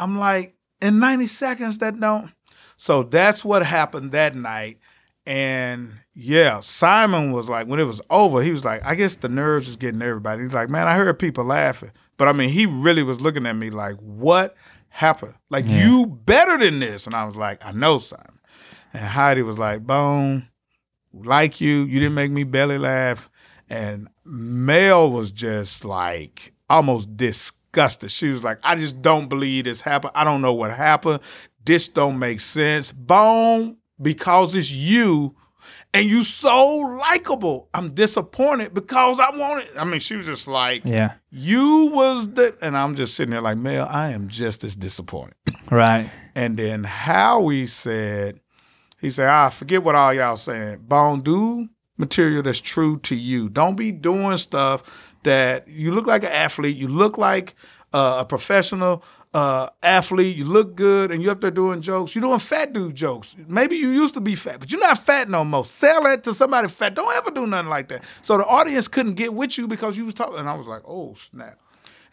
I'm 0.00 0.18
like, 0.18 0.56
in 0.80 0.98
90 0.98 1.28
seconds 1.28 1.78
that 1.78 1.98
don't. 1.98 2.32
So 2.78 3.02
that's 3.02 3.44
what 3.44 3.66
happened 3.66 4.12
that 4.12 4.34
night. 4.34 4.78
And 5.26 5.92
yeah, 6.14 6.60
Simon 6.60 7.32
was 7.32 7.48
like, 7.50 7.66
when 7.66 7.80
it 7.80 7.84
was 7.84 8.00
over, 8.08 8.40
he 8.40 8.50
was 8.50 8.64
like, 8.64 8.82
I 8.82 8.94
guess 8.94 9.16
the 9.16 9.28
nerves 9.28 9.66
was 9.66 9.76
getting 9.76 10.00
everybody. 10.00 10.42
He's 10.42 10.54
like, 10.54 10.70
man, 10.70 10.88
I 10.88 10.96
heard 10.96 11.18
people 11.18 11.44
laughing. 11.44 11.90
But 12.16 12.28
I 12.28 12.32
mean, 12.32 12.48
he 12.48 12.64
really 12.64 13.02
was 13.02 13.20
looking 13.20 13.44
at 13.46 13.52
me 13.54 13.68
like, 13.68 13.96
what 13.96 14.56
happened? 14.88 15.34
Like, 15.50 15.66
Yeah. 15.68 15.86
you 15.86 16.06
better 16.06 16.56
than 16.56 16.80
this. 16.80 17.04
And 17.06 17.14
I 17.14 17.26
was 17.26 17.36
like, 17.36 17.64
I 17.66 17.72
know, 17.72 17.98
Simon. 17.98 18.40
And 18.94 19.04
Heidi 19.04 19.42
was 19.42 19.58
like, 19.58 19.86
Bone, 19.86 20.48
like 21.12 21.60
you, 21.60 21.80
you 21.82 22.00
didn't 22.00 22.14
make 22.14 22.30
me 22.30 22.44
belly 22.44 22.78
laugh. 22.78 23.28
And 23.68 24.08
Mel 24.24 25.10
was 25.10 25.30
just 25.30 25.84
like 25.84 26.54
almost 26.70 27.16
disgusted. 27.16 28.10
She 28.10 28.28
was 28.28 28.42
like, 28.42 28.60
I 28.62 28.76
just 28.76 29.02
don't 29.02 29.28
believe 29.28 29.64
this 29.64 29.82
happened. 29.82 30.12
I 30.14 30.24
don't 30.24 30.40
know 30.42 30.54
what 30.54 30.70
happened. 30.70 31.20
This 31.68 31.88
don't 31.88 32.18
make 32.18 32.40
sense. 32.40 32.90
Bone, 32.92 33.76
because 34.00 34.56
it's 34.56 34.72
you 34.72 35.36
and 35.92 36.08
you 36.08 36.24
so 36.24 36.76
likable. 36.78 37.68
I'm 37.74 37.92
disappointed 37.92 38.72
because 38.72 39.20
I 39.20 39.36
wanted. 39.36 39.76
I 39.76 39.84
mean, 39.84 40.00
she 40.00 40.16
was 40.16 40.24
just 40.24 40.48
like, 40.48 40.80
Yeah. 40.86 41.12
you 41.30 41.90
was 41.92 42.26
the, 42.32 42.56
and 42.62 42.74
I'm 42.74 42.94
just 42.94 43.16
sitting 43.16 43.32
there 43.32 43.42
like, 43.42 43.58
Mel, 43.58 43.86
I 43.86 44.12
am 44.12 44.28
just 44.28 44.64
as 44.64 44.76
disappointed. 44.76 45.34
Right. 45.70 46.08
And 46.34 46.56
then 46.56 46.84
Howie 46.84 47.66
said, 47.66 48.40
he 49.02 49.10
said, 49.10 49.28
ah, 49.28 49.50
forget 49.50 49.82
what 49.84 49.94
all 49.94 50.14
y'all 50.14 50.38
saying. 50.38 50.78
Bone, 50.88 51.20
do 51.20 51.68
material 51.98 52.42
that's 52.42 52.62
true 52.62 52.96
to 53.00 53.14
you. 53.14 53.50
Don't 53.50 53.76
be 53.76 53.92
doing 53.92 54.38
stuff 54.38 54.84
that 55.24 55.68
you 55.68 55.92
look 55.92 56.06
like 56.06 56.22
an 56.24 56.30
athlete, 56.30 56.78
you 56.78 56.88
look 56.88 57.18
like 57.18 57.54
uh, 57.92 58.18
a 58.20 58.24
professional 58.24 59.04
uh, 59.34 59.68
athlete, 59.82 60.36
you 60.36 60.44
look 60.44 60.74
good, 60.74 61.10
and 61.10 61.22
you're 61.22 61.32
up 61.32 61.40
there 61.40 61.50
doing 61.50 61.82
jokes. 61.82 62.14
You're 62.14 62.22
doing 62.22 62.38
fat 62.38 62.72
dude 62.72 62.94
jokes. 62.94 63.36
Maybe 63.46 63.76
you 63.76 63.90
used 63.90 64.14
to 64.14 64.20
be 64.20 64.34
fat, 64.34 64.60
but 64.60 64.70
you're 64.72 64.80
not 64.80 64.98
fat 64.98 65.28
no 65.28 65.44
more. 65.44 65.64
Sell 65.64 66.04
that 66.04 66.24
to 66.24 66.34
somebody 66.34 66.68
fat. 66.68 66.94
Don't 66.94 67.14
ever 67.16 67.30
do 67.30 67.46
nothing 67.46 67.68
like 67.68 67.88
that. 67.88 68.02
So 68.22 68.38
the 68.38 68.46
audience 68.46 68.88
couldn't 68.88 69.14
get 69.14 69.34
with 69.34 69.58
you 69.58 69.68
because 69.68 69.96
you 69.98 70.04
was 70.06 70.14
talking. 70.14 70.38
And 70.38 70.48
I 70.48 70.56
was 70.56 70.66
like, 70.66 70.82
oh, 70.86 71.14
snap. 71.14 71.58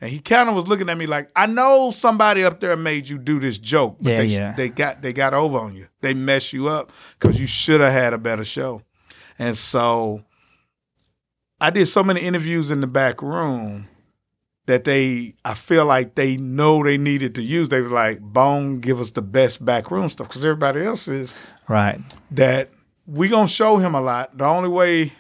And 0.01 0.09
he 0.09 0.19
kind 0.19 0.49
of 0.49 0.55
was 0.55 0.67
looking 0.67 0.89
at 0.89 0.97
me 0.97 1.07
like, 1.07 1.31
I 1.37 1.45
know 1.45 1.91
somebody 1.91 2.43
up 2.43 2.59
there 2.59 2.75
made 2.75 3.07
you 3.07 3.17
do 3.17 3.39
this 3.39 3.57
joke, 3.57 3.97
but 4.01 4.09
Yeah, 4.09 4.17
they, 4.17 4.25
yeah. 4.25 4.51
they 4.53 4.69
got 4.69 5.01
they 5.01 5.13
got 5.13 5.33
over 5.33 5.57
on 5.57 5.73
you. 5.73 5.87
They 6.01 6.13
messed 6.13 6.51
you 6.51 6.67
up 6.67 6.91
because 7.17 7.39
you 7.39 7.47
should 7.47 7.79
have 7.79 7.93
had 7.93 8.13
a 8.13 8.17
better 8.17 8.43
show. 8.43 8.81
And 9.39 9.55
so 9.55 10.21
I 11.61 11.69
did 11.69 11.85
so 11.87 12.03
many 12.03 12.21
interviews 12.21 12.71
in 12.71 12.81
the 12.81 12.87
back 12.87 13.21
room 13.21 13.87
that 14.65 14.83
they 14.83 15.35
I 15.43 15.53
feel 15.53 15.85
like 15.85 16.15
they 16.15 16.37
know 16.37 16.83
they 16.83 16.97
needed 16.97 17.35
to 17.35 17.41
use. 17.41 17.69
They 17.69 17.81
was 17.81 17.91
like, 17.91 18.19
Bone, 18.19 18.79
give 18.79 18.99
us 18.99 19.11
the 19.11 19.21
best 19.21 19.63
back 19.63 19.91
room 19.91 20.09
stuff 20.09 20.27
because 20.27 20.43
everybody 20.43 20.83
else 20.83 21.07
is 21.07 21.33
Right. 21.67 21.99
that 22.31 22.69
we 23.07 23.27
gonna 23.27 23.47
show 23.47 23.77
him 23.77 23.95
a 23.95 24.01
lot. 24.01 24.37
The 24.37 24.45
only 24.45 24.69
way 24.69 25.13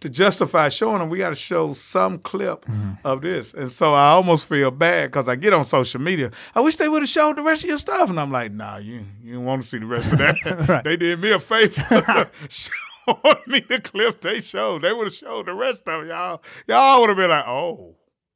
to 0.00 0.08
justify 0.10 0.68
showing 0.68 1.00
him, 1.00 1.08
we 1.08 1.18
got 1.18 1.30
to 1.30 1.34
show 1.34 1.72
some 1.72 2.18
clip 2.18 2.66
mm-hmm. 2.66 2.92
of 3.06 3.22
this. 3.22 3.54
And 3.54 3.70
so 3.70 3.94
I 3.94 4.08
almost 4.08 4.46
feel 4.46 4.70
bad 4.70 5.10
because 5.10 5.28
I 5.28 5.36
get 5.36 5.54
on 5.54 5.64
social 5.64 6.00
media. 6.00 6.30
I 6.54 6.60
wish 6.60 6.76
they 6.76 6.88
would 6.88 7.00
have 7.00 7.08
showed 7.08 7.36
the 7.36 7.42
rest 7.42 7.64
of 7.64 7.70
your 7.70 7.78
stuff, 7.78 8.10
and 8.10 8.20
I'm 8.20 8.30
like, 8.30 8.52
Nah, 8.52 8.76
you 8.76 9.04
you 9.22 9.34
don't 9.34 9.44
want 9.44 9.62
to 9.62 9.68
see 9.68 9.78
the 9.78 9.86
rest 9.86 10.12
of 10.12 10.18
that. 10.18 10.68
Right. 10.68 10.84
They 10.84 10.96
did 10.96 11.20
me 11.20 11.32
a 11.32 11.40
favor. 11.40 12.30
Showing 12.48 13.36
me 13.46 13.60
the 13.60 13.80
clip 13.82 14.20
they 14.20 14.40
showed. 14.40 14.82
They 14.82 14.92
would 14.92 15.06
have 15.06 15.14
showed 15.14 15.46
the 15.46 15.54
rest 15.54 15.88
of 15.88 16.04
it, 16.04 16.08
y'all. 16.08 16.42
Y'all 16.68 17.00
would 17.00 17.08
have 17.08 17.16
been 17.16 17.30
like, 17.30 17.46
oh, 17.46 17.94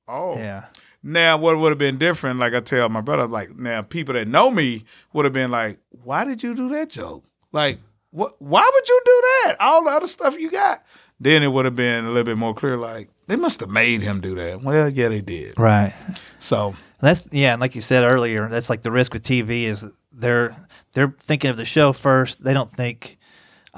oh. 0.09 0.37
Yeah. 0.37 0.65
Now, 1.03 1.39
what 1.39 1.57
would 1.59 1.71
have 1.71 1.79
been 1.79 1.99
different, 1.99 2.41
like 2.41 2.55
I 2.55 2.61
tell 2.61 2.89
my 2.89 3.01
brother, 3.01 3.27
like 3.27 3.57
now 3.57 3.83
people 3.83 4.15
that 4.15 4.27
know 4.27 4.51
me 4.51 4.85
would 5.13 5.25
have 5.25 5.33
been 5.33 5.51
like, 5.51 5.79
"Why 6.03 6.25
did 6.25 6.43
you 6.43 6.55
do 6.55 6.71
that 6.71 6.91
joke? 6.91 7.25
Like, 7.53 7.79
what? 8.11 8.35
Why 8.41 8.69
would 8.73 8.89
you 8.89 9.01
do 9.05 9.23
that? 9.23 9.57
All 9.61 9.85
the 9.85 9.91
other 9.91 10.09
stuff 10.09 10.39
you 10.39 10.51
got." 10.51 10.83
Then 11.21 11.43
it 11.43 11.49
would 11.49 11.65
have 11.65 11.77
been 11.77 12.05
a 12.05 12.09
little 12.09 12.25
bit 12.25 12.37
more 12.37 12.55
clear, 12.55 12.77
like 12.77 13.11
they 13.29 13.37
must 13.37 13.61
have 13.61 13.71
made 13.71 14.03
him 14.03 14.21
do 14.21 14.35
that. 14.37 14.63
Well, 14.63 14.89
yeah, 14.89 15.09
they 15.09 15.21
did. 15.21 15.59
Right. 15.59 15.95
So 16.41 16.75
That's 17.01 17.29
yeah, 17.33 17.53
and 17.53 17.61
like 17.61 17.75
you 17.75 17.81
said 17.81 18.05
earlier, 18.05 18.49
that's 18.49 18.71
like 18.71 18.83
the 18.83 18.91
risk 18.91 19.13
with 19.13 19.23
TV 19.23 19.65
is 19.65 19.87
they're 20.13 20.55
they're 20.93 21.15
thinking 21.21 21.51
of 21.51 21.57
the 21.57 21.65
show 21.65 21.93
first. 21.93 22.43
They 22.43 22.55
don't 22.55 22.71
think 22.71 23.18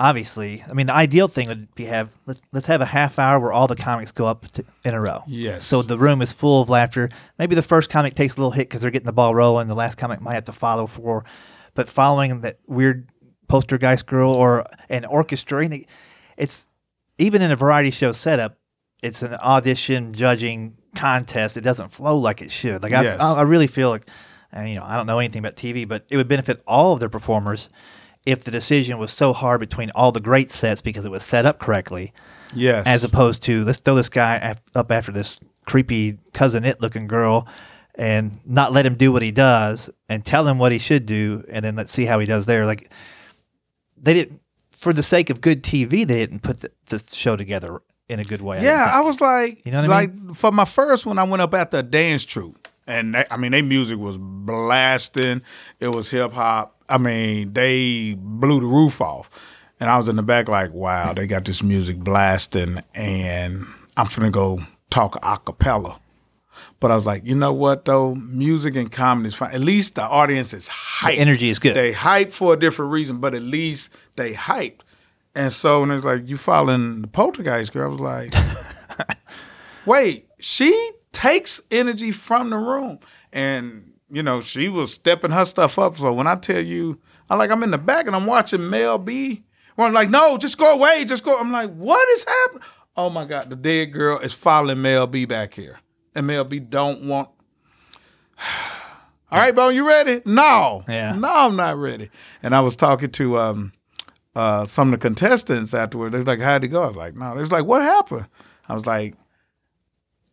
obviously. 0.00 0.64
I 0.68 0.72
mean, 0.72 0.86
the 0.86 0.94
ideal 0.94 1.28
thing 1.28 1.48
would 1.48 1.72
be 1.74 1.84
have 1.84 2.12
let's 2.26 2.40
let's 2.52 2.66
have 2.66 2.80
a 2.80 2.86
half 2.86 3.18
hour 3.18 3.38
where 3.38 3.52
all 3.52 3.68
the 3.68 3.76
comics 3.76 4.10
go 4.12 4.26
up 4.26 4.46
to, 4.52 4.64
in 4.84 4.94
a 4.94 5.00
row. 5.00 5.22
yes, 5.26 5.64
So 5.66 5.82
the 5.82 5.98
room 5.98 6.22
is 6.22 6.32
full 6.32 6.62
of 6.62 6.70
laughter. 6.70 7.10
Maybe 7.38 7.54
the 7.54 7.62
first 7.62 7.90
comic 7.90 8.14
takes 8.14 8.36
a 8.36 8.38
little 8.38 8.50
hit 8.50 8.68
because 8.68 8.80
they're 8.80 8.90
getting 8.90 9.06
the 9.06 9.12
ball 9.12 9.34
rolling. 9.34 9.68
The 9.68 9.74
last 9.74 9.98
comic 9.98 10.20
might 10.22 10.34
have 10.34 10.44
to 10.44 10.52
follow 10.52 10.86
for, 10.86 11.26
but 11.74 11.88
following 11.88 12.40
that 12.40 12.58
weird 12.66 13.08
poltergeist 13.46 14.06
girl 14.06 14.32
or 14.32 14.64
an 14.88 15.04
orchestra, 15.04 15.68
it's 16.36 16.66
even 17.18 17.42
in 17.42 17.50
a 17.50 17.56
variety 17.56 17.90
show 17.90 18.12
setup, 18.12 18.56
it's 19.02 19.20
an 19.20 19.34
audition 19.34 20.14
judging 20.14 20.76
contest. 20.94 21.58
It 21.58 21.60
doesn't 21.60 21.92
flow 21.92 22.18
like 22.18 22.40
it 22.40 22.50
should. 22.50 22.82
Like 22.82 22.92
Yes. 22.92 23.20
I, 23.20 23.34
I 23.34 23.42
really 23.42 23.66
feel 23.66 23.90
like, 23.90 24.08
and 24.50 24.68
you 24.68 24.76
know, 24.76 24.84
I 24.84 24.96
don't 24.96 25.06
know 25.06 25.18
anything 25.18 25.40
about 25.40 25.56
TV, 25.56 25.86
but 25.86 26.06
it 26.08 26.16
would 26.16 26.28
benefit 26.28 26.62
all 26.66 26.94
of 26.94 27.00
their 27.00 27.10
performers 27.10 27.68
if 28.26 28.44
the 28.44 28.50
decision 28.50 28.98
was 28.98 29.10
so 29.10 29.32
hard 29.32 29.60
between 29.60 29.90
all 29.94 30.12
the 30.12 30.20
great 30.20 30.50
sets 30.50 30.82
because 30.82 31.04
it 31.04 31.10
was 31.10 31.24
set 31.24 31.46
up 31.46 31.58
correctly 31.58 32.12
yes, 32.54 32.86
as 32.86 33.04
opposed 33.04 33.42
to 33.44 33.64
let's 33.64 33.80
throw 33.80 33.94
this 33.94 34.08
guy 34.08 34.36
af- 34.36 34.62
up 34.74 34.90
after 34.92 35.12
this 35.12 35.40
creepy 35.64 36.18
cousin 36.32 36.64
it 36.64 36.80
looking 36.80 37.06
girl 37.06 37.46
and 37.94 38.32
not 38.46 38.72
let 38.72 38.86
him 38.86 38.94
do 38.94 39.12
what 39.12 39.22
he 39.22 39.30
does 39.30 39.90
and 40.08 40.24
tell 40.24 40.46
him 40.46 40.58
what 40.58 40.72
he 40.72 40.78
should 40.78 41.06
do 41.06 41.44
and 41.48 41.64
then 41.64 41.76
let's 41.76 41.92
see 41.92 42.04
how 42.04 42.18
he 42.18 42.26
does 42.26 42.46
there 42.46 42.66
like 42.66 42.90
they 43.96 44.14
didn't 44.14 44.40
for 44.78 44.92
the 44.92 45.02
sake 45.02 45.30
of 45.30 45.40
good 45.40 45.62
tv 45.62 46.06
they 46.06 46.06
didn't 46.06 46.40
put 46.40 46.60
the, 46.60 46.70
the 46.86 47.02
show 47.12 47.36
together 47.36 47.80
in 48.10 48.18
a 48.18 48.24
good 48.24 48.40
way 48.42 48.62
Yeah, 48.62 48.84
didn't 48.84 48.94
I 48.94 49.00
was 49.02 49.20
like, 49.20 49.64
You 49.64 49.72
know 49.72 49.82
what 49.82 49.90
I 49.90 49.94
like 49.94 50.34
for 50.34 50.50
my 50.50 50.64
first 50.64 51.06
one, 51.06 51.18
I 51.18 51.24
went 51.24 51.40
up 51.42 51.54
at 51.54 51.70
the 51.70 51.82
dance 51.82 52.24
troupe, 52.24 52.68
and 52.86 53.14
they, 53.14 53.24
I 53.30 53.36
mean, 53.36 53.52
their 53.52 53.62
music 53.62 53.98
was 53.98 54.18
blasting. 54.18 55.42
It 55.78 55.88
was 55.88 56.10
hip 56.10 56.32
hop. 56.32 56.79
I 56.90 56.98
mean, 56.98 57.52
they 57.52 58.14
blew 58.18 58.60
the 58.60 58.66
roof 58.66 59.00
off, 59.00 59.30
and 59.78 59.88
I 59.88 59.96
was 59.96 60.08
in 60.08 60.16
the 60.16 60.22
back 60.22 60.48
like, 60.48 60.72
wow, 60.72 61.12
they 61.12 61.26
got 61.26 61.44
this 61.44 61.62
music 61.62 61.98
blasting, 61.98 62.82
and 62.94 63.64
I'm 63.96 64.06
finna 64.06 64.32
go 64.32 64.58
talk 64.90 65.18
a 65.22 65.38
cappella. 65.38 66.00
But 66.80 66.90
I 66.90 66.94
was 66.94 67.04
like, 67.04 67.26
you 67.26 67.34
know 67.34 67.52
what 67.52 67.84
though, 67.84 68.14
music 68.14 68.74
and 68.74 68.90
comedy 68.90 69.28
is 69.28 69.34
fine. 69.34 69.52
At 69.52 69.60
least 69.60 69.94
the 69.96 70.02
audience 70.02 70.54
is 70.54 70.70
the 71.04 71.12
energy 71.12 71.50
is 71.50 71.58
good 71.58 71.76
They 71.76 71.92
hype 71.92 72.32
for 72.32 72.54
a 72.54 72.58
different 72.58 72.92
reason, 72.92 73.18
but 73.18 73.34
at 73.34 73.42
least 73.42 73.90
they 74.16 74.32
hyped. 74.32 74.80
And 75.34 75.52
so 75.52 75.80
when 75.80 75.90
it's 75.90 76.04
like 76.04 76.26
you 76.26 76.36
following 76.36 77.02
the 77.02 77.06
poltergeist 77.06 77.72
girl, 77.72 77.86
I 77.86 77.88
was 77.88 78.00
like, 78.00 78.34
wait, 79.86 80.26
she 80.38 80.90
takes 81.12 81.60
energy 81.70 82.12
from 82.12 82.50
the 82.50 82.56
room. 82.56 82.98
And, 83.32 83.92
you 84.10 84.22
know, 84.22 84.40
she 84.40 84.68
was 84.68 84.92
stepping 84.92 85.30
her 85.30 85.44
stuff 85.44 85.78
up. 85.78 85.98
So 85.98 86.12
when 86.12 86.26
I 86.26 86.36
tell 86.36 86.60
you, 86.60 86.98
I 87.28 87.36
like 87.36 87.50
I'm 87.50 87.62
in 87.62 87.70
the 87.70 87.78
back 87.78 88.06
and 88.06 88.16
I'm 88.16 88.26
watching 88.26 88.68
Mel 88.68 88.98
B. 88.98 89.42
Where 89.76 89.86
I'm 89.86 89.94
like, 89.94 90.10
no, 90.10 90.36
just 90.36 90.58
go 90.58 90.74
away, 90.74 91.04
just 91.04 91.24
go. 91.24 91.38
I'm 91.38 91.52
like, 91.52 91.72
what 91.74 92.06
is 92.10 92.24
happening? 92.24 92.62
Oh 92.96 93.08
my 93.08 93.24
God, 93.24 93.48
the 93.48 93.56
dead 93.56 93.92
girl 93.92 94.18
is 94.18 94.34
following 94.34 94.82
Mel 94.82 95.06
B 95.06 95.24
back 95.24 95.54
here. 95.54 95.78
And 96.14 96.26
Mel 96.26 96.44
B 96.44 96.58
don't 96.58 97.04
want 97.06 97.30
all 99.32 99.38
right, 99.38 99.54
Bone, 99.54 99.74
you 99.74 99.86
ready? 99.86 100.22
No. 100.24 100.84
Yeah. 100.88 101.14
No, 101.14 101.28
I'm 101.28 101.56
not 101.56 101.76
ready. 101.76 102.10
And 102.42 102.54
I 102.54 102.60
was 102.60 102.76
talking 102.76 103.10
to 103.12 103.38
um 103.38 103.72
uh 104.34 104.64
some 104.64 104.92
of 104.92 104.98
the 105.00 105.02
contestants 105.02 105.74
afterward. 105.74 106.12
They 106.12 106.18
was 106.18 106.26
like, 106.26 106.40
How'd 106.40 106.64
it 106.64 106.68
go? 106.68 106.82
I 106.82 106.86
was 106.88 106.96
like, 106.96 107.14
No. 107.14 107.34
They 107.34 107.40
was 107.40 107.52
like, 107.52 107.64
What 107.64 107.82
happened? 107.82 108.26
I 108.68 108.74
was 108.74 108.86
like, 108.86 109.14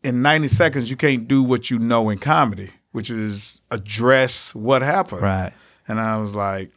In 0.03 0.21
90 0.21 0.47
seconds, 0.47 0.89
you 0.89 0.97
can't 0.97 1.27
do 1.27 1.43
what 1.43 1.69
you 1.69 1.79
know 1.79 2.09
in 2.09 2.17
comedy, 2.17 2.71
which 2.97 3.11
is 3.11 3.61
address 3.69 4.55
what 4.55 4.81
happened. 4.81 5.21
right 5.21 5.53
And 5.87 5.99
I 5.99 6.17
was 6.17 6.33
like, 6.33 6.71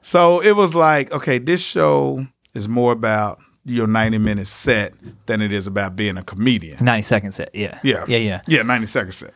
so 0.00 0.40
it 0.40 0.52
was 0.56 0.74
like, 0.74 1.12
okay, 1.12 1.36
this 1.38 1.62
show 1.62 2.24
is 2.54 2.66
more 2.66 2.92
about 2.92 3.40
your 3.66 3.86
90 3.86 4.16
minute 4.16 4.46
set 4.46 4.94
than 5.26 5.42
it 5.42 5.52
is 5.52 5.66
about 5.66 5.96
being 5.96 6.16
a 6.16 6.22
comedian. 6.22 6.82
90 6.82 7.02
second 7.02 7.32
set 7.32 7.50
yeah 7.54 7.78
Yeah. 7.82 8.06
yeah 8.08 8.16
yeah 8.16 8.40
Yeah, 8.46 8.62
90 8.62 8.86
second 8.86 9.12
set. 9.12 9.34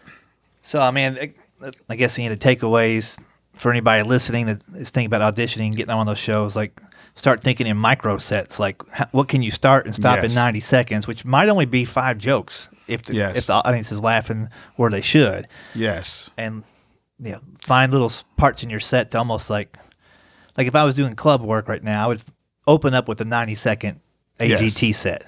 So 0.62 0.80
I 0.80 0.92
mean, 0.92 1.18
I- 1.90 1.96
guess 1.96 2.18
any 2.18 2.26
of 2.28 2.38
the 2.38 2.42
takeaways 2.56 3.18
for 3.52 3.70
anybody 3.70 4.02
listening 4.02 4.46
that 4.46 4.62
is 4.76 4.88
thinking 4.88 5.12
about 5.14 5.34
auditioning, 5.34 5.76
getting 5.76 5.90
on 5.90 5.98
one 5.98 6.08
of 6.08 6.12
those 6.12 6.18
shows, 6.18 6.56
like 6.56 6.80
start 7.16 7.42
thinking 7.42 7.66
in 7.66 7.76
micro 7.76 8.16
sets. 8.16 8.58
Like, 8.58 8.80
what 9.12 9.28
can 9.28 9.42
you 9.42 9.50
start 9.50 9.84
and 9.84 9.94
stop 9.94 10.22
Yes. 10.22 10.32
in 10.32 10.36
90 10.36 10.60
seconds, 10.60 11.06
which 11.06 11.26
might 11.26 11.50
only 11.50 11.66
be 11.66 11.84
five 11.84 12.16
jokes 12.16 12.68
if 12.88 13.02
the, 13.04 13.14
Yes. 13.14 13.36
if 13.38 13.46
the 13.46 13.54
audience 13.54 13.92
is 13.92 14.00
laughing 14.02 14.48
where 14.76 14.90
they 14.90 15.00
should, 15.00 15.48
Yes. 15.74 16.30
and 16.36 16.62
you 17.18 17.32
know, 17.32 17.40
find 17.60 17.92
little 17.92 18.12
parts 18.36 18.62
in 18.62 18.70
your 18.70 18.80
set 18.80 19.10
to 19.12 19.18
almost 19.18 19.50
like, 19.50 19.76
like 20.56 20.66
if 20.66 20.74
I 20.74 20.84
was 20.84 20.94
doing 20.94 21.14
club 21.14 21.42
work 21.42 21.68
right 21.68 21.82
now, 21.82 22.04
I 22.04 22.08
would 22.08 22.22
open 22.66 22.94
up 22.94 23.08
with 23.08 23.20
a 23.20 23.24
90 23.24 23.54
second 23.54 24.00
AGT 24.40 24.94
set. 24.94 25.24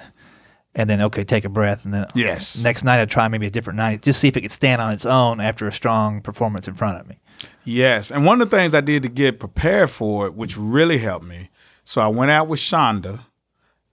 and 0.79 0.91
then 0.91 1.01
okay, 1.01 1.25
take 1.25 1.47
a 1.47 1.49
breath, 1.49 1.87
and 1.87 1.95
then 1.95 2.07
Yes. 2.15 2.63
next 2.63 2.85
night 2.85 3.01
I'd 3.01 3.09
try 3.09 3.29
maybe 3.29 3.47
a 3.47 3.51
different 3.51 3.79
night, 3.79 4.03
just 4.03 4.21
see 4.21 4.29
if 4.29 4.37
it 4.37 4.43
could 4.43 4.51
stand 4.51 4.83
on 4.83 4.93
its 4.93 5.07
own 5.07 5.41
after 5.41 5.67
a 5.67 5.73
strong 5.73 6.21
performance 6.21 6.69
in 6.69 6.75
front 6.75 7.01
of 7.01 7.09
me. 7.09 7.17
Yes, 7.65 8.11
and 8.11 8.27
one 8.27 8.43
of 8.43 8.51
the 8.51 8.57
things 8.57 8.75
I 8.75 8.83
did 8.83 9.03
to 9.05 9.09
get 9.09 9.41
prepared 9.41 9.89
for 9.89 10.27
it, 10.27 10.35
which 10.35 10.59
really 10.59 10.99
helped 10.99 11.25
me, 11.25 11.49
so 11.85 12.03
I 12.03 12.09
went 12.09 12.31
out 12.31 12.49
with 12.49 12.61
Chonda, 12.61 13.21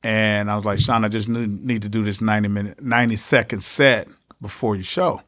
and 0.04 0.52
I 0.52 0.56
was 0.56 0.66
like, 0.66 0.80
Sean, 0.80 1.06
I 1.06 1.08
just 1.08 1.30
need, 1.30 1.64
need 1.64 1.82
to 1.84 1.90
do 1.90 2.04
this 2.04 2.22
ninety 2.22 2.50
minute, 2.50 2.82
ninety 2.82 3.16
second 3.16 3.64
set 3.64 4.08
before 4.42 4.76
your 4.76 4.84
show. 4.84 5.22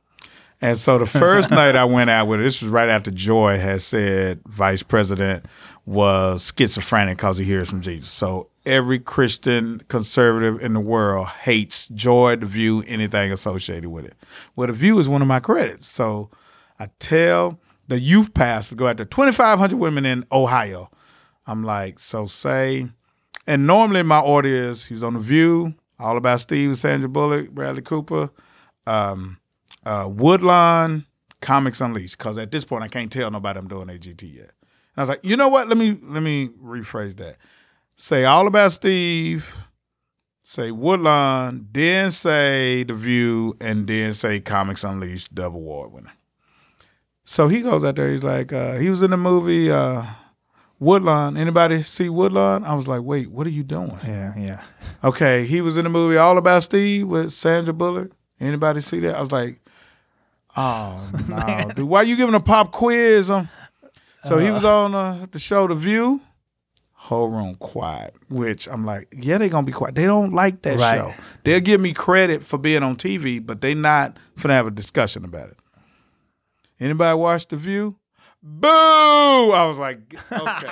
And 0.62 0.78
so 0.78 0.98
the 0.98 1.06
first 1.06 1.52
night 1.52 1.76
I 1.76 1.86
went 1.86 2.10
out 2.10 2.28
with 2.28 2.40
her, 2.40 2.44
this 2.44 2.62
was 2.62 2.70
right 2.70 2.90
after 2.90 3.12
Joy 3.12 3.58
had 3.58 3.82
said 3.82 4.42
Vice 4.46 4.84
President 4.84 5.46
was 5.86 6.52
schizophrenic 6.56 7.18
because 7.18 7.38
he 7.38 7.46
hears 7.46 7.70
from 7.70 7.82
Jesus. 7.82 8.10
So 8.10 8.50
every 8.66 9.00
Christian 9.00 9.82
conservative 9.88 10.62
in 10.62 10.74
the 10.74 10.80
world 10.80 11.28
hates 11.28 11.88
Joy, 11.90 12.38
The 12.38 12.46
View, 12.46 12.84
anything 12.88 13.32
associated 13.32 13.90
with 13.90 14.06
it. 14.06 14.16
Well, 14.56 14.68
The 14.68 14.74
View 14.74 14.98
is 15.00 15.08
one 15.08 15.22
of 15.22 15.28
my 15.28 15.40
credits. 15.40 15.88
So 15.88 16.32
I 16.80 16.90
tell 17.00 17.60
the 17.88 18.00
youth 18.00 18.34
pastor 18.34 18.76
go 18.76 18.88
after 18.88 19.06
2,500 19.06 19.78
women 19.78 20.06
in 20.06 20.26
Ohio. 20.32 20.90
I'm 21.46 21.64
like, 21.64 22.00
so 22.00 22.26
say, 22.26 22.88
and 23.48 23.68
normally 23.68 24.04
my 24.04 24.20
order 24.20 24.50
is 24.50 24.86
he's 24.86 25.04
on 25.04 25.14
The 25.14 25.20
View, 25.20 25.74
All 26.00 26.18
About 26.18 26.42
Steve, 26.42 26.78
Sandra 26.78 27.10
Bullock, 27.10 27.52
Bradley 27.52 27.82
Cooper, 27.82 28.30
um, 28.88 29.38
uh, 29.86 30.10
Comics 31.42 31.82
Unleashed. 31.82 32.18
Because 32.18 32.38
at 32.38 32.52
this 32.52 32.66
point 32.66 32.84
I 32.84 32.88
can't 32.88 33.12
tell 33.12 33.30
nobody 33.30 33.60
I'm 33.60 33.68
doing 33.68 33.88
AGT 33.88 34.34
yet. 34.34 34.52
And 34.52 34.98
I 34.98 35.02
was 35.02 35.10
like, 35.10 35.22
you 35.24 35.38
know 35.38 35.50
what? 35.50 35.68
Let 35.68 35.78
me 35.78 35.98
let 36.02 36.24
me 36.24 36.50
rephrase 36.50 37.18
that. 37.18 37.38
Say 37.98 38.26
All 38.26 38.48
About 38.48 38.72
Steve, 38.72 39.56
say 40.44 40.72
Woodlawn, 40.72 41.68
then 41.72 42.12
say 42.12 42.84
The 42.84 42.94
View, 42.94 43.56
and 43.62 43.88
then 43.88 44.14
say 44.14 44.40
Comics 44.40 44.84
Unleashed, 44.84 45.34
double 45.34 45.60
award 45.60 45.92
winner. 45.92 46.14
So 47.24 47.48
he 47.48 47.62
goes 47.62 47.84
out 47.84 47.96
there. 47.96 48.12
He's 48.12 48.24
like, 48.24 48.54
uh, 48.54 48.74
he 48.74 48.90
was 48.90 49.02
in 49.02 49.12
the 49.12 49.18
movie 49.18 49.72
uh, 49.72 50.06
Woodlawn. 50.86 51.36
Anybody 51.36 51.82
see 51.84 52.10
Woodlawn? 52.10 52.64
I 52.64 52.76
was 52.76 52.88
like, 52.88 53.02
wait, 53.02 53.30
what 53.30 53.48
are 53.48 53.52
you 53.52 53.64
doing? 53.64 53.98
Yeah, 54.06 54.34
yeah. 54.38 54.62
Okay, 55.04 55.46
he 55.46 55.62
was 55.62 55.78
in 55.78 55.84
the 55.84 55.90
movie 55.90 56.18
All 56.18 56.38
About 56.38 56.62
Steve 56.64 57.08
with 57.08 57.34
Sandra 57.34 57.74
Bullock. 57.74 58.12
Anybody 58.40 58.82
see 58.82 59.00
that? 59.02 59.16
I 59.16 59.22
was 59.22 59.32
like, 59.32 59.60
oh 60.56 61.10
no, 61.28 61.72
dude, 61.76 61.86
why 61.88 62.04
you 62.04 62.16
giving 62.16 62.36
a 62.36 62.40
pop 62.40 62.72
quiz? 62.72 63.32
Um, 63.32 63.50
so 64.24 64.38
he 64.38 64.52
was 64.52 64.64
on 64.64 64.94
uh, 64.94 65.26
the 65.32 65.40
show 65.40 65.68
The 65.68 65.76
View. 65.76 66.22
Whole 66.94 67.30
room 67.30 67.56
quiet, 67.56 68.16
which 68.30 68.68
I'm 68.68 68.84
like, 68.86 69.14
yeah, 69.16 69.38
they 69.38 69.50
gonna 69.50 69.66
be 69.68 69.72
quiet. 69.72 69.94
They 69.96 70.06
don't 70.06 70.34
like 70.34 70.64
that 70.64 70.80
Right. 70.80 71.00
show. 71.00 71.14
They'll 71.44 71.60
give 71.60 71.80
me 71.80 71.94
credit 71.94 72.44
for 72.44 72.58
being 72.58 72.82
on 72.82 72.96
TV, 72.96 73.46
but 73.46 73.62
they're 73.62 73.76
not 73.76 74.18
finna 74.38 74.52
have 74.52 74.66
a 74.66 74.72
discussion 74.72 75.24
about 75.26 75.50
it. 75.50 75.58
Anybody 76.80 77.16
watch 77.18 77.48
The 77.48 77.58
View? 77.58 77.96
Boo! 78.48 78.68
I 78.68 79.66
was 79.68 79.78
like, 79.78 80.16
okay. 80.32 80.70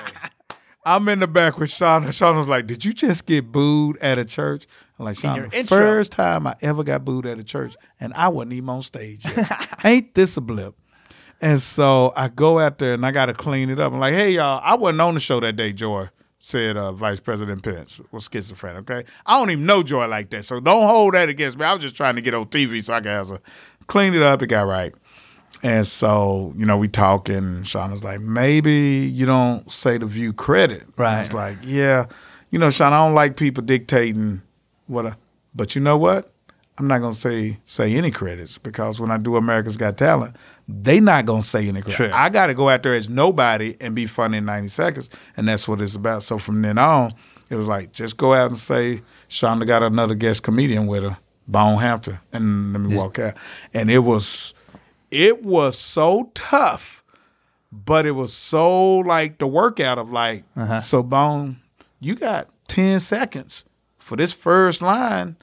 I'm 0.85 1.07
in 1.07 1.19
the 1.19 1.27
back 1.27 1.57
with 1.57 1.71
Shauna. 1.71 2.07
Shauna 2.09 2.37
was 2.37 2.47
like, 2.47 2.67
Did 2.67 2.85
you 2.85 2.93
just 2.93 3.25
get 3.25 3.51
booed 3.51 3.97
at 3.97 4.19
a 4.19 4.25
church? 4.25 4.67
I'm 4.99 5.05
like, 5.05 5.17
Shauna, 5.17 5.49
the 5.49 5.57
intro. 5.57 5.77
first 5.77 6.11
time 6.11 6.45
I 6.45 6.55
ever 6.61 6.83
got 6.83 7.03
booed 7.03 7.25
at 7.25 7.39
a 7.39 7.43
church, 7.43 7.75
and 7.99 8.13
I 8.13 8.27
wasn't 8.27 8.53
even 8.53 8.69
on 8.69 8.83
stage 8.83 9.25
yet. 9.25 9.69
Ain't 9.83 10.13
this 10.13 10.37
a 10.37 10.41
blip? 10.41 10.75
And 11.41 11.59
so 11.59 12.13
I 12.15 12.27
go 12.27 12.59
out 12.59 12.77
there 12.77 12.93
and 12.93 13.05
I 13.05 13.11
got 13.11 13.25
to 13.25 13.33
clean 13.33 13.69
it 13.69 13.79
up. 13.79 13.91
I'm 13.91 13.99
like, 13.99 14.13
Hey, 14.13 14.31
y'all, 14.31 14.61
I 14.63 14.75
wasn't 14.75 15.01
on 15.01 15.15
the 15.15 15.19
show 15.19 15.39
that 15.39 15.55
day, 15.55 15.73
Joy, 15.73 16.09
said 16.37 16.77
uh, 16.77 16.91
Vice 16.91 17.19
President 17.19 17.63
Pence 17.63 17.99
was 18.11 18.29
schizophrenic, 18.31 18.89
okay? 18.89 19.09
I 19.25 19.39
don't 19.39 19.49
even 19.49 19.65
know 19.65 19.81
Joy 19.81 20.07
like 20.07 20.29
that, 20.29 20.45
so 20.45 20.59
don't 20.59 20.85
hold 20.85 21.15
that 21.15 21.27
against 21.27 21.57
me. 21.57 21.65
I 21.65 21.73
was 21.73 21.81
just 21.81 21.95
trying 21.95 22.15
to 22.15 22.21
get 22.21 22.35
on 22.35 22.45
TV 22.45 22.83
so 22.83 22.93
I 22.93 22.99
could 22.99 23.07
have 23.07 23.27
some. 23.27 23.39
Cleaned 23.87 24.15
it 24.15 24.21
up, 24.23 24.41
it 24.41 24.47
got 24.47 24.67
right. 24.67 24.93
And 25.61 25.87
so, 25.87 26.53
you 26.57 26.65
know, 26.65 26.77
we 26.77 26.87
talking. 26.87 27.37
and 27.37 27.61
was 27.63 28.03
like, 28.03 28.19
maybe 28.19 29.11
you 29.13 29.25
don't 29.25 29.71
say 29.71 29.97
the 29.97 30.05
view 30.05 30.33
credit. 30.33 30.83
Right. 30.97 31.23
It's 31.23 31.33
like, 31.33 31.57
yeah. 31.63 32.07
You 32.51 32.59
know, 32.59 32.69
Sean, 32.69 32.93
I 32.93 33.05
don't 33.05 33.15
like 33.15 33.37
people 33.37 33.63
dictating 33.63 34.41
what 34.87 35.05
I, 35.05 35.15
but 35.55 35.75
you 35.75 35.81
know 35.81 35.97
what? 35.97 36.29
I'm 36.77 36.87
not 36.87 36.99
gonna 36.99 37.13
say 37.13 37.57
say 37.65 37.93
any 37.95 38.09
credits 38.09 38.57
because 38.57 38.99
when 38.99 39.11
I 39.11 39.17
do 39.17 39.35
America's 39.35 39.77
Got 39.77 39.97
Talent, 39.97 40.35
they 40.67 40.99
not 40.99 41.25
gonna 41.25 41.43
say 41.43 41.67
any 41.67 41.81
credits. 41.81 41.95
Sure. 41.95 42.13
I 42.13 42.29
gotta 42.29 42.55
go 42.55 42.67
out 42.67 42.81
there 42.81 42.95
as 42.95 43.09
nobody 43.09 43.75
and 43.79 43.93
be 43.93 44.07
funny 44.07 44.39
in 44.39 44.45
90 44.45 44.69
seconds, 44.69 45.09
and 45.37 45.47
that's 45.47 45.67
what 45.67 45.81
it's 45.81 45.95
about. 45.95 46.23
So 46.23 46.39
from 46.39 46.61
then 46.63 46.79
on, 46.79 47.11
it 47.49 47.55
was 47.55 47.67
like 47.67 47.91
just 47.91 48.17
go 48.17 48.33
out 48.33 48.49
and 48.49 48.57
say 48.57 49.01
Chonda 49.29 49.67
got 49.67 49.83
another 49.83 50.15
guest 50.15 50.41
comedian 50.41 50.87
with 50.87 51.03
her, 51.03 51.17
Bone 51.47 51.79
Hampton, 51.79 52.17
and 52.31 52.73
let 52.73 52.81
me 52.81 52.95
walk 52.95 53.19
out. 53.19 53.35
And 53.75 53.91
it 53.91 53.99
was 53.99 54.55
it 55.13 55.43
was 55.43 55.77
so 55.77 56.31
tough, 56.33 57.03
but 57.71 58.05
it 58.05 58.11
was 58.11 58.33
so 58.33 58.97
like 58.97 59.37
the 59.37 59.47
workout 59.47 59.97
of 59.97 60.11
like, 60.11 60.43
Uh-huh. 60.57 60.79
so 60.79 61.03
Bone, 61.03 61.57
you 61.99 62.15
got 62.15 62.49
10 62.67 62.99
seconds 62.99 63.63
for 63.99 64.15
this 64.17 64.33
first 64.33 64.81
line 64.81 65.35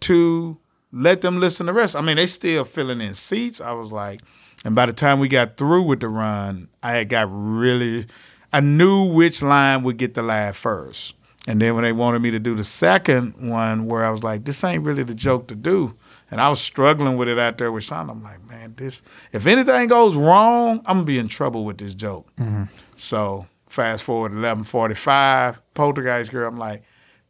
to 0.00 0.56
let 0.92 1.20
them 1.20 1.38
listen 1.40 1.66
to 1.66 1.72
the 1.72 1.78
rest. 1.78 1.94
I 1.96 2.00
mean, 2.00 2.16
they 2.16 2.26
still 2.26 2.64
filling 2.64 3.00
in 3.00 3.14
seats. 3.14 3.60
I 3.60 3.72
was 3.72 3.92
like, 3.92 4.20
and 4.64 4.74
by 4.74 4.86
the 4.86 4.92
time 4.92 5.18
we 5.20 5.28
got 5.28 5.56
through 5.56 5.82
with 5.82 6.00
the 6.00 6.08
run, 6.08 6.68
I 6.82 6.92
had 6.92 7.08
got 7.08 7.28
really, 7.30 8.06
I 8.52 8.60
knew 8.60 9.12
which 9.12 9.42
line 9.42 9.82
would 9.84 9.96
get 9.96 10.14
the 10.14 10.22
laugh 10.22 10.56
first. 10.56 11.14
And 11.48 11.60
then 11.60 11.74
when 11.74 11.82
they 11.82 11.92
wanted 11.92 12.20
me 12.22 12.30
to 12.32 12.38
do 12.38 12.54
the 12.54 12.62
second 12.64 13.50
one, 13.50 13.86
where 13.86 14.04
I 14.04 14.10
was 14.10 14.22
like, 14.22 14.44
this 14.44 14.62
ain't 14.62 14.84
really 14.84 15.02
the 15.02 15.14
joke 15.14 15.48
to 15.48 15.56
do. 15.56 15.94
And 16.32 16.40
I 16.40 16.48
was 16.48 16.62
struggling 16.62 17.18
with 17.18 17.28
it 17.28 17.38
out 17.38 17.58
there 17.58 17.70
with 17.70 17.84
Sean. 17.84 18.08
I'm 18.08 18.22
like, 18.22 18.42
man, 18.48 18.72
this, 18.74 19.02
if 19.32 19.46
anything 19.46 19.86
goes 19.88 20.16
wrong, 20.16 20.78
I'm 20.86 20.96
gonna 20.96 21.04
be 21.04 21.18
in 21.18 21.28
trouble 21.28 21.66
with 21.66 21.76
this 21.76 21.92
joke. 21.92 22.26
Mm-hmm. 22.40 22.64
So 22.96 23.46
fast 23.68 24.02
forward 24.02 24.32
11:45, 24.32 25.58
Poltergeist 25.74 26.30
Girl. 26.32 26.48
I'm 26.48 26.58
like, 26.58 26.84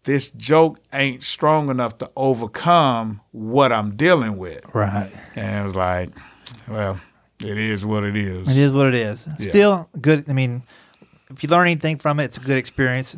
this 0.04 0.30
joke 0.30 0.78
ain't 0.92 1.24
strong 1.24 1.68
enough 1.68 1.98
to 1.98 2.12
overcome 2.16 3.20
what 3.32 3.72
I'm 3.72 3.96
dealing 3.96 4.36
with. 4.36 4.64
Right. 4.72 5.10
And 5.34 5.60
it 5.60 5.64
was 5.64 5.74
like, 5.74 6.10
well, 6.68 7.00
it 7.40 7.58
is 7.58 7.84
what 7.84 8.04
it 8.04 8.16
is. 8.16 8.56
It 8.56 8.60
is 8.60 8.70
what 8.70 8.86
it 8.86 8.94
is. 8.94 9.26
Yeah. 9.40 9.48
Still 9.48 9.88
good. 10.00 10.30
I 10.30 10.32
mean, 10.32 10.62
if 11.28 11.42
you 11.42 11.48
learn 11.48 11.66
anything 11.66 11.98
from 11.98 12.20
it, 12.20 12.26
it's 12.26 12.36
a 12.36 12.40
good 12.40 12.56
experience. 12.56 13.16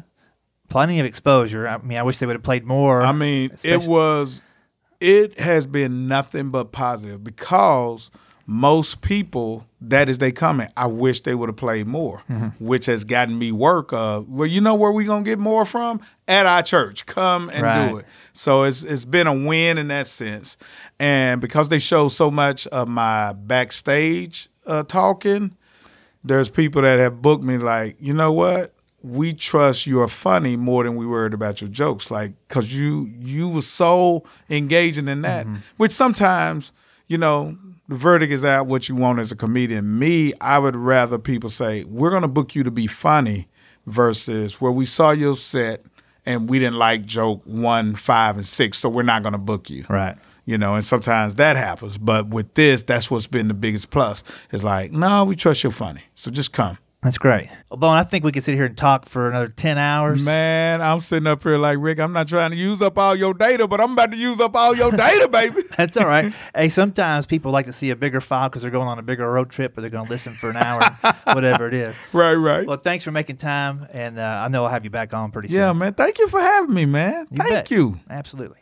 Plenty 0.71 0.99
of 0.99 1.05
exposure. 1.05 1.69
I 1.69 1.77
mean, 1.77 1.99
I 1.99 2.05
wish 2.05 2.19
they 2.19 2.27
would 2.27 2.37
have 2.37 2.43
played 2.43 2.65
more. 2.65 3.03
I 3.03 3.13
mean, 3.13 3.51
it 3.63 3.83
was, 3.83 4.43
it 5.05 5.39
has 5.39 5.67
been 5.67 6.09
nothing 6.09 6.51
but 6.51 6.73
positive 6.73 7.23
because 7.23 8.11
most 8.47 9.01
people, 9.01 9.67
that 9.83 10.09
is 10.09 10.19
they 10.19 10.31
comment. 10.33 10.71
I 10.77 10.87
wish 10.87 11.23
they 11.23 11.35
would 11.35 11.49
have 11.49 11.57
played 11.57 11.87
more, 11.87 12.23
which 12.59 12.87
has 12.87 13.05
gotten 13.05 13.39
me 13.39 13.53
work 13.53 13.93
of, 13.93 14.29
well, 14.29 14.47
you 14.47 14.61
know 14.61 14.75
where 14.75 14.93
we 14.93 15.05
going 15.07 15.25
to 15.25 15.31
get 15.31 15.39
more 15.39 15.65
from? 15.65 16.01
At 16.29 16.45
our 16.45 16.63
church. 16.63 17.07
Come 17.07 17.49
and 17.51 17.63
do 17.91 17.97
it. 17.99 18.07
So 18.35 18.65
it's 18.65 18.83
it's 18.83 19.05
been 19.07 19.27
a 19.27 19.33
win 19.35 19.79
in 19.79 19.89
that 19.89 20.09
sense. 20.09 20.59
And 20.99 21.41
because 21.41 21.71
they 21.71 21.79
show 21.79 22.09
so 22.09 22.31
much 22.31 22.67
of 22.67 22.89
my 22.89 23.33
backstage 23.33 24.49
uh, 24.67 24.83
talking, 24.83 25.57
there's 26.23 26.51
people 26.51 26.83
that 26.83 26.99
have 26.99 27.23
booked 27.23 27.45
me 27.45 27.57
like, 27.59 27.97
you 28.01 28.13
know 28.13 28.33
what? 28.33 28.74
We 29.05 29.35
trust 29.35 29.87
you're 29.87 30.09
funny 30.09 30.57
more 30.57 30.83
than 30.83 30.97
we 30.97 31.07
worried 31.07 31.35
about 31.35 31.61
your 31.61 31.69
jokes, 31.69 32.11
like, 32.11 32.33
cause 32.49 32.73
you 32.73 33.13
you 33.21 33.49
were 33.49 33.63
so 33.63 34.25
engaging 34.49 35.09
in 35.09 35.23
that. 35.23 35.47
Mm-hmm. 35.47 35.57
Which 35.77 35.93
sometimes, 35.93 36.73
you 37.07 37.19
know, 37.19 37.57
the 37.89 37.95
verdict 37.95 38.33
is 38.33 38.45
out 38.45 38.67
what 38.67 38.89
you 38.89 38.97
want 38.97 39.19
as 39.19 39.31
a 39.31 39.37
comedian. 39.37 39.99
Me, 39.99 40.33
I 40.41 40.59
would 40.59 40.75
rather 40.75 41.19
people 41.19 41.51
say 41.51 41.85
we're 41.85 42.11
gonna 42.11 42.29
book 42.29 42.55
you 42.55 42.65
to 42.65 42.71
be 42.71 42.87
funny, 42.87 43.47
versus 43.87 44.61
where 44.61 44.73
we 44.73 44.87
saw 44.87 45.11
your 45.11 45.37
set 45.37 45.85
and 46.25 46.49
we 46.49 46.59
didn't 46.59 46.77
like 46.77 47.05
joke 47.05 47.43
one, 47.45 47.95
five, 47.95 48.37
and 48.37 48.47
six, 48.47 48.79
so 48.79 48.89
we're 48.89 49.03
not 49.03 49.23
gonna 49.23 49.37
book 49.37 49.69
you 49.69 49.85
right. 49.91 50.17
you 50.47 50.57
know, 50.57 50.75
and 50.75 50.85
sometimes 50.85 51.35
that 51.35 51.57
happens. 51.57 51.99
But 51.99 52.29
with 52.29 52.55
this, 52.55 52.81
that's 52.83 53.11
what's 53.11 53.27
been 53.27 53.49
the 53.49 53.55
biggest 53.55 53.91
plus. 53.91 54.25
It's 54.51 54.65
like, 54.65 54.93
no, 54.93 55.25
we 55.25 55.37
trust 55.37 55.63
you're 55.63 55.73
funny, 55.73 56.03
so 56.15 56.31
just 56.31 56.53
come. 56.53 56.79
That's 57.05 57.19
great. 57.19 57.51
Well, 57.69 57.77
Bone, 57.77 57.95
I 57.97 58.03
think 58.03 58.25
we 58.25 58.33
could 58.33 58.45
sit 58.45 58.55
here 58.55 58.65
and 58.65 58.75
talk 58.75 59.05
for 59.05 59.29
another 59.29 59.49
10 59.49 59.77
hours. 59.77 60.25
Man, 60.25 60.81
I'm 60.81 61.01
sitting 61.03 61.27
up 61.27 61.43
here 61.43 61.59
like 61.59 61.77
Rick. 61.79 62.01
I'm 62.01 62.15
not 62.15 62.29
trying 62.29 62.51
to 62.53 62.57
use 62.57 62.81
up 62.81 62.97
all 62.97 63.15
your 63.15 63.35
data, 63.35 63.69
but 63.69 63.79
I'm 63.79 63.93
about 63.93 64.11
to 64.13 64.17
use 64.17 64.41
up 64.41 64.57
all 64.57 64.75
your 64.75 64.91
data, 64.97 65.29
baby. 65.29 65.65
That's 65.77 65.99
all 65.99 66.07
right. 66.07 66.33
hey, 66.57 66.71
sometimes 66.71 67.27
people 67.27 67.53
like 67.53 67.67
to 67.67 67.75
see 67.75 67.91
a 67.91 67.97
bigger 67.97 68.23
file 68.23 68.49
because 68.49 68.63
they're 68.63 68.71
going 68.71 68.89
on 68.89 68.99
a 68.99 69.03
bigger 69.03 69.31
road 69.31 69.51
trip 69.51 69.77
or 69.77 69.83
they're 69.83 69.91
going 69.91 70.07
to 70.07 70.11
listen 70.11 70.33
for 70.33 70.49
an 70.49 70.57
hour, 70.57 70.81
whatever 71.35 71.69
it 71.69 71.75
is. 71.75 71.95
right, 72.15 72.37
right. 72.37 72.67
Well, 72.67 72.79
thanks 72.79 73.05
for 73.05 73.11
making 73.11 73.37
time, 73.37 73.87
and 73.93 74.19
uh, 74.19 74.43
I 74.43 74.49
know 74.49 74.65
I'll 74.65 74.71
have 74.71 74.85
you 74.85 74.91
back 74.91 75.13
on 75.13 75.31
pretty 75.31 75.49
soon. 75.49 75.59
yeah, 75.59 75.73
man. 75.75 75.93
Thank 75.93 76.19
you 76.19 76.29
for 76.29 76.41
having 76.41 76.75
me, 76.75 76.87
man. 76.87 77.27
You 77.31 77.37
Thank 77.37 77.51
bet. 77.51 77.71
you. 77.71 78.01
Absolutely. 78.09 78.61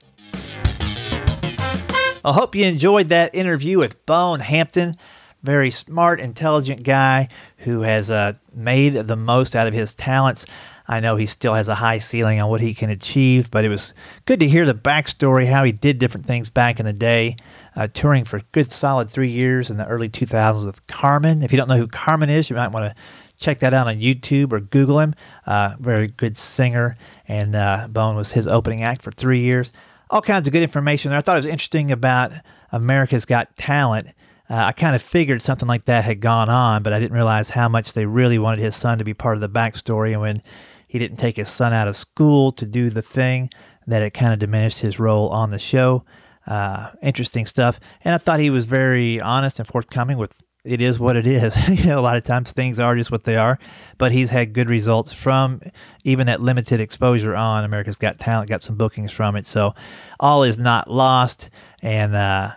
I 2.24 2.32
hope 2.32 2.54
you 2.54 2.64
enjoyed 2.64 3.08
that 3.08 3.34
interview 3.34 3.78
with 3.78 4.04
Bone 4.06 4.38
Hampton. 4.40 4.96
Very 5.42 5.70
smart, 5.70 6.20
intelligent 6.20 6.84
guy 6.84 7.28
who 7.58 7.80
has 7.80 8.10
uh, 8.10 8.34
made 8.54 8.94
the 8.94 9.16
most 9.16 9.56
out 9.56 9.66
of 9.66 9.74
his 9.74 9.94
talents. 9.94 10.46
I 10.86 11.00
know 11.00 11.16
he 11.16 11.26
still 11.26 11.54
has 11.54 11.68
a 11.68 11.74
high 11.74 12.00
ceiling 12.00 12.40
on 12.40 12.50
what 12.50 12.60
he 12.60 12.74
can 12.74 12.90
achieve, 12.90 13.50
but 13.50 13.64
it 13.64 13.68
was 13.68 13.94
good 14.24 14.40
to 14.40 14.48
hear 14.48 14.66
the 14.66 14.74
backstory, 14.74 15.46
how 15.46 15.64
he 15.64 15.72
did 15.72 15.98
different 15.98 16.26
things 16.26 16.50
back 16.50 16.80
in 16.80 16.86
the 16.86 16.92
day, 16.92 17.36
uh, 17.74 17.88
touring 17.92 18.24
for 18.24 18.40
good 18.52 18.70
solid 18.70 19.10
three 19.10 19.30
years 19.30 19.70
in 19.70 19.76
the 19.76 19.86
early 19.86 20.08
2000s 20.08 20.64
with 20.64 20.86
Carman. 20.86 21.42
If 21.42 21.52
you 21.52 21.58
don't 21.58 21.68
know 21.68 21.76
who 21.76 21.86
Carman 21.86 22.30
is, 22.30 22.50
you 22.50 22.56
might 22.56 22.72
want 22.72 22.90
to 22.90 22.94
check 23.38 23.60
that 23.60 23.74
out 23.74 23.86
on 23.86 23.96
YouTube 23.96 24.52
or 24.52 24.60
Google 24.60 25.00
him. 25.00 25.14
Uh, 25.46 25.74
very 25.78 26.08
good 26.08 26.36
singer, 26.36 26.96
and 27.28 27.54
uh, 27.54 27.88
Bone 27.88 28.16
was 28.16 28.30
his 28.32 28.46
opening 28.46 28.82
act 28.82 29.02
for 29.02 29.10
three 29.10 29.40
years. 29.40 29.72
All 30.10 30.22
kinds 30.22 30.46
of 30.46 30.52
good 30.52 30.62
information. 30.62 31.10
there. 31.10 31.18
I 31.18 31.22
thought 31.22 31.36
it 31.36 31.44
was 31.44 31.46
interesting 31.46 31.90
about 31.90 32.32
America's 32.70 33.24
Got 33.24 33.56
Talent. 33.56 34.08
Uh, 34.52 34.66
I 34.66 34.72
kind 34.72 34.94
of 34.94 35.00
figured 35.00 35.40
something 35.40 35.66
like 35.66 35.86
that 35.86 36.04
had 36.04 36.20
gone 36.20 36.50
on, 36.50 36.82
but 36.82 36.92
I 36.92 37.00
didn't 37.00 37.16
realize 37.16 37.48
how 37.48 37.70
much 37.70 37.94
they 37.94 38.04
really 38.04 38.38
wanted 38.38 38.60
his 38.60 38.76
son 38.76 38.98
to 38.98 39.04
be 39.04 39.14
part 39.14 39.38
of 39.38 39.40
the 39.40 39.48
backstory. 39.48 40.12
And 40.12 40.20
when 40.20 40.42
he 40.88 40.98
didn't 40.98 41.16
take 41.16 41.38
his 41.38 41.48
son 41.48 41.72
out 41.72 41.88
of 41.88 41.96
school 41.96 42.52
to 42.52 42.66
do 42.66 42.90
the 42.90 43.00
thing, 43.00 43.48
that 43.86 44.02
it 44.02 44.10
kind 44.10 44.34
of 44.34 44.38
diminished 44.38 44.78
his 44.78 44.98
role 44.98 45.30
on 45.30 45.50
the 45.50 45.58
show. 45.58 46.04
Uh, 46.46 46.90
interesting 47.02 47.46
stuff. 47.46 47.80
And 48.04 48.14
I 48.14 48.18
thought 48.18 48.40
he 48.40 48.50
was 48.50 48.66
very 48.66 49.22
honest 49.22 49.58
and 49.58 49.66
forthcoming 49.66 50.18
with 50.18 50.38
it 50.66 50.82
is 50.82 51.00
what 51.00 51.16
it 51.16 51.26
is. 51.26 51.56
you 51.68 51.86
know, 51.86 51.98
a 51.98 52.02
lot 52.02 52.18
of 52.18 52.24
times 52.24 52.52
things 52.52 52.78
are 52.78 52.94
just 52.94 53.10
what 53.10 53.24
they 53.24 53.36
are. 53.36 53.58
But 53.96 54.12
he's 54.12 54.28
had 54.28 54.52
good 54.52 54.68
results 54.68 55.14
from 55.14 55.62
even 56.04 56.26
that 56.26 56.42
limited 56.42 56.78
exposure 56.78 57.34
on 57.34 57.64
America's 57.64 57.96
Got 57.96 58.20
Talent. 58.20 58.50
Got 58.50 58.62
some 58.62 58.76
bookings 58.76 59.12
from 59.12 59.36
it, 59.36 59.46
so 59.46 59.74
all 60.20 60.42
is 60.42 60.58
not 60.58 60.90
lost. 60.90 61.48
And 61.80 62.14
uh, 62.14 62.52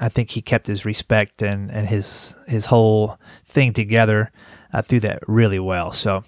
I 0.00 0.08
think 0.08 0.30
he 0.30 0.42
kept 0.42 0.66
his 0.66 0.84
respect 0.84 1.42
and, 1.42 1.70
and 1.70 1.86
his 1.86 2.34
his 2.48 2.66
whole 2.66 3.18
thing 3.46 3.74
together 3.74 4.32
uh, 4.72 4.82
through 4.82 5.00
that 5.00 5.22
really 5.28 5.60
well. 5.60 5.92
So 5.92 6.24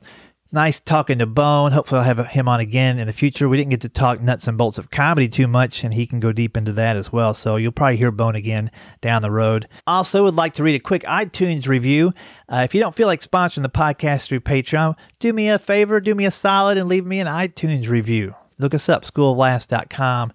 nice 0.52 0.80
talking 0.80 1.18
to 1.18 1.26
Bone. 1.26 1.72
Hopefully, 1.72 2.00
I'll 2.00 2.04
have 2.04 2.26
him 2.26 2.48
on 2.48 2.60
again 2.60 2.98
in 2.98 3.06
the 3.06 3.12
future. 3.12 3.48
We 3.48 3.56
didn't 3.56 3.70
get 3.70 3.80
to 3.80 3.88
talk 3.88 4.20
nuts 4.20 4.46
and 4.46 4.58
bolts 4.58 4.78
of 4.78 4.90
comedy 4.90 5.28
too 5.28 5.46
much, 5.46 5.82
and 5.82 5.92
he 5.92 6.06
can 6.06 6.20
go 6.20 6.32
deep 6.32 6.56
into 6.56 6.74
that 6.74 6.96
as 6.96 7.10
well. 7.10 7.32
So 7.34 7.56
you'll 7.56 7.72
probably 7.72 7.96
hear 7.96 8.10
Bone 8.10 8.36
again 8.36 8.70
down 9.00 9.22
the 9.22 9.30
road. 9.30 9.68
Also, 9.86 10.24
would 10.24 10.36
like 10.36 10.54
to 10.54 10.62
read 10.62 10.76
a 10.76 10.80
quick 10.80 11.04
iTunes 11.04 11.66
review. 11.66 12.12
Uh, 12.48 12.62
if 12.64 12.74
you 12.74 12.80
don't 12.80 12.94
feel 12.94 13.08
like 13.08 13.22
sponsoring 13.22 13.62
the 13.62 13.70
podcast 13.70 14.26
through 14.28 14.40
Patreon, 14.40 14.96
do 15.18 15.32
me 15.32 15.48
a 15.48 15.58
favor, 15.58 16.00
do 16.00 16.14
me 16.14 16.26
a 16.26 16.30
solid, 16.30 16.76
and 16.76 16.88
leave 16.88 17.06
me 17.06 17.20
an 17.20 17.26
iTunes 17.26 17.88
review. 17.88 18.34
Look 18.58 18.74
us 18.74 18.88
up, 18.88 19.04
schooloflaughs.com. 19.04 20.32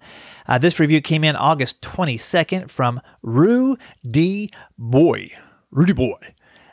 Uh, 0.48 0.58
this 0.58 0.80
review 0.80 1.00
came 1.00 1.24
in 1.24 1.36
August 1.36 1.82
22nd 1.82 2.70
from 2.70 3.00
Rue 3.22 3.76
D. 4.08 4.50
Boy. 4.78 5.30
Rudy 5.70 5.92
Boy 5.92 6.18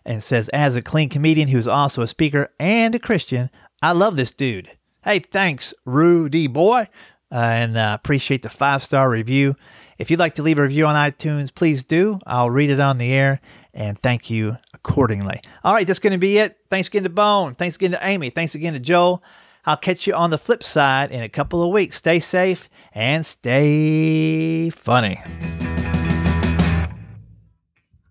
and 0.05 0.23
says, 0.23 0.49
As 0.49 0.75
a 0.75 0.81
clean 0.81 1.09
comedian 1.09 1.47
who's 1.47 1.67
also 1.67 2.01
a 2.01 2.07
speaker 2.07 2.51
and 2.59 2.95
a 2.95 2.99
Christian, 2.99 3.49
I 3.81 3.91
love 3.91 4.15
this 4.15 4.31
dude. 4.31 4.69
Hey, 5.03 5.19
thanks, 5.19 5.73
Rudy 5.85 6.47
boy, 6.47 6.87
uh, 7.31 7.35
and 7.35 7.77
uh, 7.77 7.91
appreciate 7.99 8.41
the 8.41 8.49
five 8.49 8.83
star 8.83 9.09
review. 9.09 9.55
If 9.97 10.09
you'd 10.09 10.19
like 10.19 10.35
to 10.35 10.41
leave 10.43 10.57
a 10.57 10.63
review 10.63 10.85
on 10.85 10.95
iTunes, 10.95 11.53
please 11.53 11.85
do. 11.85 12.19
I'll 12.25 12.49
read 12.49 12.69
it 12.69 12.79
on 12.79 12.97
the 12.97 13.11
air 13.11 13.39
and 13.73 13.97
thank 13.97 14.29
you 14.29 14.57
accordingly. 14.73 15.41
All 15.63 15.73
right, 15.73 15.85
that's 15.85 15.99
going 15.99 16.13
to 16.13 16.19
be 16.19 16.37
it. 16.37 16.57
Thanks 16.69 16.87
again 16.87 17.03
to 17.03 17.09
Bone. 17.09 17.53
Thanks 17.55 17.75
again 17.75 17.91
to 17.91 17.99
Amy. 18.01 18.29
Thanks 18.29 18.55
again 18.55 18.73
to 18.73 18.79
Joel. 18.79 19.23
I'll 19.65 19.77
catch 19.77 20.05
you 20.05 20.13
on 20.13 20.29
the 20.29 20.37
flip 20.37 20.63
side 20.63 21.11
in 21.11 21.23
a 21.23 21.29
couple 21.29 21.63
of 21.63 21.71
weeks. 21.71 21.97
Stay 21.97 22.19
safe 22.19 22.69
and 22.93 23.25
stay 23.25 24.69
funny. 24.69 25.19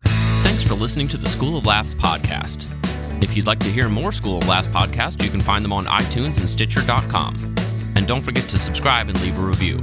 Thanks 0.05 0.63
for 0.63 0.75
listening 0.75 1.09
to 1.09 1.17
the 1.17 1.29
School 1.29 1.57
of 1.57 1.65
Laughs 1.65 1.95
podcast. 1.95 2.65
If 3.23 3.37
you'd 3.37 3.47
like 3.47 3.61
to 3.61 3.71
hear 3.71 3.89
more 3.89 4.13
School 4.13 4.39
of 4.39 4.49
Laughs 4.49 4.69
podcasts, 4.69 5.23
you 5.23 5.31
can 5.31 5.41
find 5.41 5.65
them 5.65 5.73
on 5.73 5.87
iTunes 5.87 6.39
and 6.39 6.49
Stitcher.com. 6.49 7.55
And 7.97 8.07
don't 8.07 8.23
forget 8.23 8.49
to 8.51 8.59
subscribe 8.59 9.09
and 9.09 9.21
leave 9.23 9.39
a 9.39 9.43
review. 9.43 9.79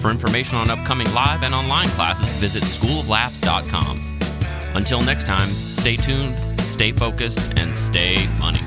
For 0.00 0.10
information 0.10 0.56
on 0.56 0.70
upcoming 0.70 1.12
live 1.12 1.42
and 1.42 1.54
online 1.54 1.88
classes, 1.88 2.28
visit 2.34 2.62
schooloflaughs.com. 2.62 4.18
Until 4.74 5.00
next 5.00 5.26
time, 5.26 5.48
stay 5.48 5.96
tuned, 5.96 6.36
stay 6.60 6.92
focused, 6.92 7.54
and 7.56 7.74
stay 7.74 8.16
funny. 8.38 8.60